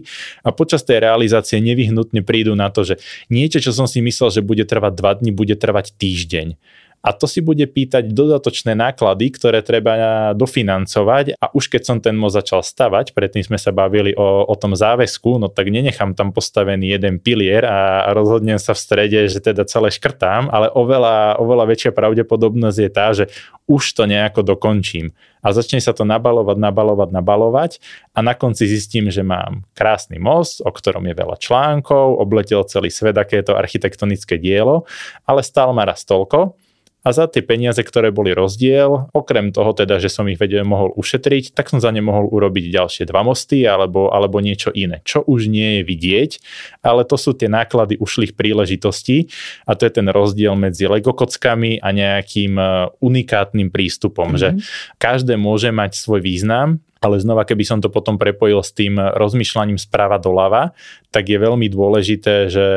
a 0.41 0.49
počas 0.49 0.81
tej 0.81 1.05
realizácie 1.05 1.61
nevyhnutne 1.61 2.25
prídu 2.25 2.57
na 2.57 2.73
to, 2.73 2.81
že 2.81 2.97
niečo, 3.29 3.61
čo 3.61 3.69
som 3.69 3.85
si 3.85 4.01
myslel, 4.01 4.33
že 4.33 4.41
bude 4.41 4.65
trvať 4.65 4.93
2 4.97 5.19
dní, 5.21 5.31
bude 5.31 5.53
trvať 5.53 5.93
týždeň 5.93 6.57
a 7.03 7.11
to 7.11 7.27
si 7.27 7.43
bude 7.43 7.67
pýtať 7.67 8.15
dodatočné 8.15 8.79
náklady, 8.79 9.35
ktoré 9.35 9.59
treba 9.59 10.31
dofinancovať 10.31 11.35
a 11.35 11.51
už 11.51 11.67
keď 11.67 11.81
som 11.83 11.97
ten 11.99 12.15
most 12.15 12.39
začal 12.39 12.63
stavať, 12.63 13.11
predtým 13.11 13.43
sme 13.43 13.59
sa 13.59 13.75
bavili 13.75 14.15
o, 14.15 14.47
o 14.47 14.55
tom 14.55 14.71
záväzku, 14.71 15.35
no 15.35 15.51
tak 15.51 15.67
nenechám 15.67 16.15
tam 16.15 16.31
postavený 16.31 16.95
jeden 16.95 17.19
pilier 17.19 17.67
a, 17.67 18.07
rozhodnem 18.15 18.55
sa 18.55 18.71
v 18.71 18.79
strede, 18.79 19.19
že 19.27 19.43
teda 19.43 19.67
celé 19.67 19.91
škrtám, 19.91 20.47
ale 20.47 20.71
oveľa, 20.71 21.43
oveľa 21.43 21.75
väčšia 21.75 21.91
pravdepodobnosť 21.91 22.79
je 22.79 22.89
tá, 22.89 23.07
že 23.11 23.27
už 23.67 23.83
to 23.99 24.07
nejako 24.07 24.47
dokončím. 24.55 25.11
A 25.43 25.51
začne 25.51 25.83
sa 25.83 25.91
to 25.91 26.07
nabalovať, 26.07 26.55
nabalovať, 26.55 27.09
nabalovať 27.11 27.71
a 28.15 28.23
na 28.23 28.31
konci 28.31 28.63
zistím, 28.63 29.11
že 29.11 29.27
mám 29.27 29.67
krásny 29.75 30.23
most, 30.23 30.63
o 30.63 30.71
ktorom 30.71 31.03
je 31.11 31.19
veľa 31.19 31.35
článkov, 31.35 32.15
obletel 32.15 32.63
celý 32.63 32.87
svet, 32.87 33.19
aké 33.19 33.43
je 33.43 33.51
to 33.51 33.59
architektonické 33.59 34.39
dielo, 34.39 34.87
ale 35.27 35.43
stál 35.43 35.75
ma 35.75 35.83
raz 35.83 36.07
toľko, 36.07 36.55
a 37.03 37.09
za 37.11 37.27
tie 37.27 37.43
peniaze, 37.43 37.83
ktoré 37.83 38.15
boli 38.15 38.31
rozdiel, 38.31 39.11
okrem 39.11 39.51
toho 39.51 39.75
teda, 39.75 39.99
že 39.99 40.07
som 40.07 40.23
ich 40.31 40.39
vedel 40.39 40.63
mohol 40.63 40.95
ušetriť, 40.95 41.51
tak 41.51 41.67
som 41.67 41.83
za 41.83 41.91
ne 41.91 41.99
mohol 41.99 42.31
urobiť 42.31 42.71
ďalšie 42.71 43.03
dva 43.11 43.27
mosty 43.27 43.67
alebo, 43.67 44.07
alebo 44.07 44.39
niečo 44.39 44.71
iné, 44.71 45.03
čo 45.03 45.19
už 45.27 45.51
nie 45.51 45.79
je 45.79 45.81
vidieť, 45.83 46.31
ale 46.79 47.03
to 47.03 47.19
sú 47.19 47.35
tie 47.35 47.51
náklady 47.51 47.99
ušlých 47.99 48.39
príležitostí 48.39 49.27
a 49.67 49.75
to 49.75 49.83
je 49.83 49.91
ten 49.99 50.07
rozdiel 50.07 50.55
medzi 50.55 50.87
Lego 50.87 51.11
kockami 51.11 51.83
a 51.83 51.91
nejakým 51.91 52.55
e, 52.55 52.63
unikátnym 53.03 53.67
prístupom, 53.67 54.33
mm-hmm. 54.33 54.63
že 54.63 54.63
každé 54.95 55.35
môže 55.35 55.75
mať 55.75 55.99
svoj 55.99 56.23
význam, 56.23 56.79
ale 57.03 57.19
znova, 57.19 57.43
keby 57.43 57.67
som 57.67 57.83
to 57.83 57.91
potom 57.91 58.15
prepojil 58.15 58.63
s 58.63 58.71
tým 58.71 58.95
rozmýšľaním 58.95 59.75
sprava 59.75 60.15
doľava, 60.15 60.71
tak 61.11 61.27
je 61.27 61.35
veľmi 61.35 61.67
dôležité, 61.67 62.47
že 62.47 62.67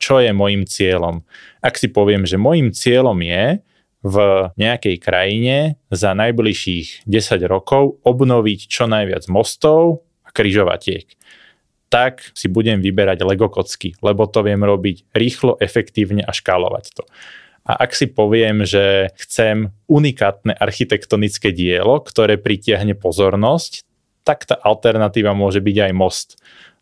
čo 0.00 0.18
je 0.18 0.32
môjim 0.32 0.64
cieľom. 0.64 1.22
Ak 1.60 1.76
si 1.76 1.92
poviem, 1.92 2.24
že 2.24 2.40
môjim 2.40 2.72
cieľom 2.72 3.20
je 3.20 3.60
v 4.00 4.16
nejakej 4.56 4.96
krajine 4.96 5.76
za 5.92 6.16
najbližších 6.16 7.04
10 7.04 7.44
rokov 7.44 8.00
obnoviť 8.00 8.60
čo 8.64 8.88
najviac 8.88 9.28
mostov 9.28 10.08
a 10.24 10.32
kryžovatiek, 10.32 11.04
tak 11.92 12.32
si 12.32 12.48
budem 12.48 12.80
vyberať 12.80 13.20
Lego 13.26 13.52
kocky, 13.52 13.98
lebo 14.00 14.24
to 14.24 14.40
viem 14.46 14.62
robiť 14.62 15.10
rýchlo, 15.12 15.60
efektívne 15.60 16.24
a 16.24 16.32
škálovať 16.32 16.96
to. 16.96 17.04
A 17.68 17.84
ak 17.84 17.92
si 17.92 18.08
poviem, 18.08 18.64
že 18.64 19.12
chcem 19.20 19.68
unikátne 19.84 20.56
architektonické 20.56 21.52
dielo, 21.52 22.00
ktoré 22.00 22.40
pritiahne 22.40 22.96
pozornosť, 22.96 23.84
tak 24.24 24.48
tá 24.48 24.56
alternatíva 24.56 25.36
môže 25.36 25.60
byť 25.60 25.76
aj 25.90 25.92
most. 25.92 26.28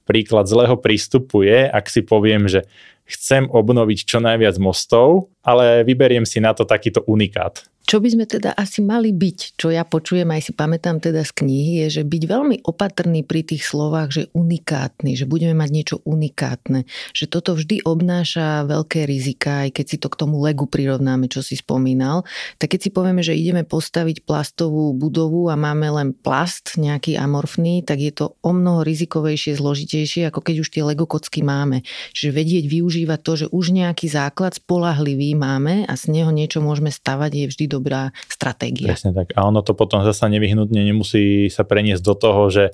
Príklad 0.07 0.47
zlého 0.47 0.79
prístupu 0.79 1.43
je, 1.43 1.67
ak 1.67 1.91
si 1.91 2.05
poviem, 2.05 2.47
že 2.47 2.69
chcem 3.09 3.49
obnoviť 3.49 3.99
čo 4.05 4.21
najviac 4.21 4.61
mostov, 4.61 5.33
ale 5.41 5.83
vyberiem 5.83 6.29
si 6.29 6.39
na 6.45 6.53
to 6.53 6.69
takýto 6.69 7.01
unikát. 7.09 7.65
Čo 7.89 8.05
by 8.05 8.09
sme 8.13 8.29
teda 8.29 8.53
asi 8.53 8.85
mali 8.85 9.17
byť, 9.17 9.57
čo 9.57 9.73
ja 9.73 9.81
počujem, 9.81 10.29
aj 10.29 10.45
si 10.45 10.53
pamätám 10.53 11.01
teda 11.01 11.25
z 11.25 11.33
knihy, 11.41 11.73
je, 11.89 11.97
že 11.97 12.03
byť 12.05 12.23
veľmi 12.29 12.57
opatrný 12.69 13.25
pri 13.25 13.49
tých 13.49 13.65
slovách, 13.65 14.13
že 14.13 14.23
unikátny, 14.37 15.17
že 15.17 15.25
budeme 15.25 15.57
mať 15.57 15.71
niečo 15.73 15.97
unikátne, 16.05 16.85
že 17.17 17.25
toto 17.25 17.57
vždy 17.57 17.89
obnáša 17.89 18.69
veľké 18.69 19.09
rizika, 19.09 19.65
aj 19.65 19.81
keď 19.81 19.87
si 19.89 19.97
to 19.97 20.13
k 20.13 20.21
tomu 20.21 20.37
legu 20.45 20.69
prirovnáme, 20.69 21.33
čo 21.33 21.41
si 21.41 21.57
spomínal, 21.57 22.29
tak 22.61 22.77
keď 22.77 22.81
si 22.85 22.91
povieme, 22.93 23.25
že 23.25 23.33
ideme 23.33 23.65
postaviť 23.65 24.29
plastovú 24.29 24.93
budovu 24.93 25.49
a 25.49 25.57
máme 25.57 25.89
len 25.89 26.13
plast 26.13 26.77
nejaký 26.77 27.17
amorfný, 27.17 27.89
tak 27.89 28.05
je 28.05 28.13
to 28.13 28.37
o 28.45 28.53
mnoho 28.53 28.85
rizikovejšie, 28.85 29.57
zložitejšie, 29.57 30.29
ako 30.29 30.45
keď 30.45 30.61
už 30.61 30.69
tie 30.77 30.85
lego 30.85 31.09
kocky 31.09 31.41
máme. 31.41 31.81
Čiže 32.13 32.37
vedieť 32.37 32.65
využívať 32.69 33.21
to, 33.25 33.33
že 33.33 33.47
už 33.49 33.73
nejaký 33.73 34.13
základ 34.13 34.61
spolahlivý 34.61 35.33
máme 35.41 35.89
a 35.89 35.97
z 35.97 36.13
neho 36.13 36.29
niečo 36.29 36.61
môžeme 36.61 36.93
stavať, 36.93 37.33
je 37.33 37.47
vždy 37.49 37.78
dobrá 37.79 38.11
stratégia. 38.27 38.91
Presne 38.91 39.15
tak. 39.15 39.31
A 39.39 39.47
ono 39.47 39.63
to 39.63 39.73
potom 39.79 40.03
zasa 40.03 40.27
nevyhnutne 40.27 40.83
nemusí 40.83 41.47
sa 41.49 41.63
preniesť 41.63 42.03
do 42.03 42.15
toho, 42.19 42.43
že 42.51 42.65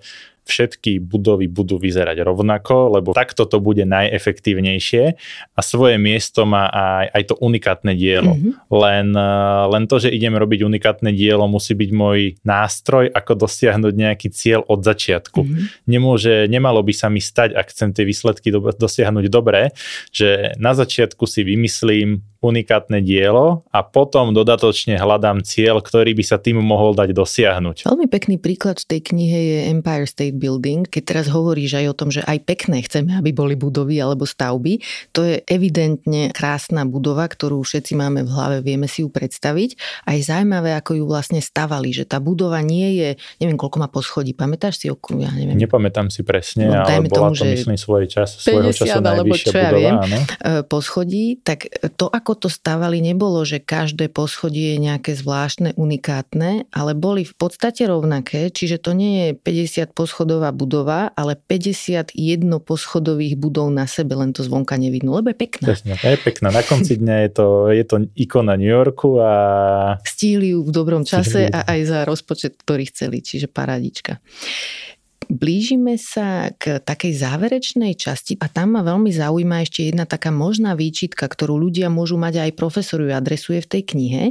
všetky 0.45 1.01
budovy 1.01 1.49
budú 1.49 1.81
vyzerať 1.81 2.21
rovnako, 2.21 3.01
lebo 3.01 3.17
takto 3.17 3.49
to 3.49 3.59
bude 3.59 3.83
najefektívnejšie 3.89 5.05
a 5.57 5.61
svoje 5.65 5.97
miesto 5.97 6.45
má 6.45 6.69
aj, 6.69 7.07
aj 7.17 7.23
to 7.33 7.35
unikátne 7.41 7.93
dielo. 7.97 8.37
Mm-hmm. 8.37 8.53
Len, 8.69 9.09
eh, 9.17 9.65
len 9.73 9.85
to, 9.89 9.97
že 9.99 10.13
idem 10.13 10.37
robiť 10.37 10.69
unikátne 10.69 11.11
dielo, 11.17 11.49
musí 11.49 11.73
byť 11.73 11.91
môj 11.91 12.37
nástroj, 12.45 13.09
ako 13.11 13.49
dosiahnuť 13.49 13.95
nejaký 13.97 14.29
cieľ 14.31 14.69
od 14.69 14.85
začiatku. 14.85 15.41
Mm-hmm. 15.41 15.65
Nemôže, 15.89 16.35
nemalo 16.47 16.85
by 16.85 16.93
sa 16.93 17.09
mi 17.09 17.25
stať, 17.25 17.57
ak 17.57 17.73
chcem 17.73 17.97
tie 17.97 18.05
výsledky 18.05 18.53
do, 18.53 18.61
dosiahnuť 18.61 19.27
dobre, 19.33 19.73
že 20.13 20.53
na 20.61 20.77
začiatku 20.77 21.25
si 21.25 21.41
vymyslím 21.41 22.21
unikátne 22.45 23.01
dielo 23.01 23.65
a 23.73 23.81
potom 23.81 24.37
dodatočne 24.37 25.01
hľadám 25.01 25.41
cieľ, 25.41 25.81
ktorý 25.81 26.13
by 26.13 26.25
sa 26.25 26.37
tým 26.37 26.61
mohol 26.61 26.93
dať 26.93 27.17
dosiahnuť. 27.17 27.89
Veľmi 27.89 28.07
pekný 28.13 28.37
príklad 28.37 28.77
v 28.85 28.87
tej 28.93 29.01
knihe 29.01 29.39
je 29.41 29.59
Empire 29.73 30.05
State 30.05 30.37
Building. 30.37 30.85
Keď 30.85 31.03
teraz 31.03 31.27
hovoríš 31.33 31.81
aj 31.81 31.87
o 31.89 31.95
tom, 31.97 32.09
že 32.13 32.21
aj 32.21 32.45
pekné 32.45 32.85
chceme, 32.85 33.17
aby 33.17 33.33
boli 33.33 33.57
budovy 33.57 33.97
alebo 33.97 34.29
stavby, 34.29 34.85
to 35.17 35.25
je 35.25 35.41
evidentne 35.49 36.29
krásna 36.37 36.85
budova, 36.85 37.25
ktorú 37.25 37.65
všetci 37.65 37.97
máme 37.97 38.29
v 38.29 38.31
hlave, 38.31 38.57
vieme 38.61 38.85
si 38.85 39.01
ju 39.01 39.09
predstaviť. 39.09 40.05
A 40.05 40.19
je 40.19 40.23
zaujímavé, 40.27 40.77
ako 40.77 41.01
ju 41.01 41.05
vlastne 41.09 41.41
stavali, 41.41 41.97
že 41.97 42.05
tá 42.05 42.21
budova 42.21 42.61
nie 42.61 43.01
je, 43.01 43.09
neviem 43.41 43.57
koľko 43.57 43.81
má 43.81 43.89
poschodí, 43.89 44.37
pamätáš 44.37 44.85
si 44.85 44.87
okruh, 44.93 45.25
ja 45.25 45.33
neviem. 45.33 45.57
Nepamätám 45.57 46.13
si 46.13 46.21
presne, 46.27 46.69
no, 46.69 46.85
ale 46.85 47.09
bola 47.09 47.33
tomu, 47.33 47.41
to 47.41 47.45
myslím 47.49 47.79
svoj 47.81 48.05
čas, 48.11 48.37
svojho 48.37 48.75
času 48.75 49.01
najvyššia 49.01 49.51
budova. 49.55 49.79
Ja 49.81 49.95
viem. 50.05 50.23
E, 50.23 50.61
poschodí, 50.67 51.25
tak 51.41 51.71
to 51.97 52.11
ako 52.11 52.33
to 52.35 52.53
stavali, 52.53 53.01
nebolo, 53.01 53.43
že 53.43 53.63
každé 53.63 54.11
poschodie 54.11 54.77
je 54.77 54.79
nejaké 54.83 55.13
zvláštne, 55.15 55.75
unikátne, 55.75 56.69
ale 56.75 56.93
boli 56.93 57.25
v 57.25 57.35
podstate 57.35 57.87
rovnaké, 57.87 58.51
čiže 58.51 58.83
to 58.83 58.93
nie 58.93 59.31
je 59.31 59.31
50 59.39 59.95
poschodová 59.95 60.51
budova, 60.51 61.15
ale 61.15 61.39
51 61.39 62.15
poschodových 62.63 63.35
budov 63.39 63.71
na 63.71 63.87
sebe, 63.87 64.19
len 64.19 64.35
to 64.35 64.43
zvonka 64.43 64.75
nevidno, 64.75 65.17
lebo 65.17 65.31
je 65.31 65.39
pekná. 65.39 65.67
Presne, 65.73 65.97
je 65.97 66.19
pekná. 66.21 66.49
Na 66.51 66.63
konci 66.67 66.99
dňa 67.01 67.17
je 67.27 67.31
to, 67.31 67.47
je 67.71 67.85
to 67.87 67.97
ikona 68.19 68.59
New 68.59 68.71
Yorku 68.71 69.19
a... 69.23 69.33
Stíli 70.05 70.53
ju 70.53 70.67
v 70.67 70.71
dobrom 70.71 71.07
čase 71.07 71.49
a 71.49 71.65
aj 71.71 71.81
za 71.87 71.99
rozpočet, 72.05 72.59
ktorý 72.59 72.91
chceli, 72.91 73.23
čiže 73.23 73.47
paradička. 73.49 74.19
Blížime 75.29 75.97
sa 75.97 76.53
k 76.57 76.81
takej 76.81 77.13
záverečnej 77.17 77.97
časti 77.97 78.37
a 78.41 78.51
tam 78.51 78.77
ma 78.77 78.83
veľmi 78.85 79.11
zaujíma 79.11 79.65
ešte 79.65 79.89
jedna 79.89 80.05
taká 80.05 80.29
možná 80.29 80.77
výčitka, 80.77 81.25
ktorú 81.27 81.57
ľudia 81.57 81.89
môžu 81.89 82.21
mať 82.21 82.49
aj 82.49 82.51
profesor 82.59 83.01
ju 83.01 83.11
adresuje 83.13 83.65
v 83.65 83.71
tej 83.71 83.83
knihe. 83.95 84.23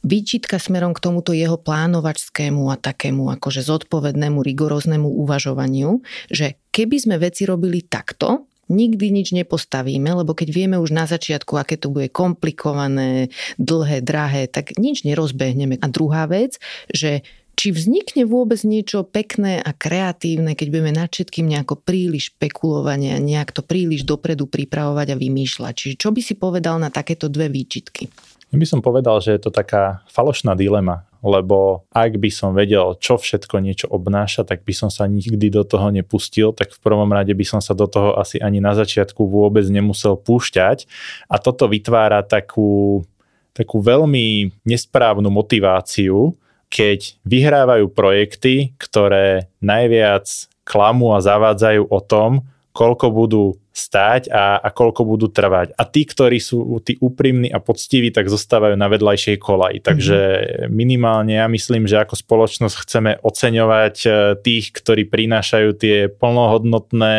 Výčitka 0.00 0.56
smerom 0.56 0.96
k 0.96 1.04
tomuto 1.04 1.36
jeho 1.36 1.60
plánovačskému 1.60 2.72
a 2.72 2.80
takému 2.80 3.28
akože 3.36 3.60
zodpovednému, 3.60 4.40
rigoróznemu 4.40 5.04
uvažovaniu, 5.04 6.00
že 6.32 6.56
keby 6.72 6.96
sme 6.96 7.16
veci 7.20 7.44
robili 7.44 7.84
takto, 7.84 8.48
nikdy 8.70 9.10
nič 9.10 9.34
nepostavíme, 9.34 10.08
lebo 10.08 10.32
keď 10.32 10.48
vieme 10.54 10.76
už 10.78 10.94
na 10.94 11.04
začiatku, 11.04 11.58
aké 11.58 11.76
to 11.76 11.90
bude 11.90 12.08
komplikované, 12.14 13.28
dlhé, 13.58 14.00
drahé, 14.00 14.46
tak 14.46 14.78
nič 14.78 15.02
nerozbehneme. 15.02 15.82
A 15.82 15.86
druhá 15.90 16.24
vec, 16.30 16.56
že 16.88 17.26
či 17.60 17.76
vznikne 17.76 18.24
vôbec 18.24 18.56
niečo 18.64 19.04
pekné 19.04 19.60
a 19.60 19.76
kreatívne, 19.76 20.56
keď 20.56 20.66
budeme 20.72 20.96
nad 20.96 21.12
všetkým 21.12 21.44
nejako 21.44 21.76
príliš 21.76 22.32
špekulovať 22.32 23.00
a 23.12 23.16
nejak 23.20 23.52
to 23.52 23.60
príliš 23.60 24.08
dopredu 24.08 24.48
pripravovať 24.48 25.12
a 25.12 25.20
vymýšľať. 25.20 25.74
Čiže 25.76 26.00
čo 26.00 26.08
by 26.08 26.20
si 26.24 26.40
povedal 26.40 26.80
na 26.80 26.88
takéto 26.88 27.28
dve 27.28 27.52
výčitky? 27.52 28.08
Ja 28.48 28.56
by 28.56 28.64
som 28.64 28.80
povedal, 28.80 29.20
že 29.20 29.36
je 29.36 29.44
to 29.44 29.52
taká 29.52 30.00
falošná 30.08 30.56
dilema, 30.56 31.04
lebo 31.20 31.84
ak 31.92 32.16
by 32.16 32.32
som 32.32 32.56
vedel, 32.56 32.96
čo 32.96 33.20
všetko 33.20 33.60
niečo 33.60 33.92
obnáša, 33.92 34.48
tak 34.48 34.64
by 34.64 34.72
som 34.72 34.88
sa 34.88 35.04
nikdy 35.04 35.52
do 35.52 35.60
toho 35.60 35.92
nepustil, 35.92 36.56
tak 36.56 36.72
v 36.72 36.80
prvom 36.80 37.12
rade 37.12 37.36
by 37.36 37.44
som 37.44 37.60
sa 37.60 37.76
do 37.76 37.84
toho 37.84 38.16
asi 38.16 38.40
ani 38.40 38.64
na 38.64 38.72
začiatku 38.72 39.20
vôbec 39.20 39.68
nemusel 39.68 40.16
púšťať 40.16 40.88
a 41.28 41.36
toto 41.36 41.68
vytvára 41.68 42.24
takú, 42.24 43.04
takú 43.52 43.84
veľmi 43.84 44.48
nesprávnu 44.64 45.28
motiváciu, 45.28 46.32
keď 46.70 47.20
vyhrávajú 47.26 47.90
projekty, 47.92 48.72
ktoré 48.78 49.50
najviac 49.60 50.24
klamú 50.64 51.12
a 51.12 51.20
zavádzajú 51.20 51.90
o 51.90 52.00
tom, 52.00 52.46
koľko 52.70 53.06
budú 53.10 53.44
stáť 53.70 54.34
a, 54.34 54.58
a 54.58 54.68
koľko 54.74 55.06
budú 55.06 55.30
trvať. 55.30 55.78
A 55.78 55.86
tí, 55.86 56.02
ktorí 56.02 56.42
sú 56.42 56.82
tí 56.82 56.98
úprimní 56.98 57.46
a 57.54 57.62
poctiví, 57.62 58.10
tak 58.10 58.26
zostávajú 58.26 58.74
na 58.74 58.90
vedľajšej 58.90 59.36
kolaji. 59.38 59.78
Takže 59.78 60.18
mm-hmm. 60.18 60.70
minimálne 60.74 61.38
ja 61.38 61.46
myslím, 61.46 61.86
že 61.86 62.02
ako 62.02 62.18
spoločnosť 62.18 62.76
chceme 62.82 63.10
oceňovať 63.22 63.96
e, 64.02 64.08
tých, 64.42 64.74
ktorí 64.74 65.06
prinášajú 65.06 65.68
tie 65.78 65.96
plnohodnotné 66.10 67.18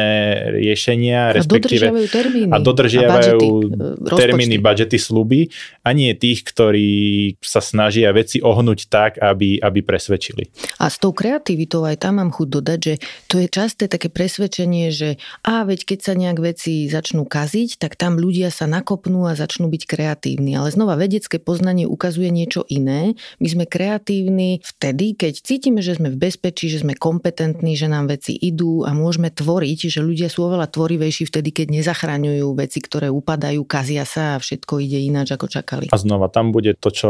riešenia, 0.59 1.31
a 1.31 1.35
respektíve 1.39 1.87
dodržiavajú 1.87 2.07
termíny 2.11 2.51
a 2.51 2.57
dodržiavajú 2.59 3.31
a 3.31 3.39
budžety, 3.39 4.19
termíny, 4.19 4.55
budžety, 4.59 4.97
sluby 4.99 5.39
a 5.87 5.89
nie 5.95 6.11
tých, 6.19 6.43
ktorí 6.43 6.91
sa 7.39 7.63
snažia 7.63 8.11
veci 8.11 8.43
ohnúť 8.43 8.91
tak, 8.91 9.11
aby, 9.23 9.55
aby 9.63 9.79
presvedčili. 9.79 10.51
A 10.83 10.91
s 10.91 10.99
tou 10.99 11.15
kreativitou 11.15 11.87
aj 11.87 12.03
tam 12.03 12.19
mám 12.19 12.35
chuť 12.35 12.47
dodať, 12.59 12.79
že 12.83 12.93
to 13.31 13.39
je 13.39 13.47
časté 13.47 13.87
také 13.87 14.11
presvedčenie, 14.11 14.91
že 14.91 15.15
a 15.47 15.63
veď 15.63 15.95
keď 15.95 15.99
sa 16.03 16.13
nejak 16.17 16.40
veci 16.41 16.89
začnú 16.89 17.23
kaziť, 17.29 17.77
tak 17.77 17.93
tam 17.95 18.17
ľudia 18.17 18.49
sa 18.49 18.65
nakopnú 18.65 19.29
a 19.29 19.37
začnú 19.37 19.69
byť 19.69 19.83
kreatívni. 19.85 20.57
Ale 20.57 20.73
znova 20.73 20.97
vedecké 20.97 21.37
poznanie 21.37 21.85
ukazuje 21.85 22.33
niečo 22.33 22.65
iné. 22.67 23.13
My 23.37 23.47
sme 23.47 23.65
kreatívni 23.69 24.59
vtedy, 24.65 25.13
keď 25.13 25.39
cítime, 25.45 25.85
že 25.85 26.01
sme 26.01 26.09
v 26.09 26.17
bezpečí, 26.17 26.67
že 26.67 26.81
sme 26.81 26.97
kompetentní, 26.97 27.77
že 27.77 27.87
nám 27.87 28.09
veci 28.09 28.33
idú 28.33 28.83
a 28.83 28.91
môžeme 28.97 29.29
tvoriť, 29.29 29.93
že 29.93 30.01
ľudia 30.01 30.27
sú 30.27 30.49
oveľa 30.49 30.67
tvorivejší 30.73 31.29
vtedy, 31.29 31.53
keď 31.53 31.79
nezachraňujú 31.81 32.47
veci, 32.57 32.81
ktoré 32.81 33.13
upadajú, 33.13 33.61
kazia 33.63 34.03
sa 34.03 34.35
a 34.35 34.41
všetko 34.41 34.81
ide 34.81 34.99
ináč, 35.05 35.37
ako 35.37 35.45
čakali. 35.47 35.85
A 35.93 35.97
znova 36.01 36.27
tam 36.27 36.49
bude 36.49 36.73
to, 36.73 36.89
čo 36.89 37.09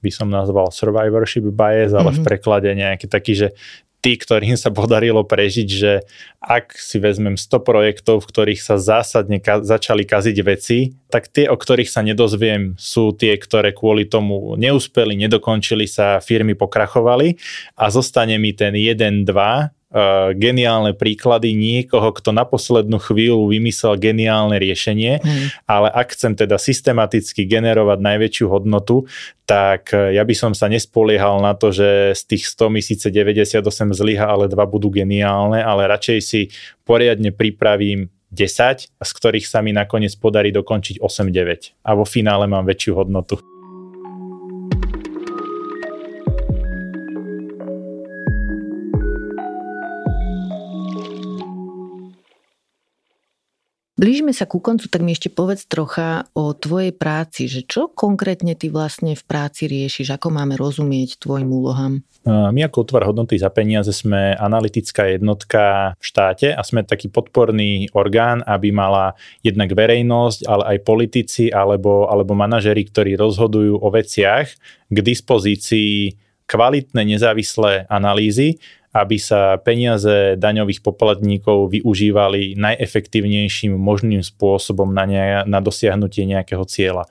by 0.00 0.10
som 0.10 0.32
nazval 0.32 0.72
survivorship 0.72 1.44
bias, 1.52 1.92
ale 1.92 2.10
mm-hmm. 2.10 2.16
v 2.16 2.20
mhm. 2.20 2.26
preklade 2.26 2.68
nejaký 2.72 3.06
taký, 3.06 3.32
že 3.36 3.48
tí, 4.02 4.18
ktorým 4.18 4.58
sa 4.58 4.74
podarilo 4.74 5.22
prežiť, 5.22 5.68
že 5.70 5.92
ak 6.42 6.74
si 6.74 6.98
vezmem 6.98 7.38
100 7.38 7.62
projektov, 7.62 8.26
v 8.26 8.28
ktorých 8.34 8.60
sa 8.60 8.74
zásadne 8.76 9.38
ka- 9.38 9.62
začali 9.62 10.02
kaziť 10.02 10.36
veci, 10.42 10.98
tak 11.06 11.30
tie, 11.30 11.46
o 11.46 11.54
ktorých 11.54 11.86
sa 11.86 12.02
nedozviem, 12.02 12.74
sú 12.74 13.14
tie, 13.14 13.38
ktoré 13.38 13.70
kvôli 13.70 14.10
tomu 14.10 14.58
neúspeli, 14.58 15.14
nedokončili 15.14 15.86
sa, 15.86 16.18
firmy 16.18 16.58
pokrachovali 16.58 17.38
a 17.78 17.94
zostane 17.94 18.34
mi 18.42 18.50
ten 18.50 18.74
1, 18.74 19.22
2, 19.22 19.30
uh, 19.30 19.81
geniálne 20.32 20.96
príklady 20.96 21.52
niekoho, 21.52 22.16
kto 22.16 22.32
na 22.32 22.48
poslednú 22.48 22.96
chvíľu 22.96 23.52
vymyslel 23.52 24.00
geniálne 24.00 24.56
riešenie, 24.56 25.20
mm. 25.20 25.68
ale 25.68 25.92
ak 25.92 26.16
chcem 26.16 26.32
teda 26.32 26.56
systematicky 26.56 27.44
generovať 27.44 28.00
najväčšiu 28.00 28.46
hodnotu, 28.48 29.04
tak 29.44 29.92
uh, 29.92 30.08
ja 30.08 30.24
by 30.24 30.32
som 30.32 30.52
sa 30.56 30.72
nespoliehal 30.72 31.44
na 31.44 31.52
to, 31.52 31.76
že 31.76 32.16
z 32.16 32.22
tých 32.24 32.48
100 32.48 32.72
mi 32.72 32.80
síce 32.80 33.06
98 33.12 33.60
zlyha, 33.92 34.32
ale 34.32 34.48
dva 34.48 34.64
budú 34.64 34.88
geniálne, 34.88 35.60
ale 35.60 35.84
radšej 35.92 36.18
si 36.24 36.48
poriadne 36.88 37.36
pripravím 37.36 38.08
10, 38.32 38.96
z 38.96 39.10
ktorých 39.12 39.44
sa 39.44 39.60
mi 39.60 39.76
nakoniec 39.76 40.16
podarí 40.16 40.48
dokončiť 40.56 41.04
8-9 41.04 41.84
a 41.84 41.90
vo 41.92 42.08
finále 42.08 42.48
mám 42.48 42.64
väčšiu 42.64 42.96
hodnotu. 42.96 43.51
Blížime 54.02 54.34
sa 54.34 54.50
ku 54.50 54.58
koncu, 54.58 54.90
tak 54.90 54.98
mi 55.06 55.14
ešte 55.14 55.30
povedz 55.30 55.62
trocha 55.70 56.26
o 56.34 56.50
tvojej 56.58 56.90
práci, 56.90 57.46
že 57.46 57.62
čo 57.62 57.86
konkrétne 57.86 58.58
ty 58.58 58.66
vlastne 58.66 59.14
v 59.14 59.22
práci 59.22 59.70
riešiš, 59.70 60.18
ako 60.18 60.34
máme 60.34 60.58
rozumieť 60.58 61.22
tvojim 61.22 61.46
úlohám? 61.46 62.02
My 62.26 62.66
ako 62.66 62.82
útvar 62.82 63.06
hodnoty 63.06 63.38
za 63.38 63.46
peniaze 63.54 63.94
sme 63.94 64.34
analytická 64.34 65.06
jednotka 65.06 65.94
v 65.94 66.02
štáte 66.02 66.50
a 66.50 66.58
sme 66.66 66.82
taký 66.82 67.14
podporný 67.14 67.94
orgán, 67.94 68.42
aby 68.42 68.74
mala 68.74 69.14
jednak 69.38 69.70
verejnosť, 69.70 70.50
ale 70.50 70.74
aj 70.74 70.78
politici 70.82 71.54
alebo, 71.54 72.10
alebo 72.10 72.34
manažeri, 72.34 72.82
ktorí 72.82 73.14
rozhodujú 73.14 73.78
o 73.78 73.86
veciach 73.86 74.50
k 74.90 74.96
dispozícii 74.98 76.18
kvalitné 76.50 77.06
nezávislé 77.06 77.86
analýzy, 77.86 78.58
aby 78.92 79.16
sa 79.16 79.56
peniaze 79.56 80.36
daňových 80.36 80.84
poplatníkov 80.84 81.72
využívali 81.72 82.60
najefektívnejším 82.60 83.72
možným 83.72 84.20
spôsobom 84.20 84.92
na, 84.92 85.04
ne, 85.08 85.24
na 85.48 85.58
dosiahnutie 85.64 86.28
nejakého 86.28 86.62
cieľa. 86.68 87.08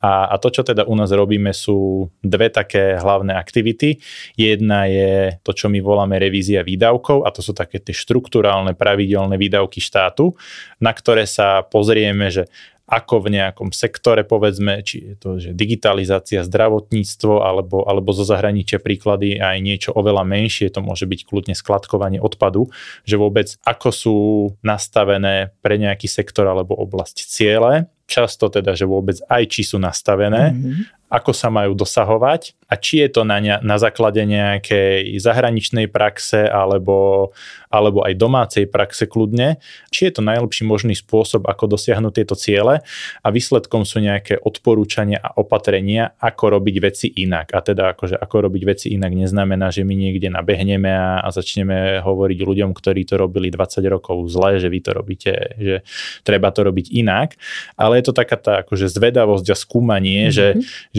A, 0.00 0.32
a 0.32 0.40
to, 0.40 0.48
čo 0.48 0.64
teda 0.64 0.88
u 0.88 0.96
nás 0.96 1.12
robíme, 1.12 1.52
sú 1.52 2.08
dve 2.24 2.48
také 2.48 2.96
hlavné 2.96 3.36
aktivity. 3.36 4.00
Jedna 4.32 4.88
je 4.88 5.36
to, 5.44 5.52
čo 5.52 5.68
my 5.68 5.76
voláme 5.84 6.16
revízia 6.16 6.64
výdavkov 6.64 7.28
a 7.28 7.30
to 7.30 7.44
sú 7.44 7.52
také 7.52 7.84
tie 7.84 7.92
štruktúrálne 7.92 8.72
pravidelné 8.72 9.36
výdavky 9.36 9.76
štátu, 9.84 10.32
na 10.80 10.96
ktoré 10.96 11.28
sa 11.28 11.60
pozrieme, 11.68 12.32
že 12.32 12.48
ako 12.90 13.30
v 13.30 13.38
nejakom 13.38 13.70
sektore, 13.70 14.26
povedzme, 14.26 14.82
či 14.82 15.14
je 15.14 15.14
to 15.14 15.38
že 15.38 15.54
digitalizácia, 15.54 16.42
zdravotníctvo, 16.42 17.38
alebo, 17.38 17.86
alebo 17.86 18.10
zo 18.10 18.26
zahraničia 18.26 18.82
príklady 18.82 19.38
aj 19.38 19.56
niečo 19.62 19.90
oveľa 19.94 20.26
menšie, 20.26 20.74
to 20.74 20.82
môže 20.82 21.06
byť 21.06 21.20
kľudne 21.22 21.54
skladkovanie 21.54 22.18
odpadu, 22.18 22.66
že 23.06 23.14
vôbec 23.14 23.54
ako 23.62 23.88
sú 23.94 24.18
nastavené 24.66 25.54
pre 25.62 25.78
nejaký 25.78 26.10
sektor 26.10 26.50
alebo 26.50 26.74
oblasť 26.74 27.30
ciele, 27.30 27.86
často 28.10 28.50
teda, 28.50 28.74
že 28.74 28.90
vôbec 28.90 29.22
aj 29.30 29.42
či 29.46 29.62
sú 29.62 29.78
nastavené, 29.78 30.50
mm-hmm 30.50 30.99
ako 31.10 31.34
sa 31.34 31.50
majú 31.50 31.74
dosahovať 31.74 32.54
a 32.70 32.78
či 32.78 33.02
je 33.02 33.08
to 33.10 33.26
na, 33.26 33.42
ne, 33.42 33.58
na 33.66 33.76
základe 33.82 34.22
nejakej 34.22 35.18
zahraničnej 35.18 35.90
praxe 35.90 36.46
alebo, 36.46 37.30
alebo 37.66 38.06
aj 38.06 38.14
domácej 38.14 38.64
praxe 38.70 39.10
kľudne, 39.10 39.58
či 39.90 40.06
je 40.06 40.12
to 40.14 40.22
najlepší 40.22 40.62
možný 40.62 40.94
spôsob, 40.94 41.50
ako 41.50 41.74
dosiahnuť 41.74 42.12
tieto 42.14 42.38
ciele 42.38 42.86
a 43.20 43.28
výsledkom 43.28 43.82
sú 43.82 43.98
nejaké 43.98 44.38
odporúčania 44.38 45.18
a 45.18 45.34
opatrenia, 45.34 46.14
ako 46.22 46.62
robiť 46.62 46.76
veci 46.78 47.06
inak. 47.10 47.50
A 47.50 47.58
teda 47.58 47.98
akože 47.98 48.14
ako 48.14 48.46
robiť 48.46 48.62
veci 48.62 48.86
inak 48.94 49.10
neznamená, 49.10 49.74
že 49.74 49.82
my 49.82 49.98
niekde 49.98 50.30
nabehneme 50.30 50.94
a, 50.94 51.26
a 51.26 51.28
začneme 51.34 51.98
hovoriť 52.06 52.38
ľuďom, 52.38 52.70
ktorí 52.70 53.02
to 53.02 53.18
robili 53.18 53.50
20 53.50 53.82
rokov 53.90 54.30
zle, 54.30 54.62
že 54.62 54.70
vy 54.70 54.78
to 54.78 54.94
robíte, 54.94 55.58
že 55.58 55.82
treba 56.22 56.54
to 56.54 56.62
robiť 56.62 56.94
inak, 56.94 57.34
ale 57.74 57.98
je 57.98 58.04
to 58.06 58.14
taká 58.14 58.38
tá 58.38 58.62
akože 58.62 58.86
zvedavosť 58.86 59.46
a 59.50 59.56
skúmanie, 59.58 60.30
mm-hmm. 60.30 60.36
že, 60.38 60.46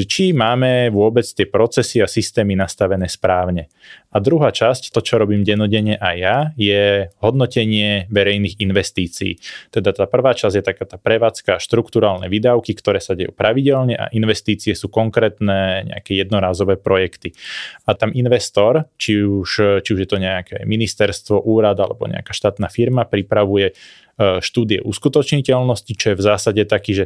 že 0.02 0.10
či 0.10 0.26
máme 0.34 0.90
vôbec 0.90 1.22
tie 1.22 1.46
procesy 1.46 2.02
a 2.02 2.10
systémy 2.10 2.58
nastavené 2.58 3.06
správne. 3.06 3.70
A 4.10 4.18
druhá 4.18 4.50
časť, 4.50 4.90
to 4.90 5.00
čo 5.06 5.22
robím 5.22 5.46
denodene 5.46 5.94
aj 5.94 6.16
ja, 6.18 6.38
je 6.58 7.06
hodnotenie 7.22 8.10
verejných 8.10 8.58
investícií. 8.58 9.38
Teda 9.70 9.94
tá 9.94 10.10
prvá 10.10 10.34
časť 10.34 10.56
je 10.58 10.64
taká 10.66 10.90
tá 10.90 10.98
prevádzka, 10.98 11.62
štruktúrálne 11.62 12.26
výdavky, 12.34 12.74
ktoré 12.74 12.98
sa 12.98 13.14
dejú 13.14 13.30
pravidelne 13.30 13.94
a 13.94 14.10
investície 14.10 14.74
sú 14.74 14.90
konkrétne 14.90 15.86
nejaké 15.94 16.18
jednorázové 16.18 16.82
projekty. 16.82 17.38
A 17.86 17.94
tam 17.94 18.10
investor, 18.18 18.90
či 18.98 19.22
už, 19.22 19.86
či 19.86 19.90
už 19.94 20.00
je 20.02 20.10
to 20.10 20.18
nejaké 20.18 20.66
ministerstvo, 20.66 21.46
úrad 21.46 21.78
alebo 21.78 22.10
nejaká 22.10 22.34
štátna 22.34 22.74
firma, 22.74 23.06
pripravuje 23.06 23.70
e, 23.70 23.74
štúdie 24.42 24.82
uskutočniteľnosti, 24.82 25.94
čo 25.94 26.12
je 26.12 26.20
v 26.20 26.26
zásade 26.26 26.66
taký, 26.66 27.06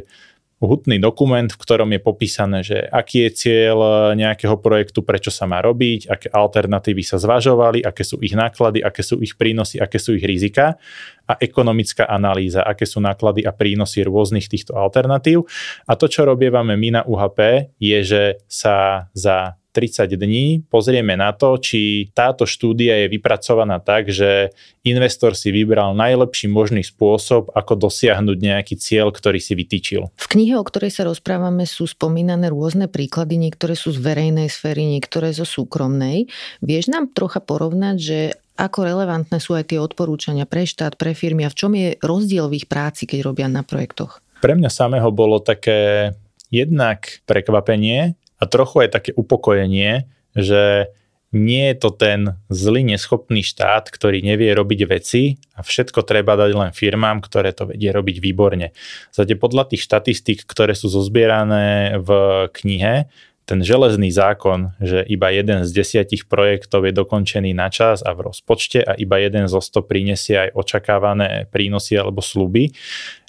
hutný 0.56 0.96
dokument, 0.96 1.44
v 1.44 1.60
ktorom 1.60 1.92
je 1.92 2.00
popísané, 2.00 2.58
že 2.64 2.80
aký 2.88 3.28
je 3.28 3.30
cieľ 3.36 3.78
nejakého 4.16 4.56
projektu, 4.56 5.04
prečo 5.04 5.28
sa 5.28 5.44
má 5.44 5.60
robiť, 5.60 6.08
aké 6.08 6.28
alternatívy 6.32 7.04
sa 7.04 7.20
zvažovali, 7.20 7.84
aké 7.84 8.00
sú 8.00 8.16
ich 8.24 8.32
náklady, 8.32 8.80
aké 8.80 9.04
sú 9.04 9.20
ich 9.20 9.36
prínosy, 9.36 9.76
aké 9.76 10.00
sú 10.00 10.16
ich 10.16 10.24
rizika 10.24 10.80
a 11.28 11.36
ekonomická 11.36 12.08
analýza, 12.08 12.64
aké 12.64 12.88
sú 12.88 13.04
náklady 13.04 13.44
a 13.44 13.52
prínosy 13.52 14.08
rôznych 14.08 14.48
týchto 14.48 14.72
alternatív. 14.72 15.44
A 15.84 15.92
to, 15.92 16.08
čo 16.08 16.24
robievame 16.24 16.72
my 16.80 16.88
na 16.88 17.02
UHP, 17.04 17.72
je, 17.76 17.98
že 18.00 18.22
sa 18.48 19.08
za 19.12 19.60
30 19.76 20.08
dní 20.16 20.64
pozrieme 20.72 21.12
na 21.20 21.36
to, 21.36 21.60
či 21.60 22.08
táto 22.16 22.48
štúdia 22.48 23.04
je 23.04 23.12
vypracovaná 23.12 23.76
tak, 23.76 24.08
že 24.08 24.56
investor 24.88 25.36
si 25.36 25.52
vybral 25.52 25.92
najlepší 25.92 26.48
možný 26.48 26.80
spôsob, 26.80 27.52
ako 27.52 27.76
dosiahnuť 27.76 28.38
nejaký 28.40 28.80
cieľ, 28.80 29.12
ktorý 29.12 29.36
si 29.36 29.52
vytýčil. 29.52 30.08
V 30.16 30.26
knihe, 30.32 30.56
o 30.56 30.64
ktorej 30.64 30.96
sa 30.96 31.04
rozprávame, 31.04 31.68
sú 31.68 31.84
spomínané 31.84 32.48
rôzne 32.48 32.88
príklady, 32.88 33.36
niektoré 33.36 33.76
sú 33.76 33.92
z 33.92 34.00
verejnej 34.00 34.48
sféry, 34.48 34.88
niektoré 34.88 35.36
zo 35.36 35.44
súkromnej. 35.44 36.32
Vieš 36.64 36.88
nám 36.88 37.12
trocha 37.12 37.44
porovnať, 37.44 37.96
že 38.00 38.18
ako 38.56 38.88
relevantné 38.88 39.36
sú 39.36 39.52
aj 39.52 39.76
tie 39.76 39.78
odporúčania 39.78 40.48
pre 40.48 40.64
štát, 40.64 40.96
pre 40.96 41.12
firmy 41.12 41.44
a 41.44 41.52
v 41.52 41.58
čom 41.60 41.76
je 41.76 42.00
rozdiel 42.00 42.48
v 42.48 42.64
ich 42.64 42.66
práci, 42.66 43.04
keď 43.04 43.28
robia 43.28 43.46
na 43.52 43.60
projektoch? 43.60 44.24
Pre 44.40 44.56
mňa 44.56 44.72
samého 44.72 45.12
bolo 45.12 45.44
také 45.44 46.12
jednak 46.48 47.20
prekvapenie, 47.28 48.16
a 48.36 48.44
trochu 48.46 48.86
aj 48.86 48.90
také 48.96 49.10
upokojenie, 49.16 50.08
že 50.36 50.92
nie 51.34 51.74
je 51.74 51.76
to 51.76 51.90
ten 51.92 52.38
zlý, 52.48 52.86
neschopný 52.86 53.42
štát, 53.42 53.90
ktorý 53.90 54.22
nevie 54.22 54.54
robiť 54.54 54.80
veci 54.88 55.36
a 55.58 55.60
všetko 55.60 56.06
treba 56.06 56.38
dať 56.38 56.50
len 56.54 56.70
firmám, 56.72 57.20
ktoré 57.20 57.50
to 57.52 57.68
vedie 57.68 57.90
robiť 57.90 58.22
výborne. 58.22 58.72
Zate 59.10 59.34
podľa 59.36 59.68
tých 59.74 59.84
štatistík, 59.84 60.46
ktoré 60.46 60.72
sú 60.72 60.88
zozbierané 60.88 61.98
v 62.00 62.10
knihe, 62.54 63.10
ten 63.46 63.62
železný 63.62 64.10
zákon, 64.10 64.74
že 64.82 65.06
iba 65.06 65.30
jeden 65.30 65.62
z 65.62 65.70
desiatich 65.70 66.26
projektov 66.26 66.82
je 66.82 66.90
dokončený 66.90 67.54
na 67.54 67.70
čas 67.70 68.02
a 68.02 68.10
v 68.10 68.26
rozpočte 68.26 68.82
a 68.82 68.98
iba 68.98 69.22
jeden 69.22 69.46
zo 69.46 69.62
sto 69.62 69.86
prinesie 69.86 70.50
aj 70.50 70.58
očakávané 70.58 71.46
prínosy 71.54 71.94
alebo 71.94 72.18
sluby, 72.18 72.74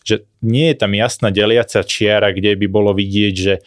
že 0.02 0.26
nie 0.42 0.74
je 0.74 0.76
tam 0.82 0.98
jasná 0.98 1.30
deliaca 1.30 1.86
čiara, 1.86 2.34
kde 2.34 2.58
by 2.58 2.66
bolo 2.66 2.98
vidieť, 2.98 3.36
že 3.38 3.62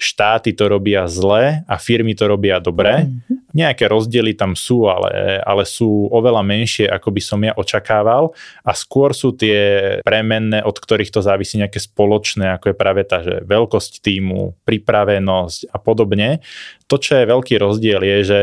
štáty 0.00 0.56
to 0.56 0.64
robia 0.72 1.04
zle 1.04 1.60
a 1.68 1.76
firmy 1.76 2.16
to 2.16 2.24
robia 2.24 2.56
dobre. 2.56 3.04
Mm-hmm. 3.04 3.52
Nejaké 3.52 3.84
rozdiely 3.84 4.32
tam 4.32 4.56
sú, 4.56 4.88
ale, 4.88 5.44
ale 5.44 5.68
sú 5.68 6.08
oveľa 6.08 6.40
menšie, 6.40 6.88
ako 6.88 7.12
by 7.12 7.20
som 7.20 7.40
ja 7.44 7.52
očakával 7.52 8.32
a 8.64 8.72
skôr 8.72 9.12
sú 9.12 9.36
tie 9.36 10.00
premenné, 10.00 10.64
od 10.64 10.72
ktorých 10.72 11.12
to 11.12 11.20
závisí 11.20 11.60
nejaké 11.60 11.76
spoločné, 11.76 12.56
ako 12.56 12.72
je 12.72 12.76
práve 12.80 13.02
tá 13.04 13.20
že 13.20 13.44
veľkosť 13.44 14.00
týmu, 14.00 14.56
pripravenosť 14.64 15.68
a 15.68 15.76
podobne. 15.76 16.40
To, 16.88 16.96
čo 16.96 17.20
je 17.20 17.28
veľký 17.28 17.54
rozdiel, 17.60 18.00
je, 18.00 18.18
že 18.24 18.40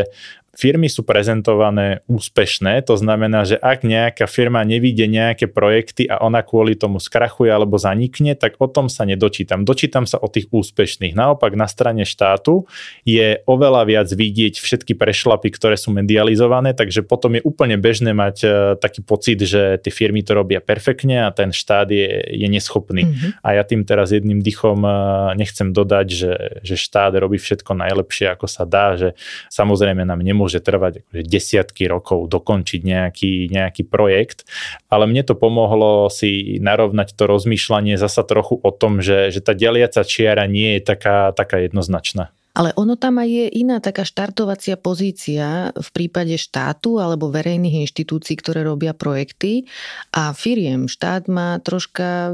firmy 0.57 0.89
sú 0.89 1.05
prezentované 1.05 2.01
úspešné, 2.09 2.81
to 2.81 2.97
znamená, 2.97 3.45
že 3.45 3.61
ak 3.61 3.85
nejaká 3.85 4.25
firma 4.25 4.65
nevíde 4.65 5.05
nejaké 5.05 5.45
projekty 5.45 6.09
a 6.09 6.17
ona 6.25 6.41
kvôli 6.41 6.73
tomu 6.73 6.97
skrachuje 6.97 7.53
alebo 7.53 7.77
zanikne, 7.77 8.33
tak 8.33 8.57
o 8.57 8.65
tom 8.65 8.89
sa 8.89 9.05
nedočítam. 9.05 9.61
Dočítam 9.61 10.09
sa 10.09 10.17
o 10.17 10.25
tých 10.25 10.49
úspešných. 10.49 11.13
Naopak 11.13 11.53
na 11.53 11.69
strane 11.69 12.09
štátu 12.09 12.65
je 13.05 13.37
oveľa 13.45 13.85
viac 13.85 14.09
vidieť 14.09 14.57
všetky 14.57 14.97
prešlapy, 14.97 15.53
ktoré 15.53 15.77
sú 15.77 15.93
medializované, 15.93 16.73
takže 16.73 17.05
potom 17.05 17.37
je 17.37 17.45
úplne 17.45 17.77
bežné 17.77 18.17
mať 18.17 18.37
uh, 18.41 18.49
taký 18.81 19.05
pocit, 19.05 19.37
že 19.37 19.77
tie 19.77 19.93
firmy 19.93 20.25
to 20.25 20.33
robia 20.33 20.57
perfektne 20.57 21.21
a 21.21 21.29
ten 21.29 21.53
štát 21.53 21.93
je, 21.93 22.33
je 22.33 22.47
neschopný. 22.49 23.05
Mm-hmm. 23.05 23.29
A 23.45 23.61
ja 23.61 23.61
tým 23.61 23.85
teraz 23.85 24.09
jedným 24.09 24.41
dychom 24.41 24.81
uh, 24.81 25.37
nechcem 25.37 25.69
dodať, 25.69 26.07
že, 26.09 26.33
že 26.65 26.75
štát 26.81 27.13
robí 27.21 27.37
všetko 27.37 27.77
najlepšie, 27.77 28.33
ako 28.33 28.49
sa 28.49 28.65
dá, 28.65 28.97
že 28.97 29.13
samozrejme 29.53 30.01
nám 30.01 30.25
nemôže 30.25 30.46
môže 30.47 30.63
trvať 30.63 31.03
akože 31.03 31.27
desiatky 31.27 31.83
rokov 31.91 32.31
dokončiť 32.31 32.81
nejaký, 32.87 33.51
nejaký 33.51 33.83
projekt, 33.83 34.47
ale 34.87 35.03
mne 35.03 35.27
to 35.27 35.35
pomohlo 35.35 36.07
si 36.07 36.55
narovnať 36.63 37.11
to 37.19 37.27
rozmýšľanie 37.27 37.99
zasa 37.99 38.23
trochu 38.23 38.55
o 38.55 38.71
tom, 38.71 39.03
že, 39.03 39.27
že 39.35 39.43
tá 39.43 39.51
deliaca 39.51 40.07
čiara 40.07 40.47
nie 40.47 40.79
je 40.79 40.87
taká, 40.87 41.35
taká 41.35 41.67
jednoznačná. 41.67 42.31
Ale 42.57 42.73
ono 42.73 42.97
tam 42.97 43.21
aj 43.21 43.29
je 43.29 43.45
iná 43.61 43.77
taká 43.77 44.01
štartovacia 44.01 44.81
pozícia 44.81 45.69
v 45.77 45.89
prípade 45.93 46.33
štátu 46.41 46.97
alebo 46.97 47.29
verejných 47.29 47.85
inštitúcií, 47.85 48.33
ktoré 48.41 48.65
robia 48.65 48.97
projekty 48.97 49.69
a 50.09 50.33
firiem. 50.33 50.89
Štát 50.89 51.29
má 51.29 51.61
troška 51.61 52.33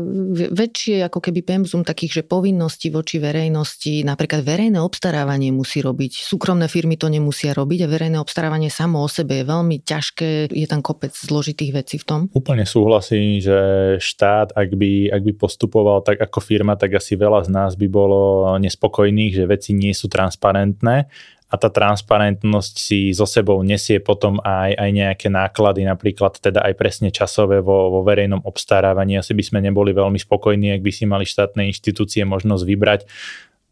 väčšie 0.56 1.04
ako 1.12 1.20
keby 1.20 1.44
pemzum 1.44 1.84
takých, 1.84 2.24
že 2.24 2.24
povinností 2.24 2.88
voči 2.88 3.20
verejnosti, 3.20 4.08
napríklad 4.08 4.48
verejné 4.48 4.80
obstarávanie 4.80 5.52
musí 5.52 5.84
robiť. 5.84 6.24
Súkromné 6.24 6.72
firmy 6.72 6.96
to 6.96 7.12
nemusia 7.12 7.52
robiť 7.52 7.84
a 7.84 7.92
verejné 7.92 8.16
obstarávanie 8.16 8.72
samo 8.72 9.04
o 9.04 9.12
sebe 9.12 9.44
je 9.44 9.46
veľmi 9.52 9.84
ťažké, 9.84 10.56
je 10.56 10.68
tam 10.72 10.80
kopec 10.80 11.12
zložitých 11.12 11.84
vecí 11.84 12.00
v 12.00 12.06
tom. 12.08 12.20
Úplne 12.32 12.64
súhlasím, 12.64 13.44
že 13.44 13.60
štát, 14.00 14.56
ak 14.56 14.72
by, 14.72 15.12
ak 15.12 15.22
by 15.28 15.34
postupoval 15.36 16.00
tak 16.00 16.24
ako 16.24 16.40
firma, 16.40 16.80
tak 16.80 16.96
asi 16.96 17.20
veľa 17.20 17.44
z 17.44 17.50
nás 17.52 17.76
by 17.76 17.92
bolo 17.92 18.48
nespokojných, 18.56 19.36
že 19.36 19.52
veci 19.52 19.76
nie 19.76 19.92
sú 19.92 20.13
transparentné 20.14 21.10
a 21.54 21.56
tá 21.58 21.70
transparentnosť 21.70 22.74
si 22.82 23.14
so 23.14 23.30
sebou 23.30 23.62
nesie 23.62 24.02
potom 24.02 24.42
aj, 24.42 24.74
aj 24.74 24.90
nejaké 24.90 25.28
náklady, 25.30 25.86
napríklad 25.86 26.42
teda 26.42 26.66
aj 26.66 26.74
presne 26.74 27.10
časové 27.14 27.62
vo, 27.62 27.94
vo 27.94 28.02
verejnom 28.02 28.42
obstarávaní. 28.42 29.22
Asi 29.22 29.38
by 29.38 29.44
sme 29.46 29.60
neboli 29.62 29.94
veľmi 29.94 30.18
spokojní, 30.18 30.74
ak 30.74 30.82
by 30.82 30.92
si 30.94 31.06
mali 31.06 31.30
štátne 31.30 31.70
inštitúcie 31.70 32.26
možnosť 32.26 32.64
vybrať 32.66 33.02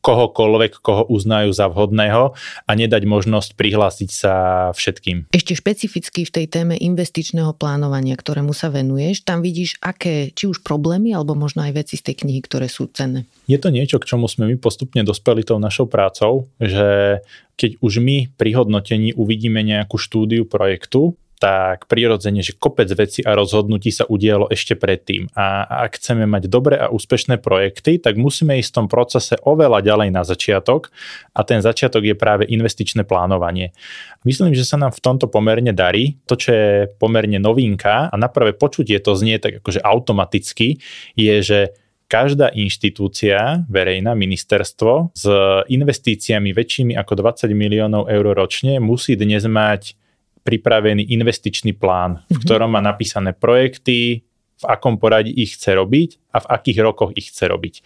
kohokoľvek, 0.02 0.82
koho 0.82 1.06
uznajú 1.08 1.54
za 1.54 1.70
vhodného 1.70 2.34
a 2.66 2.72
nedať 2.74 3.06
možnosť 3.06 3.54
prihlásiť 3.56 4.10
sa 4.10 4.34
všetkým. 4.74 5.30
Ešte 5.32 5.54
špecificky 5.54 6.26
v 6.26 6.34
tej 6.34 6.46
téme 6.50 6.76
investičného 6.76 7.54
plánovania, 7.56 8.18
ktorému 8.18 8.52
sa 8.52 8.74
venuješ, 8.74 9.24
tam 9.24 9.46
vidíš, 9.46 9.78
aké 9.80 10.34
či 10.34 10.50
už 10.50 10.66
problémy, 10.66 11.14
alebo 11.14 11.38
možno 11.38 11.62
aj 11.62 11.86
veci 11.86 11.96
z 11.96 12.12
tej 12.12 12.26
knihy, 12.26 12.42
ktoré 12.42 12.66
sú 12.68 12.90
cenné. 12.90 13.30
Je 13.46 13.62
to 13.62 13.70
niečo, 13.70 14.02
k 14.02 14.10
čomu 14.10 14.26
sme 14.26 14.50
my 14.50 14.58
postupne 14.58 15.06
dospeli 15.06 15.46
tou 15.46 15.62
našou 15.62 15.86
prácou, 15.86 16.50
že 16.58 17.22
keď 17.62 17.78
už 17.78 18.02
my 18.02 18.34
pri 18.34 18.58
hodnotení 18.58 19.14
uvidíme 19.14 19.62
nejakú 19.62 20.02
štúdiu 20.02 20.50
projektu, 20.50 21.14
tak 21.42 21.90
prirodzene, 21.90 22.46
že 22.46 22.54
kopec 22.54 22.86
veci 22.94 23.26
a 23.26 23.34
rozhodnutí 23.34 23.90
sa 23.90 24.06
udialo 24.06 24.46
ešte 24.54 24.78
predtým. 24.78 25.26
A 25.34 25.66
ak 25.90 25.98
chceme 25.98 26.30
mať 26.30 26.46
dobré 26.46 26.78
a 26.78 26.94
úspešné 26.94 27.42
projekty, 27.42 27.98
tak 27.98 28.22
musíme 28.22 28.62
ísť 28.62 28.70
v 28.70 28.78
tom 28.78 28.88
procese 28.88 29.34
oveľa 29.42 29.82
ďalej 29.82 30.10
na 30.14 30.22
začiatok 30.22 30.94
a 31.34 31.42
ten 31.42 31.66
začiatok 31.66 32.06
je 32.06 32.14
práve 32.14 32.46
investičné 32.46 33.10
plánovanie. 33.10 33.74
Myslím, 34.22 34.54
že 34.54 34.70
sa 34.70 34.78
nám 34.78 34.94
v 34.94 35.02
tomto 35.02 35.26
pomerne 35.26 35.74
darí. 35.74 36.22
To, 36.30 36.38
čo 36.38 36.54
je 36.54 36.70
pomerne 37.02 37.42
novinka 37.42 38.14
a 38.14 38.16
na 38.22 38.30
prvé 38.30 38.54
počutie 38.54 39.02
to 39.02 39.18
znie 39.18 39.42
tak 39.42 39.66
akože 39.66 39.82
automaticky, 39.82 40.78
je, 41.18 41.36
že 41.42 41.60
každá 42.06 42.52
inštitúcia, 42.54 43.64
verejná 43.72 44.14
ministerstvo 44.14 45.16
s 45.16 45.26
investíciami 45.72 46.52
väčšími 46.52 46.94
ako 47.00 47.18
20 47.18 47.50
miliónov 47.56 48.12
eur 48.12 48.36
ročne 48.36 48.84
musí 48.84 49.16
dnes 49.16 49.48
mať 49.48 49.96
pripravený 50.42 51.14
investičný 51.14 51.78
plán, 51.78 52.26
v 52.30 52.38
mhm. 52.38 52.44
ktorom 52.46 52.70
má 52.74 52.82
napísané 52.82 53.34
projekty, 53.34 54.26
v 54.62 54.66
akom 54.70 55.02
poradí 55.02 55.34
ich 55.34 55.58
chce 55.58 55.74
robiť 55.74 56.10
a 56.38 56.46
v 56.46 56.50
akých 56.54 56.80
rokoch 56.86 57.12
ich 57.18 57.34
chce 57.34 57.50
robiť. 57.50 57.82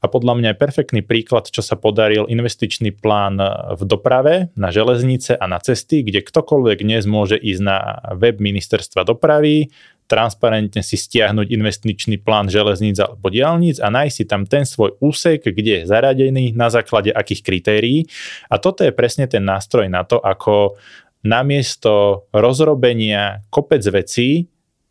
A 0.00 0.08
podľa 0.08 0.38
mňa 0.38 0.48
je 0.52 0.62
perfektný 0.62 1.00
príklad, 1.04 1.48
čo 1.50 1.60
sa 1.60 1.76
podaril 1.76 2.28
investičný 2.28 2.94
plán 2.96 3.36
v 3.76 3.82
doprave, 3.84 4.48
na 4.56 4.72
železnice 4.72 5.36
a 5.36 5.44
na 5.44 5.60
cesty, 5.60 6.00
kde 6.00 6.24
ktokoľvek 6.24 6.78
dnes 6.84 7.04
môže 7.04 7.36
ísť 7.36 7.62
na 7.64 8.00
web 8.16 8.40
ministerstva 8.40 9.04
dopravy, 9.04 9.72
transparentne 10.06 10.80
si 10.86 10.94
stiahnuť 10.94 11.50
investičný 11.50 12.22
plán 12.22 12.46
železníc 12.46 13.02
alebo 13.02 13.26
diálnic 13.26 13.82
a 13.82 13.90
nájsť 13.90 14.14
si 14.14 14.24
tam 14.24 14.46
ten 14.46 14.62
svoj 14.62 14.94
úsek, 15.02 15.42
kde 15.42 15.82
je 15.82 15.90
zaradený, 15.90 16.54
na 16.54 16.70
základe 16.70 17.10
akých 17.10 17.42
kritérií. 17.42 18.06
A 18.46 18.62
toto 18.62 18.86
je 18.86 18.94
presne 18.94 19.26
ten 19.26 19.42
nástroj 19.42 19.90
na 19.90 20.06
to, 20.06 20.22
ako 20.22 20.78
namiesto 21.26 22.24
rozrobenia 22.30 23.42
kopec 23.50 23.82
vecí 23.82 24.46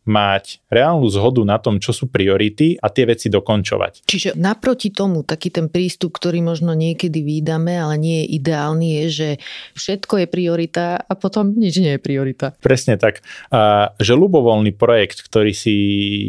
mať 0.06 0.62
reálnu 0.70 1.10
zhodu 1.10 1.42
na 1.42 1.58
tom, 1.58 1.82
čo 1.82 1.90
sú 1.90 2.06
priority 2.06 2.78
a 2.78 2.86
tie 2.88 3.10
veci 3.10 3.26
dokončovať. 3.26 4.06
Čiže 4.06 4.38
naproti 4.38 4.94
tomu 4.94 5.26
taký 5.26 5.50
ten 5.50 5.66
prístup, 5.66 6.14
ktorý 6.14 6.46
možno 6.46 6.78
niekedy 6.78 7.26
výdame, 7.26 7.74
ale 7.74 7.98
nie 7.98 8.16
je 8.22 8.38
ideálny, 8.38 8.86
je, 9.02 9.06
že 9.10 9.28
všetko 9.74 10.24
je 10.24 10.26
priorita 10.30 11.02
a 11.02 11.12
potom 11.18 11.50
nič 11.58 11.82
nie 11.82 11.98
je 11.98 12.00
priorita. 12.00 12.54
Presne 12.62 12.94
tak. 12.96 13.26
A, 13.50 13.90
že 13.98 14.14
ľubovoľný 14.14 14.78
projekt, 14.78 15.26
ktorý 15.26 15.50
si 15.50 15.74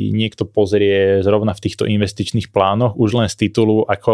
niekto 0.09 0.49
pozrie 0.49 1.21
zrovna 1.21 1.53
v 1.53 1.63
týchto 1.69 1.85
investičných 1.85 2.49
plánoch, 2.49 2.97
už 2.97 3.13
len 3.13 3.29
z 3.29 3.45
titulu 3.45 3.85
ako 3.85 4.13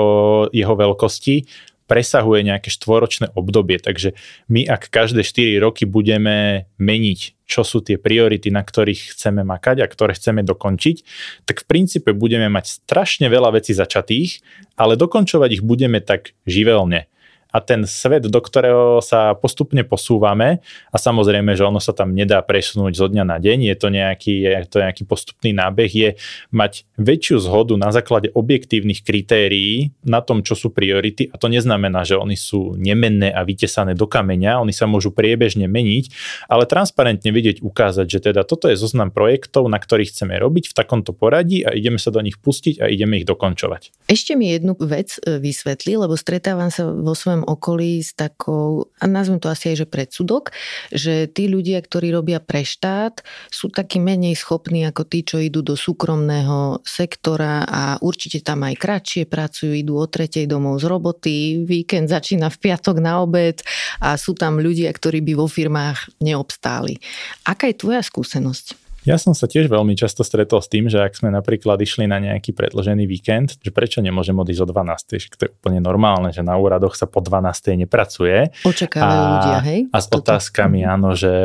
jeho 0.52 0.76
veľkosti, 0.76 1.72
presahuje 1.94 2.41
nejaké 2.41 2.74
štvoročné 2.74 3.38
obdobie. 3.38 3.78
Takže 3.78 4.18
my 4.49 4.65
ak 4.65 4.90
každé 4.90 5.22
4 5.22 5.61
roky 5.61 5.86
budeme 5.86 6.65
meniť, 6.82 7.45
čo 7.45 7.61
sú 7.61 7.86
tie 7.86 8.02
priority, 8.02 8.49
na 8.49 8.65
ktorých 8.65 9.14
chceme 9.14 9.45
makať 9.45 9.86
a 9.86 9.91
ktoré 9.91 10.18
chceme 10.18 10.41
dokončiť, 10.41 11.06
tak 11.45 11.61
v 11.61 11.70
princípe 11.70 12.10
budeme 12.18 12.49
mať 12.49 12.82
strašne 12.82 13.30
veľa 13.30 13.53
vecí 13.53 13.78
začatých, 13.78 14.41
ale 14.74 14.98
dokončovať 14.98 15.61
ich 15.61 15.64
budeme 15.64 16.02
tak 16.02 16.34
živelne 16.49 17.06
a 17.54 17.62
ten 17.62 17.86
svet, 17.86 18.26
do 18.26 18.42
ktorého 18.42 18.98
sa 19.06 19.38
postupne 19.38 19.86
posúvame 19.86 20.66
a 20.90 20.98
samozrejme, 20.98 21.54
že 21.54 21.62
ono 21.62 21.78
sa 21.78 21.94
tam 21.94 22.18
nedá 22.18 22.42
presunúť 22.42 22.98
zo 22.98 23.06
dňa 23.06 23.24
na 23.24 23.38
deň, 23.38 23.70
je 23.70 23.76
to 23.78 23.88
nejaký, 23.94 24.36
je 24.50 24.66
to 24.66 24.82
nejaký 24.82 25.06
postupný 25.06 25.54
nábeh, 25.54 25.92
je 25.94 26.10
mať 26.50 26.90
väčšiu 26.98 27.38
zhodu 27.46 27.78
na 27.78 27.94
základe 27.94 28.34
objektívnych 28.34 29.06
kritérií 29.06 29.94
na 30.02 30.26
tom, 30.26 30.42
čo 30.42 30.58
sú 30.58 30.74
priority 30.74 31.30
a 31.30 31.38
to 31.38 31.46
neznamená, 31.46 32.02
že 32.02 32.18
oni 32.18 32.34
sú 32.34 32.74
nemenné 32.74 33.30
a 33.30 33.46
vytesané 33.46 33.94
do 33.94 34.10
kameňa, 34.10 34.58
oni 34.58 34.74
sa 34.74 34.90
môžu 34.90 35.14
priebežne 35.14 35.70
meniť, 35.70 36.10
ale 36.50 36.66
transparentne 36.66 37.30
vidieť, 37.30 37.62
ukázať, 37.62 38.08
že 38.10 38.20
teda 38.34 38.42
toto 38.42 38.66
je 38.66 38.76
zoznam 38.76 39.14
projektov, 39.14 39.70
na 39.70 39.78
ktorých 39.78 40.10
chceme 40.10 40.34
robiť 40.42 40.74
v 40.74 40.74
takomto 40.74 41.14
poradí 41.14 41.62
a 41.62 41.70
ideme 41.78 42.02
sa 42.02 42.10
do 42.10 42.18
nich 42.26 42.42
pustiť 42.42 42.82
a 42.82 42.90
ideme 42.90 43.22
ich 43.22 43.30
dokončovať. 43.30 44.10
Ešte 44.10 44.34
mi 44.34 44.50
jednu 44.50 44.74
vec 44.82 45.22
e, 45.22 45.38
vysvetli, 45.38 45.96
lebo 45.96 46.18
stretávam 46.18 46.74
sa 46.74 46.90
vo 46.90 47.14
svojom 47.14 47.43
okolí 47.45 47.99
s 48.03 48.15
takou, 48.15 48.90
a 48.99 49.06
nazvem 49.06 49.40
to 49.40 49.52
asi 49.52 49.74
aj, 49.74 49.84
že 49.84 49.88
predsudok, 49.88 50.44
že 50.91 51.28
tí 51.30 51.48
ľudia, 51.48 51.80
ktorí 51.80 52.11
robia 52.11 52.40
pre 52.40 52.64
štát, 52.64 53.24
sú 53.52 53.70
takí 53.70 53.99
menej 53.99 54.36
schopní 54.36 54.88
ako 54.88 55.03
tí, 55.07 55.24
čo 55.24 55.40
idú 55.40 55.64
do 55.64 55.76
súkromného 55.78 56.84
sektora 56.84 57.64
a 57.64 57.98
určite 57.99 58.44
tam 58.44 58.68
aj 58.68 58.76
kratšie 58.78 59.24
pracujú, 59.28 59.72
idú 59.74 59.99
o 59.99 60.06
tretej 60.07 60.45
domov 60.45 60.84
z 60.84 60.86
roboty, 60.90 61.36
víkend 61.64 62.11
začína 62.11 62.52
v 62.52 62.57
piatok 62.60 62.99
na 62.99 63.24
obed 63.24 63.64
a 64.03 64.20
sú 64.20 64.36
tam 64.36 64.60
ľudia, 64.60 64.91
ktorí 64.91 65.24
by 65.24 65.34
vo 65.40 65.48
firmách 65.48 66.20
neobstáli. 66.20 66.99
Aká 67.48 67.72
je 67.72 67.80
tvoja 67.80 68.03
skúsenosť? 68.03 68.82
Ja 69.04 69.20
som 69.20 69.36
sa 69.36 69.52
tiež 69.52 69.68
veľmi 69.68 70.00
často 70.00 70.24
stretol 70.24 70.64
s 70.64 70.72
tým, 70.72 70.88
že 70.88 71.04
ak 71.04 71.20
sme 71.20 71.28
napríklad 71.28 71.76
išli 71.84 72.08
na 72.08 72.24
nejaký 72.24 72.56
predložený 72.56 73.04
víkend, 73.04 73.60
že 73.60 73.72
prečo 73.76 74.00
nemôžem 74.00 74.36
odísť 74.36 74.64
o 74.64 74.68
12. 74.72 75.20
Že 75.20 75.28
to 75.36 75.44
je 75.44 75.52
úplne 75.52 75.80
normálne, 75.84 76.32
že 76.32 76.40
na 76.40 76.56
úradoch 76.56 76.96
sa 76.96 77.04
po 77.04 77.20
12. 77.20 77.76
nepracuje. 77.84 78.56
Očakávajú 78.64 79.20
a, 79.20 79.32
ľudia, 79.36 79.60
hej? 79.68 79.80
A 79.92 79.98
s 80.00 80.08
Toto. 80.08 80.24
otázkami, 80.24 80.88
mhm. 80.88 80.90
áno, 80.90 81.10
že, 81.20 81.36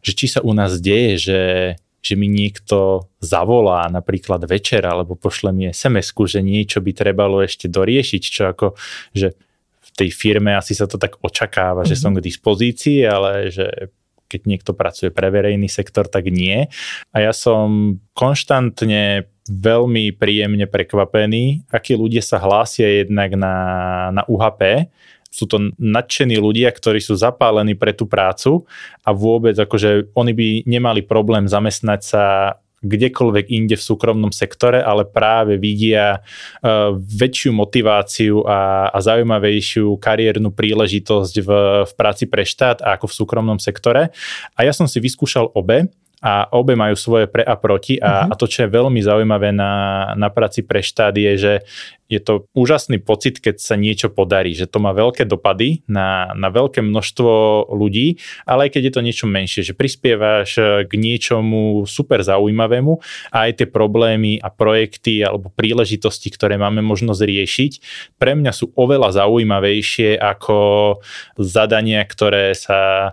že 0.00 0.12
či 0.14 0.26
sa 0.30 0.40
u 0.46 0.54
nás 0.54 0.78
deje, 0.78 1.14
že 1.18 1.40
že 2.06 2.14
mi 2.14 2.30
niekto 2.30 3.10
zavolá 3.18 3.90
napríklad 3.90 4.46
večer 4.46 4.86
alebo 4.86 5.18
pošle 5.18 5.50
mi 5.50 5.66
sms 5.66 6.14
že 6.14 6.38
niečo 6.38 6.78
by 6.78 6.94
trebalo 6.94 7.42
ešte 7.42 7.66
doriešiť, 7.66 8.22
čo 8.22 8.42
ako, 8.46 8.78
že 9.10 9.34
v 9.82 9.90
tej 9.90 10.14
firme 10.14 10.54
asi 10.54 10.70
sa 10.70 10.86
to 10.86 11.02
tak 11.02 11.18
očakáva, 11.18 11.82
mm-hmm. 11.82 11.90
že 11.90 11.98
som 11.98 12.14
mhm. 12.14 12.22
k 12.22 12.26
dispozícii, 12.30 12.98
ale 13.02 13.50
že 13.50 13.90
keď 14.26 14.40
niekto 14.46 14.72
pracuje 14.74 15.14
pre 15.14 15.30
verejný 15.30 15.70
sektor, 15.70 16.10
tak 16.10 16.28
nie. 16.28 16.66
A 17.14 17.16
ja 17.22 17.32
som 17.32 17.98
konštantne 18.12 19.30
veľmi 19.46 20.10
príjemne 20.18 20.66
prekvapený, 20.66 21.70
akí 21.70 21.94
ľudia 21.94 22.20
sa 22.20 22.42
hlásia 22.42 23.06
jednak 23.06 23.38
na, 23.38 23.54
na 24.10 24.22
UHP, 24.26 24.90
sú 25.36 25.44
to 25.44 25.70
nadšení 25.76 26.40
ľudia, 26.40 26.72
ktorí 26.72 26.96
sú 26.96 27.12
zapálení 27.12 27.76
pre 27.76 27.92
tú 27.92 28.08
prácu 28.08 28.64
a 29.04 29.12
vôbec 29.12 29.52
akože 29.52 30.16
oni 30.16 30.32
by 30.32 30.48
nemali 30.64 31.04
problém 31.04 31.44
zamestnať 31.44 32.00
sa 32.00 32.24
kdekoľvek 32.84 33.46
inde 33.48 33.76
v 33.76 33.86
súkromnom 33.86 34.32
sektore, 34.32 34.84
ale 34.84 35.08
práve 35.08 35.56
vidia 35.56 36.20
uh, 36.20 36.92
väčšiu 36.96 37.56
motiváciu 37.56 38.44
a, 38.44 38.92
a 38.92 38.98
zaujímavejšiu 39.00 39.96
kariérnu 39.96 40.52
príležitosť 40.52 41.34
v, 41.40 41.50
v 41.88 41.92
práci 41.96 42.28
pre 42.28 42.44
štát 42.44 42.84
ako 42.84 43.08
v 43.08 43.16
súkromnom 43.16 43.58
sektore. 43.58 44.12
A 44.54 44.60
ja 44.62 44.76
som 44.76 44.84
si 44.84 45.00
vyskúšal 45.00 45.50
obe 45.56 45.88
a 46.26 46.50
obe 46.50 46.74
majú 46.74 46.98
svoje 46.98 47.30
pre 47.30 47.46
a 47.46 47.54
proti 47.54 48.02
a, 48.02 48.26
uh-huh. 48.26 48.34
a 48.34 48.34
to, 48.34 48.50
čo 48.50 48.66
je 48.66 48.74
veľmi 48.74 48.98
zaujímavé 48.98 49.54
na, 49.54 50.10
na 50.18 50.26
práci 50.26 50.66
pre 50.66 50.82
štát 50.82 51.14
je, 51.14 51.32
že 51.38 51.52
je 52.06 52.22
to 52.22 52.46
úžasný 52.54 53.02
pocit, 53.02 53.42
keď 53.42 53.58
sa 53.58 53.74
niečo 53.74 54.10
podarí, 54.14 54.54
že 54.54 54.70
to 54.70 54.78
má 54.78 54.94
veľké 54.94 55.26
dopady 55.26 55.82
na, 55.90 56.30
na 56.38 56.54
veľké 56.54 56.78
množstvo 56.78 57.66
ľudí, 57.74 58.22
ale 58.46 58.70
aj 58.70 58.78
keď 58.78 58.82
je 58.86 58.94
to 58.94 59.06
niečo 59.06 59.26
menšie, 59.26 59.62
že 59.66 59.74
prispievaš 59.74 60.58
k 60.86 60.92
niečomu 60.94 61.82
super 61.90 62.22
zaujímavému 62.22 63.02
a 63.34 63.50
aj 63.50 63.62
tie 63.62 63.66
problémy 63.66 64.38
a 64.38 64.54
projekty 64.54 65.26
alebo 65.26 65.50
príležitosti, 65.50 66.30
ktoré 66.30 66.54
máme 66.54 66.78
možnosť 66.78 67.22
riešiť, 67.26 67.72
pre 68.22 68.38
mňa 68.38 68.54
sú 68.54 68.70
oveľa 68.78 69.26
zaujímavejšie 69.26 70.14
ako 70.14 70.56
zadania, 71.42 72.06
ktoré 72.06 72.54
sa 72.54 73.12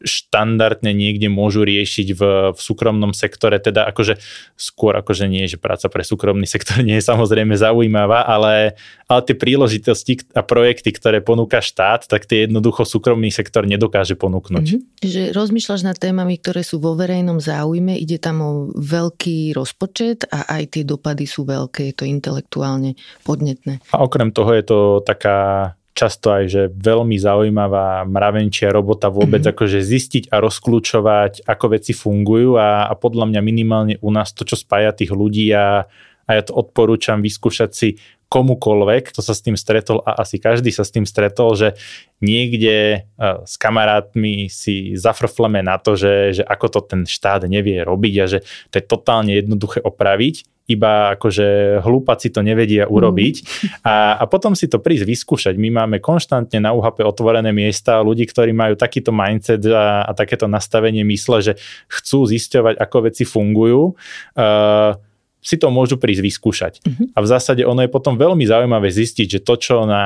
štandardne 0.00 0.96
niekde 0.96 1.28
môžu 1.28 1.64
riešiť 1.64 2.08
v, 2.16 2.22
v 2.56 2.60
súkromnom 2.60 3.12
sektore, 3.12 3.60
teda 3.60 3.84
akože 3.92 4.16
skôr 4.56 4.96
akože 4.96 5.28
nie, 5.28 5.44
že 5.44 5.60
práca 5.60 5.92
pre 5.92 6.00
súkromný 6.00 6.48
sektor 6.48 6.80
nie 6.80 6.96
je 6.98 7.04
samozrejme 7.04 7.52
zaujímavá, 7.56 8.24
ale, 8.24 8.80
ale 9.06 9.20
tie 9.28 9.36
príležitosti 9.36 10.24
a 10.32 10.40
projekty, 10.40 10.92
ktoré 10.96 11.20
ponúka 11.20 11.60
štát, 11.60 12.08
tak 12.08 12.24
tie 12.24 12.48
jednoducho 12.48 12.88
súkromný 12.88 13.28
sektor 13.28 13.68
nedokáže 13.68 14.16
ponúknuť. 14.16 14.66
Mm-hmm. 14.66 15.04
Že 15.04 15.22
rozmýšľaš 15.36 15.82
nad 15.84 15.96
témami, 16.00 16.40
ktoré 16.40 16.64
sú 16.64 16.80
vo 16.80 16.96
verejnom 16.96 17.38
záujme, 17.38 17.96
ide 17.96 18.16
tam 18.16 18.36
o 18.40 18.50
veľký 18.72 19.52
rozpočet 19.52 20.24
a 20.32 20.48
aj 20.60 20.80
tie 20.80 20.82
dopady 20.84 21.28
sú 21.28 21.44
veľké, 21.44 21.92
je 21.92 21.94
to 21.94 22.04
intelektuálne 22.08 22.96
podnetné. 23.24 23.84
A 23.92 24.00
okrem 24.00 24.32
toho 24.32 24.50
je 24.56 24.64
to 24.64 24.78
taká 25.04 25.72
často 26.00 26.32
aj, 26.32 26.44
že 26.48 26.62
veľmi 26.72 27.20
zaujímavá 27.20 28.08
mravenčia 28.08 28.72
robota 28.72 29.12
vôbec 29.12 29.44
mm-hmm. 29.44 29.52
akože 29.52 29.78
zistiť 29.84 30.24
a 30.32 30.40
rozklúčovať, 30.40 31.44
ako 31.44 31.66
veci 31.76 31.92
fungujú 31.92 32.56
a, 32.56 32.88
a 32.88 32.96
podľa 32.96 33.28
mňa 33.28 33.40
minimálne 33.44 33.94
u 34.00 34.08
nás 34.08 34.32
to, 34.32 34.48
čo 34.48 34.56
spája 34.56 34.96
tých 34.96 35.12
ľudí 35.12 35.52
a, 35.52 35.84
a 36.24 36.30
ja 36.32 36.42
to 36.42 36.56
odporúčam 36.56 37.20
vyskúšať 37.20 37.70
si 37.76 37.88
komukolvek, 38.30 39.10
kto 39.10 39.20
sa 39.26 39.34
s 39.34 39.42
tým 39.42 39.58
stretol 39.58 40.06
a 40.06 40.22
asi 40.22 40.38
každý 40.38 40.70
sa 40.70 40.86
s 40.86 40.94
tým 40.94 41.02
stretol, 41.02 41.58
že 41.58 41.74
niekde 42.22 43.10
s 43.18 43.58
kamarátmi 43.58 44.46
si 44.46 44.94
zafrfleme 44.94 45.66
na 45.66 45.82
to, 45.82 45.98
že, 45.98 46.38
že 46.38 46.42
ako 46.46 46.66
to 46.70 46.80
ten 46.94 47.02
štát 47.10 47.50
nevie 47.50 47.82
robiť 47.82 48.14
a 48.22 48.24
že 48.30 48.38
to 48.70 48.78
je 48.78 48.84
totálne 48.86 49.34
jednoduché 49.34 49.82
opraviť 49.82 50.46
iba 50.70 51.18
akože 51.18 51.80
hlúpaci 51.82 52.30
to 52.30 52.40
nevedia 52.46 52.86
urobiť 52.86 53.34
mm. 53.42 53.46
a, 53.82 54.22
a 54.22 54.24
potom 54.30 54.54
si 54.54 54.70
to 54.70 54.78
prísť 54.78 55.04
vyskúšať. 55.04 55.54
My 55.58 55.82
máme 55.82 55.98
konštantne 55.98 56.62
na 56.62 56.70
UHP 56.70 57.02
otvorené 57.02 57.50
miesta 57.50 57.98
ľudí, 57.98 58.24
ktorí 58.30 58.54
majú 58.54 58.78
takýto 58.78 59.10
mindset 59.10 59.66
a, 59.66 60.06
a 60.06 60.12
takéto 60.14 60.46
nastavenie 60.46 61.02
mysle, 61.10 61.42
že 61.42 61.52
chcú 61.90 62.30
zisťovať, 62.30 62.78
ako 62.78 62.96
veci 63.10 63.26
fungujú. 63.26 63.98
Uh, 64.38 64.94
si 65.40 65.56
to 65.56 65.72
môžu 65.72 65.96
prísť 65.96 66.22
vyskúšať. 66.22 66.72
Uh-huh. 66.84 67.16
A 67.16 67.18
v 67.24 67.26
zásade 67.26 67.64
ono 67.64 67.80
je 67.80 67.88
potom 67.88 68.14
veľmi 68.14 68.44
zaujímavé 68.44 68.92
zistiť, 68.92 69.40
že 69.40 69.40
to, 69.40 69.56
čo 69.56 69.88
na 69.88 70.04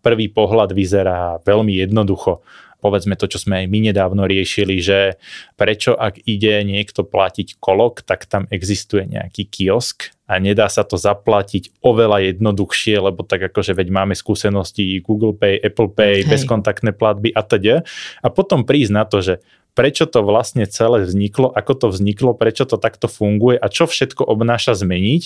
prvý 0.00 0.32
pohľad 0.32 0.72
vyzerá 0.72 1.36
veľmi 1.44 1.76
jednoducho, 1.84 2.40
povedzme 2.82 3.14
to, 3.14 3.30
čo 3.30 3.38
sme 3.38 3.62
aj 3.62 3.66
my 3.70 3.78
nedávno 3.94 4.26
riešili, 4.26 4.82
že 4.82 5.22
prečo 5.54 5.94
ak 5.94 6.26
ide 6.26 6.66
niekto 6.66 7.06
platiť 7.06 7.62
kolok, 7.62 8.02
tak 8.02 8.26
tam 8.26 8.50
existuje 8.50 9.06
nejaký 9.06 9.46
kiosk 9.46 10.10
a 10.26 10.42
nedá 10.42 10.66
sa 10.66 10.82
to 10.82 10.98
zaplatiť 10.98 11.78
oveľa 11.78 12.34
jednoduchšie, 12.34 12.98
lebo 12.98 13.22
tak 13.22 13.46
akože 13.54 13.78
veď 13.78 13.88
máme 13.94 14.18
skúsenosti 14.18 14.98
Google 14.98 15.38
Pay, 15.38 15.62
Apple 15.62 15.94
Pay, 15.94 16.26
Hej. 16.26 16.28
bezkontaktné 16.28 16.90
platby 16.90 17.30
a 17.30 17.46
teda. 17.46 17.86
A 18.24 18.28
potom 18.34 18.66
prísť 18.66 18.92
na 18.92 19.06
to, 19.06 19.22
že 19.22 19.38
prečo 19.72 20.04
to 20.04 20.20
vlastne 20.20 20.68
celé 20.68 21.04
vzniklo, 21.04 21.48
ako 21.52 21.72
to 21.76 21.86
vzniklo, 21.92 22.36
prečo 22.36 22.68
to 22.68 22.76
takto 22.76 23.08
funguje 23.08 23.56
a 23.56 23.66
čo 23.72 23.88
všetko 23.88 24.24
obnáša 24.24 24.76
zmeniť, 24.76 25.22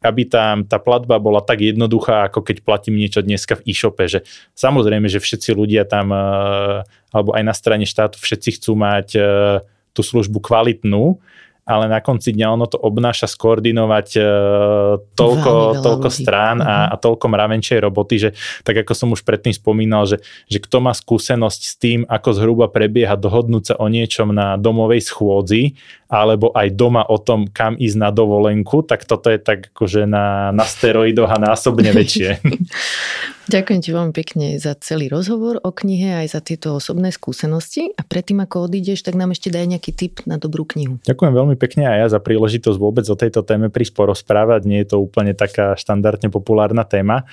aby 0.00 0.24
tam 0.24 0.64
tá 0.64 0.80
platba 0.80 1.20
bola 1.20 1.44
tak 1.44 1.60
jednoduchá, 1.60 2.32
ako 2.32 2.40
keď 2.40 2.64
platím 2.64 2.96
niečo 2.96 3.20
dneska 3.20 3.60
v 3.60 3.68
e-shope, 3.68 4.04
že 4.08 4.24
samozrejme, 4.56 5.06
že 5.12 5.20
všetci 5.20 5.52
ľudia 5.52 5.84
tam, 5.84 6.12
eh, 6.12 6.80
alebo 7.12 7.36
aj 7.36 7.44
na 7.44 7.54
strane 7.54 7.84
štátu, 7.84 8.16
všetci 8.16 8.60
chcú 8.60 8.72
mať 8.80 9.08
eh, 9.16 9.24
tú 9.92 10.00
službu 10.00 10.40
kvalitnú, 10.40 11.20
ale 11.70 11.86
na 11.86 12.02
konci 12.02 12.34
dňa 12.34 12.46
ono 12.50 12.66
to 12.66 12.82
obnáša 12.82 13.30
skoordinovať 13.30 14.08
uh, 14.18 14.98
toľko, 15.14 15.78
toľko 15.78 16.08
strán 16.10 16.58
a, 16.58 16.64
mhm. 16.64 16.88
a 16.90 16.94
toľko 16.98 17.26
mravenčej 17.30 17.78
roboty, 17.78 18.16
že 18.18 18.30
tak 18.66 18.82
ako 18.82 18.92
som 18.96 19.14
už 19.14 19.22
predtým 19.22 19.54
spomínal, 19.54 20.02
že, 20.10 20.18
že 20.50 20.58
kto 20.58 20.82
má 20.82 20.90
skúsenosť 20.90 21.60
s 21.62 21.74
tým, 21.78 22.02
ako 22.10 22.34
zhruba 22.34 22.66
prebieha 22.66 23.14
dohodnúť 23.14 23.64
sa 23.70 23.74
o 23.78 23.86
niečom 23.86 24.34
na 24.34 24.58
domovej 24.58 25.06
schôdzi, 25.06 25.78
alebo 26.10 26.50
aj 26.50 26.74
doma 26.74 27.06
o 27.06 27.22
tom, 27.22 27.46
kam 27.46 27.78
ísť 27.78 27.96
na 27.96 28.10
dovolenku, 28.10 28.82
tak 28.82 29.06
toto 29.06 29.30
je 29.30 29.38
tak 29.38 29.70
akože 29.70 30.10
na, 30.10 30.50
na 30.50 30.66
steroidoch 30.66 31.30
a 31.30 31.38
násobne 31.38 31.94
väčšie. 31.94 32.42
Ďakujem 33.50 33.80
ti 33.82 33.90
veľmi 33.90 34.14
pekne 34.14 34.46
za 34.62 34.78
celý 34.78 35.10
rozhovor 35.10 35.58
o 35.66 35.74
knihe 35.74 36.22
aj 36.22 36.38
za 36.38 36.40
tieto 36.42 36.78
osobné 36.78 37.10
skúsenosti 37.10 37.90
a 37.98 38.06
predtým 38.06 38.38
ako 38.46 38.70
odídeš, 38.70 39.02
tak 39.02 39.18
nám 39.18 39.34
ešte 39.34 39.50
daj 39.50 39.66
nejaký 39.66 39.90
tip 39.90 40.14
na 40.22 40.38
dobrú 40.38 40.62
knihu. 40.70 41.02
Ďakujem 41.02 41.34
veľmi 41.34 41.56
pekne 41.58 41.90
aj 41.90 41.98
ja 41.98 42.06
za 42.14 42.20
príležitosť 42.22 42.78
vôbec 42.78 43.02
o 43.10 43.18
tejto 43.18 43.42
téme 43.42 43.66
prísť 43.66 43.98
porozprávať. 43.98 44.70
Nie 44.70 44.86
je 44.86 44.94
to 44.94 45.02
úplne 45.02 45.34
taká 45.34 45.74
štandardne 45.74 46.30
populárna 46.30 46.86
téma. 46.86 47.26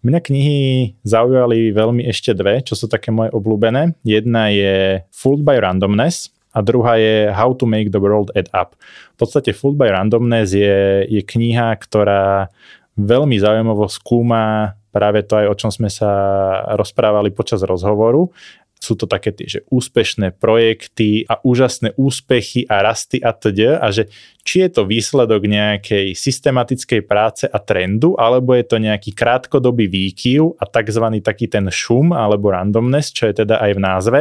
Mňa 0.00 0.20
knihy 0.24 0.58
zaujali 1.04 1.68
veľmi 1.68 2.08
ešte 2.08 2.32
dve, 2.32 2.64
čo 2.64 2.72
sú 2.72 2.88
také 2.88 3.12
moje 3.12 3.28
obľúbené. 3.36 3.92
Jedna 4.08 4.48
je 4.48 5.04
Fooled 5.12 5.44
by 5.44 5.60
Randomness, 5.60 6.32
a 6.56 6.58
druhá 6.64 6.96
je 6.96 7.28
How 7.28 7.52
to 7.52 7.68
make 7.68 7.92
the 7.92 8.00
world 8.00 8.32
add 8.32 8.48
up. 8.56 8.72
V 9.12 9.16
podstate 9.20 9.52
Fooled 9.52 9.76
by 9.76 9.92
Randomness 9.92 10.56
je, 10.56 11.04
je 11.04 11.20
kniha, 11.20 11.76
ktorá 11.76 12.48
veľmi 12.96 13.36
zaujímavo 13.36 13.84
skúma 13.92 14.72
práve 14.88 15.20
to 15.28 15.36
aj, 15.36 15.46
o 15.52 15.58
čom 15.60 15.68
sme 15.68 15.92
sa 15.92 16.08
rozprávali 16.72 17.28
počas 17.28 17.60
rozhovoru. 17.60 18.32
Sú 18.76 18.92
to 18.94 19.08
také 19.08 19.32
tie, 19.32 19.48
že 19.48 19.60
úspešné 19.72 20.36
projekty 20.36 21.24
a 21.26 21.40
úžasné 21.40 21.96
úspechy 21.96 22.68
a 22.68 22.84
rasty 22.84 23.18
a 23.24 23.32
td. 23.32 23.80
A 23.80 23.88
že 23.88 24.12
či 24.46 24.62
je 24.62 24.70
to 24.78 24.86
výsledok 24.86 25.48
nejakej 25.48 26.14
systematickej 26.14 27.02
práce 27.02 27.44
a 27.48 27.58
trendu, 27.58 28.14
alebo 28.14 28.54
je 28.54 28.62
to 28.68 28.76
nejaký 28.78 29.16
krátkodobý 29.16 29.90
výkyv 29.90 30.60
a 30.60 30.68
tzv. 30.68 31.04
taký 31.24 31.50
ten 31.50 31.66
šum 31.66 32.14
alebo 32.14 32.54
randomness, 32.54 33.10
čo 33.10 33.26
je 33.26 33.42
teda 33.42 33.58
aj 33.58 33.70
v 33.74 33.80
názve. 33.80 34.20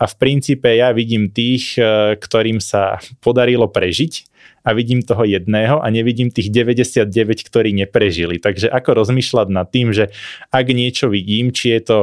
A 0.00 0.04
v 0.08 0.14
princípe 0.16 0.70
ja 0.72 0.94
vidím 0.94 1.28
tých, 1.28 1.76
eh, 1.76 2.16
ktorým 2.16 2.62
sa 2.62 3.02
podarilo 3.20 3.68
prežiť 3.68 4.38
a 4.68 4.76
vidím 4.76 5.00
toho 5.00 5.24
jedného 5.24 5.80
a 5.80 5.86
nevidím 5.88 6.28
tých 6.28 6.52
99, 6.52 7.08
ktorí 7.48 7.72
neprežili. 7.72 8.36
Takže 8.36 8.68
ako 8.68 9.04
rozmýšľať 9.04 9.48
nad 9.48 9.68
tým, 9.72 9.96
že 9.96 10.12
ak 10.52 10.66
niečo 10.68 11.08
vidím, 11.08 11.54
či 11.56 11.72
je 11.78 11.80
to 11.80 11.98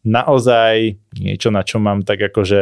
naozaj 0.00 0.96
niečo, 1.18 1.50
na 1.50 1.66
čo 1.66 1.82
mám 1.82 2.06
tak 2.06 2.22
akože 2.30 2.60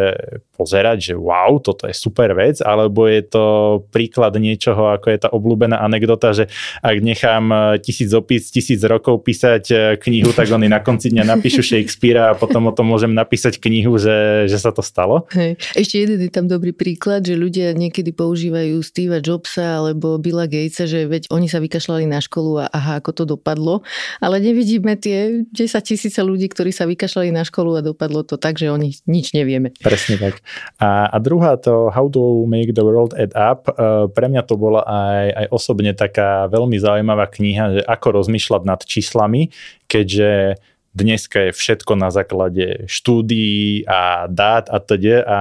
pozerať, 0.56 1.12
že 1.12 1.15
wow, 1.15 1.60
toto 1.60 1.85
je 1.85 1.94
super 1.94 2.32
vec, 2.32 2.65
alebo 2.65 3.05
je 3.05 3.23
to 3.23 3.44
príklad 3.93 4.32
niečoho, 4.40 4.97
ako 4.97 5.06
je 5.12 5.19
tá 5.20 5.28
obľúbená 5.31 5.78
anekdota, 5.78 6.32
že 6.32 6.48
ak 6.81 6.97
nechám 7.05 7.44
e, 7.52 7.56
tisíc 7.85 8.10
opíc, 8.16 8.48
tisíc 8.48 8.81
rokov 8.82 9.23
písať 9.23 9.65
e, 9.70 9.77
knihu, 10.01 10.32
tak 10.32 10.48
oni 10.48 10.66
na 10.66 10.81
konci 10.81 11.12
dňa 11.12 11.28
napíšu 11.28 11.60
Shakespearea 11.60 12.32
a 12.32 12.39
potom 12.39 12.66
o 12.66 12.73
tom 12.73 12.89
môžem 12.89 13.12
napísať 13.12 13.60
knihu, 13.60 14.01
že, 14.01 14.48
že 14.48 14.56
sa 14.56 14.73
to 14.73 14.81
stalo. 14.81 15.28
Hej. 15.36 15.60
Ešte 15.77 16.01
jeden 16.01 16.19
je 16.24 16.32
tam 16.32 16.48
dobrý 16.48 16.73
príklad, 16.73 17.28
že 17.28 17.36
ľudia 17.36 17.77
niekedy 17.77 18.16
používajú 18.16 18.81
Steva 18.81 19.20
Jobsa 19.20 19.85
alebo 19.85 20.16
Billa 20.16 20.48
Gatesa, 20.48 20.89
že 20.89 21.05
veď 21.05 21.28
oni 21.28 21.52
sa 21.52 21.60
vykašľali 21.60 22.09
na 22.09 22.19
školu 22.24 22.65
a 22.65 22.66
aha, 22.73 23.05
ako 23.05 23.10
to 23.12 23.24
dopadlo, 23.36 23.85
ale 24.24 24.40
nevidíme 24.40 24.97
tie 24.97 25.44
10 25.52 25.55
tisíce 25.85 26.19
ľudí, 26.24 26.48
ktorí 26.48 26.73
sa 26.73 26.89
vykašľali 26.89 27.28
na 27.31 27.47
školu 27.47 27.79
a 27.79 27.85
dopadlo 27.85 28.25
to 28.25 28.41
tak, 28.41 28.59
že 28.59 28.73
o 28.73 28.79
nich 28.79 29.01
nič 29.05 29.33
nevieme. 29.33 29.75
Presne 29.81 30.19
tak. 30.19 30.41
A, 30.81 31.09
a 31.09 31.17
druhá 31.23 31.57
to 31.61 31.91
How 31.93 32.09
to 32.13 32.45
make 32.49 32.75
the 32.75 32.85
world 32.85 33.15
add 33.17 33.33
up. 33.37 33.69
E, 33.71 34.09
pre 34.13 34.27
mňa 34.29 34.43
to 34.45 34.55
bola 34.59 34.85
aj, 34.85 35.27
aj 35.33 35.47
osobne 35.53 35.93
taká 35.95 36.47
veľmi 36.51 36.77
zaujímavá 36.79 37.27
kniha, 37.31 37.65
že 37.79 37.83
ako 37.85 38.23
rozmýšľať 38.23 38.63
nad 38.65 38.81
číslami, 38.83 39.53
keďže 39.87 40.61
dneska 40.99 41.49
je 41.49 41.53
všetko 41.55 41.93
na 41.95 42.11
základe 42.11 42.91
štúdií 42.91 43.87
a 43.87 44.27
dát 44.27 44.67
a 44.67 44.83
teda 44.83 45.23
a, 45.23 45.41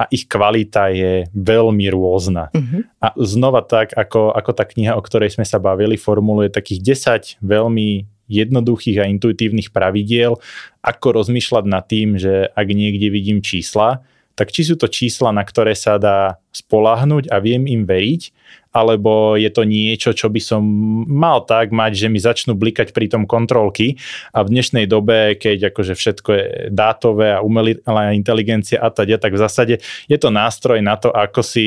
a 0.00 0.02
ich 0.10 0.26
kvalita 0.26 0.90
je 0.90 1.28
veľmi 1.30 1.86
rôzna. 1.92 2.48
Uh-huh. 2.50 2.82
A 2.98 3.12
znova 3.20 3.62
tak, 3.62 3.92
ako, 3.94 4.32
ako 4.34 4.50
tá 4.56 4.64
kniha, 4.66 4.96
o 4.96 5.04
ktorej 5.04 5.36
sme 5.36 5.46
sa 5.46 5.60
bavili, 5.60 6.00
formuluje 6.00 6.50
takých 6.50 7.38
10 7.38 7.44
veľmi 7.44 8.08
jednoduchých 8.30 9.02
a 9.02 9.10
intuitívnych 9.10 9.74
pravidiel, 9.74 10.38
ako 10.80 11.06
rozmýšľať 11.20 11.64
nad 11.66 11.84
tým, 11.84 12.16
že 12.16 12.48
ak 12.54 12.66
niekde 12.70 13.10
vidím 13.10 13.42
čísla, 13.42 14.06
tak 14.38 14.54
či 14.54 14.64
sú 14.64 14.80
to 14.80 14.88
čísla, 14.88 15.36
na 15.36 15.44
ktoré 15.44 15.76
sa 15.76 16.00
dá 16.00 16.40
spolahnuť 16.54 17.28
a 17.28 17.36
viem 17.44 17.68
im 17.68 17.84
veriť, 17.84 18.32
alebo 18.70 19.34
je 19.34 19.50
to 19.50 19.66
niečo, 19.66 20.14
čo 20.14 20.30
by 20.30 20.38
som 20.38 20.62
mal 21.06 21.42
tak 21.42 21.74
mať, 21.74 21.92
že 21.94 22.06
mi 22.06 22.22
začnú 22.22 22.54
blikať 22.54 22.94
pri 22.94 23.10
tom 23.10 23.26
kontrolky 23.26 23.98
a 24.30 24.46
v 24.46 24.52
dnešnej 24.54 24.86
dobe, 24.86 25.34
keď 25.34 25.74
akože 25.74 25.94
všetko 25.98 26.30
je 26.30 26.44
dátové 26.70 27.34
a 27.34 27.42
umelá 27.42 28.14
inteligencia 28.14 28.78
a 28.78 28.94
teda, 28.94 29.18
tak 29.18 29.34
v 29.34 29.42
zásade 29.42 29.74
je 30.06 30.18
to 30.18 30.30
nástroj 30.30 30.78
na 30.78 30.94
to, 30.94 31.10
ako 31.10 31.42
si 31.42 31.66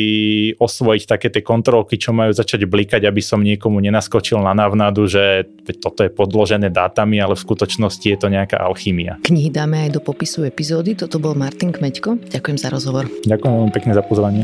osvojiť 0.57 1.03
také 1.03 1.27
tie 1.27 1.43
kontrolky, 1.43 1.99
čo 1.99 2.15
majú 2.15 2.31
začať 2.31 2.63
blikať, 2.63 3.03
aby 3.03 3.19
som 3.19 3.43
niekomu 3.43 3.83
nenaskočil 3.83 4.39
na 4.39 4.55
návnadu, 4.55 5.05
že 5.07 5.47
toto 5.83 6.07
je 6.07 6.11
podložené 6.11 6.71
dátami, 6.71 7.19
ale 7.19 7.35
v 7.35 7.43
skutočnosti 7.43 8.07
je 8.07 8.17
to 8.19 8.31
nejaká 8.31 8.59
alchymia. 8.59 9.19
Knihy 9.27 9.51
dáme 9.51 9.87
aj 9.87 9.99
do 9.99 10.01
popisu 10.03 10.47
epizódy. 10.47 10.95
Toto 10.95 11.19
bol 11.19 11.35
Martin 11.35 11.75
Kmeďko. 11.75 12.31
Ďakujem 12.31 12.57
za 12.59 12.71
rozhovor. 12.71 13.07
Ďakujem 13.27 13.53
veľmi 13.53 13.73
pekne 13.75 13.91
za 13.91 14.03
pozvanie. 14.03 14.43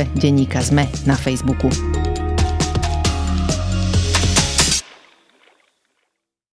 webe 0.01 0.19
Denníka 0.19 0.61
Zme 0.61 0.87
na 1.05 1.15
Facebooku. 1.15 1.69